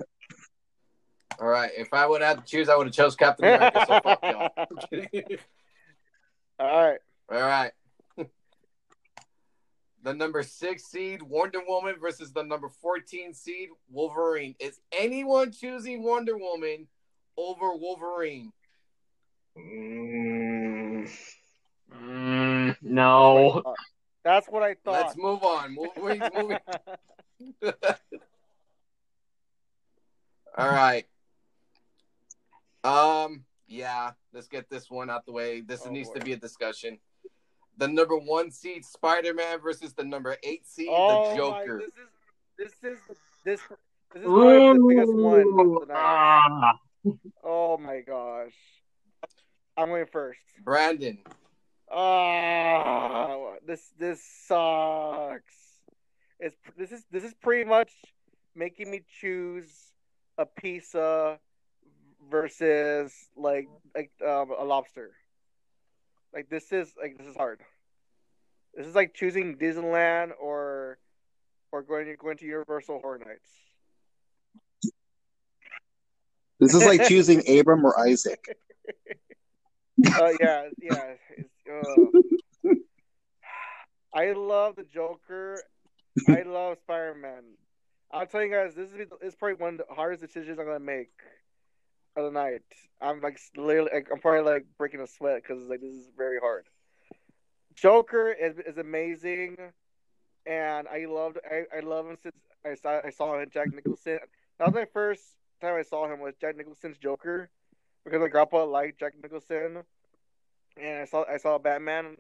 All 1.41 1.49
right. 1.49 1.70
If 1.77 1.93
I 1.93 2.07
would 2.07 2.22
have 2.22 2.45
to 2.45 2.51
choose, 2.51 2.68
I 2.68 2.77
would 2.77 2.87
have 2.87 2.95
chose 2.95 3.16
Captain 3.16 3.45
America. 3.47 3.85
So 3.87 4.01
fuck 4.01 4.20
y'all. 4.22 4.51
All 6.61 6.83
right. 6.91 6.99
All 7.31 7.41
right. 7.41 7.72
The 10.03 10.12
number 10.12 10.43
six 10.43 10.85
seed 10.85 11.22
Wonder 11.22 11.61
Woman 11.66 11.97
versus 11.99 12.31
the 12.33 12.43
number 12.43 12.68
14 12.68 13.33
seed 13.33 13.70
Wolverine. 13.91 14.55
Is 14.61 14.79
anyone 14.93 15.51
choosing 15.51 16.03
Wonder 16.03 16.37
Woman 16.37 16.89
over 17.39 17.75
Wolverine? 17.75 18.53
Mm, 19.59 21.09
Mm, 21.93 22.77
no. 22.83 23.62
That's 24.25 24.47
what 24.49 24.62
I 24.62 24.75
thought. 24.85 24.93
Let's 25.07 25.16
move 25.16 25.43
on. 25.43 25.75
Wolverine's 25.77 26.29
moving. 26.35 26.59
All 30.57 30.68
right. 30.68 31.05
Um. 32.84 33.44
Yeah. 33.66 34.12
Let's 34.32 34.48
get 34.48 34.68
this 34.68 34.90
one 34.90 35.11
out 35.11 35.26
the 35.26 35.32
way. 35.32 35.61
This 35.61 35.82
Oh, 35.86 35.90
needs 35.90 36.09
boy. 36.09 36.14
to 36.18 36.24
be 36.24 36.32
a 36.32 36.36
discussion. 36.36 36.98
The 37.76 37.88
number 37.88 38.16
one 38.16 38.50
seed 38.50 38.84
Spider 38.84 39.34
Man 39.34 39.59
versus 39.61 39.94
the 39.94 40.05
number 40.05 40.36
eight 40.44 40.66
seed 40.66 40.88
oh 40.90 41.30
the 41.30 41.36
Joker. 41.36 41.78
My, 41.78 41.84
this 42.59 42.72
is 42.72 42.78
this 42.82 42.92
is 42.92 42.98
this 43.44 43.61
this 44.12 44.22
is 44.22 44.28
the 44.28 44.84
biggest 44.88 45.12
one 45.12 45.40
Ooh, 45.42 45.78
of 45.80 45.88
the 45.88 45.92
night. 45.94 46.00
ah. 46.00 46.78
Oh 47.42 47.76
my 47.78 48.00
gosh. 48.00 48.55
I'm 49.76 49.88
going 49.88 50.07
first. 50.07 50.38
Brandon. 50.62 51.18
Ah, 51.90 53.55
this 53.66 53.90
this 53.98 54.22
sucks. 54.46 55.55
It's 56.38 56.57
this 56.76 56.92
is 56.92 57.05
this 57.11 57.24
is 57.24 57.34
pretty 57.34 57.68
much 57.68 57.90
making 58.55 58.90
me 58.90 59.02
choose 59.20 59.68
a 60.39 60.47
pizza 60.47 61.39
versus 62.30 63.12
like 63.37 63.68
like 63.95 64.11
um, 64.26 64.53
a 64.59 64.64
lobster. 64.64 65.12
Like 66.32 66.49
this 66.49 66.72
is 66.72 66.93
like 67.01 67.18
this 67.18 67.26
is 67.26 67.37
hard. 67.37 67.61
This 68.74 68.87
is 68.87 68.95
like 68.95 69.14
choosing 69.14 69.57
Disneyland 69.57 70.32
or 70.41 70.99
or 71.70 71.82
going 71.82 72.07
to 72.07 72.16
going 72.16 72.37
to 72.39 72.47
Universal 72.47 73.01
Horror 73.01 73.18
Nights. 73.18 73.51
This 76.61 76.74
is 76.74 76.85
like 76.85 77.05
choosing 77.05 77.43
Abram 77.59 77.85
or 77.85 77.99
Isaac. 77.99 78.57
Uh, 80.18 80.30
yeah, 80.41 80.68
yeah. 80.80 81.14
It's, 81.37 81.51
uh, 82.64 82.70
I 84.14 84.32
love 84.32 84.76
the 84.76 84.85
Joker. 84.85 85.62
I 86.28 86.43
love 86.43 86.78
Spider 86.78 87.16
Man. 87.20 87.43
I'll 88.14 88.26
tell 88.26 88.44
you 88.44 88.50
guys, 88.50 88.76
this 88.76 88.90
is 88.92 89.08
is 89.22 89.34
probably 89.34 89.56
one 89.56 89.74
of 89.74 89.88
the 89.88 89.94
hardest 89.94 90.22
decisions 90.22 90.60
I'm 90.60 90.66
gonna 90.66 90.78
make 90.78 91.10
of 92.16 92.24
the 92.24 92.30
night. 92.30 92.62
I'm 93.00 93.20
like 93.20 93.40
literally, 93.56 93.90
like, 93.92 94.08
I'm 94.12 94.20
probably 94.20 94.52
like 94.52 94.66
breaking 94.78 95.00
a 95.00 95.06
sweat 95.08 95.42
because 95.42 95.64
like 95.64 95.80
this 95.80 95.92
is 95.92 96.10
very 96.16 96.38
hard. 96.38 96.66
Joker 97.74 98.30
is, 98.30 98.60
is 98.60 98.78
amazing, 98.78 99.56
and 100.46 100.86
I 100.86 101.06
loved 101.06 101.38
I, 101.44 101.64
I 101.76 101.80
love 101.80 102.06
him 102.06 102.16
since 102.22 102.36
I 102.64 102.76
saw 102.76 103.00
I 103.04 103.10
saw 103.10 103.36
him 103.36 103.50
Jack 103.52 103.74
Nicholson. 103.74 104.20
That 104.60 104.66
was 104.68 104.74
my 104.74 104.86
first 104.92 105.22
time 105.60 105.74
I 105.74 105.82
saw 105.82 106.06
him 106.06 106.20
was 106.20 106.34
Jack 106.40 106.56
Nicholson's 106.56 106.98
Joker 106.98 107.50
because 108.04 108.20
my 108.20 108.28
grandpa 108.28 108.64
liked 108.64 109.00
Jack 109.00 109.14
Nicholson, 109.20 109.82
and 110.80 110.98
I 111.00 111.04
saw 111.04 111.24
I 111.28 111.38
saw 111.38 111.58
Batman, 111.58 112.16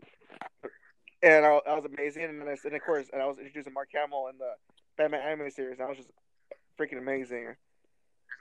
and 1.22 1.46
I, 1.46 1.60
I 1.68 1.76
was 1.76 1.84
amazing. 1.84 2.24
And 2.24 2.40
then 2.40 2.48
I, 2.48 2.56
and 2.64 2.74
of 2.74 2.82
course, 2.82 3.06
and 3.12 3.22
I 3.22 3.26
was 3.26 3.38
introduced 3.38 3.68
to 3.68 3.72
Mark 3.72 3.90
Hamill 3.94 4.26
in 4.26 4.38
the 4.38 4.54
Batman 4.96 5.20
anime 5.22 5.50
series. 5.50 5.80
I 5.80 5.86
was 5.86 5.96
just 5.96 6.10
freaking 6.78 6.98
amazing. 6.98 7.54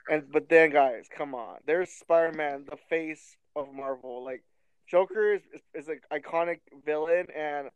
And 0.08 0.30
but 0.30 0.48
then, 0.48 0.70
guys, 0.70 1.06
come 1.14 1.34
on, 1.34 1.58
there's 1.66 1.90
Spider-Man, 1.90 2.66
the 2.70 2.76
face 2.88 3.36
of 3.56 3.72
Marvel. 3.72 4.24
Like 4.24 4.42
Joker 4.86 5.34
is 5.34 5.42
is 5.74 5.88
an 5.88 6.00
iconic 6.12 6.60
villain, 6.84 7.26
and 7.34 7.68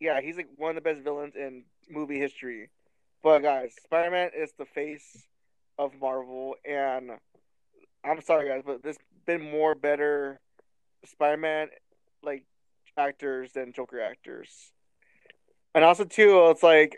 yeah, 0.00 0.20
he's 0.20 0.36
like 0.36 0.48
one 0.56 0.70
of 0.70 0.74
the 0.76 0.80
best 0.80 1.02
villains 1.02 1.34
in 1.34 1.64
movie 1.90 2.18
history. 2.18 2.70
But 3.22 3.40
guys, 3.40 3.74
Spider-Man 3.84 4.30
is 4.36 4.52
the 4.58 4.66
face 4.66 5.24
of 5.78 5.92
Marvel, 6.00 6.54
and 6.64 7.10
I'm 8.04 8.20
sorry, 8.20 8.48
guys, 8.48 8.62
but 8.64 8.82
there's 8.82 8.98
been 9.26 9.50
more 9.50 9.74
better 9.74 10.38
Spider-Man 11.04 11.68
like 12.22 12.44
actors 12.96 13.52
than 13.52 13.72
Joker 13.72 14.00
actors. 14.00 14.70
And 15.74 15.84
also 15.84 16.04
too, 16.04 16.48
it's 16.50 16.62
like 16.62 16.96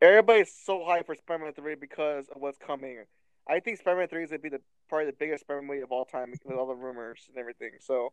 everybody's 0.00 0.52
so 0.64 0.80
hyped 0.80 1.06
for 1.06 1.14
Spider-Man 1.14 1.52
Three 1.54 1.74
because 1.74 2.28
of 2.28 2.40
what's 2.40 2.58
coming. 2.58 3.04
I 3.48 3.60
think 3.60 3.78
Spider-Man 3.78 4.08
Three 4.08 4.24
is 4.24 4.30
gonna 4.30 4.40
be 4.40 4.48
the 4.48 4.60
probably 4.88 5.06
the 5.06 5.16
biggest 5.18 5.44
Spider-Man 5.44 5.68
movie 5.68 5.82
of 5.82 5.92
all 5.92 6.04
time 6.04 6.32
with 6.44 6.56
all 6.56 6.66
the 6.66 6.74
rumors 6.74 7.24
and 7.28 7.38
everything. 7.38 7.72
So 7.80 8.12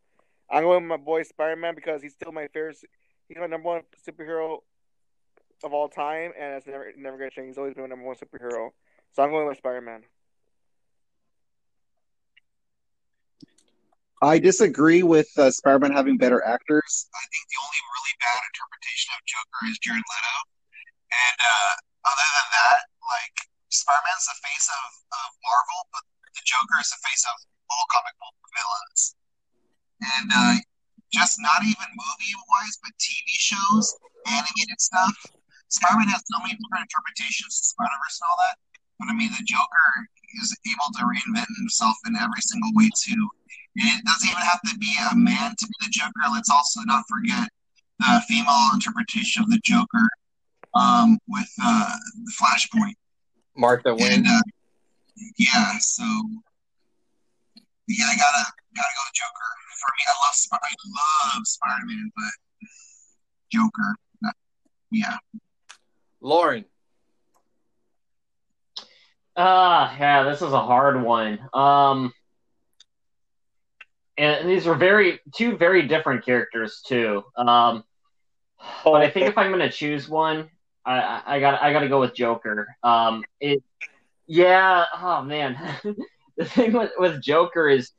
I'm 0.50 0.62
going 0.64 0.82
with 0.82 0.88
my 0.88 1.04
boy 1.04 1.22
Spider-Man 1.22 1.74
because 1.74 2.02
he's 2.02 2.14
still 2.14 2.32
my 2.32 2.48
favorite. 2.48 2.78
He's 3.28 3.38
my 3.38 3.46
number 3.46 3.68
one 3.68 3.82
superhero 4.06 4.58
of 5.62 5.72
all 5.72 5.88
time, 5.88 6.32
and 6.38 6.54
it's 6.54 6.66
never 6.66 6.92
never 6.96 7.18
gonna 7.18 7.30
change. 7.30 7.48
He's 7.48 7.58
always 7.58 7.74
been 7.74 7.84
my 7.84 7.88
number 7.88 8.04
one 8.04 8.16
superhero. 8.16 8.70
So 9.12 9.22
I'm 9.22 9.30
going 9.30 9.46
with 9.46 9.58
Spider-Man. 9.58 10.02
I 14.22 14.38
disagree 14.38 15.02
with 15.02 15.28
uh, 15.36 15.50
Spider-Man 15.50 15.92
having 15.92 16.16
better 16.16 16.42
actors. 16.44 17.08
I 17.12 17.24
think 17.28 17.44
the 17.50 17.58
only 17.60 17.80
really 17.92 18.14
bad 18.20 18.40
interpretation 18.48 19.10
of 19.12 19.20
Joker 19.26 19.70
is 19.70 19.78
Jared 19.78 20.00
Leto, 20.00 20.36
and 21.14 21.38
uh, 21.38 21.72
other 22.10 22.28
than 22.34 22.48
that, 22.58 22.80
like 23.06 23.36
Spider-Man's 23.70 24.26
the 24.26 24.38
face 24.42 24.66
of, 24.70 24.88
of 25.14 25.28
Marvel, 25.42 25.80
but 25.94 26.04
the 26.34 26.44
Joker 26.44 26.78
is 26.82 26.90
the 26.90 27.00
face 27.06 27.24
of 27.26 27.36
all 27.70 27.86
comic 27.90 28.14
book 28.18 28.36
villains, 28.54 29.02
and 30.02 30.28
uh, 30.34 30.54
just 31.14 31.38
not 31.38 31.62
even 31.62 31.88
movie-wise, 31.94 32.74
but 32.82 32.92
TV 32.98 33.26
shows, 33.38 33.94
animated 34.26 34.80
stuff. 34.82 35.14
Spider-Man 35.70 36.10
has 36.10 36.22
so 36.26 36.38
many 36.42 36.54
different 36.58 36.86
interpretations 36.86 37.54
of 37.58 37.64
Spider-Verse 37.74 38.18
and 38.18 38.26
all 38.30 38.38
that. 38.46 38.56
But 38.98 39.10
I 39.10 39.14
mean, 39.14 39.30
the 39.30 39.42
Joker 39.46 39.90
is 40.38 40.54
able 40.66 40.90
to 40.98 41.02
reinvent 41.06 41.50
himself 41.58 41.96
in 42.06 42.14
every 42.14 42.42
single 42.42 42.70
way 42.74 42.90
too. 42.94 43.22
And 43.78 43.90
it 43.90 44.04
doesn't 44.06 44.30
even 44.30 44.42
have 44.42 44.62
to 44.70 44.78
be 44.78 44.94
a 45.10 45.14
man 45.14 45.54
to 45.58 45.66
be 45.66 45.74
the 45.82 45.90
Joker. 45.90 46.30
Let's 46.30 46.50
also 46.50 46.82
not 46.86 47.04
forget 47.10 47.48
the 47.98 48.22
female 48.28 48.70
interpretation 48.74 49.42
of 49.42 49.50
the 49.50 49.60
Joker 49.64 50.06
um, 50.74 51.18
with 51.28 51.48
uh, 51.62 51.96
the 52.24 52.32
Flashpoint. 52.40 52.94
Martha 53.56 53.94
Wayne. 53.94 54.12
And 54.12 54.26
uh, 54.26 54.40
yeah, 55.38 55.72
so 55.78 56.02
yeah, 57.88 58.06
I 58.06 58.16
gotta 58.16 58.52
gotta 58.74 58.94
go 58.96 59.02
with 59.06 59.14
Joker. 59.14 59.50
For 59.80 59.90
me, 59.92 60.02
I 60.08 60.14
love 60.26 60.34
Sp- 60.34 60.62
I 60.62 61.34
love 61.36 61.46
Spider 61.46 61.86
Man, 61.86 62.10
but 62.16 62.68
Joker, 63.52 63.96
uh, 64.26 64.32
yeah. 64.90 65.16
Lauren. 66.20 66.64
Ah, 69.36 69.96
yeah, 69.98 70.22
this 70.24 70.42
is 70.42 70.52
a 70.52 70.60
hard 70.60 71.02
one. 71.02 71.38
Um, 71.52 72.12
and 74.16 74.48
these 74.48 74.66
are 74.66 74.74
very 74.74 75.20
two 75.34 75.56
very 75.56 75.82
different 75.82 76.24
characters 76.24 76.82
too. 76.86 77.24
Um, 77.36 77.84
but 78.84 79.02
I 79.02 79.10
think 79.10 79.26
if 79.26 79.36
I'm 79.36 79.50
gonna 79.50 79.70
choose 79.70 80.08
one, 80.08 80.48
I 80.86 81.22
I, 81.26 81.40
got 81.40 81.62
I 81.62 81.72
got 81.72 81.80
to 81.80 81.88
go 81.88 82.00
with 82.00 82.14
Joker. 82.14 82.66
Um, 82.82 83.24
it, 83.40 83.62
yeah. 84.26 84.84
Oh 85.00 85.22
man, 85.22 85.58
the 86.36 86.44
thing 86.44 86.72
with 86.72 86.92
with 86.98 87.22
Joker 87.22 87.68
is 87.68 87.90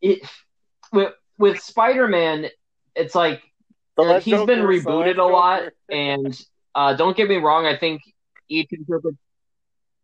it 0.00 0.20
with 0.92 1.12
with 1.38 1.60
Spider 1.60 2.06
Man, 2.06 2.46
it's 2.94 3.14
like 3.14 3.42
Select 3.98 4.24
he's 4.24 4.44
been 4.44 4.60
rebooted 4.60 5.18
a 5.18 5.24
lot, 5.24 5.60
Joker. 5.60 5.74
and 5.90 6.40
uh, 6.74 6.94
don't 6.94 7.16
get 7.16 7.28
me 7.28 7.36
wrong, 7.36 7.66
I 7.66 7.76
think 7.76 8.02
each 8.48 8.72
interpret. 8.72 9.16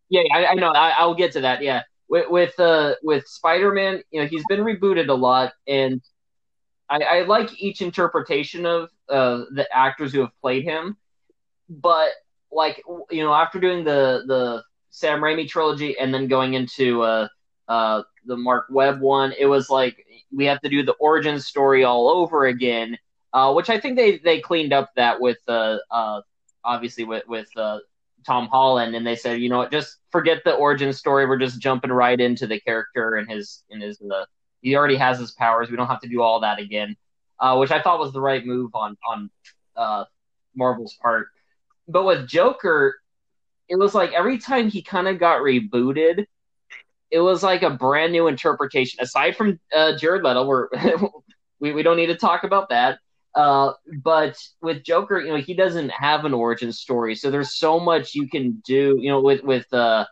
Yeah, 0.09 0.23
I, 0.33 0.47
I 0.47 0.53
know. 0.55 0.71
I, 0.71 0.89
I'll 0.89 1.15
get 1.15 1.31
to 1.33 1.41
that. 1.41 1.61
Yeah, 1.61 1.83
with 2.09 2.29
with 2.29 2.59
uh, 2.59 2.95
with 3.03 3.25
Spider 3.27 3.71
Man, 3.71 4.01
you 4.11 4.21
know, 4.21 4.27
he's 4.27 4.43
been 4.49 4.61
rebooted 4.61 5.09
a 5.09 5.13
lot, 5.13 5.53
and 5.67 6.01
I, 6.89 6.99
I 6.99 7.21
like 7.21 7.49
each 7.61 7.81
interpretation 7.81 8.65
of 8.65 8.89
uh, 9.09 9.43
the 9.51 9.67
actors 9.71 10.13
who 10.13 10.21
have 10.21 10.31
played 10.41 10.63
him. 10.63 10.97
But 11.69 12.11
like 12.51 12.81
you 13.11 13.23
know, 13.23 13.33
after 13.33 13.59
doing 13.59 13.83
the 13.83 14.23
the 14.27 14.63
Sam 14.91 15.19
Raimi 15.19 15.47
trilogy 15.47 15.97
and 15.97 16.13
then 16.13 16.27
going 16.27 16.53
into 16.53 17.01
uh, 17.01 17.27
uh, 17.67 18.03
the 18.25 18.37
Marc 18.37 18.67
Webb 18.69 19.01
one, 19.01 19.33
it 19.37 19.45
was 19.45 19.69
like 19.69 20.05
we 20.31 20.45
have 20.45 20.61
to 20.61 20.69
do 20.69 20.83
the 20.83 20.93
origin 20.93 21.39
story 21.39 21.83
all 21.83 22.09
over 22.09 22.45
again. 22.45 22.97
uh, 23.35 23.51
which 23.53 23.69
I 23.69 23.79
think 23.79 23.97
they 23.97 24.17
they 24.19 24.39
cleaned 24.39 24.71
up 24.73 24.91
that 24.95 25.19
with 25.19 25.39
uh, 25.47 25.77
uh 25.91 26.21
obviously 26.63 27.03
with 27.03 27.27
with 27.27 27.49
uh, 27.57 27.79
Tom 28.25 28.47
Holland, 28.47 28.95
and 28.95 29.05
they 29.05 29.17
said, 29.17 29.41
you 29.41 29.49
know 29.49 29.57
what, 29.57 29.71
just 29.71 29.97
forget 30.09 30.41
the 30.45 30.53
origin 30.53 30.93
story. 30.93 31.25
We're 31.27 31.37
just 31.37 31.59
jumping 31.59 31.91
right 31.91 32.19
into 32.19 32.47
the 32.47 32.59
character 32.61 33.15
and 33.15 33.29
his 33.29 33.63
and 33.69 33.83
his 33.83 34.01
uh, 34.01 34.25
he 34.61 34.75
already 34.75 34.95
has 34.95 35.19
his 35.19 35.31
powers. 35.31 35.69
We 35.69 35.77
don't 35.77 35.87
have 35.87 36.01
to 36.01 36.09
do 36.09 36.21
all 36.21 36.39
that 36.39 36.59
again, 36.59 36.95
uh, 37.39 37.57
which 37.57 37.71
I 37.71 37.81
thought 37.81 37.99
was 37.99 38.13
the 38.13 38.21
right 38.21 38.45
move 38.45 38.71
on 38.73 38.97
on 39.05 39.29
uh, 39.75 40.05
Marvel's 40.55 40.95
part. 41.01 41.27
But 41.87 42.05
with 42.05 42.27
Joker, 42.27 42.95
it 43.69 43.77
was 43.77 43.93
like 43.95 44.11
every 44.13 44.37
time 44.37 44.69
he 44.69 44.81
kind 44.81 45.07
of 45.07 45.19
got 45.19 45.41
rebooted, 45.41 46.25
it 47.11 47.19
was 47.19 47.43
like 47.43 47.63
a 47.63 47.69
brand 47.69 48.11
new 48.11 48.27
interpretation. 48.27 48.99
Aside 49.01 49.35
from 49.35 49.59
uh, 49.75 49.97
Jared 49.97 50.23
Leto, 50.23 50.45
we're, 50.45 50.69
we 51.59 51.73
we 51.73 51.83
don't 51.83 51.97
need 51.97 52.07
to 52.07 52.17
talk 52.17 52.43
about 52.43 52.69
that. 52.69 52.99
Uh, 53.35 53.73
but 54.03 54.37
with 54.61 54.83
Joker, 54.83 55.19
you 55.19 55.29
know, 55.29 55.37
he 55.41 55.53
doesn't 55.53 55.89
have 55.89 56.25
an 56.25 56.33
origin 56.33 56.71
story, 56.71 57.15
so 57.15 57.29
there's 57.31 57.55
so 57.57 57.79
much 57.79 58.15
you 58.15 58.27
can 58.29 58.61
do. 58.65 58.97
You 58.99 59.09
know, 59.11 59.21
with 59.21 59.43
with 59.43 59.71
uh, 59.73 60.05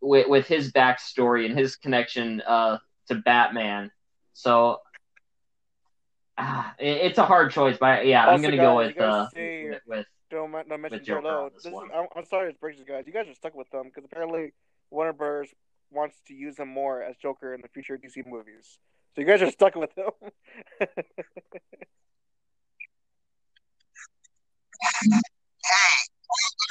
with 0.00 0.28
with 0.28 0.46
his 0.46 0.72
backstory 0.72 1.46
and 1.46 1.58
his 1.58 1.76
connection 1.76 2.42
uh 2.46 2.78
to 3.08 3.16
Batman. 3.16 3.90
So. 4.32 4.78
ah, 6.38 6.74
it- 6.78 6.98
It's 7.08 7.18
a 7.18 7.24
hard 7.26 7.50
choice, 7.50 7.76
but 7.78 8.06
yeah, 8.06 8.26
I'm 8.26 8.42
gonna 8.42 8.58
go 8.58 8.76
with 8.76 8.98
uh 9.00 9.26
with, 9.60 9.80
with 9.86 10.06
Don't, 10.30 10.52
don't 10.52 10.68
mention 10.80 10.98
With 10.98 11.04
Joker 11.06 11.22
Jared 11.22 11.54
this 11.54 11.64
This 11.64 11.72
is. 11.72 11.78
I'm, 11.94 12.06
I'm 12.14 12.24
sorry 12.26 12.52
to 12.52 12.58
break 12.58 12.76
this, 12.76 12.86
guys. 12.86 13.04
You 13.06 13.12
guys 13.12 13.28
are 13.28 13.34
stuck 13.34 13.54
with 13.54 13.70
them 13.70 13.84
because 13.86 14.04
apparently 14.04 14.52
Warner 14.90 15.12
Bros. 15.12 15.48
wants 15.90 16.16
to 16.28 16.34
use 16.34 16.58
him 16.58 16.68
more 16.68 17.02
as 17.02 17.16
Joker 17.16 17.54
in 17.54 17.60
the 17.62 17.68
future 17.68 17.96
DC 17.96 18.26
movies. 18.26 18.78
So 19.14 19.22
you 19.22 19.26
guys 19.26 19.40
are 19.42 19.50
stuck 19.50 19.74
with 19.74 19.90
him. 19.96 20.10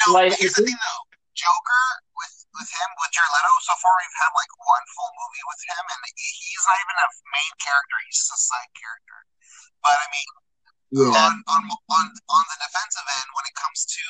No, 0.07 0.13
Like, 0.13 0.31
here's 0.39 0.55
I 0.55 0.63
the 0.63 0.71
thing 0.71 0.79
though. 0.79 1.03
Joker 1.35 1.85
with 2.17 2.33
with 2.57 2.69
him 2.71 2.89
with 2.97 3.11
Jared 3.13 3.29
Leto. 3.29 3.53
So 3.61 3.73
far, 3.77 3.93
we've 3.93 4.17
had 4.17 4.31
like 4.33 4.49
one 4.57 4.85
full 4.95 5.11
movie 5.21 5.45
with 5.45 5.61
him, 5.69 5.83
and 5.85 5.99
he's 6.17 6.65
not 6.65 6.77
even 6.81 6.97
a 6.97 7.07
main 7.29 7.53
character. 7.61 7.95
He's 8.09 8.17
just 8.25 8.33
a 8.33 8.39
side 8.41 8.71
character. 8.73 9.17
But 9.85 10.01
I 10.01 10.07
mean, 10.09 10.29
yeah. 10.91 11.11
on 11.11 11.33
on 11.47 11.61
on 11.67 12.05
on 12.07 12.43
the 12.47 12.57
defensive 12.63 13.07
end, 13.07 13.27
when 13.35 13.45
it 13.47 13.55
comes 13.57 13.83
to 13.87 14.03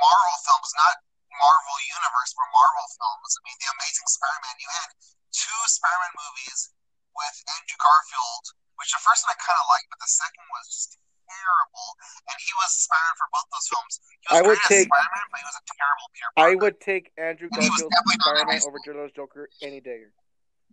Marvel 0.00 0.36
films, 0.44 0.70
not 0.76 0.96
Marvel 1.36 1.78
Universe, 1.84 2.32
but 2.32 2.48
Marvel 2.52 2.86
films. 2.96 3.30
I 3.36 3.40
mean, 3.44 3.56
The 3.60 3.68
Amazing 3.76 4.08
Spider-Man. 4.08 4.56
You 4.60 4.70
had 4.72 4.88
two 5.36 5.60
Spider-Man 5.68 6.14
movies 6.16 6.72
with 7.12 7.36
Andrew 7.60 7.78
Garfield, 7.80 8.44
which 8.80 8.92
the 8.92 9.00
first 9.04 9.24
one 9.24 9.36
I 9.36 9.38
kind 9.40 9.56
of 9.56 9.66
liked, 9.68 9.88
but 9.92 10.00
the 10.00 10.08
second 10.08 10.44
was 10.52 10.64
just 10.72 10.90
terrible. 11.28 11.88
And 12.28 12.36
he 12.40 12.52
was 12.56 12.70
Spider-Man 12.88 13.16
for 13.20 13.28
both 13.36 13.48
those 13.52 13.68
films. 13.68 13.94
He 14.00 14.26
was 14.32 14.36
I 14.36 14.40
would 14.48 14.60
take- 14.64 14.88
Spider-Man, 14.88 15.26
but 15.28 15.38
he 15.40 15.46
was 15.48 15.58
a 15.60 15.64
terrible 15.76 16.08
Peter 16.12 16.28
I 16.40 16.50
would 16.56 16.76
take 16.80 17.06
Andrew 17.20 17.48
And 17.52 17.60
he 17.60 17.68
was 17.68 17.84
Garfield's 17.84 17.92
definitely 17.92 18.20
not 18.24 18.32
in 18.32 18.60
Spider-Man 18.60 18.68
over 18.68 18.80
Jared 18.84 19.12
Joker 19.16 19.44
any 19.60 19.80
day. 19.80 20.08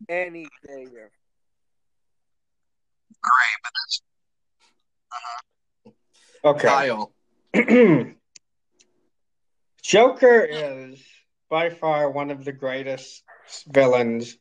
Any 0.07 0.47
day. 0.63 0.83
Great, 3.23 3.57
but 3.63 3.71
that's 3.71 4.01
Okay. 6.45 6.67
Kyle. 6.67 7.13
Joker 9.81 10.47
is 10.49 11.03
by 11.49 11.69
far 11.69 12.09
one 12.09 12.31
of 12.31 12.45
the 12.45 12.51
greatest 12.51 13.23
villains 13.67 14.37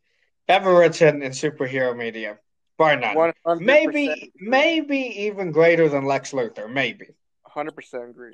ever 0.48 0.74
written 0.78 1.22
in 1.22 1.32
superhero 1.32 1.96
media, 1.96 2.38
bar 2.78 2.96
none. 2.96 3.14
100% 3.16 3.60
Maybe, 3.60 4.32
maybe 4.40 4.98
even 5.26 5.52
greater 5.52 5.88
than 5.88 6.04
Lex 6.04 6.32
Luthor, 6.32 6.72
maybe. 6.72 7.06
100% 7.54 8.10
agree. 8.10 8.32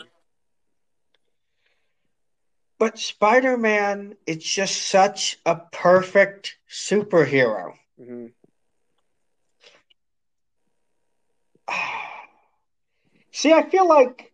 But 2.78 2.98
Spider-Man 2.98 4.14
is 4.26 4.44
just 4.44 4.88
such 4.88 5.38
a 5.44 5.56
perfect 5.56 6.56
superhero. 6.70 7.72
hmm 7.98 8.26
See, 13.38 13.52
I 13.52 13.62
feel 13.70 13.86
like 13.86 14.32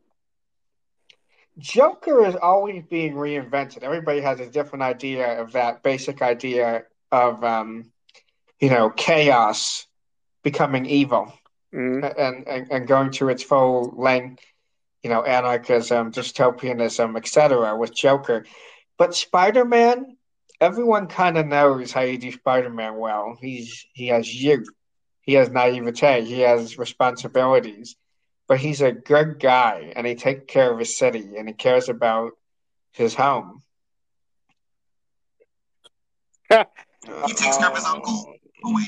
Joker 1.59 2.25
is 2.25 2.37
always 2.37 2.85
being 2.89 3.13
reinvented. 3.13 3.83
Everybody 3.83 4.23
has 4.23 4.41
a 4.41 4.47
different 4.47 4.83
idea 4.83 5.43
of 5.43 5.53
that 5.53 5.83
basic 5.83 6.23
idea 6.23 6.85
of, 7.13 7.45
um, 7.45 7.93
you 8.59 8.71
know, 8.71 8.89
chaos 8.89 9.87
becoming 10.43 10.87
evil 10.87 11.31
hmm 11.71 12.03
and, 12.03 12.49
and, 12.49 12.71
and 12.71 12.89
going 12.89 13.11
to 13.11 13.29
its 13.29 13.43
full 13.43 13.93
length, 13.95 14.43
you 15.03 15.11
know, 15.11 15.23
anarchism, 15.23 16.11
dystopianism, 16.11 17.15
etc. 17.15 17.77
with 17.77 17.95
Joker. 17.95 18.47
But 18.97 19.15
Spider-Man, 19.15 20.17
everyone 20.63 21.09
kind 21.09 21.37
of 21.37 21.47
knows 21.47 21.93
how 21.93 22.01
you 22.01 22.17
do 22.17 22.33
Spider-Man 22.33 22.97
well. 22.97 23.37
He's 23.39 23.85
he 23.93 24.07
has 24.07 24.35
youth, 24.35 24.71
he 25.21 25.35
has 25.35 25.51
naivete, 25.51 26.25
he 26.25 26.41
has 26.41 26.79
responsibilities, 26.79 27.97
but 28.47 28.59
he's 28.59 28.81
a 28.81 28.93
good 28.93 29.41
guy 29.41 29.93
and 29.97 30.07
he 30.07 30.15
takes 30.15 30.45
care 30.53 30.73
of 30.73 30.79
his 30.79 30.97
city 30.97 31.37
and 31.37 31.49
he 31.49 31.55
cares 31.55 31.89
about 31.89 32.33
his 32.93 33.15
home. 33.15 33.63
he 36.51 36.57
takes 37.35 37.59
care 37.59 37.69
of 37.71 37.77
his 37.77 37.85
uncle. 37.85 38.35
Oh 38.65 38.85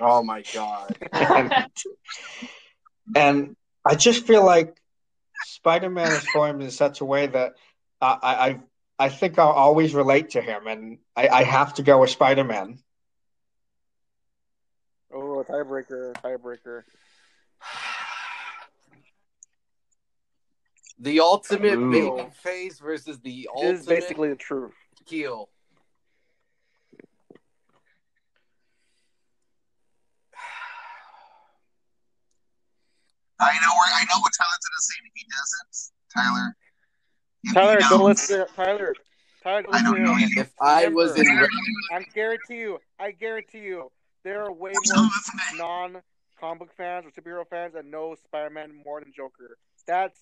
Oh 0.00 0.22
my 0.22 0.42
god. 0.52 0.96
and, 1.12 1.52
and 3.14 3.56
I 3.84 3.94
just 3.94 4.26
feel 4.26 4.44
like 4.44 4.76
Spider-Man 5.44 6.12
is 6.12 6.24
formed 6.24 6.62
in 6.62 6.70
such 6.70 7.00
a 7.00 7.04
way 7.04 7.26
that 7.26 7.54
I 8.00 8.18
I 8.22 8.60
I 9.06 9.08
think 9.08 9.38
I'll 9.38 9.48
always 9.48 9.94
relate 9.94 10.30
to 10.30 10.40
him, 10.40 10.66
and 10.66 10.98
I, 11.16 11.28
I 11.28 11.42
have 11.42 11.74
to 11.74 11.82
go 11.82 12.00
with 12.00 12.10
Spider-Man. 12.10 12.78
Oh, 15.12 15.44
tiebreaker, 15.48 16.12
tiebreaker. 16.14 16.82
The 20.98 21.20
ultimate 21.20 21.78
Ooh. 21.78 21.90
baby 21.90 22.30
face 22.42 22.78
versus 22.78 23.18
the 23.20 23.48
This 23.60 23.80
is 23.80 23.86
basically 23.86 24.28
the 24.28 24.36
truth. 24.36 24.72
heel. 25.06 25.50
I 33.40 33.52
know 33.60 33.74
where 33.74 33.92
I 33.92 34.04
know 34.04 34.20
what 34.20 34.32
Tyler's 34.38 34.64
gonna 34.64 34.80
say 34.80 34.94
if 35.04 35.12
he 35.14 35.26
doesn't. 35.28 35.74
Tyler. 36.14 36.56
Tyler, 37.52 37.74
you 37.74 37.80
go 37.80 37.98
don't, 37.98 38.04
listen. 38.04 38.38
To, 38.38 38.46
Tyler, 38.54 38.94
Tyler, 39.42 39.62
go 39.62 39.72
I 39.72 39.82
don't 39.82 40.02
know 40.02 40.16
you. 40.16 40.28
If 40.36 40.52
I 40.60 40.86
was 40.88 41.18
in 41.18 41.26
I 41.28 42.06
guarantee 42.14 42.56
you, 42.56 42.78
I 42.98 43.10
guarantee 43.10 43.58
you, 43.58 43.90
there 44.22 44.42
are 44.44 44.52
way 44.52 44.72
more 44.94 45.10
non-comic 45.56 46.58
book 46.60 46.70
fans 46.76 47.04
or 47.04 47.10
superhero 47.10 47.44
fans 47.46 47.74
that 47.74 47.84
know 47.84 48.14
Spider-Man 48.14 48.82
more 48.84 49.00
than 49.00 49.12
Joker. 49.14 49.58
That's 49.86 50.18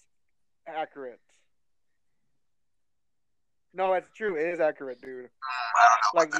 accurate. 0.66 1.20
No, 3.74 3.94
it's 3.94 4.10
true. 4.14 4.36
It 4.36 4.52
is 4.55 4.60
accurate, 4.60 5.01
dude. 5.01 5.28
I. 5.74 6.18
Like, 6.18 6.34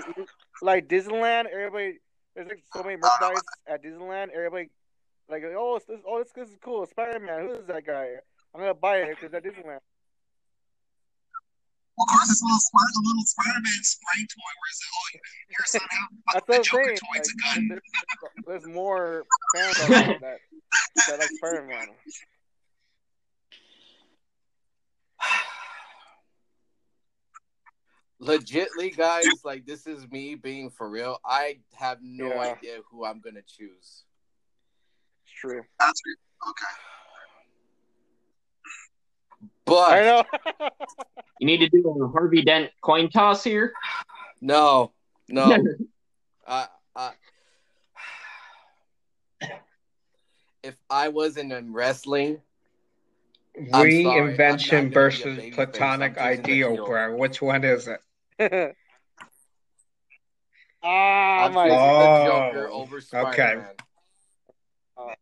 like 0.61 0.89
Disneyland, 0.89 1.47
everybody. 1.47 1.99
There's 2.35 2.49
like 2.49 2.63
so 2.75 2.83
many 2.83 2.97
merchandise 2.97 3.43
at 3.67 3.83
Disneyland. 3.83 4.29
Everybody, 4.35 4.69
like, 5.31 5.43
oh, 5.57 5.79
this, 5.87 5.99
oh, 6.07 6.19
this, 6.23 6.33
this 6.35 6.49
is 6.51 6.57
cool. 6.63 6.85
Spider-Man. 6.87 7.41
Who 7.47 7.53
is 7.55 7.67
that 7.69 7.87
guy? 7.87 8.09
I'm 8.55 8.61
gonna 8.61 8.75
buy 8.75 8.99
it 8.99 9.17
because 9.19 9.33
at 9.35 9.43
Disneyland. 9.45 9.81
Well, 11.97 12.07
of 12.09 12.09
course, 12.09 12.31
it's 12.31 12.43
a 12.43 12.45
little, 12.45 12.59
Spider- 12.59 12.97
a 12.97 13.05
little 13.07 13.25
Spider-Man 13.25 13.81
spray 13.83 14.21
toy. 14.29 14.53
Where 14.57 14.71
is 14.73 14.81
it? 14.81 14.89
Oh, 14.93 15.21
here's 15.49 15.71
son. 15.71 15.81
Have 15.91 16.09
That's 16.33 16.47
the 16.47 16.53
what 16.53 16.57
I'm 16.59 16.65
Joker 16.65 16.85
saying. 16.85 16.97
toy. 16.97 17.17
It's 17.17 17.29
a 17.29 17.37
Like, 17.37 17.55
gun. 17.55 17.69
there's, 17.69 18.63
there's 18.63 18.75
more 18.75 19.25
fans 19.55 19.77
that 19.89 20.39
that 21.09 21.19
like 21.19 21.29
Spider-Man. 21.29 21.89
Legitly, 28.23 28.97
guys, 28.97 29.45
like 29.45 29.67
this 29.67 29.87
is 29.87 30.09
me 30.11 30.35
being 30.35 30.71
for 30.71 30.89
real. 30.89 31.19
I 31.25 31.59
have 31.75 31.99
no 32.03 32.29
Yeah. 32.29 32.41
idea 32.41 32.79
who 32.91 33.05
I'm 33.05 33.21
gonna 33.21 33.43
choose. 33.43 34.05
It's 35.25 35.35
true. 35.35 35.63
That's 35.79 36.01
good. 36.01 36.17
Okay. 36.49 36.73
But 39.65 39.93
I 39.93 40.01
know. 40.03 40.25
You 41.39 41.47
need 41.47 41.59
to 41.59 41.69
do 41.69 42.05
a 42.05 42.09
Harvey 42.13 42.43
Dent 42.43 42.71
coin 42.83 43.11
toss 43.11 43.43
here. 43.43 43.73
no, 44.41 44.93
no. 45.29 45.61
uh, 46.47 46.67
uh, 46.95 47.11
if 50.63 50.77
I 50.89 51.09
wasn't 51.09 51.53
in 51.53 51.73
wrestling, 51.73 52.41
I'm 53.57 53.91
sorry, 53.91 54.13
I'm 54.13 54.37
not 54.37 54.37
gonna 54.37 54.89
be 54.89 54.95
Reinvention 54.95 54.95
versus 54.95 55.45
platonic 55.53 56.19
ideal, 56.19 56.77
bro. 56.77 57.17
Which 57.17 57.43
one 57.43 57.65
is 57.65 57.89
it? 57.89 58.01
ah, 58.41 58.73
I'm 60.83 61.53
my. 61.55 61.69
Oh, 61.71 61.99
the 61.99 62.25
Joker 62.27 62.69
over. 62.71 63.01
Spider-Man. 63.01 63.59
Okay. 63.59 65.15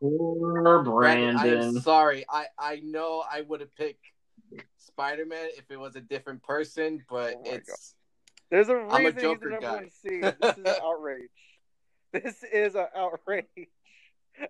Poor 0.00 0.82
Brandon, 0.82 1.36
I 1.36 1.46
am 1.46 1.80
sorry. 1.80 2.24
I 2.28 2.46
I 2.58 2.80
know 2.84 3.24
I 3.30 3.40
would 3.40 3.60
have 3.60 3.74
picked 3.76 4.04
Spider 4.76 5.24
Man 5.24 5.48
if 5.56 5.70
it 5.70 5.78
was 5.80 5.96
a 5.96 6.00
different 6.00 6.42
person, 6.42 7.02
but 7.08 7.34
Oh 7.36 7.42
my 7.44 7.50
it's 7.52 7.94
There's 8.50 8.68
a 8.68 8.76
a 8.76 8.84
reason 8.84 9.04
he's 9.04 9.14
the 9.14 9.20
Joker 9.20 9.50
number 9.50 9.66
guy. 9.66 9.74
one 9.74 9.90
seed. 9.90 10.22
This 10.40 10.58
is 10.58 10.64
an 10.64 10.74
outrage. 10.82 11.30
This 12.12 12.44
is 12.52 12.74
an 12.74 12.86
outrage. 12.94 13.44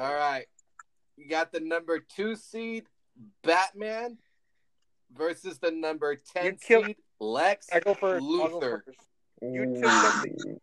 all 0.00 0.14
right. 0.14 0.46
You 1.16 1.28
got 1.28 1.52
the 1.52 1.60
number 1.60 2.00
two 2.00 2.34
seed 2.34 2.86
Batman 3.42 4.18
versus 5.12 5.58
the 5.58 5.70
number 5.70 6.16
ten 6.16 6.44
You 6.46 6.52
killed- 6.54 6.86
seed 6.86 6.96
Lex 7.20 7.68
I 7.72 7.80
go 7.80 7.94
first. 7.94 8.24
I'll 8.24 8.30
Luthor. 8.60 8.82
You 9.42 9.74
took 9.80 9.90
something. 9.90 10.58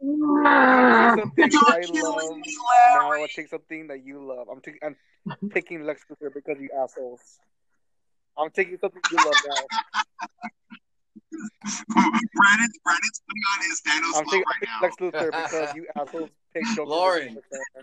You 0.00 0.42
something 1.16 1.50
You're 1.50 1.60
I 1.68 1.80
killing 1.82 2.28
love. 2.28 2.36
me, 2.38 2.56
Now 2.94 3.12
I'll 3.12 3.28
take 3.28 3.48
something 3.48 3.86
that 3.88 4.04
you 4.04 4.24
love. 4.24 4.48
I'm 4.50 4.60
taking. 4.60 4.80
I'm 4.82 4.96
picking 5.50 5.84
Lex 5.84 6.02
Luthor 6.10 6.32
because 6.34 6.56
you 6.60 6.70
assholes. 6.76 7.20
I'm 8.36 8.50
taking 8.50 8.78
something 8.78 9.00
you 9.10 9.16
love 9.18 9.34
now. 9.46 9.54
Brandon, 11.88 12.70
Brandon's 12.84 13.20
putting 13.26 13.44
on 13.52 13.62
his 13.62 13.80
Thanos 13.86 14.18
I'm 14.18 14.24
taking 14.24 14.44
right 14.46 14.62
now. 14.64 14.80
Lex 14.82 14.96
Luthor 14.96 15.30
because 15.50 15.74
you 15.76 15.86
assholes 15.96 16.30
picked 16.54 16.78
Lauren. 16.78 17.28
I 17.28 17.34
was 17.34 17.44
gonna 17.50 17.64
say, 17.76 17.82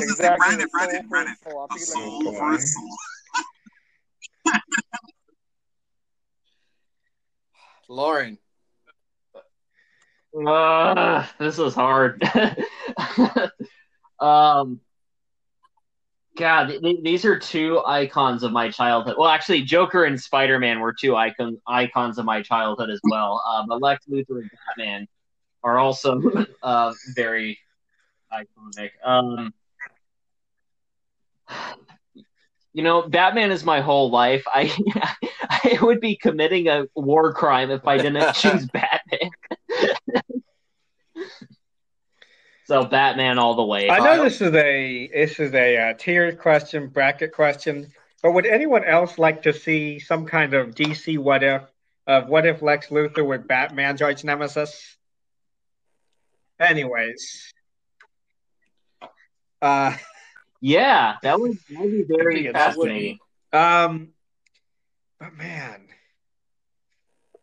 Exactly. 0.00 0.36
Brandon, 0.38 0.68
Soul 0.68 0.78
Brandon, 0.78 1.08
for 1.08 1.16
a 1.22 1.24
Brandon. 1.24 1.36
soul. 1.42 1.66
I'm 1.70 1.76
A 1.76 1.80
soul 1.80 2.22
Luthor. 2.22 2.38
for 2.38 2.54
a 2.54 2.58
soul. 2.60 2.96
Lauren. 7.88 8.38
Uh, 10.46 11.24
this 11.38 11.58
is 11.58 11.74
hard. 11.74 12.22
um, 14.20 14.80
God, 16.36 16.66
th- 16.68 16.80
th- 16.82 17.02
these 17.02 17.24
are 17.24 17.38
two 17.38 17.82
icons 17.84 18.42
of 18.42 18.52
my 18.52 18.70
childhood. 18.70 19.16
Well, 19.18 19.28
actually, 19.30 19.62
Joker 19.62 20.04
and 20.04 20.20
Spider 20.20 20.58
Man 20.58 20.80
were 20.80 20.92
two 20.92 21.16
icon 21.16 21.58
icons 21.66 22.18
of 22.18 22.24
my 22.26 22.42
childhood 22.42 22.90
as 22.90 23.00
well. 23.04 23.42
Uh, 23.46 23.64
but 23.66 23.80
Lex 23.82 24.04
Luthor 24.06 24.40
and 24.42 24.50
Batman 24.76 25.08
are 25.64 25.78
also 25.78 26.20
uh, 26.62 26.92
very 27.16 27.58
iconic. 28.32 28.90
Um, 29.04 29.52
you 32.72 32.82
know, 32.82 33.02
Batman 33.08 33.50
is 33.50 33.64
my 33.64 33.80
whole 33.80 34.10
life. 34.10 34.44
I 34.46 34.72
I 35.50 35.78
would 35.82 36.00
be 36.00 36.16
committing 36.16 36.68
a 36.68 36.86
war 36.94 37.32
crime 37.32 37.70
if 37.70 37.86
I 37.86 37.96
didn't 37.98 38.34
choose 38.34 38.66
Batman. 38.66 39.30
so 42.66 42.84
Batman 42.84 43.38
all 43.38 43.54
the 43.56 43.64
way. 43.64 43.90
I 43.90 43.98
know 43.98 44.22
this 44.22 44.40
is 44.40 44.54
a 44.54 45.08
this 45.12 45.40
is 45.40 45.54
a 45.54 45.76
uh, 45.76 45.94
tiered 45.94 46.38
question, 46.38 46.88
bracket 46.88 47.32
question, 47.32 47.92
but 48.22 48.32
would 48.32 48.46
anyone 48.46 48.84
else 48.84 49.18
like 49.18 49.42
to 49.42 49.52
see 49.52 49.98
some 49.98 50.26
kind 50.26 50.54
of 50.54 50.74
DC 50.74 51.18
what 51.18 51.42
if 51.42 51.62
of 52.06 52.28
what 52.28 52.46
if 52.46 52.62
Lex 52.62 52.88
Luthor 52.88 53.26
with 53.26 53.48
Batman's 53.48 54.02
arch 54.02 54.24
nemesis? 54.24 54.96
Anyways, 56.60 57.52
uh, 59.62 59.96
Yeah, 60.60 61.16
that 61.22 61.38
would 61.40 61.52
that 61.52 61.78
would 61.80 61.90
be 61.92 62.04
very 62.08 62.52
That 62.52 62.76
would 62.76 62.88
be 62.88 63.18
fascinating. 63.18 63.18
um, 63.52 64.08
but 65.18 65.34
man, 65.34 65.86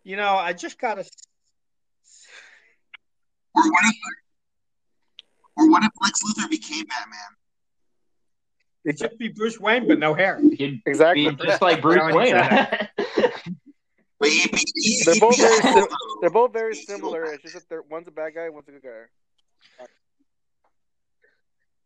you 0.03 0.15
know, 0.17 0.35
I 0.35 0.53
just 0.53 0.79
gotta. 0.79 1.01
Or 3.57 3.63
what 3.71 3.83
if, 3.85 3.95
or 5.55 5.69
what 5.71 5.83
if 5.83 5.91
Lex 6.01 6.19
Luthor 6.23 6.49
became 6.49 6.85
Batman? 6.85 7.19
It'd 8.83 8.99
just 8.99 9.17
be 9.17 9.29
Bruce 9.29 9.59
Wayne, 9.59 9.87
but 9.87 9.97
no 9.97 10.13
hair. 10.13 10.39
You'd 10.41 10.81
Exactly. 10.85 11.29
be 11.29 11.35
just 11.37 11.61
like 11.61 11.81
Bruce 11.81 12.13
Wayne. 12.13 12.35
said 12.35 12.89
But 14.19 14.29
he'd 14.29 14.51
be, 14.51 14.63
he, 14.75 15.01
They're 15.05 15.15
both 15.19 15.37
very 15.39 15.61
sim- 15.61 15.87
They're 16.21 16.29
both 16.29 16.53
very 16.53 16.75
similar. 16.75 17.33
It's 17.33 17.51
just 17.53 17.67
that 17.69 17.89
one's 17.89 18.07
a 18.07 18.11
bad 18.11 18.35
guy, 18.35 18.49
one's 18.49 18.67
a 18.67 18.71
good 18.71 18.83
guy. 18.83 19.85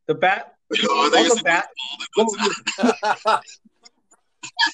The 0.09 0.15
bat, 0.15 0.55
Oh, 0.89 1.11
all 1.15 1.35
the 1.35 1.41
bat, 1.43 1.69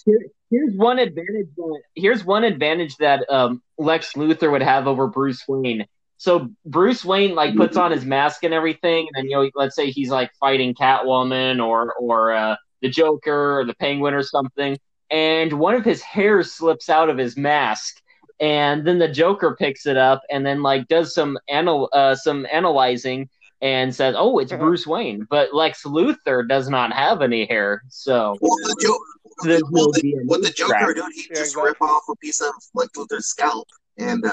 Here- 0.06 0.28
here's 0.50 0.74
one 0.76 0.98
advantage. 0.98 1.48
That, 1.58 1.82
here's 1.94 2.24
one 2.24 2.46
advantage 2.46 2.96
that 2.98 3.26
um, 3.30 3.62
Lex 3.78 4.14
Luthor 4.14 4.50
would 4.50 4.62
have 4.64 4.88
over 4.88 5.08
Bruce 5.08 5.44
Wayne. 5.46 5.86
So 6.16 6.48
Bruce 6.66 7.04
Wayne 7.04 7.36
like 7.36 7.54
puts 7.58 7.76
on 7.76 7.92
his 7.92 8.06
mask 8.06 8.46
and 8.46 8.54
everything, 8.54 9.08
and 9.14 9.26
then 9.26 9.26
you 9.30 9.36
know, 9.36 9.50
let's 9.56 9.76
say 9.76 9.92
he's 9.92 10.10
like 10.10 10.32
fighting 10.40 10.74
Catwoman 10.74 11.62
or 11.62 11.92
or 11.96 12.32
uh, 12.32 12.56
the 12.82 12.88
Joker 12.90 13.60
or 13.60 13.66
the 13.66 13.76
Penguin 13.76 14.14
or 14.14 14.24
something, 14.24 14.78
and 15.12 15.52
one 15.52 15.76
of 15.76 15.84
his 15.84 16.02
hairs 16.02 16.54
slips 16.54 16.90
out 16.90 17.10
of 17.10 17.18
his 17.18 17.36
mask, 17.36 18.02
and 18.40 18.88
then 18.88 19.00
the 19.00 19.10
Joker 19.10 19.58
picks 19.60 19.86
it 19.86 19.98
up 19.98 20.22
and 20.32 20.46
then 20.46 20.64
like 20.64 20.88
does 20.88 21.14
some 21.14 21.38
anal 21.50 21.90
uh, 21.92 22.16
some 22.16 22.48
analyzing 22.50 23.28
and 23.66 23.94
says, 23.96 24.14
"Oh, 24.16 24.38
it's 24.38 24.52
Bruce 24.54 24.86
Wayne," 24.86 25.26
but 25.28 25.52
Lex 25.56 25.84
Luthor 25.86 26.48
does 26.48 26.70
not 26.70 26.94
have 26.94 27.24
any 27.24 27.46
hair, 27.48 27.82
so. 27.90 28.38
Well, 28.40 28.56
the 28.62 28.78
Joker, 28.80 29.04
There's 29.44 29.64
well, 29.72 29.88
no 29.88 29.92
the, 29.92 30.02
DNA 30.04 30.26
what 30.28 30.44
the 30.44 30.52
Joker 30.52 30.70
track. 30.70 30.86
would 30.86 30.96
do, 30.98 31.02
he'd 31.16 31.22
Yeah, 31.32 31.36
just 31.38 31.54
exactly. 31.56 31.64
rip 31.70 31.82
off 31.82 32.04
a 32.08 32.16
piece 32.18 32.42
of 32.42 32.54
Lex 32.76 32.92
Luthor's 32.96 33.26
scalp 33.26 33.68
and 33.98 34.24
uh, 34.24 34.30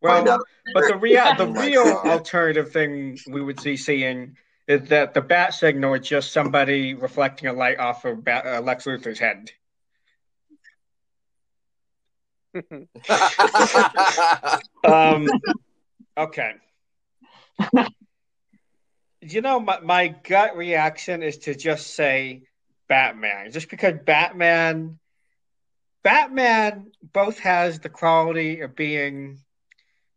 well, 0.00 0.16
find 0.16 0.28
out. 0.28 0.40
But 0.74 0.88
the 0.88 0.96
real 0.96 1.34
the 1.36 1.46
real 1.60 1.86
alternative 2.04 2.72
thing 2.72 3.16
we 3.28 3.40
would 3.40 3.60
see 3.60 3.76
seeing 3.76 4.36
is 4.66 4.88
that 4.88 5.14
the 5.14 5.20
bat 5.20 5.54
signal 5.54 5.94
is 5.94 6.04
just 6.06 6.32
somebody 6.32 6.94
reflecting 6.94 7.46
a 7.48 7.52
light 7.52 7.78
off 7.78 8.04
of 8.04 8.24
bat, 8.24 8.44
uh, 8.46 8.60
Lex 8.62 8.84
Luthor's 8.84 9.20
head. 9.20 9.52
Um, 14.84 15.28
okay. 16.18 16.54
You 19.22 19.40
know, 19.40 19.60
my, 19.60 19.80
my 19.80 20.08
gut 20.08 20.56
reaction 20.56 21.22
is 21.22 21.38
to 21.38 21.54
just 21.54 21.94
say 21.94 22.42
Batman, 22.88 23.52
just 23.52 23.70
because 23.70 23.94
Batman, 24.04 24.98
Batman 26.02 26.90
both 27.12 27.38
has 27.38 27.78
the 27.78 27.88
quality 27.88 28.60
of 28.60 28.74
being 28.74 29.38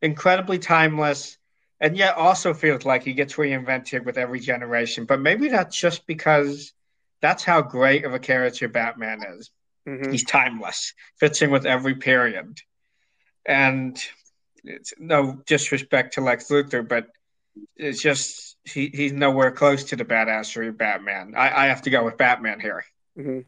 incredibly 0.02 0.57
timeless, 0.57 1.38
and 1.80 1.95
yet 1.95 2.15
also 2.15 2.53
feels 2.53 2.84
like 2.84 3.03
he 3.03 3.14
gets 3.14 3.36
reinvented 3.36 4.06
with 4.06 4.18
every 4.18 4.40
generation. 4.40 5.06
But 5.06 5.22
maybe 5.22 5.49
that's 5.49 5.77
just 5.77 6.07
because 6.07 6.73
that's 7.22 7.44
how 7.44 7.61
great 7.61 8.06
of 8.06 8.14
a 8.14 8.19
character 8.19 8.68
Batman 8.68 9.22
is. 9.38 9.52
Mhm. 9.88 10.11
He's 10.11 10.23
timeless, 10.23 10.94
fits 11.19 11.41
in 11.44 11.52
with 11.52 11.65
every 11.65 11.95
period. 11.95 12.60
And 13.45 14.02
it's 14.64 14.94
no 14.98 15.44
disrespect 15.45 16.15
to 16.15 16.22
Lex 16.22 16.49
Luthor, 16.49 16.88
but 16.88 17.07
it's 17.76 18.02
just 18.02 18.55
he, 18.66 18.88
he's 18.88 19.14
nowhere 19.14 19.52
close 19.52 19.84
to 19.86 19.96
the 19.96 20.06
badassery 20.06 20.70
of 20.70 20.78
Batman. 20.78 21.34
I, 21.38 21.66
I 21.66 21.66
have 21.68 21.84
to 21.84 21.90
go 21.90 22.04
with 22.04 22.18
Batman 22.18 22.60
here. 22.60 22.84
Mhm. 23.18 23.46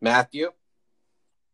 Matthew. 0.00 0.50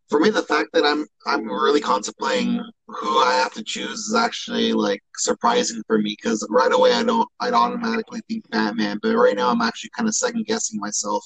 For 0.09 0.19
me, 0.19 0.29
the 0.31 0.43
fact 0.43 0.71
that 0.75 0.85
I'm 0.85 1.07
I'm 1.27 1.47
really 1.47 1.81
contemplating 1.81 2.63
who 2.87 3.19
I 3.21 3.33
have 3.35 3.53
to 3.55 3.63
choose 3.65 3.99
is 4.01 4.15
actually 4.15 4.73
like 4.73 5.01
surprising 5.17 5.83
for 5.87 5.99
me 5.99 6.17
because 6.21 6.47
right 6.51 6.73
away 6.73 6.93
I 6.93 7.03
don't 7.03 7.29
I'd 7.41 7.55
automatically 7.55 8.21
think 8.29 8.49
Batman, 8.51 8.99
but 9.03 9.15
right 9.17 9.37
now 9.37 9.49
I'm 9.49 9.63
actually 9.63 9.91
kind 9.97 10.09
of 10.09 10.15
second 10.15 10.45
guessing 10.47 10.79
myself. 10.81 11.25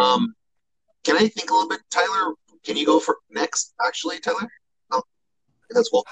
Um, 0.00 0.34
can 1.04 1.16
I 1.16 1.28
think 1.28 1.50
a 1.50 1.54
little 1.54 1.70
bit, 1.70 1.80
Tyler? 1.90 2.34
Can 2.64 2.76
you 2.76 2.84
go 2.84 3.00
for 3.00 3.16
next? 3.30 3.72
Actually, 3.84 4.18
Tyler. 4.20 4.48
Oh, 4.90 5.02
that's 5.70 5.90
well. 5.90 6.04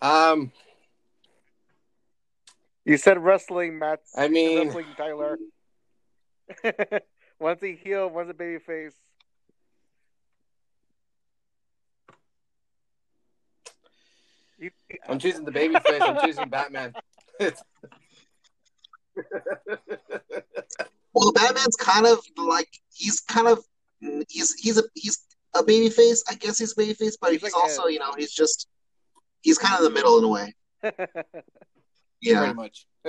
Um, 0.00 0.52
You 2.84 2.96
said 2.96 3.18
wrestling, 3.22 3.78
Matt. 3.78 4.00
I 4.16 4.28
mean, 4.28 4.66
wrestling, 4.68 4.86
Tyler. 4.96 5.38
one's 7.40 7.62
a 7.62 7.74
heel, 7.76 8.08
one's 8.08 8.30
a 8.30 8.34
baby 8.34 8.58
face. 8.58 8.94
You, 14.58 14.70
I'm 15.08 15.18
choosing 15.18 15.44
the 15.44 15.52
baby 15.52 15.76
face. 15.86 16.00
I'm 16.02 16.18
choosing 16.24 16.48
Batman. 16.48 16.92
Well, 21.14 21.32
Batman's 21.32 21.74
kind 21.76 22.06
of 22.06 22.20
like 22.36 22.68
he's 22.92 23.20
kind 23.20 23.48
of 23.48 23.64
he's 24.28 24.54
he's 24.54 24.78
a 24.78 24.84
he's 24.94 25.18
a 25.54 25.64
baby 25.64 25.90
face. 25.90 26.22
I 26.30 26.34
guess 26.34 26.58
he's 26.58 26.72
a 26.72 26.76
baby 26.76 26.94
face, 26.94 27.16
but 27.20 27.32
He's 27.32 27.42
he's, 27.42 27.52
like 27.52 27.60
also 27.60 27.84
Ed. 27.84 27.88
you 27.88 27.98
know 27.98 28.12
he's 28.16 28.32
just 28.32 28.67
he's 29.42 29.58
kind 29.58 29.76
of 29.76 29.82
the 29.84 29.90
middle 29.90 30.18
in 30.18 30.24
a 30.24 30.28
way. 30.28 30.54
Yeah. 32.20 32.40
Pretty 32.40 32.54
much. 32.54 32.86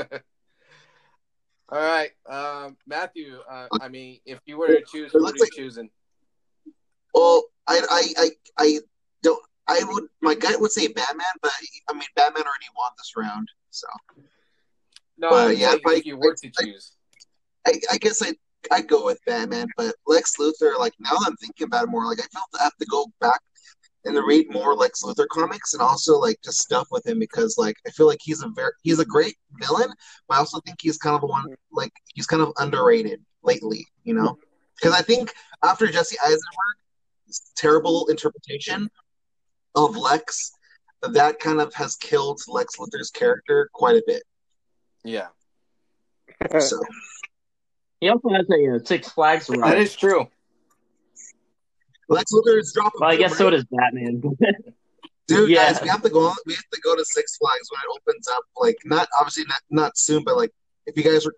All 1.72 1.80
right, 1.80 2.12
um, 2.28 2.78
Matthew. 2.88 3.38
Uh, 3.50 3.68
I 3.80 3.88
mean, 3.88 4.20
if 4.26 4.40
you 4.46 4.58
were 4.58 4.68
to 4.68 4.82
choose, 4.92 5.12
who 5.12 5.26
are 5.26 5.32
you 5.36 5.48
choosing? 5.56 5.90
Well, 7.14 7.44
I 7.68 7.82
I 7.90 8.14
I, 8.18 8.30
I 8.58 8.80
don't 9.22 9.44
I 9.68 9.82
would 9.88 10.06
my 10.22 10.34
gut 10.36 10.60
would 10.62 10.72
say 10.72 10.88
Batman, 10.88 11.26
but 11.42 11.52
I 11.90 11.94
mean 11.94 12.04
Batman 12.16 12.44
already 12.44 12.70
won 12.76 12.92
this 12.98 13.14
round, 13.18 13.48
so 13.70 13.88
No, 15.18 15.30
I'm 15.30 15.58
yeah, 15.58 15.76
but- 15.84 15.98
if 15.98 16.06
you 16.06 16.18
were 16.18 16.36
to 16.36 16.52
choose. 16.62 16.94
I, 17.68 17.74
I 17.92 17.98
guess 17.98 18.22
I 18.24 18.34
I'd 18.72 18.88
go 18.88 19.06
with 19.06 19.20
Batman. 19.26 19.68
But 19.78 19.96
Lex 20.08 20.38
Luthor, 20.40 20.78
like 20.80 20.94
now 21.00 21.12
that 21.12 21.26
I'm 21.28 21.36
thinking 21.38 21.66
about 21.66 21.84
it 21.84 21.90
more, 21.90 22.06
like 22.06 22.20
I 22.20 22.28
felt 22.34 22.46
I 22.60 22.64
have 22.64 22.78
to 22.78 22.86
go 22.86 23.06
back 23.22 23.42
and 24.06 24.16
to 24.16 24.24
read 24.24 24.52
more 24.52 24.76
Lex 24.76 25.04
Luthor 25.04 25.28
comics 25.28 25.74
and 25.74 25.82
also 25.82 26.18
like 26.18 26.38
just 26.44 26.60
stuff 26.60 26.88
with 26.92 27.06
him 27.06 27.20
because 27.20 27.58
like 27.58 27.76
I 27.86 27.92
feel 27.92 28.08
like 28.08 28.20
he's 28.22 28.42
a 28.42 28.50
very 28.50 28.72
he's 28.84 29.00
a 29.00 29.06
great 29.06 29.36
villain, 29.54 29.90
but 30.28 30.36
I 30.36 30.38
also 30.38 30.60
think 30.62 30.80
he's 30.82 30.98
kind 30.98 31.16
of 31.16 31.24
a 31.24 31.28
one 31.28 31.56
like 31.72 31.92
he's 32.14 32.28
kind 32.28 32.42
of 32.42 32.54
underrated 32.58 33.22
lately, 33.44 33.86
you 34.04 34.14
know? 34.14 34.38
Because 34.76 34.94
I 34.94 35.02
think 35.02 35.34
after 35.64 35.88
Jesse 35.88 36.18
Eisenberg's 36.24 37.52
terrible 37.56 38.08
interpretation 38.08 38.90
of 39.76 39.98
Lex, 39.98 40.52
that 41.02 41.40
kind 41.40 41.60
of 41.60 41.74
has 41.74 41.96
killed 41.98 42.40
Lex 42.48 42.78
Luthor's 42.78 43.12
character 43.12 43.70
quite 43.74 43.96
a 43.96 44.04
bit. 44.08 44.24
Yeah, 45.04 45.28
So 46.60 46.80
He 48.00 48.08
also 48.10 48.30
has 48.30 48.50
a 48.50 48.76
uh, 48.76 48.80
Six 48.80 49.10
Flags 49.10 49.48
that 49.48 49.58
ride. 49.58 49.78
is 49.78 49.96
true. 49.96 50.28
Lex 52.10 52.32
Luthor 52.34 52.60
is 52.60 52.74
dropping. 52.74 53.00
Well, 53.02 53.10
I 53.12 53.16
guess 53.16 53.32
right? 53.32 53.38
so 53.38 53.50
does 53.52 53.66
Batman. 53.72 54.22
Dude, 55.28 55.50
Yeah. 55.50 55.72
guys, 55.72 55.82
we 55.82 55.88
have 55.90 56.02
to 56.02 56.10
go. 56.10 56.34
We 56.46 56.54
have 56.56 56.70
to 56.74 56.82
go 56.84 56.96
to 56.96 57.06
Six 57.06 57.38
Flags 57.38 57.70
when 57.72 57.80
it 57.82 58.02
opens 58.02 58.28
up. 58.28 58.44
Like, 58.58 58.78
not 58.86 59.08
obviously 59.20 59.44
not 59.48 59.60
not 59.70 59.98
soon, 59.98 60.24
but 60.24 60.36
like 60.36 60.52
if 60.88 60.98
you 60.98 61.04
guys 61.04 61.26
are 61.28 61.34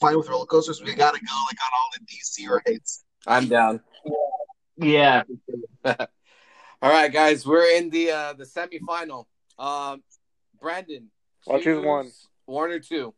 fine 0.00 0.16
with 0.16 0.28
roller 0.28 0.46
coasters, 0.46 0.80
we 0.82 0.94
gotta 0.94 1.18
go 1.18 1.34
like 1.50 1.58
on 1.60 1.70
all 1.74 1.90
the 1.98 2.06
DC 2.06 2.48
rides. 2.48 3.04
I'm 3.26 3.48
down. 3.48 3.80
yeah. 4.76 5.22
All 6.82 6.90
right, 6.90 7.10
guys, 7.10 7.46
we're 7.46 7.76
in 7.76 7.88
the 7.90 8.10
uh 8.10 8.32
the 8.34 8.44
semifinal. 8.44 9.24
Um, 9.58 10.02
Brandon, 10.60 11.10
I'll 11.48 11.58
choose 11.60 11.82
one. 11.84 12.10
one 12.44 12.70
or 12.70 12.78
two. 12.78 13.14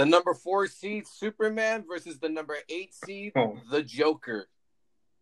The 0.00 0.06
number 0.06 0.32
four 0.32 0.66
seed 0.66 1.06
Superman 1.06 1.84
versus 1.86 2.18
the 2.18 2.30
number 2.30 2.56
eight 2.70 2.94
seed 2.94 3.32
Oh. 3.36 3.58
the 3.70 3.82
Joker. 3.82 4.48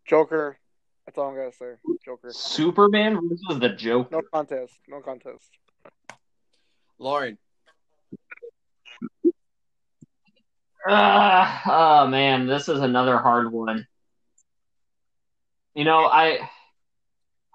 Joker. 0.06 0.56
That's 1.05 1.18
all 1.18 1.30
I'm 1.30 1.34
gonna 1.34 1.50
say. 1.50 1.72
Joker. 2.05 2.30
Superman 2.30 3.14
versus 3.28 3.59
the 3.59 3.70
Joker. 3.70 4.09
No 4.12 4.22
contest. 4.32 4.74
No 4.86 5.00
contest. 5.00 5.50
Lauren, 7.00 7.38
Ah, 10.88 12.05
oh 12.05 12.06
man, 12.06 12.46
this 12.46 12.68
is 12.68 12.78
another 12.80 13.18
hard 13.18 13.50
one. 13.50 13.84
You 15.74 15.82
know, 15.84 16.05
I, 16.05 16.48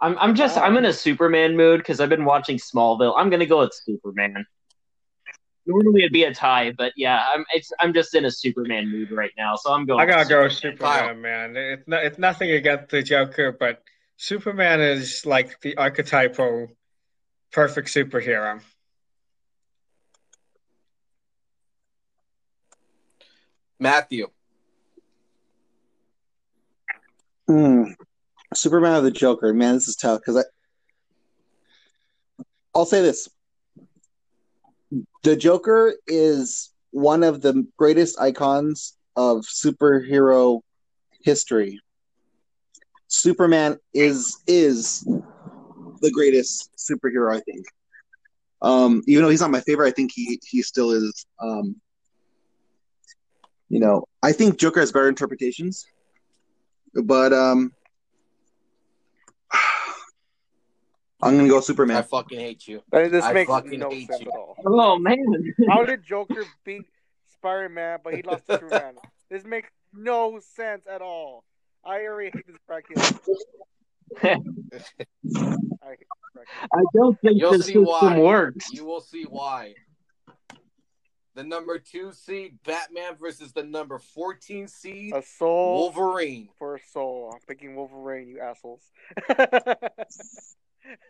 I'm, 0.02 0.18
I'm 0.20 0.36
just, 0.36 0.58
I'm 0.58 0.76
in 0.76 0.84
a 0.84 0.92
Superman 0.92 1.56
mood 1.56 1.80
because 1.80 2.02
I've 2.02 2.10
been 2.10 2.26
watching 2.26 2.58
Smallville. 2.58 3.14
I'm 3.18 3.30
gonna 3.30 3.46
go 3.46 3.60
with 3.60 3.74
Superman. 3.74 4.46
Normally 5.66 6.02
it'd 6.02 6.12
be 6.12 6.24
a 6.24 6.34
tie, 6.34 6.72
but 6.72 6.92
yeah, 6.98 7.26
I'm, 7.34 7.46
it's, 7.54 7.72
I'm 7.80 7.94
just 7.94 8.14
in 8.16 8.26
a 8.26 8.32
Superman 8.32 8.92
mood 8.92 9.12
right 9.12 9.32
now, 9.38 9.56
so 9.56 9.72
I'm 9.72 9.86
going. 9.86 10.02
I 10.02 10.06
gotta 10.06 10.28
go 10.28 10.48
Superman. 10.50 11.16
Superman, 11.16 11.22
man. 11.22 11.56
It's 11.56 11.88
not, 11.88 12.04
it's 12.04 12.20
nothing 12.20 12.52
against 12.52 12.90
the 12.90 13.02
Joker, 13.02 13.56
but 13.58 13.82
Superman 14.18 14.82
is 14.82 15.26
like 15.26 15.62
the 15.62 15.78
archetypal 15.78 16.68
perfect 17.52 17.88
superhero. 17.88 18.62
Matthew. 23.80 24.28
Hmm. 27.48 27.84
Superman 28.54 28.96
or 28.96 29.02
the 29.02 29.12
Joker? 29.12 29.54
Man, 29.54 29.76
this 29.76 29.88
is 29.88 29.96
tough 29.96 30.20
because 30.20 30.38
I. 30.38 30.44
I'll 32.76 32.86
say 32.86 33.02
this: 33.02 33.30
the 35.24 35.36
Joker 35.36 35.94
is 36.08 36.72
one 36.92 37.24
of 37.24 37.42
the 37.42 37.66
greatest 37.78 38.20
icons 38.20 38.98
of 39.16 39.40
superhero 39.42 40.62
history. 41.24 41.80
Superman 43.08 43.78
is 43.94 44.38
is 44.48 45.02
the 46.02 46.12
greatest 46.12 46.72
superhero, 46.78 47.36
I 47.36 47.40
think. 47.42 47.66
Um, 48.62 49.02
even 49.08 49.24
though 49.24 49.30
he's 49.30 49.42
not 49.42 49.52
my 49.52 49.62
favorite, 49.62 49.88
I 49.88 49.92
think 49.92 50.12
he 50.14 50.40
he 50.46 50.62
still 50.62 50.92
is. 50.92 51.26
Um, 51.42 51.76
you 53.70 53.80
know, 53.80 54.06
I 54.22 54.32
think 54.34 54.58
Joker 54.58 54.80
has 54.82 54.92
better 54.92 55.10
interpretations, 55.10 55.86
but 56.94 57.34
um, 57.34 57.72
I'm 61.24 61.36
gonna 61.38 61.48
go 61.50 61.60
Superman. 61.62 61.98
I 61.98 62.02
fucking 62.02 62.40
hate 62.40 62.68
you. 62.68 62.82
That- 62.92 63.12
This 63.12 63.24
I 63.26 63.34
makes 63.34 63.50
fucking 63.50 63.80
no 63.80 63.90
hate 63.90 64.08
sense 64.08 64.22
you. 64.22 64.28
at 64.32 64.38
all. 64.38 64.56
Oh 64.66 64.98
man, 65.00 65.18
How 65.70 65.84
did 65.86 66.04
Joker 66.04 66.44
beat 66.66 66.86
Spider 67.34 67.70
Man, 67.70 68.00
but 68.04 68.14
he 68.16 68.22
lost 68.22 68.46
to 68.48 68.54
Superman? 68.60 68.96
This 69.30 69.46
makes 69.46 69.70
no 69.94 70.40
sense 70.56 70.86
at 70.86 71.02
all. 71.02 71.44
I 71.84 72.02
already 72.06 72.30
hate 72.36 72.46
this 72.46 72.58
bracket. 72.68 72.98
I 74.24 74.28
hate 74.28 74.40
this 74.72 74.92
bracket. 75.82 76.08
I 76.62 76.84
don't 76.94 77.20
think 77.22 77.40
You'll 77.40 77.54
the 77.54 77.58
see 77.64 77.74
system 77.74 77.86
why. 77.86 78.20
works. 78.20 78.72
You 78.72 78.86
will 78.86 79.02
see 79.02 79.24
why. 79.24 79.74
The 81.36 81.44
number 81.44 81.80
two 81.80 82.12
seed 82.12 82.60
Batman 82.64 83.16
versus 83.20 83.54
the 83.54 83.64
number 83.64 83.98
fourteen 83.98 84.68
seed 84.68 85.16
A 85.16 85.24
soul 85.24 85.80
Wolverine. 85.80 86.50
for 86.60 86.76
a 86.76 86.80
soul. 86.92 87.32
I'm 87.34 87.40
picking 87.48 87.76
Wolverine, 87.76 88.28
you 88.28 88.40
assholes. 88.40 88.84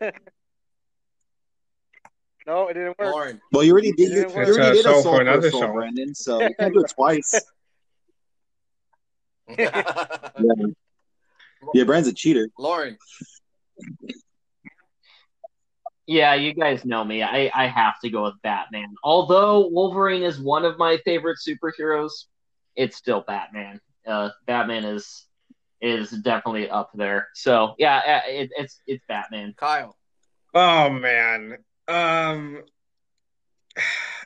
no, 2.46 2.68
it 2.68 2.74
didn't 2.74 2.98
work. 2.98 3.12
Lauren. 3.12 3.40
Well, 3.52 3.64
you 3.64 3.72
already 3.72 3.92
did. 3.92 4.12
You, 4.12 4.22
It's 4.22 4.34
you 4.34 4.42
already 4.42 4.76
did 4.76 4.86
a 4.86 4.88
soul 4.90 5.02
soul 5.02 5.12
for 5.12 5.16
for 5.16 5.22
another 5.22 5.50
soul, 5.50 5.60
soul. 5.60 5.72
Brandon. 5.72 6.14
So 6.14 6.40
you 6.42 6.54
can't 6.58 6.74
do 6.74 6.80
it 6.80 6.92
twice. 6.94 7.34
Yeah, 11.72 11.84
Brandon's 11.84 12.08
a 12.08 12.14
cheater. 12.14 12.48
Lauren. 12.58 12.98
Yeah, 16.06 16.34
you 16.34 16.52
guys 16.52 16.84
know 16.84 17.02
me. 17.02 17.22
I, 17.22 17.50
I 17.54 17.66
have 17.66 17.94
to 18.00 18.10
go 18.10 18.24
with 18.24 18.34
Batman. 18.42 18.94
Although 19.02 19.68
Wolverine 19.68 20.22
is 20.22 20.38
one 20.38 20.64
of 20.66 20.76
my 20.76 20.98
favorite 21.04 21.38
superheroes, 21.46 22.10
it's 22.76 22.96
still 22.96 23.24
Batman. 23.26 23.80
Uh, 24.06 24.28
Batman 24.46 24.84
is 24.84 25.26
is 25.80 26.10
definitely 26.10 26.70
up 26.70 26.90
there. 26.94 27.28
So 27.34 27.74
yeah, 27.78 28.22
uh, 28.26 28.30
it, 28.30 28.50
it's 28.56 28.80
it's 28.86 29.04
Batman. 29.08 29.54
Kyle. 29.56 29.96
Oh 30.54 30.90
man, 30.90 31.58
um, 31.88 32.62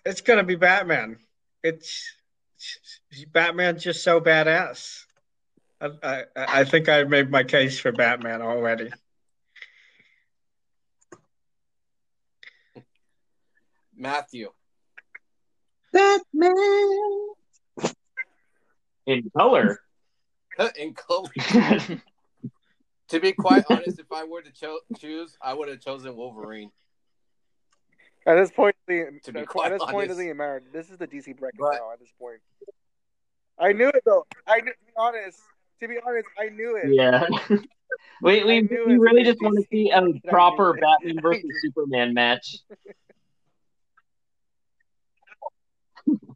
it's 0.05 0.21
gonna 0.21 0.45
be 0.45 0.57
Batman. 0.57 1.19
It's 1.63 2.13
Batman's 3.33 3.83
just 3.83 4.03
so 4.03 4.21
badass. 4.21 5.05
I, 5.81 5.91
I, 6.03 6.25
I 6.37 6.65
think 6.65 6.89
I 6.89 7.05
made 7.05 7.31
my 7.31 7.45
case 7.45 7.79
for 7.79 7.93
Batman 7.93 8.43
already. 8.43 8.91
Matthew. 13.97 14.51
Batman. 15.93 16.55
In 19.07 19.31
color. 19.37 19.81
In 20.79 20.95
color. 20.95 21.31
To 23.11 23.21
be 23.21 23.33
quite 23.33 23.65
honest, 23.71 23.99
if 23.99 24.13
I 24.13 24.25
were 24.25 24.43
to 24.43 24.53
cho- 24.53 24.81
choose, 24.99 25.35
I 25.41 25.55
would 25.55 25.71
have 25.71 25.81
chosen 25.81 26.15
Wolverine. 26.15 26.71
At 28.27 28.35
this 28.35 28.51
point, 28.51 28.77
the, 28.87 29.19
To 29.25 29.33
be 29.33 29.45
quite 29.47 29.73
at 29.73 29.79
quite 29.79 29.79
this 29.79 29.81
point, 29.81 29.89
it 29.89 29.95
honest. 29.95 30.09
doesn't 30.11 30.25
even 30.27 30.37
matter. 30.37 30.63
This 30.75 30.91
is 30.91 30.99
the 30.99 31.07
DC 31.09 31.39
bracket 31.39 31.59
But- 31.59 31.73
now. 31.77 31.91
At 31.95 32.01
this 32.01 32.13
point, 32.21 32.41
I 33.59 33.73
knew 33.73 33.89
it 33.89 34.03
though. 34.05 34.27
I 34.47 34.61
knew, 34.61 34.73
to 34.73 34.79
be 34.87 34.93
honest. 34.99 35.41
To 35.81 35.89
be 35.89 35.95
honest, 36.07 36.29
I 36.39 36.51
knew 36.51 36.77
it. 36.77 36.93
yeah. 36.93 37.25
we 38.23 38.45
we, 38.45 38.69
we 38.87 38.99
really 38.99 39.25
just 39.25 39.41
want 39.41 39.57
to 39.57 39.65
see 39.73 39.91
a 39.91 40.03
proper. 40.29 40.75
Batman 40.75 41.23
versus. 41.23 41.45
Superman 41.63 42.13
match. 42.13 42.59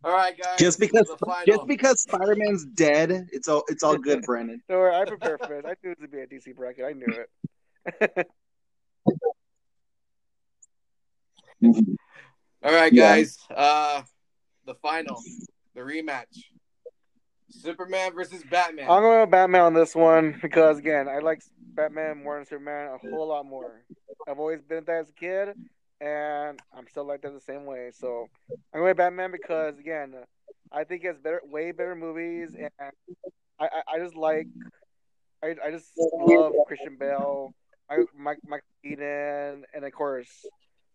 All 0.04 0.12
right, 0.12 0.36
guys. 0.36 0.58
Just 0.58 0.80
because, 0.80 1.10
just 1.46 1.66
because 1.66 2.02
Spider 2.02 2.34
Man's 2.36 2.64
dead, 2.64 3.28
it's 3.30 3.46
all 3.46 3.62
it's 3.68 3.82
all 3.84 3.96
good, 3.96 4.22
Brandon. 4.22 4.60
Don't 4.68 4.78
worry, 4.78 4.94
I 4.94 5.04
prepared 5.04 5.40
for 5.46 5.54
it. 5.58 5.64
I 5.64 5.74
knew 5.82 5.92
it 5.92 5.98
would 6.00 6.10
be 6.10 6.18
a 6.20 6.26
DC 6.26 6.54
bracket. 6.56 6.84
I 6.84 6.92
knew 6.92 7.06
it. 7.06 8.26
All 12.64 12.72
right, 12.72 12.92
Yeah. 12.92 13.16
guys. 13.16 13.38
Uh, 13.54 14.02
the 14.66 14.74
final, 14.76 15.20
the 15.74 15.80
rematch. 15.80 16.44
Superman 17.50 18.12
versus 18.14 18.42
Batman. 18.50 18.88
I'm 18.90 19.02
going 19.02 19.20
with 19.20 19.30
Batman 19.30 19.60
on 19.62 19.74
this 19.74 19.94
one 19.94 20.38
because 20.40 20.78
again, 20.78 21.08
I 21.08 21.18
like 21.18 21.42
Batman 21.74 22.22
more 22.22 22.36
than 22.36 22.46
Superman 22.46 22.92
a 22.94 22.98
whole 22.98 23.28
lot 23.28 23.44
more. 23.46 23.82
I've 24.26 24.38
always 24.38 24.62
been 24.62 24.84
that 24.84 25.00
as 25.02 25.10
a 25.10 25.12
kid, 25.12 25.48
and 26.02 26.60
I'm 26.76 26.88
still 26.88 27.06
like 27.06 27.22
that 27.22 27.32
the 27.32 27.40
same 27.40 27.64
way. 27.64 27.90
So 27.94 28.28
I'm 28.74 28.80
going 28.80 28.96
Batman 28.96 29.30
because 29.30 29.78
again, 29.78 30.14
I 30.72 30.84
think 30.84 31.04
it's 31.04 31.18
better, 31.18 31.40
way 31.44 31.70
better 31.72 31.94
movies, 31.94 32.56
and 32.58 32.70
I, 33.58 33.64
I, 33.64 33.82
I 33.94 33.98
just 33.98 34.16
like, 34.16 34.46
I, 35.42 35.54
I 35.64 35.70
just 35.70 35.92
love 35.96 36.52
Christian 36.66 36.96
Bale, 36.98 37.54
I, 37.88 37.98
Mike, 38.16 38.38
Mike 38.46 38.64
Keaton, 38.82 39.64
and 39.74 39.84
of 39.84 39.92
course, 39.92 40.44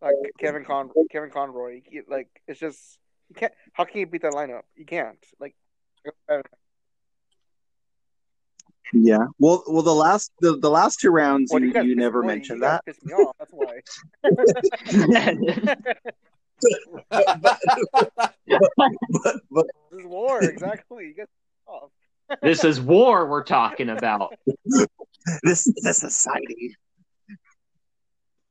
like 0.02 0.16
Kevin 0.40 0.66
Con, 0.66 0.90
Kevin 1.12 1.30
Conroy. 1.30 1.82
Like 2.08 2.28
it's 2.48 2.60
just 2.60 3.00
you 3.30 3.36
can't. 3.36 3.54
How 3.74 3.86
can 3.86 4.00
you 4.00 4.08
beat 4.08 4.24
that 4.24 4.34
lineup? 4.34 4.64
You 4.76 4.86
can't. 4.86 5.24
Like, 5.40 5.56
Yeah. 8.94 9.26
Well, 9.40 9.64
well, 9.68 9.84
the 9.84 9.94
last 9.94 10.32
the, 10.40 10.58
the 10.58 10.70
last 10.70 11.00
two 11.00 11.10
rounds, 11.10 11.52
well, 11.52 11.62
you, 11.62 11.74
guys 11.74 11.86
you 11.86 11.96
never 11.96 12.22
well, 12.22 12.28
mentioned 12.28 12.58
you 12.58 12.68
that. 12.68 12.86
Pissed 12.86 13.06
me 13.06 13.14
off. 13.14 13.36
That's 13.40 13.52
why. 13.52 13.82
But, 17.10 17.60
but 19.52 19.68
This 19.92 20.00
is 20.00 20.06
war. 20.06 20.42
Exactly. 20.42 21.08
You 21.08 21.14
guys 21.14 21.28
this 22.42 22.64
is 22.64 22.82
war 22.82 23.28
we're 23.28 23.44
talking 23.44 23.90
about. 23.90 24.34
this 25.44 25.68
is 25.68 25.86
a 25.86 25.94
society. 25.94 26.76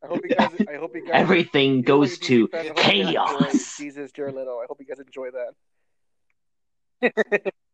I 0.02 0.08
hope 0.08 0.20
you 0.22 0.34
guys. 0.34 0.50
I 0.68 0.76
hope 0.76 0.94
you 0.94 1.02
guys. 1.02 1.10
Everything 1.12 1.76
you 1.76 1.82
goes 1.82 2.18
to 2.18 2.48
fans, 2.48 2.64
I 2.64 2.68
hope 2.68 2.78
you 2.78 2.82
guys 2.82 3.08
enjoy 3.08 3.12
chaos. 3.12 3.76
Jesus, 3.76 4.12
Jared 4.12 4.34
Leto. 4.34 4.58
I 4.58 4.66
hope 4.68 4.78
you 4.80 4.86
guys 4.86 5.00
enjoy 5.00 5.28
that. 7.02 7.52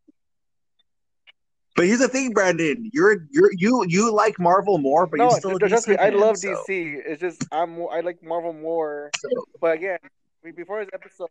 But 1.75 1.87
here's 1.87 2.01
the 2.01 2.09
thing, 2.09 2.33
Brandon. 2.33 2.91
You're 2.93 3.27
you're 3.31 3.51
you 3.57 3.85
you 3.89 4.13
like 4.13 4.39
Marvel 4.39 4.77
more, 4.79 5.07
but 5.07 5.19
no, 5.19 5.31
you're 5.31 5.39
still 5.39 5.57
a 5.57 5.59
trust 5.59 5.87
DC 5.87 5.91
me, 5.91 5.97
I 5.97 6.11
love 6.11 6.37
so- 6.37 6.49
DC. 6.69 7.01
It's 7.07 7.21
just 7.21 7.47
I'm 7.51 7.81
I 7.91 8.01
like 8.01 8.23
Marvel 8.23 8.53
more. 8.53 9.11
But 9.61 9.77
again, 9.79 9.99
we- 10.45 10.53
before 10.53 10.85
this 10.85 10.91
episode, 10.93 11.29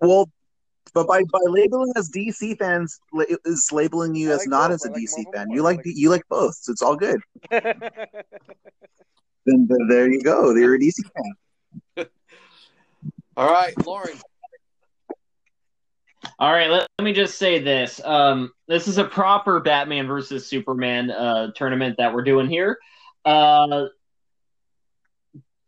Well, 0.00 0.30
but 0.94 1.06
by 1.06 1.22
by 1.24 1.38
labeling 1.48 1.92
as 1.96 2.08
DC 2.10 2.58
fans 2.58 2.98
la- 3.12 3.24
is 3.44 3.70
labeling 3.72 4.14
you 4.14 4.30
I 4.30 4.34
as 4.34 4.38
like 4.40 4.48
not 4.48 4.68
both. 4.68 4.74
as 4.76 4.84
a 4.86 4.88
like 4.90 4.96
DC 5.02 5.16
Marvel 5.16 5.32
fan. 5.32 5.46
more. 5.48 5.56
You 5.56 5.62
like 5.62 5.76
like- 5.78 5.86
you 5.86 6.08
like 6.10 6.26
both, 6.30 6.54
so 6.54 6.72
it's 6.72 6.82
all 6.82 6.96
good. 6.96 7.20
Then, 9.46 9.66
then 9.68 9.88
there 9.88 10.06
you 10.10 10.20
go. 10.22 10.54
You're 10.54 10.74
a 10.74 10.78
DC 10.78 10.96
fan. 11.96 12.06
All 13.38 13.50
right, 13.50 13.72
Lauren. 13.86 14.18
All 16.40 16.50
right, 16.50 16.70
let, 16.70 16.88
let 16.98 17.04
me 17.04 17.12
just 17.12 17.36
say 17.36 17.58
this. 17.58 18.00
Um, 18.02 18.50
this 18.66 18.88
is 18.88 18.96
a 18.96 19.04
proper 19.04 19.60
Batman 19.60 20.06
versus 20.06 20.46
Superman 20.46 21.10
uh, 21.10 21.52
tournament 21.54 21.98
that 21.98 22.14
we're 22.14 22.24
doing 22.24 22.48
here. 22.48 22.78
Uh, 23.26 23.88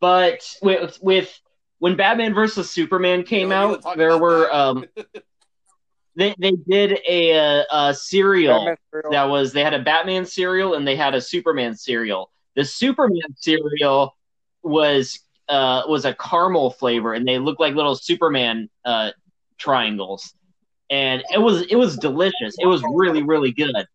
but 0.01 0.41
with, 0.63 0.99
with 1.03 1.41
when 1.79 1.97
Batman 1.97 2.33
versus 2.33 2.71
Superman 2.71 3.23
came 3.25 3.51
You 3.51 3.55
don't 3.55 3.71
need 3.73 3.83
to 3.83 3.89
out, 3.89 3.97
there 3.99 4.17
were 4.17 4.51
um, 4.55 4.87
they 6.17 6.35
they 6.39 6.53
did 6.53 7.01
a, 7.07 7.31
a, 7.33 7.65
a 7.71 7.95
serial 7.95 8.77
cereal. 8.93 9.11
that 9.11 9.25
was 9.25 9.53
they 9.53 9.65
had 9.65 9.75
a 9.75 9.83
Batman 9.83 10.25
serial 10.25 10.75
and 10.75 10.87
they 10.87 10.97
had 10.97 11.15
a 11.15 11.21
Superman 11.21 11.75
serial. 11.75 12.31
The 12.57 12.65
Superman 12.65 13.35
serial 13.37 14.17
was 14.63 15.19
uh, 15.49 15.83
was 15.89 16.05
a 16.05 16.15
caramel 16.15 16.71
flavor, 16.71 17.15
and 17.15 17.27
they 17.27 17.39
looked 17.39 17.61
like 17.61 17.75
little 17.75 17.97
Superman 17.97 18.71
uh, 18.85 19.11
triangles, 19.59 20.35
and 20.91 21.23
it 21.33 21.39
was 21.39 21.63
it 21.63 21.77
was 21.77 21.97
delicious. 21.97 22.55
It 22.59 22.67
was 22.67 22.83
really 22.95 23.23
really 23.23 23.53
good. 23.53 23.87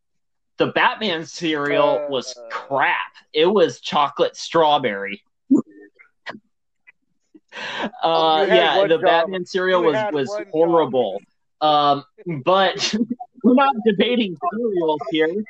The 0.58 0.68
Batman 0.68 1.26
cereal 1.26 2.02
Uh, 2.06 2.10
was 2.10 2.34
crap. 2.50 3.14
It 3.34 3.46
was 3.46 3.80
chocolate 3.80 4.36
strawberry. 4.36 5.24
Oh, 8.04 8.42
Uh, 8.42 8.46
yeah, 8.48 8.82
the 8.88 8.98
job. 8.98 9.02
Batman 9.02 9.46
cereal 9.46 9.84
was 9.84 9.98
was 10.12 10.30
job. 10.30 10.48
horrible. 10.52 11.20
Um, 11.62 12.04
but 12.44 12.94
we're 13.44 13.54
not 13.56 13.76
debating 13.86 14.36
cereals 14.52 15.02
here. 15.10 15.44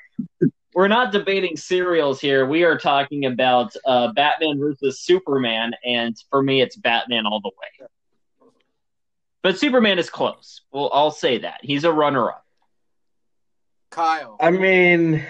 We're 0.74 0.88
not 0.88 1.12
debating 1.12 1.58
cereals 1.58 2.22
here. 2.22 2.46
We 2.46 2.64
are 2.64 2.78
talking 2.78 3.26
about 3.26 3.76
uh, 3.86 4.14
Batman 4.14 4.60
versus 4.60 5.00
Superman, 5.02 5.72
and 5.84 6.16
for 6.30 6.44
me, 6.44 6.62
it's 6.62 6.76
Batman 6.76 7.26
all 7.26 7.42
the 7.42 7.50
way. 7.50 7.88
But 9.44 9.60
Superman 9.60 10.00
is 10.00 10.10
close. 10.10 10.62
Well, 10.72 10.90
I'll 10.94 11.12
say 11.12 11.40
that 11.40 11.60
he's 11.62 11.84
a 11.84 11.92
runner-up. 11.92 12.46
Kyle. 13.92 14.38
I 14.40 14.52
mean, 14.52 15.26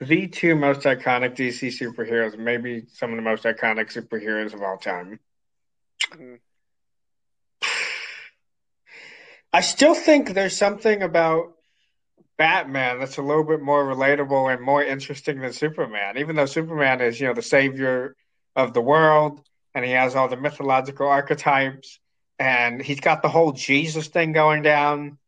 the 0.00 0.28
two 0.28 0.54
most 0.54 0.80
iconic 0.82 1.36
DC 1.36 1.68
superheroes, 1.68 2.36
maybe 2.38 2.84
some 2.92 3.10
of 3.10 3.16
the 3.16 3.22
most 3.22 3.44
iconic 3.44 3.92
superheroes 3.92 4.52
of 4.52 4.62
all 4.62 4.76
time. 4.76 5.18
Mhm. 6.10 6.40
I 9.52 9.60
still 9.60 9.94
think 9.94 10.30
there's 10.30 10.56
something 10.56 11.02
about 11.02 11.54
Batman 12.36 12.98
that's 12.98 13.18
a 13.18 13.22
little 13.22 13.44
bit 13.44 13.62
more 13.62 13.84
relatable 13.84 14.52
and 14.52 14.60
more 14.60 14.82
interesting 14.82 15.40
than 15.40 15.52
Superman, 15.52 16.18
even 16.18 16.34
though 16.34 16.46
Superman 16.46 17.00
is, 17.00 17.20
you 17.20 17.28
know, 17.28 17.34
the 17.34 17.42
savior 17.42 18.16
of 18.56 18.74
the 18.74 18.80
world 18.80 19.40
and 19.74 19.84
he 19.84 19.92
has 19.92 20.14
all 20.14 20.28
the 20.28 20.36
mythological 20.36 21.08
archetypes 21.08 21.98
and 22.38 22.80
he's 22.80 23.00
got 23.00 23.22
the 23.22 23.28
whole 23.28 23.52
Jesus 23.52 24.08
thing 24.08 24.32
going 24.32 24.62
down. 24.62 25.18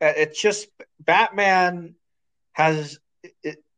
Uh, 0.00 0.12
It's 0.16 0.40
just 0.40 0.68
Batman 1.00 1.94
has 2.52 2.98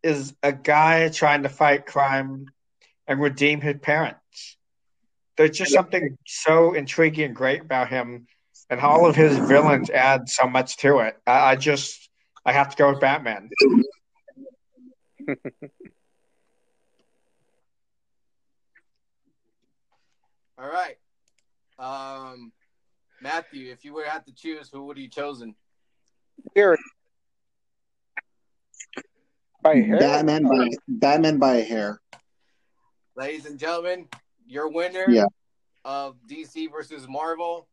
is 0.03 0.35
a 0.43 0.53
guy 0.53 1.09
trying 1.11 1.43
to 1.43 1.49
fight 1.49 1.87
crime 1.87 2.47
and 3.07 3.21
redeem 3.21 3.61
his 3.61 3.77
parents. 3.81 4.57
There's 5.37 5.57
just 5.57 5.73
something 5.73 6.17
so 6.27 6.73
intriguing 6.75 7.27
and 7.27 7.37
great 7.37 7.63
about 7.63 7.89
him 7.89 8.27
and 8.71 8.81
all 8.81 9.07
of 9.07 9.17
his 9.17 9.37
villains 9.37 9.91
add 9.91 10.29
so 10.29 10.47
much 10.47 10.77
to 10.79 10.99
it. 11.01 11.17
I, 11.27 11.53
I 11.53 11.57
just 11.57 12.09
I 12.45 12.53
have 12.53 12.71
to 12.71 12.77
go 12.77 12.91
with 12.91 13.01
Batman. 13.01 13.51
All 20.61 20.69
right. 20.69 20.97
Um, 21.79 22.53
Matthew, 23.23 23.71
if 23.73 23.83
you 23.85 23.95
were 23.95 24.05
to 24.05 24.11
have 24.11 24.25
to 24.27 24.35
choose, 24.35 24.69
who 24.71 24.85
would 24.85 24.99
you 24.99 25.09
chosen? 25.09 25.55
Here. 26.55 26.77
By 29.63 29.77
hair? 29.77 29.99
Batman 29.99 30.43
by 30.45 30.69
Batman 30.89 31.39
by 31.39 31.57
a 31.57 31.63
hair. 31.63 32.01
Ladies 33.17 33.47
and 33.47 33.59
gentlemen, 33.59 34.07
your 34.47 34.69
winner 34.71 35.07
Yeah. 35.09 35.25
of 35.85 36.17
DC 36.27 36.71
versus 36.71 37.09
Marvel, 37.09 37.67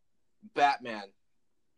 Batman, 0.55 1.03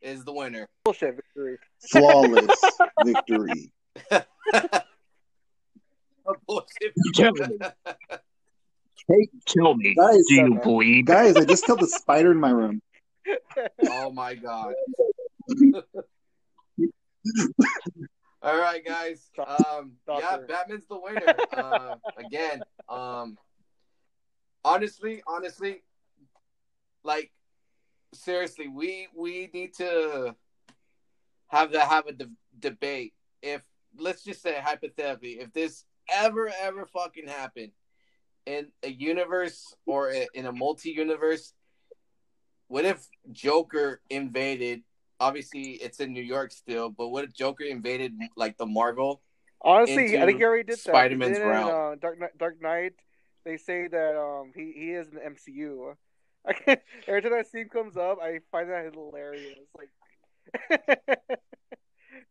is 0.01 0.23
the 0.23 0.33
winner. 0.33 0.67
Bullshit 0.83 1.15
victory. 1.15 1.57
Flawless 1.91 2.59
victory. 3.05 3.71
Bullshit. 6.47 6.93
Kill 7.15 7.33
me. 9.09 9.29
Kill 9.45 9.75
me. 9.75 9.95
Guys, 9.95 10.23
Do 10.27 10.35
you 10.35 10.57
uh, 10.57 10.63
bleed? 10.63 11.05
guys, 11.05 11.35
I 11.37 11.45
just 11.45 11.65
killed 11.65 11.81
a 11.83 11.87
spider 11.87 12.31
in 12.31 12.37
my 12.39 12.51
room. 12.51 12.81
oh 13.89 14.11
my 14.11 14.35
god. 14.35 14.73
All 18.41 18.57
right, 18.57 18.83
guys. 18.85 19.29
Um, 19.37 19.93
yeah, 20.07 20.37
Batman's 20.47 20.87
the 20.87 20.99
winner. 20.99 21.35
Uh, 21.51 21.95
again, 22.17 22.61
um, 22.87 23.37
honestly, 24.63 25.21
honestly, 25.27 25.83
like 27.03 27.31
seriously, 28.13 28.69
we 28.69 29.07
we 29.15 29.49
need 29.53 29.73
to 29.75 30.35
have 31.47 31.71
to 31.71 31.81
have 31.81 32.07
a 32.07 32.13
de- 32.13 32.29
debate. 32.59 33.13
If 33.41 33.61
let's 33.97 34.23
just 34.23 34.41
say 34.41 34.59
hypothetically, 34.63 35.39
if 35.39 35.51
this 35.51 35.83
ever 36.13 36.49
ever 36.61 36.85
fucking 36.85 37.27
happened 37.27 37.71
in 38.49 38.67
a 38.83 38.89
universe 38.89 39.75
or 39.85 40.11
in 40.33 40.45
a 40.45 40.51
multi-universe, 40.51 41.53
what 42.67 42.85
if 42.85 43.07
Joker 43.31 44.01
invaded? 44.09 44.81
Obviously, 45.19 45.73
it's 45.73 45.99
in 45.99 46.13
New 46.13 46.23
York 46.23 46.51
still, 46.51 46.89
but 46.89 47.09
what 47.09 47.23
if 47.23 47.33
Joker 47.33 47.63
invaded 47.63 48.13
like 48.35 48.57
the 48.57 48.65
Marvel? 48.65 49.21
Honestly, 49.61 50.17
I 50.17 50.25
think 50.25 50.39
he 50.39 50.45
already 50.45 50.63
did 50.63 50.77
that. 50.77 50.79
Spider-Man's 50.79 51.37
Didn't, 51.37 51.47
realm. 51.47 51.69
Uh, 51.69 51.95
Dark 51.95 52.19
Knight, 52.19 52.37
Dark 52.37 52.61
Knight. 52.61 52.93
They 53.45 53.57
say 53.57 53.87
that 53.87 54.17
um 54.17 54.51
he, 54.55 54.73
he 54.75 54.91
is 54.91 55.09
in 55.09 55.15
the 55.15 55.21
MCU. 55.21 55.95
I 56.47 56.53
can't, 56.53 56.79
every 57.07 57.21
time 57.21 57.31
that 57.31 57.47
scene 57.47 57.67
comes 57.67 57.97
up, 57.97 58.17
I 58.21 58.39
find 58.51 58.69
that 58.69 58.93
hilarious. 58.93 59.57
Like, 59.77 59.89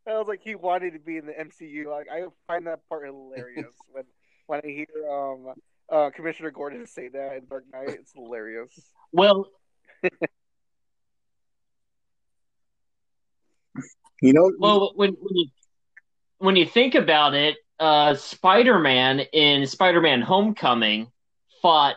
I 0.08 0.18
was 0.18 0.26
like, 0.26 0.40
he 0.42 0.54
wanted 0.54 0.94
to 0.94 0.98
be 0.98 1.18
in 1.18 1.26
the 1.26 1.32
MCU. 1.32 1.86
Like, 1.90 2.06
I 2.10 2.24
find 2.46 2.66
that 2.66 2.88
part 2.88 3.04
hilarious 3.04 3.74
when 3.92 4.04
when 4.46 4.60
I 4.64 4.68
hear 4.68 4.86
um 5.10 5.54
uh 5.90 6.10
Commissioner 6.10 6.50
Gordon 6.50 6.86
say 6.86 7.08
that 7.08 7.36
in 7.36 7.46
Dark 7.46 7.64
Knight. 7.72 7.90
It's 7.90 8.12
hilarious. 8.12 8.72
Well, 9.12 9.46
You 14.20 14.32
know, 14.32 14.50
Well, 14.58 14.92
when 14.96 15.10
when 15.10 15.36
you 15.36 15.48
when 16.38 16.56
you 16.56 16.66
think 16.66 16.94
about 16.94 17.34
it, 17.34 17.56
uh, 17.78 18.14
Spider-Man 18.14 19.20
in 19.32 19.66
Spider-Man: 19.66 20.22
Homecoming 20.22 21.10
fought 21.62 21.96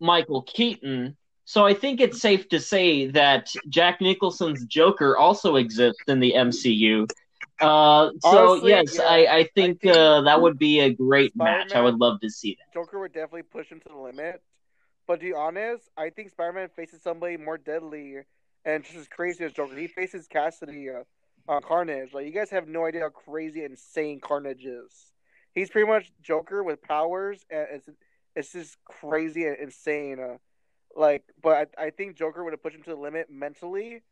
Michael 0.00 0.42
Keaton, 0.42 1.16
so 1.44 1.66
I 1.66 1.74
think 1.74 2.00
it's 2.00 2.20
safe 2.20 2.48
to 2.50 2.60
say 2.60 3.08
that 3.08 3.52
Jack 3.68 4.00
Nicholson's 4.00 4.64
Joker 4.64 5.16
also 5.16 5.56
exists 5.56 6.02
in 6.08 6.20
the 6.20 6.32
MCU. 6.36 7.10
Uh, 7.60 8.10
so 8.20 8.52
Honestly, 8.52 8.70
yes, 8.70 8.96
yeah, 8.96 9.02
I, 9.02 9.24
I 9.24 9.36
I 9.36 9.44
think 9.54 9.80
think 9.82 9.94
uh, 9.94 10.22
that 10.22 10.40
would 10.40 10.58
be 10.58 10.80
a 10.80 10.92
great 10.92 11.36
match. 11.36 11.72
I 11.74 11.80
would 11.80 11.96
love 11.96 12.20
to 12.20 12.30
see 12.30 12.56
that. 12.58 12.72
Joker 12.72 12.98
would 13.00 13.12
definitely 13.12 13.42
push 13.42 13.68
him 13.68 13.80
to 13.80 13.88
the 13.88 13.96
limit. 13.96 14.42
But 15.06 15.20
to 15.20 15.26
be 15.26 15.32
honest, 15.32 15.90
I 15.96 16.10
think 16.10 16.30
Spider-Man 16.30 16.68
faces 16.76 17.02
somebody 17.02 17.36
more 17.36 17.58
deadly 17.58 18.18
and 18.64 18.84
just 18.84 18.96
as 18.96 19.08
crazy 19.08 19.44
as 19.44 19.52
Joker. 19.52 19.74
He 19.76 19.88
faces 19.88 20.28
Kasady 20.28 20.88
uh, 20.88 21.02
on 21.50 21.62
Carnage. 21.62 22.14
Like 22.14 22.26
you 22.26 22.32
guys 22.32 22.50
have 22.50 22.68
no 22.68 22.86
idea 22.86 23.02
how 23.02 23.08
crazy, 23.08 23.62
and 23.62 23.72
insane 23.72 24.20
Carnage 24.20 24.64
is. 24.64 25.12
He's 25.52 25.68
pretty 25.68 25.88
much 25.88 26.12
Joker 26.22 26.62
with 26.62 26.80
powers, 26.82 27.44
and 27.50 27.66
it's 27.72 27.88
it's 28.36 28.52
just 28.52 28.76
crazy 28.84 29.46
and 29.46 29.56
insane. 29.58 30.18
Uh, 30.20 30.36
like, 30.94 31.24
but 31.42 31.70
I, 31.78 31.86
I 31.86 31.90
think 31.90 32.16
Joker 32.16 32.44
would 32.44 32.52
have 32.52 32.62
pushed 32.62 32.76
him 32.76 32.82
to 32.84 32.90
the 32.90 32.96
limit 32.96 33.30
mentally, 33.30 34.02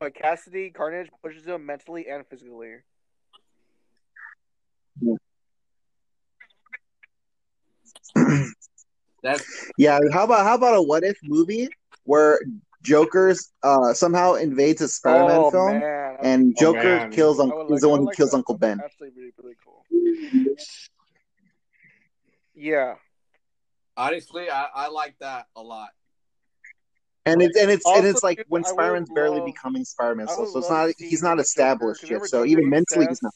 but 0.00 0.14
Kasady 0.14 0.72
Carnage 0.72 1.10
pushes 1.22 1.46
him 1.46 1.66
mentally 1.66 2.08
and 2.08 2.26
physically. 2.26 2.76
That's 9.22 9.44
Yeah, 9.78 9.98
how 10.12 10.24
about 10.24 10.44
how 10.44 10.54
about 10.54 10.74
a 10.76 10.82
what 10.82 11.02
if 11.04 11.16
movie 11.24 11.68
where 12.04 12.38
Joker's 12.82 13.52
uh 13.62 13.92
somehow 13.92 14.34
invades 14.34 14.80
a 14.80 14.88
Spider-Man 14.88 15.40
oh 15.40 15.50
film 15.50 15.80
man, 15.80 16.16
and 16.22 16.54
Oh, 16.56 16.60
Joker 16.60 16.98
man. 16.98 17.10
kills 17.10 17.40
I 17.40 17.44
Uncle 17.44 17.58
would 17.66 17.70
he's 17.72 17.80
the 17.80 17.88
one 17.88 18.00
would 18.04 18.10
who 18.12 18.16
kills 18.16 18.30
that. 18.30 18.36
Uncle 18.38 18.56
That's 18.58 18.76
Ben. 18.78 18.80
Actually, 18.84 19.10
really 19.16 19.32
really 19.42 19.56
cool. 19.64 19.84
Yeah. 22.54 22.94
honestly, 23.96 24.48
I, 24.50 24.68
I 24.74 24.88
like 24.88 25.16
that 25.20 25.46
a 25.56 25.62
lot. 25.62 25.90
And 27.26 27.42
it's 27.42 27.58
and 27.58 27.70
it's 27.70 27.84
and 27.86 28.06
it's 28.06 28.22
like 28.22 28.44
when 28.48 28.62
Spider-Man's 28.62 29.10
barely 29.10 29.38
love- 29.38 29.46
becoming 29.46 29.84
Spider-Man, 29.84 30.28
so, 30.28 30.44
so 30.46 30.58
it's 30.60 30.70
not 30.70 30.90
he's 30.96 31.22
not 31.22 31.40
Joker- 31.40 31.96
yet. 32.08 32.24
So 32.26 32.44
even 32.44 32.70
mentally 32.70 33.06
he's 33.08 33.20
not 33.22 33.32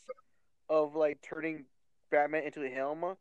of 0.69 0.95
like 0.95 1.21
turning 1.23 1.65
Batman 2.13 2.45
into 2.45 2.63
him. 2.63 3.17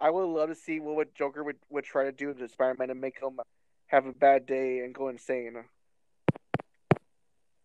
I 0.00 0.10
would 0.10 0.24
love 0.26 0.48
to 0.48 0.54
see 0.54 0.80
what 0.80 0.96
would 0.96 1.14
Joker 1.14 1.42
would, 1.42 1.56
would 1.70 1.84
try 1.84 2.04
to 2.04 2.12
do 2.12 2.32
to 2.32 2.48
Spider-Man 2.48 2.90
and 2.90 3.00
make 3.00 3.20
him 3.20 3.40
have 3.86 4.06
a 4.06 4.12
bad 4.12 4.46
day 4.46 4.80
and 4.80 4.94
go 4.94 5.08
insane. 5.08 5.56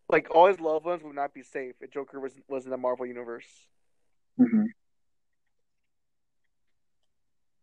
Like 0.10 0.34
all 0.34 0.48
his 0.48 0.60
loved 0.60 0.86
ones 0.86 1.04
would 1.04 1.16
not 1.16 1.34
be 1.34 1.44
safe 1.44 1.76
if 1.82 1.92
Joker 1.92 2.20
was 2.20 2.34
was 2.48 2.66
in 2.66 2.72
the 2.72 2.78
Marvel 2.78 3.06
universe. 3.06 3.48
Mhm. 4.40 4.66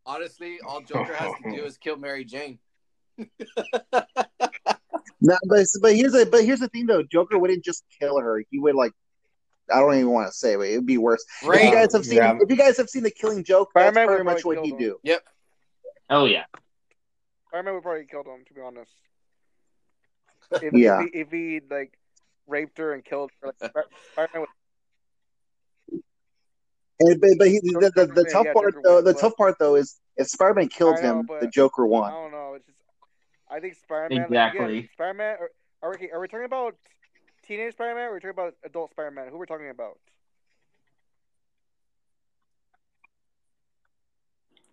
Honestly, 0.06 0.58
all 0.66 0.80
Joker 0.80 1.14
has 1.14 1.32
to 1.42 1.50
do 1.50 1.64
is 1.64 1.76
kill 1.76 1.96
Mary 1.96 2.24
Jane. 2.24 2.58
No, 5.22 5.36
but 5.46 5.66
but 5.82 5.94
here's 5.94 6.12
the 6.12 6.26
but 6.30 6.44
here's 6.44 6.60
the 6.60 6.68
thing 6.68 6.86
though, 6.86 7.02
Joker 7.02 7.38
wouldn't 7.38 7.62
just 7.62 7.84
kill 8.00 8.18
her. 8.18 8.42
He 8.50 8.58
would 8.58 8.74
like 8.74 8.92
I 9.72 9.80
don't 9.80 9.94
even 9.94 10.10
want 10.10 10.28
to 10.28 10.32
say, 10.32 10.56
but 10.56 10.66
it'd 10.66 10.86
be 10.86 10.98
worse. 10.98 11.24
If 11.42 11.46
you 11.46 11.50
Right. 11.50 11.72
guys 11.72 11.92
have 11.92 12.04
seen 12.04 12.18
Yeah. 12.18 12.38
if 12.40 12.50
you 12.50 12.56
guys 12.56 12.76
have 12.76 12.88
seen 12.90 13.02
the 13.02 13.10
Killing 13.10 13.44
Joke, 13.44 13.70
that's 13.74 13.92
Spider-Man 13.94 14.06
pretty 14.08 14.24
much 14.24 14.44
what 14.44 14.64
he'd 14.64 14.78
do. 14.78 14.98
Yep. 15.02 15.22
Oh 16.10 16.24
yeah, 16.24 16.44
Spider-Man 17.48 17.74
would 17.74 17.82
probably 17.82 18.06
killed 18.06 18.26
him, 18.26 18.44
to 18.46 18.54
be 18.54 18.60
honest. 18.60 18.92
If, 20.62 20.72
Yeah. 20.72 21.02
if, 21.02 21.12
he, 21.12 21.18
if 21.20 21.30
he 21.30 21.60
like 21.70 21.96
raped 22.48 22.78
her 22.78 22.92
and 22.92 23.04
killed 23.04 23.30
her, 23.42 23.48
like, 23.60 23.70
Sp- 23.70 23.90
Spider-Man 24.12 24.40
would 24.40 24.48
And, 27.00 27.20
but 27.20 27.30
but 27.38 27.48
he, 27.48 27.60
the, 27.62 27.92
the, 27.94 28.06
the 28.06 28.24
Yeah, 28.28 28.32
tough 28.32 28.46
part 28.52 28.74
Joker 28.74 28.80
though, 28.84 28.94
would, 28.96 29.04
the 29.04 29.12
but- 29.14 29.20
tough 29.20 29.36
part 29.36 29.56
though 29.58 29.76
is 29.76 29.98
if 30.16 30.26
Spider-Man 30.28 30.68
killed 30.68 31.00
know, 31.02 31.20
him, 31.20 31.28
the 31.40 31.46
Joker 31.48 31.86
won. 31.86 32.10
I 32.10 32.14
won. 32.14 32.22
don't 32.24 32.32
know. 32.32 32.54
It's 32.54 32.66
just 32.66 32.78
I 33.50 33.60
think 33.60 33.74
Spider-Man. 33.76 34.22
Exactly. 34.26 34.60
Like, 34.60 34.70
again, 34.70 34.88
Spider-Man. 34.92 35.36
Are, 35.40 35.50
are, 35.82 35.96
we, 35.98 36.10
are 36.10 36.20
we 36.20 36.28
talking 36.28 36.44
about 36.44 36.76
teenage 37.50 37.72
Spider-Man? 37.72 38.04
or 38.04 38.10
Are 38.10 38.14
we 38.14 38.20
talking 38.20 38.30
about 38.30 38.54
adult 38.64 38.92
Spider-Man? 38.92 39.28
Who 39.30 39.36
we're 39.38 39.46
talking 39.46 39.70
about? 39.70 39.98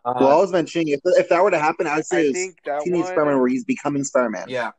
Uh, 0.06 0.14
well, 0.20 0.32
I 0.32 0.36
was 0.40 0.52
mentioning 0.52 0.90
if 0.90 1.00
if 1.04 1.28
that 1.30 1.42
were 1.44 1.50
to 1.52 1.60
happen, 1.60 1.88
I'd 1.88 2.06
say 2.06 2.18
I 2.18 2.22
it's 2.30 2.34
think 2.38 2.64
that 2.66 2.82
Teenage. 2.84 3.06
Spider-Man 3.06 3.40
where 3.40 3.48
he's 3.50 3.66
becoming 3.66 4.04
Spider-Man 4.04 4.46
Yeah. 4.48 4.72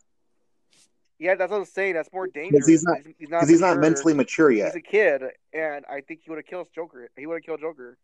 Yeah, 1.18 1.34
that's 1.34 1.50
what 1.50 1.58
I'm 1.58 1.64
saying. 1.64 1.94
That's 1.94 2.12
more 2.12 2.28
dangerous. 2.28 2.64
he's 2.68 2.84
not- 2.84 2.98
He's, 3.18 3.28
not. 3.28 3.38
because 3.40 3.48
he's 3.48 3.60
not 3.60 3.78
mentally 3.78 4.14
mature 4.14 4.52
yet. 4.52 4.66
He's 4.66 4.76
a 4.76 4.80
kid, 4.80 5.22
and 5.52 5.84
I 5.90 6.00
think 6.00 6.20
he 6.22 6.30
would 6.30 6.36
have 6.36 6.46
killed 6.46 6.68
Joker. 6.72 7.10
He 7.16 7.26
would 7.26 7.34
have 7.34 7.42
killed 7.42 7.60
Joker. 7.60 7.98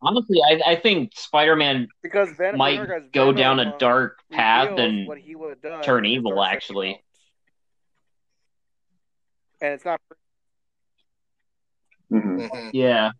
Honestly, 0.00 0.38
I, 0.46 0.72
I 0.72 0.76
think 0.76 1.12
Spider-Man 1.14 1.88
Because 2.02 2.30
Ven- 2.36 2.56
might 2.56 2.80
Venom 2.80 2.86
guy's 2.88 3.10
go 3.12 3.32
down 3.32 3.58
a 3.60 3.78
dark 3.78 4.18
path 4.32 4.70
and 4.78 5.06
what 5.08 5.18
he 5.18 5.34
would 5.34 5.50
have 5.50 5.60
done 5.62 5.82
turn 5.82 6.06
evil, 6.06 6.42
actually. 6.42 7.02
And 9.60 9.74
it's 9.74 9.84
not. 9.84 10.00
Mhm. 12.12 12.48
Mhm. 12.50 12.70
yeah. 12.72 13.10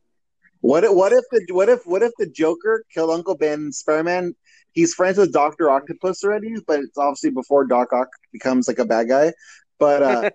What 0.61 0.85
if, 0.85 0.93
what 0.93 1.13
if 1.13 1.25
the 1.31 1.47
what 1.53 1.69
if 1.69 1.87
what 1.87 2.03
if 2.03 2.13
the 2.19 2.27
Joker 2.27 2.85
killed 2.93 3.11
Uncle 3.11 3.37
Ben 3.37 3.55
and 3.61 3.75
Spider-Man? 3.75 4.35
He's 4.73 4.95
friends 4.95 5.19
with 5.19 5.33
Doctor 5.33 5.71
Octopus 5.71 6.23
already, 6.23 6.55
but 6.67 6.81
it's 6.81 6.99
obviously 6.99 7.31
before 7.31 7.65
Doc 7.67 7.93
Ock 7.93 8.09
becomes 8.33 8.69
like 8.69 8.79
a 8.79 8.85
bad 8.85 9.09
guy. 9.09 9.33
But 9.79 10.03
uh, 10.03 10.31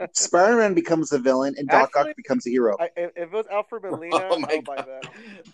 Spider-Man 0.12 0.74
becomes 0.74 1.12
a 1.12 1.18
villain 1.18 1.54
and 1.56 1.68
Doc 1.68 1.90
Actually, 1.94 2.10
Ock 2.10 2.16
becomes 2.16 2.46
a 2.46 2.50
hero. 2.50 2.76
I, 2.80 2.90
if 2.96 3.10
if 3.16 3.16
it 3.16 3.32
was 3.32 3.46
Alfred 3.50 3.82
Molina, 3.90 4.28
Oh 4.30 4.38
my 4.40 4.48
I'll 4.50 4.62
buy 4.62 4.82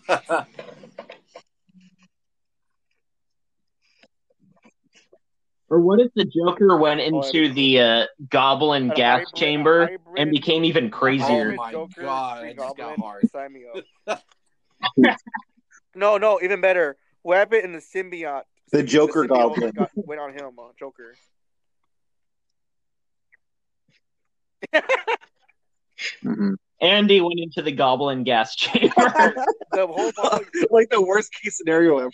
that. 0.09 0.47
Or 5.67 5.79
what 5.81 5.99
if 5.99 6.13
the 6.15 6.25
Joker 6.25 6.77
went 6.77 7.01
Oh, 7.01 7.21
into 7.21 7.51
the 7.51 7.79
uh, 7.81 8.05
Goblin 8.29 8.91
A 8.91 8.95
gas 8.95 9.21
hybrid- 9.21 9.33
chamber 9.35 9.79
hybrid- 9.87 10.19
and 10.19 10.29
became 10.31 10.63
even 10.63 10.91
crazier? 10.91 11.53
Oh 11.53 11.55
my 11.55 11.71
Joker, 11.71 12.01
God, 12.01 12.41
Green 12.41 12.51
it 12.51 12.55
just 12.57 12.77
got 12.77 12.99
hard. 12.99 13.27
Sign 13.31 13.51
me 13.51 13.63
up. 14.07 14.21
no, 15.95 16.17
no, 16.17 16.39
even 16.43 16.61
better. 16.61 16.97
What 17.23 17.37
happened 17.37 17.63
in 17.63 17.71
the 17.73 17.79
symbiote? 17.79 18.43
The 18.71 18.83
Symbi- 18.83 18.87
Joker 18.87 19.23
symbiote 19.23 19.27
Goblin. 19.29 19.73
Got, 19.73 19.89
went 20.05 20.21
on 20.21 20.33
him, 20.33 20.51
uh, 20.59 20.67
Joker. 20.77 21.15
Andy 26.81 27.21
went 27.21 27.39
into 27.39 27.61
the 27.61 27.71
Goblin 27.71 28.23
gas 28.23 28.55
chamber. 28.55 28.93
The 29.71 29.85
whole 29.87 30.11
Marvel, 30.15 30.45
like 30.71 30.89
the 30.89 31.01
worst 31.01 31.33
case 31.33 31.57
scenario 31.57 31.97
ever. 31.97 32.11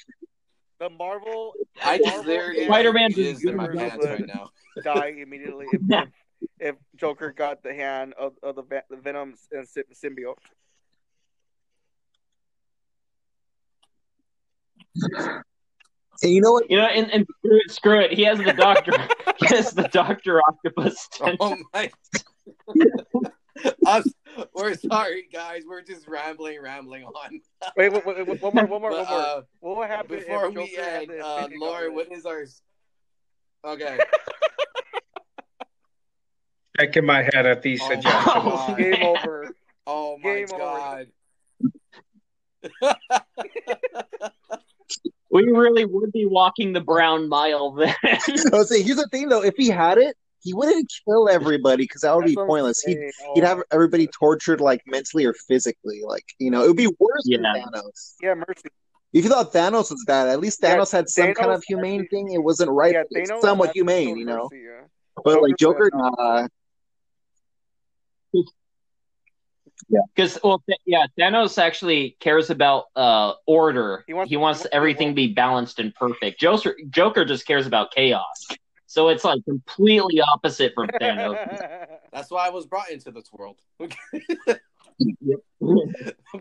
the 0.79 0.89
Marvel 0.89 1.53
I 1.83 1.99
just 1.99 2.25
Marvel 2.25 2.53
Spider-Man 2.65 3.11
is 3.15 3.45
in 3.45 3.55
my 3.55 3.65
universe 3.65 3.91
pants 3.91 4.05
right 4.05 4.27
now. 4.27 4.49
die 4.83 5.13
immediately 5.21 5.67
if, 5.71 5.81
if, 5.89 6.09
if 6.59 6.75
Joker 6.95 7.31
got 7.31 7.61
the 7.61 7.71
hand 7.71 8.15
of, 8.17 8.33
of 8.41 8.55
the, 8.55 8.63
Ve- 8.63 8.81
the 8.89 8.97
Venom 8.97 9.35
and 9.51 9.67
sy- 9.67 9.83
symbiote. 9.93 10.37
And 16.23 16.31
you 16.31 16.41
know 16.41 16.51
what? 16.51 16.69
you 16.69 16.77
know, 16.77 16.85
and, 16.85 17.11
and 17.11 17.27
screw 17.37 17.57
it, 17.57 17.71
screw 17.71 17.99
it. 17.99 18.13
He 18.13 18.23
has 18.23 18.37
the 18.37 18.53
Doctor. 18.53 18.93
he 19.37 19.47
has 19.47 19.71
the 19.71 19.87
Doctor 19.87 20.41
Octopus. 20.47 21.09
Oh 21.39 21.57
my! 21.73 21.89
I'm, 23.85 24.03
we're 24.53 24.75
sorry, 24.75 25.27
guys. 25.31 25.63
We're 25.67 25.81
just 25.81 26.07
rambling, 26.07 26.61
rambling 26.61 27.03
on. 27.03 27.41
Wait, 27.75 27.91
wait, 27.91 28.05
wait, 28.05 28.27
wait, 28.27 28.41
one 28.41 28.55
more, 28.55 28.65
one 28.65 28.81
more, 28.81 28.91
But, 28.91 28.99
one 29.05 29.09
more. 29.09 29.19
uh, 29.21 29.41
What 29.59 29.77
would 29.77 29.87
happen 29.87 30.17
before 30.17 30.49
we 30.49 30.55
Joker 30.55 30.81
had 30.81 31.01
end, 31.09 31.21
uh, 31.21 31.47
Infinity 31.51 31.89
what 31.89 32.11
is 32.11 32.25
our? 32.25 32.45
Okay. 33.65 33.99
Shaking 36.79 37.05
my 37.05 37.21
head 37.33 37.45
at 37.45 37.61
these 37.61 37.81
Oh 37.83 37.89
suggestions. 37.89 38.77
Game 38.77 39.03
over. 39.03 39.53
Oh 39.85 40.17
my 40.17 40.33
Game 40.33 40.47
over. 40.53 40.57
god. 40.61 41.07
We 45.33 45.43
really 45.43 45.85
would 45.85 46.11
be 46.11 46.25
walking 46.25 46.73
the 46.73 46.81
brown 46.81 47.29
mile 47.29 47.71
then. 47.71 47.95
I 48.03 48.19
was 48.51 48.67
saying, 48.67 48.85
here's 48.85 48.97
the 48.97 49.07
thing 49.09 49.29
though: 49.29 49.41
if 49.41 49.55
he 49.55 49.69
had 49.69 49.97
it, 49.97 50.17
he 50.41 50.53
wouldn't 50.53 50.91
kill 51.07 51.29
everybody 51.29 51.83
because 51.83 52.01
that 52.01 52.15
would 52.15 52.25
be 52.25 52.31
That's 52.31 52.37
what 52.37 52.47
pointless. 52.47 52.81
He'd 52.81 52.97
he'd 53.35 53.43
Oh, 53.43 53.47
have 53.47 53.61
everybody 53.71 54.07
tortured 54.07 54.59
like 54.61 54.81
mentally 54.87 55.25
or 55.25 55.33
physically. 55.33 56.01
Like 56.05 56.25
you 56.39 56.49
know, 56.51 56.63
it 56.63 56.67
would 56.67 56.77
be 56.77 56.87
worse 56.99 57.23
than 57.25 57.43
Yeah. 57.43 57.63
Thanos. 57.63 58.13
Yeah, 58.21 58.33
mercy. 58.35 58.69
If 59.13 59.23
you 59.25 59.29
thought 59.29 59.51
Thanos 59.53 59.91
was 59.91 60.03
bad, 60.07 60.29
at 60.29 60.39
least 60.39 60.59
Yeah, 60.63 60.77
Thanos 60.77 60.91
had 60.91 61.09
some 61.09 61.33
kind 61.33 61.51
of 61.51 61.63
humane 61.63 62.01
actually- 62.01 62.07
thing. 62.29 62.33
It 62.33 62.43
wasn't 62.43 62.71
right, 62.71 62.93
yeah, 62.93 63.03
but 63.11 63.21
it's 63.21 63.41
somewhat 63.41 63.71
humane, 63.73 64.09
showed 64.09 64.17
you 64.19 64.25
know. 64.25 64.43
mercy, 64.51 64.63
yeah. 64.65 64.81
But 65.23 65.41
like 65.41 65.57
Joker 65.57 65.89
Joker, 65.91 65.97
was 65.97 66.47
nah. 68.33 68.43
Because 70.15 70.39
well, 70.43 70.63
th- 70.67 70.79
yeah, 70.85 71.05
Thanos 71.19 71.57
actually 71.57 72.15
cares 72.19 72.49
about 72.49 72.85
uh 72.95 73.33
order. 73.45 74.03
He 74.07 74.11
He 74.11 74.13
wants- 74.13 74.17
wants, 74.17 74.29
he 74.31 74.37
wants 74.37 74.67
everything 74.71 75.09
to 75.09 75.13
be 75.13 75.33
balanced 75.33 75.79
and 75.79 75.93
perfect. 75.93 76.39
Joker 76.39 76.75
Joker 76.89 77.25
just 77.25 77.45
cares 77.45 77.67
about 77.67 77.91
chaos. 77.91 78.47
So 78.91 79.07
it's 79.07 79.23
like 79.23 79.39
completely 79.45 80.19
opposite 80.19 80.73
from 80.75 80.87
Thanos. 80.87 81.37
That's 82.11 82.29
why 82.29 82.47
I 82.47 82.49
was 82.49 82.65
brought 82.65 82.91
into 82.91 83.09
this 83.09 83.31
world. 83.31 83.61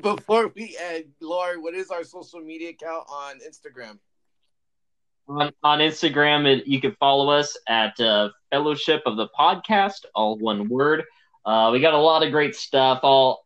Before 0.03 0.49
we 0.57 0.77
end, 0.81 1.05
Laura, 1.21 1.61
what 1.61 1.75
is 1.75 1.93
our 1.93 2.03
social 2.03 2.41
media 2.41 2.71
account 2.71 3.05
on 3.09 3.37
Instagram? 3.49 4.01
on, 5.29 5.53
on 5.63 5.79
Instagram, 5.79 6.45
it, 6.45 6.67
you 6.67 6.81
can 6.81 6.97
follow 6.99 7.31
us 7.31 7.57
at 7.69 8.01
uh, 8.01 8.31
Fellowship 8.51 9.03
of 9.07 9.17
the 9.17 9.29
Podcast, 9.29 10.07
all 10.17 10.37
one 10.37 10.69
word. 10.69 11.05
Uh, 11.47 11.71
we 11.73 11.79
got 11.79 11.95
a 11.95 11.99
lot 11.99 12.25
of 12.25 12.33
great 12.33 12.57
stuff. 12.57 12.99
I'll 13.05 13.45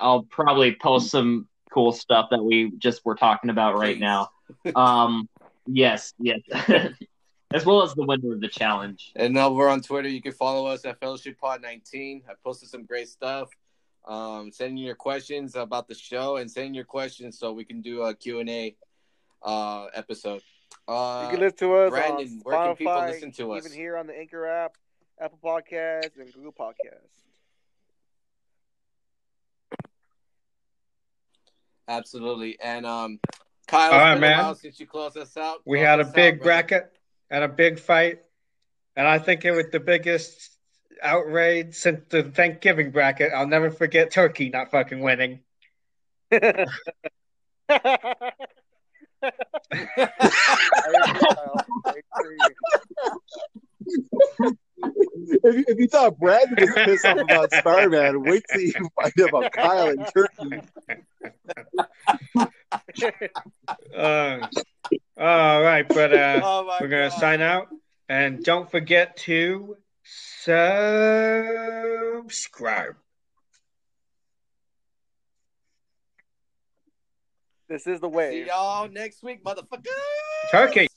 I'll 0.00 0.22
probably 0.22 0.74
post 0.80 1.10
some 1.10 1.46
cool 1.70 1.92
stuff 1.92 2.28
that 2.30 2.42
we 2.42 2.72
just 2.78 3.04
were 3.04 3.16
talking 3.16 3.50
about 3.50 3.76
right 3.76 3.96
Please. 3.96 4.00
now. 4.00 4.30
Um, 4.74 5.28
yes, 5.66 6.14
yes, 6.18 6.40
as 7.52 7.64
well 7.64 7.82
as 7.82 7.94
the 7.94 8.02
winner 8.04 8.32
of 8.32 8.40
the 8.40 8.48
challenge. 8.48 9.12
And 9.16 9.36
over 9.38 9.68
on 9.68 9.80
Twitter, 9.80 10.08
you 10.08 10.20
can 10.20 10.32
follow 10.32 10.66
us 10.66 10.84
at 10.84 10.98
Fellowship 10.98 11.38
Pod 11.38 11.62
19. 11.62 12.22
I 12.28 12.32
posted 12.42 12.68
some 12.68 12.84
great 12.84 13.08
stuff. 13.08 13.48
Um, 14.04 14.52
send 14.52 14.72
in 14.72 14.78
your 14.78 14.94
questions 14.94 15.56
about 15.56 15.88
the 15.88 15.94
show 15.94 16.36
and 16.36 16.50
sending 16.50 16.74
your 16.74 16.84
questions 16.84 17.38
so 17.38 17.52
we 17.52 17.64
can 17.64 17.80
do 17.80 18.02
a 18.02 18.14
Q&A 18.14 18.76
uh, 19.42 19.86
episode. 19.94 20.42
Uh, 20.86 21.22
you 21.24 21.36
can 21.36 21.40
listen 21.40 21.58
to 21.58 21.74
us 21.74 21.90
Brandon, 21.90 22.26
on 22.28 22.40
where 22.42 22.56
can 22.56 22.76
people 22.76 23.00
listen 23.00 23.32
to 23.32 23.52
us? 23.52 23.66
even 23.66 23.76
here 23.76 23.96
on 23.96 24.06
the 24.06 24.16
Anchor 24.16 24.46
app, 24.46 24.76
Apple 25.20 25.38
Podcasts, 25.42 26.18
and 26.18 26.32
Google 26.32 26.52
Podcasts. 26.52 27.22
Absolutely. 31.88 32.58
And 32.60 32.84
um, 32.84 33.20
Kyle, 33.66 33.92
All 33.92 33.98
it's 33.98 34.02
right, 34.02 34.14
been 34.14 34.20
man. 34.20 34.54
since 34.56 34.78
you 34.80 34.86
closed 34.86 35.16
us 35.16 35.36
out. 35.36 35.58
We 35.64 35.80
had 35.80 35.98
a 35.98 36.02
us 36.02 36.08
out, 36.08 36.14
big 36.14 36.40
brother. 36.40 36.44
bracket 36.44 36.95
and 37.30 37.44
a 37.44 37.48
big 37.48 37.78
fight, 37.78 38.20
and 38.96 39.06
I 39.06 39.18
think 39.18 39.44
it 39.44 39.52
was 39.52 39.66
the 39.72 39.80
biggest 39.80 40.50
outrage 41.02 41.74
since 41.74 42.02
the 42.08 42.22
Thanksgiving 42.22 42.90
bracket. 42.90 43.32
I'll 43.34 43.46
never 43.46 43.70
forget 43.70 44.10
Turkey 44.10 44.50
not 44.50 44.70
fucking 44.70 45.00
winning. 45.00 45.40
if, 55.44 55.56
you, 55.56 55.64
if 55.68 55.78
you 55.78 55.88
thought 55.88 56.18
Brad 56.18 56.48
was 56.58 56.70
pissed 56.84 57.04
off 57.04 57.18
about 57.18 57.52
Starman, 57.52 58.22
wait 58.24 58.44
till 58.50 58.60
you 58.62 58.72
find 59.00 59.12
out 59.20 59.28
about 59.28 59.52
Kyle 59.52 59.88
and 59.88 60.06
Turkey. 60.12 60.60
Uh, 63.94 64.46
all 65.18 65.62
right, 65.62 65.88
but 65.88 66.12
uh, 66.12 66.40
Oh 66.44 66.76
we're 66.80 66.88
gonna 66.88 67.08
God. 67.08 67.18
sign 67.18 67.40
out, 67.40 67.68
and 68.08 68.44
don't 68.44 68.70
forget 68.70 69.16
to 69.18 69.76
subscribe. 70.04 70.56
This 77.68 77.86
is 77.86 78.00
the 78.00 78.08
way. 78.08 78.30
See 78.30 78.40
way. 78.42 78.46
y'all 78.46 78.88
next 78.88 79.22
week, 79.22 79.42
motherfucker. 79.42 79.86
Turkey. 80.50 80.88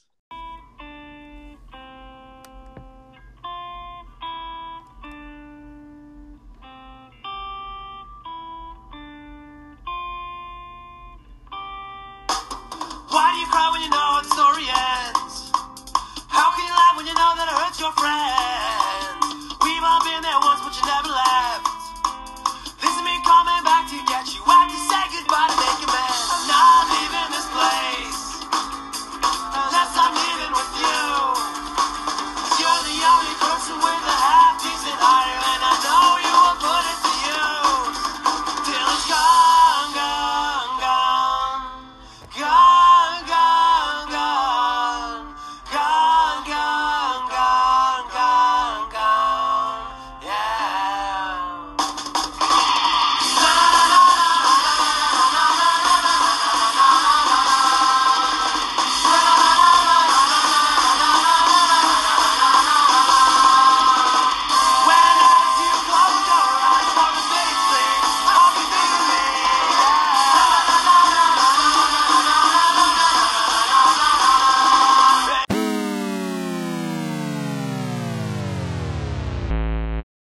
cry 13.60 13.72
when 13.72 13.82
you 13.82 13.90
know 13.90 14.22
story 14.24 14.68
ends? 14.72 15.52
How 16.28 16.50
can 16.56 16.64
you 16.66 16.72
laugh 16.72 16.96
when 16.96 17.06
you 17.06 17.14
know 17.14 17.34
that 17.36 17.48
it 17.52 17.58
hurts 17.60 17.80
your 17.80 17.92
friends? 17.92 18.39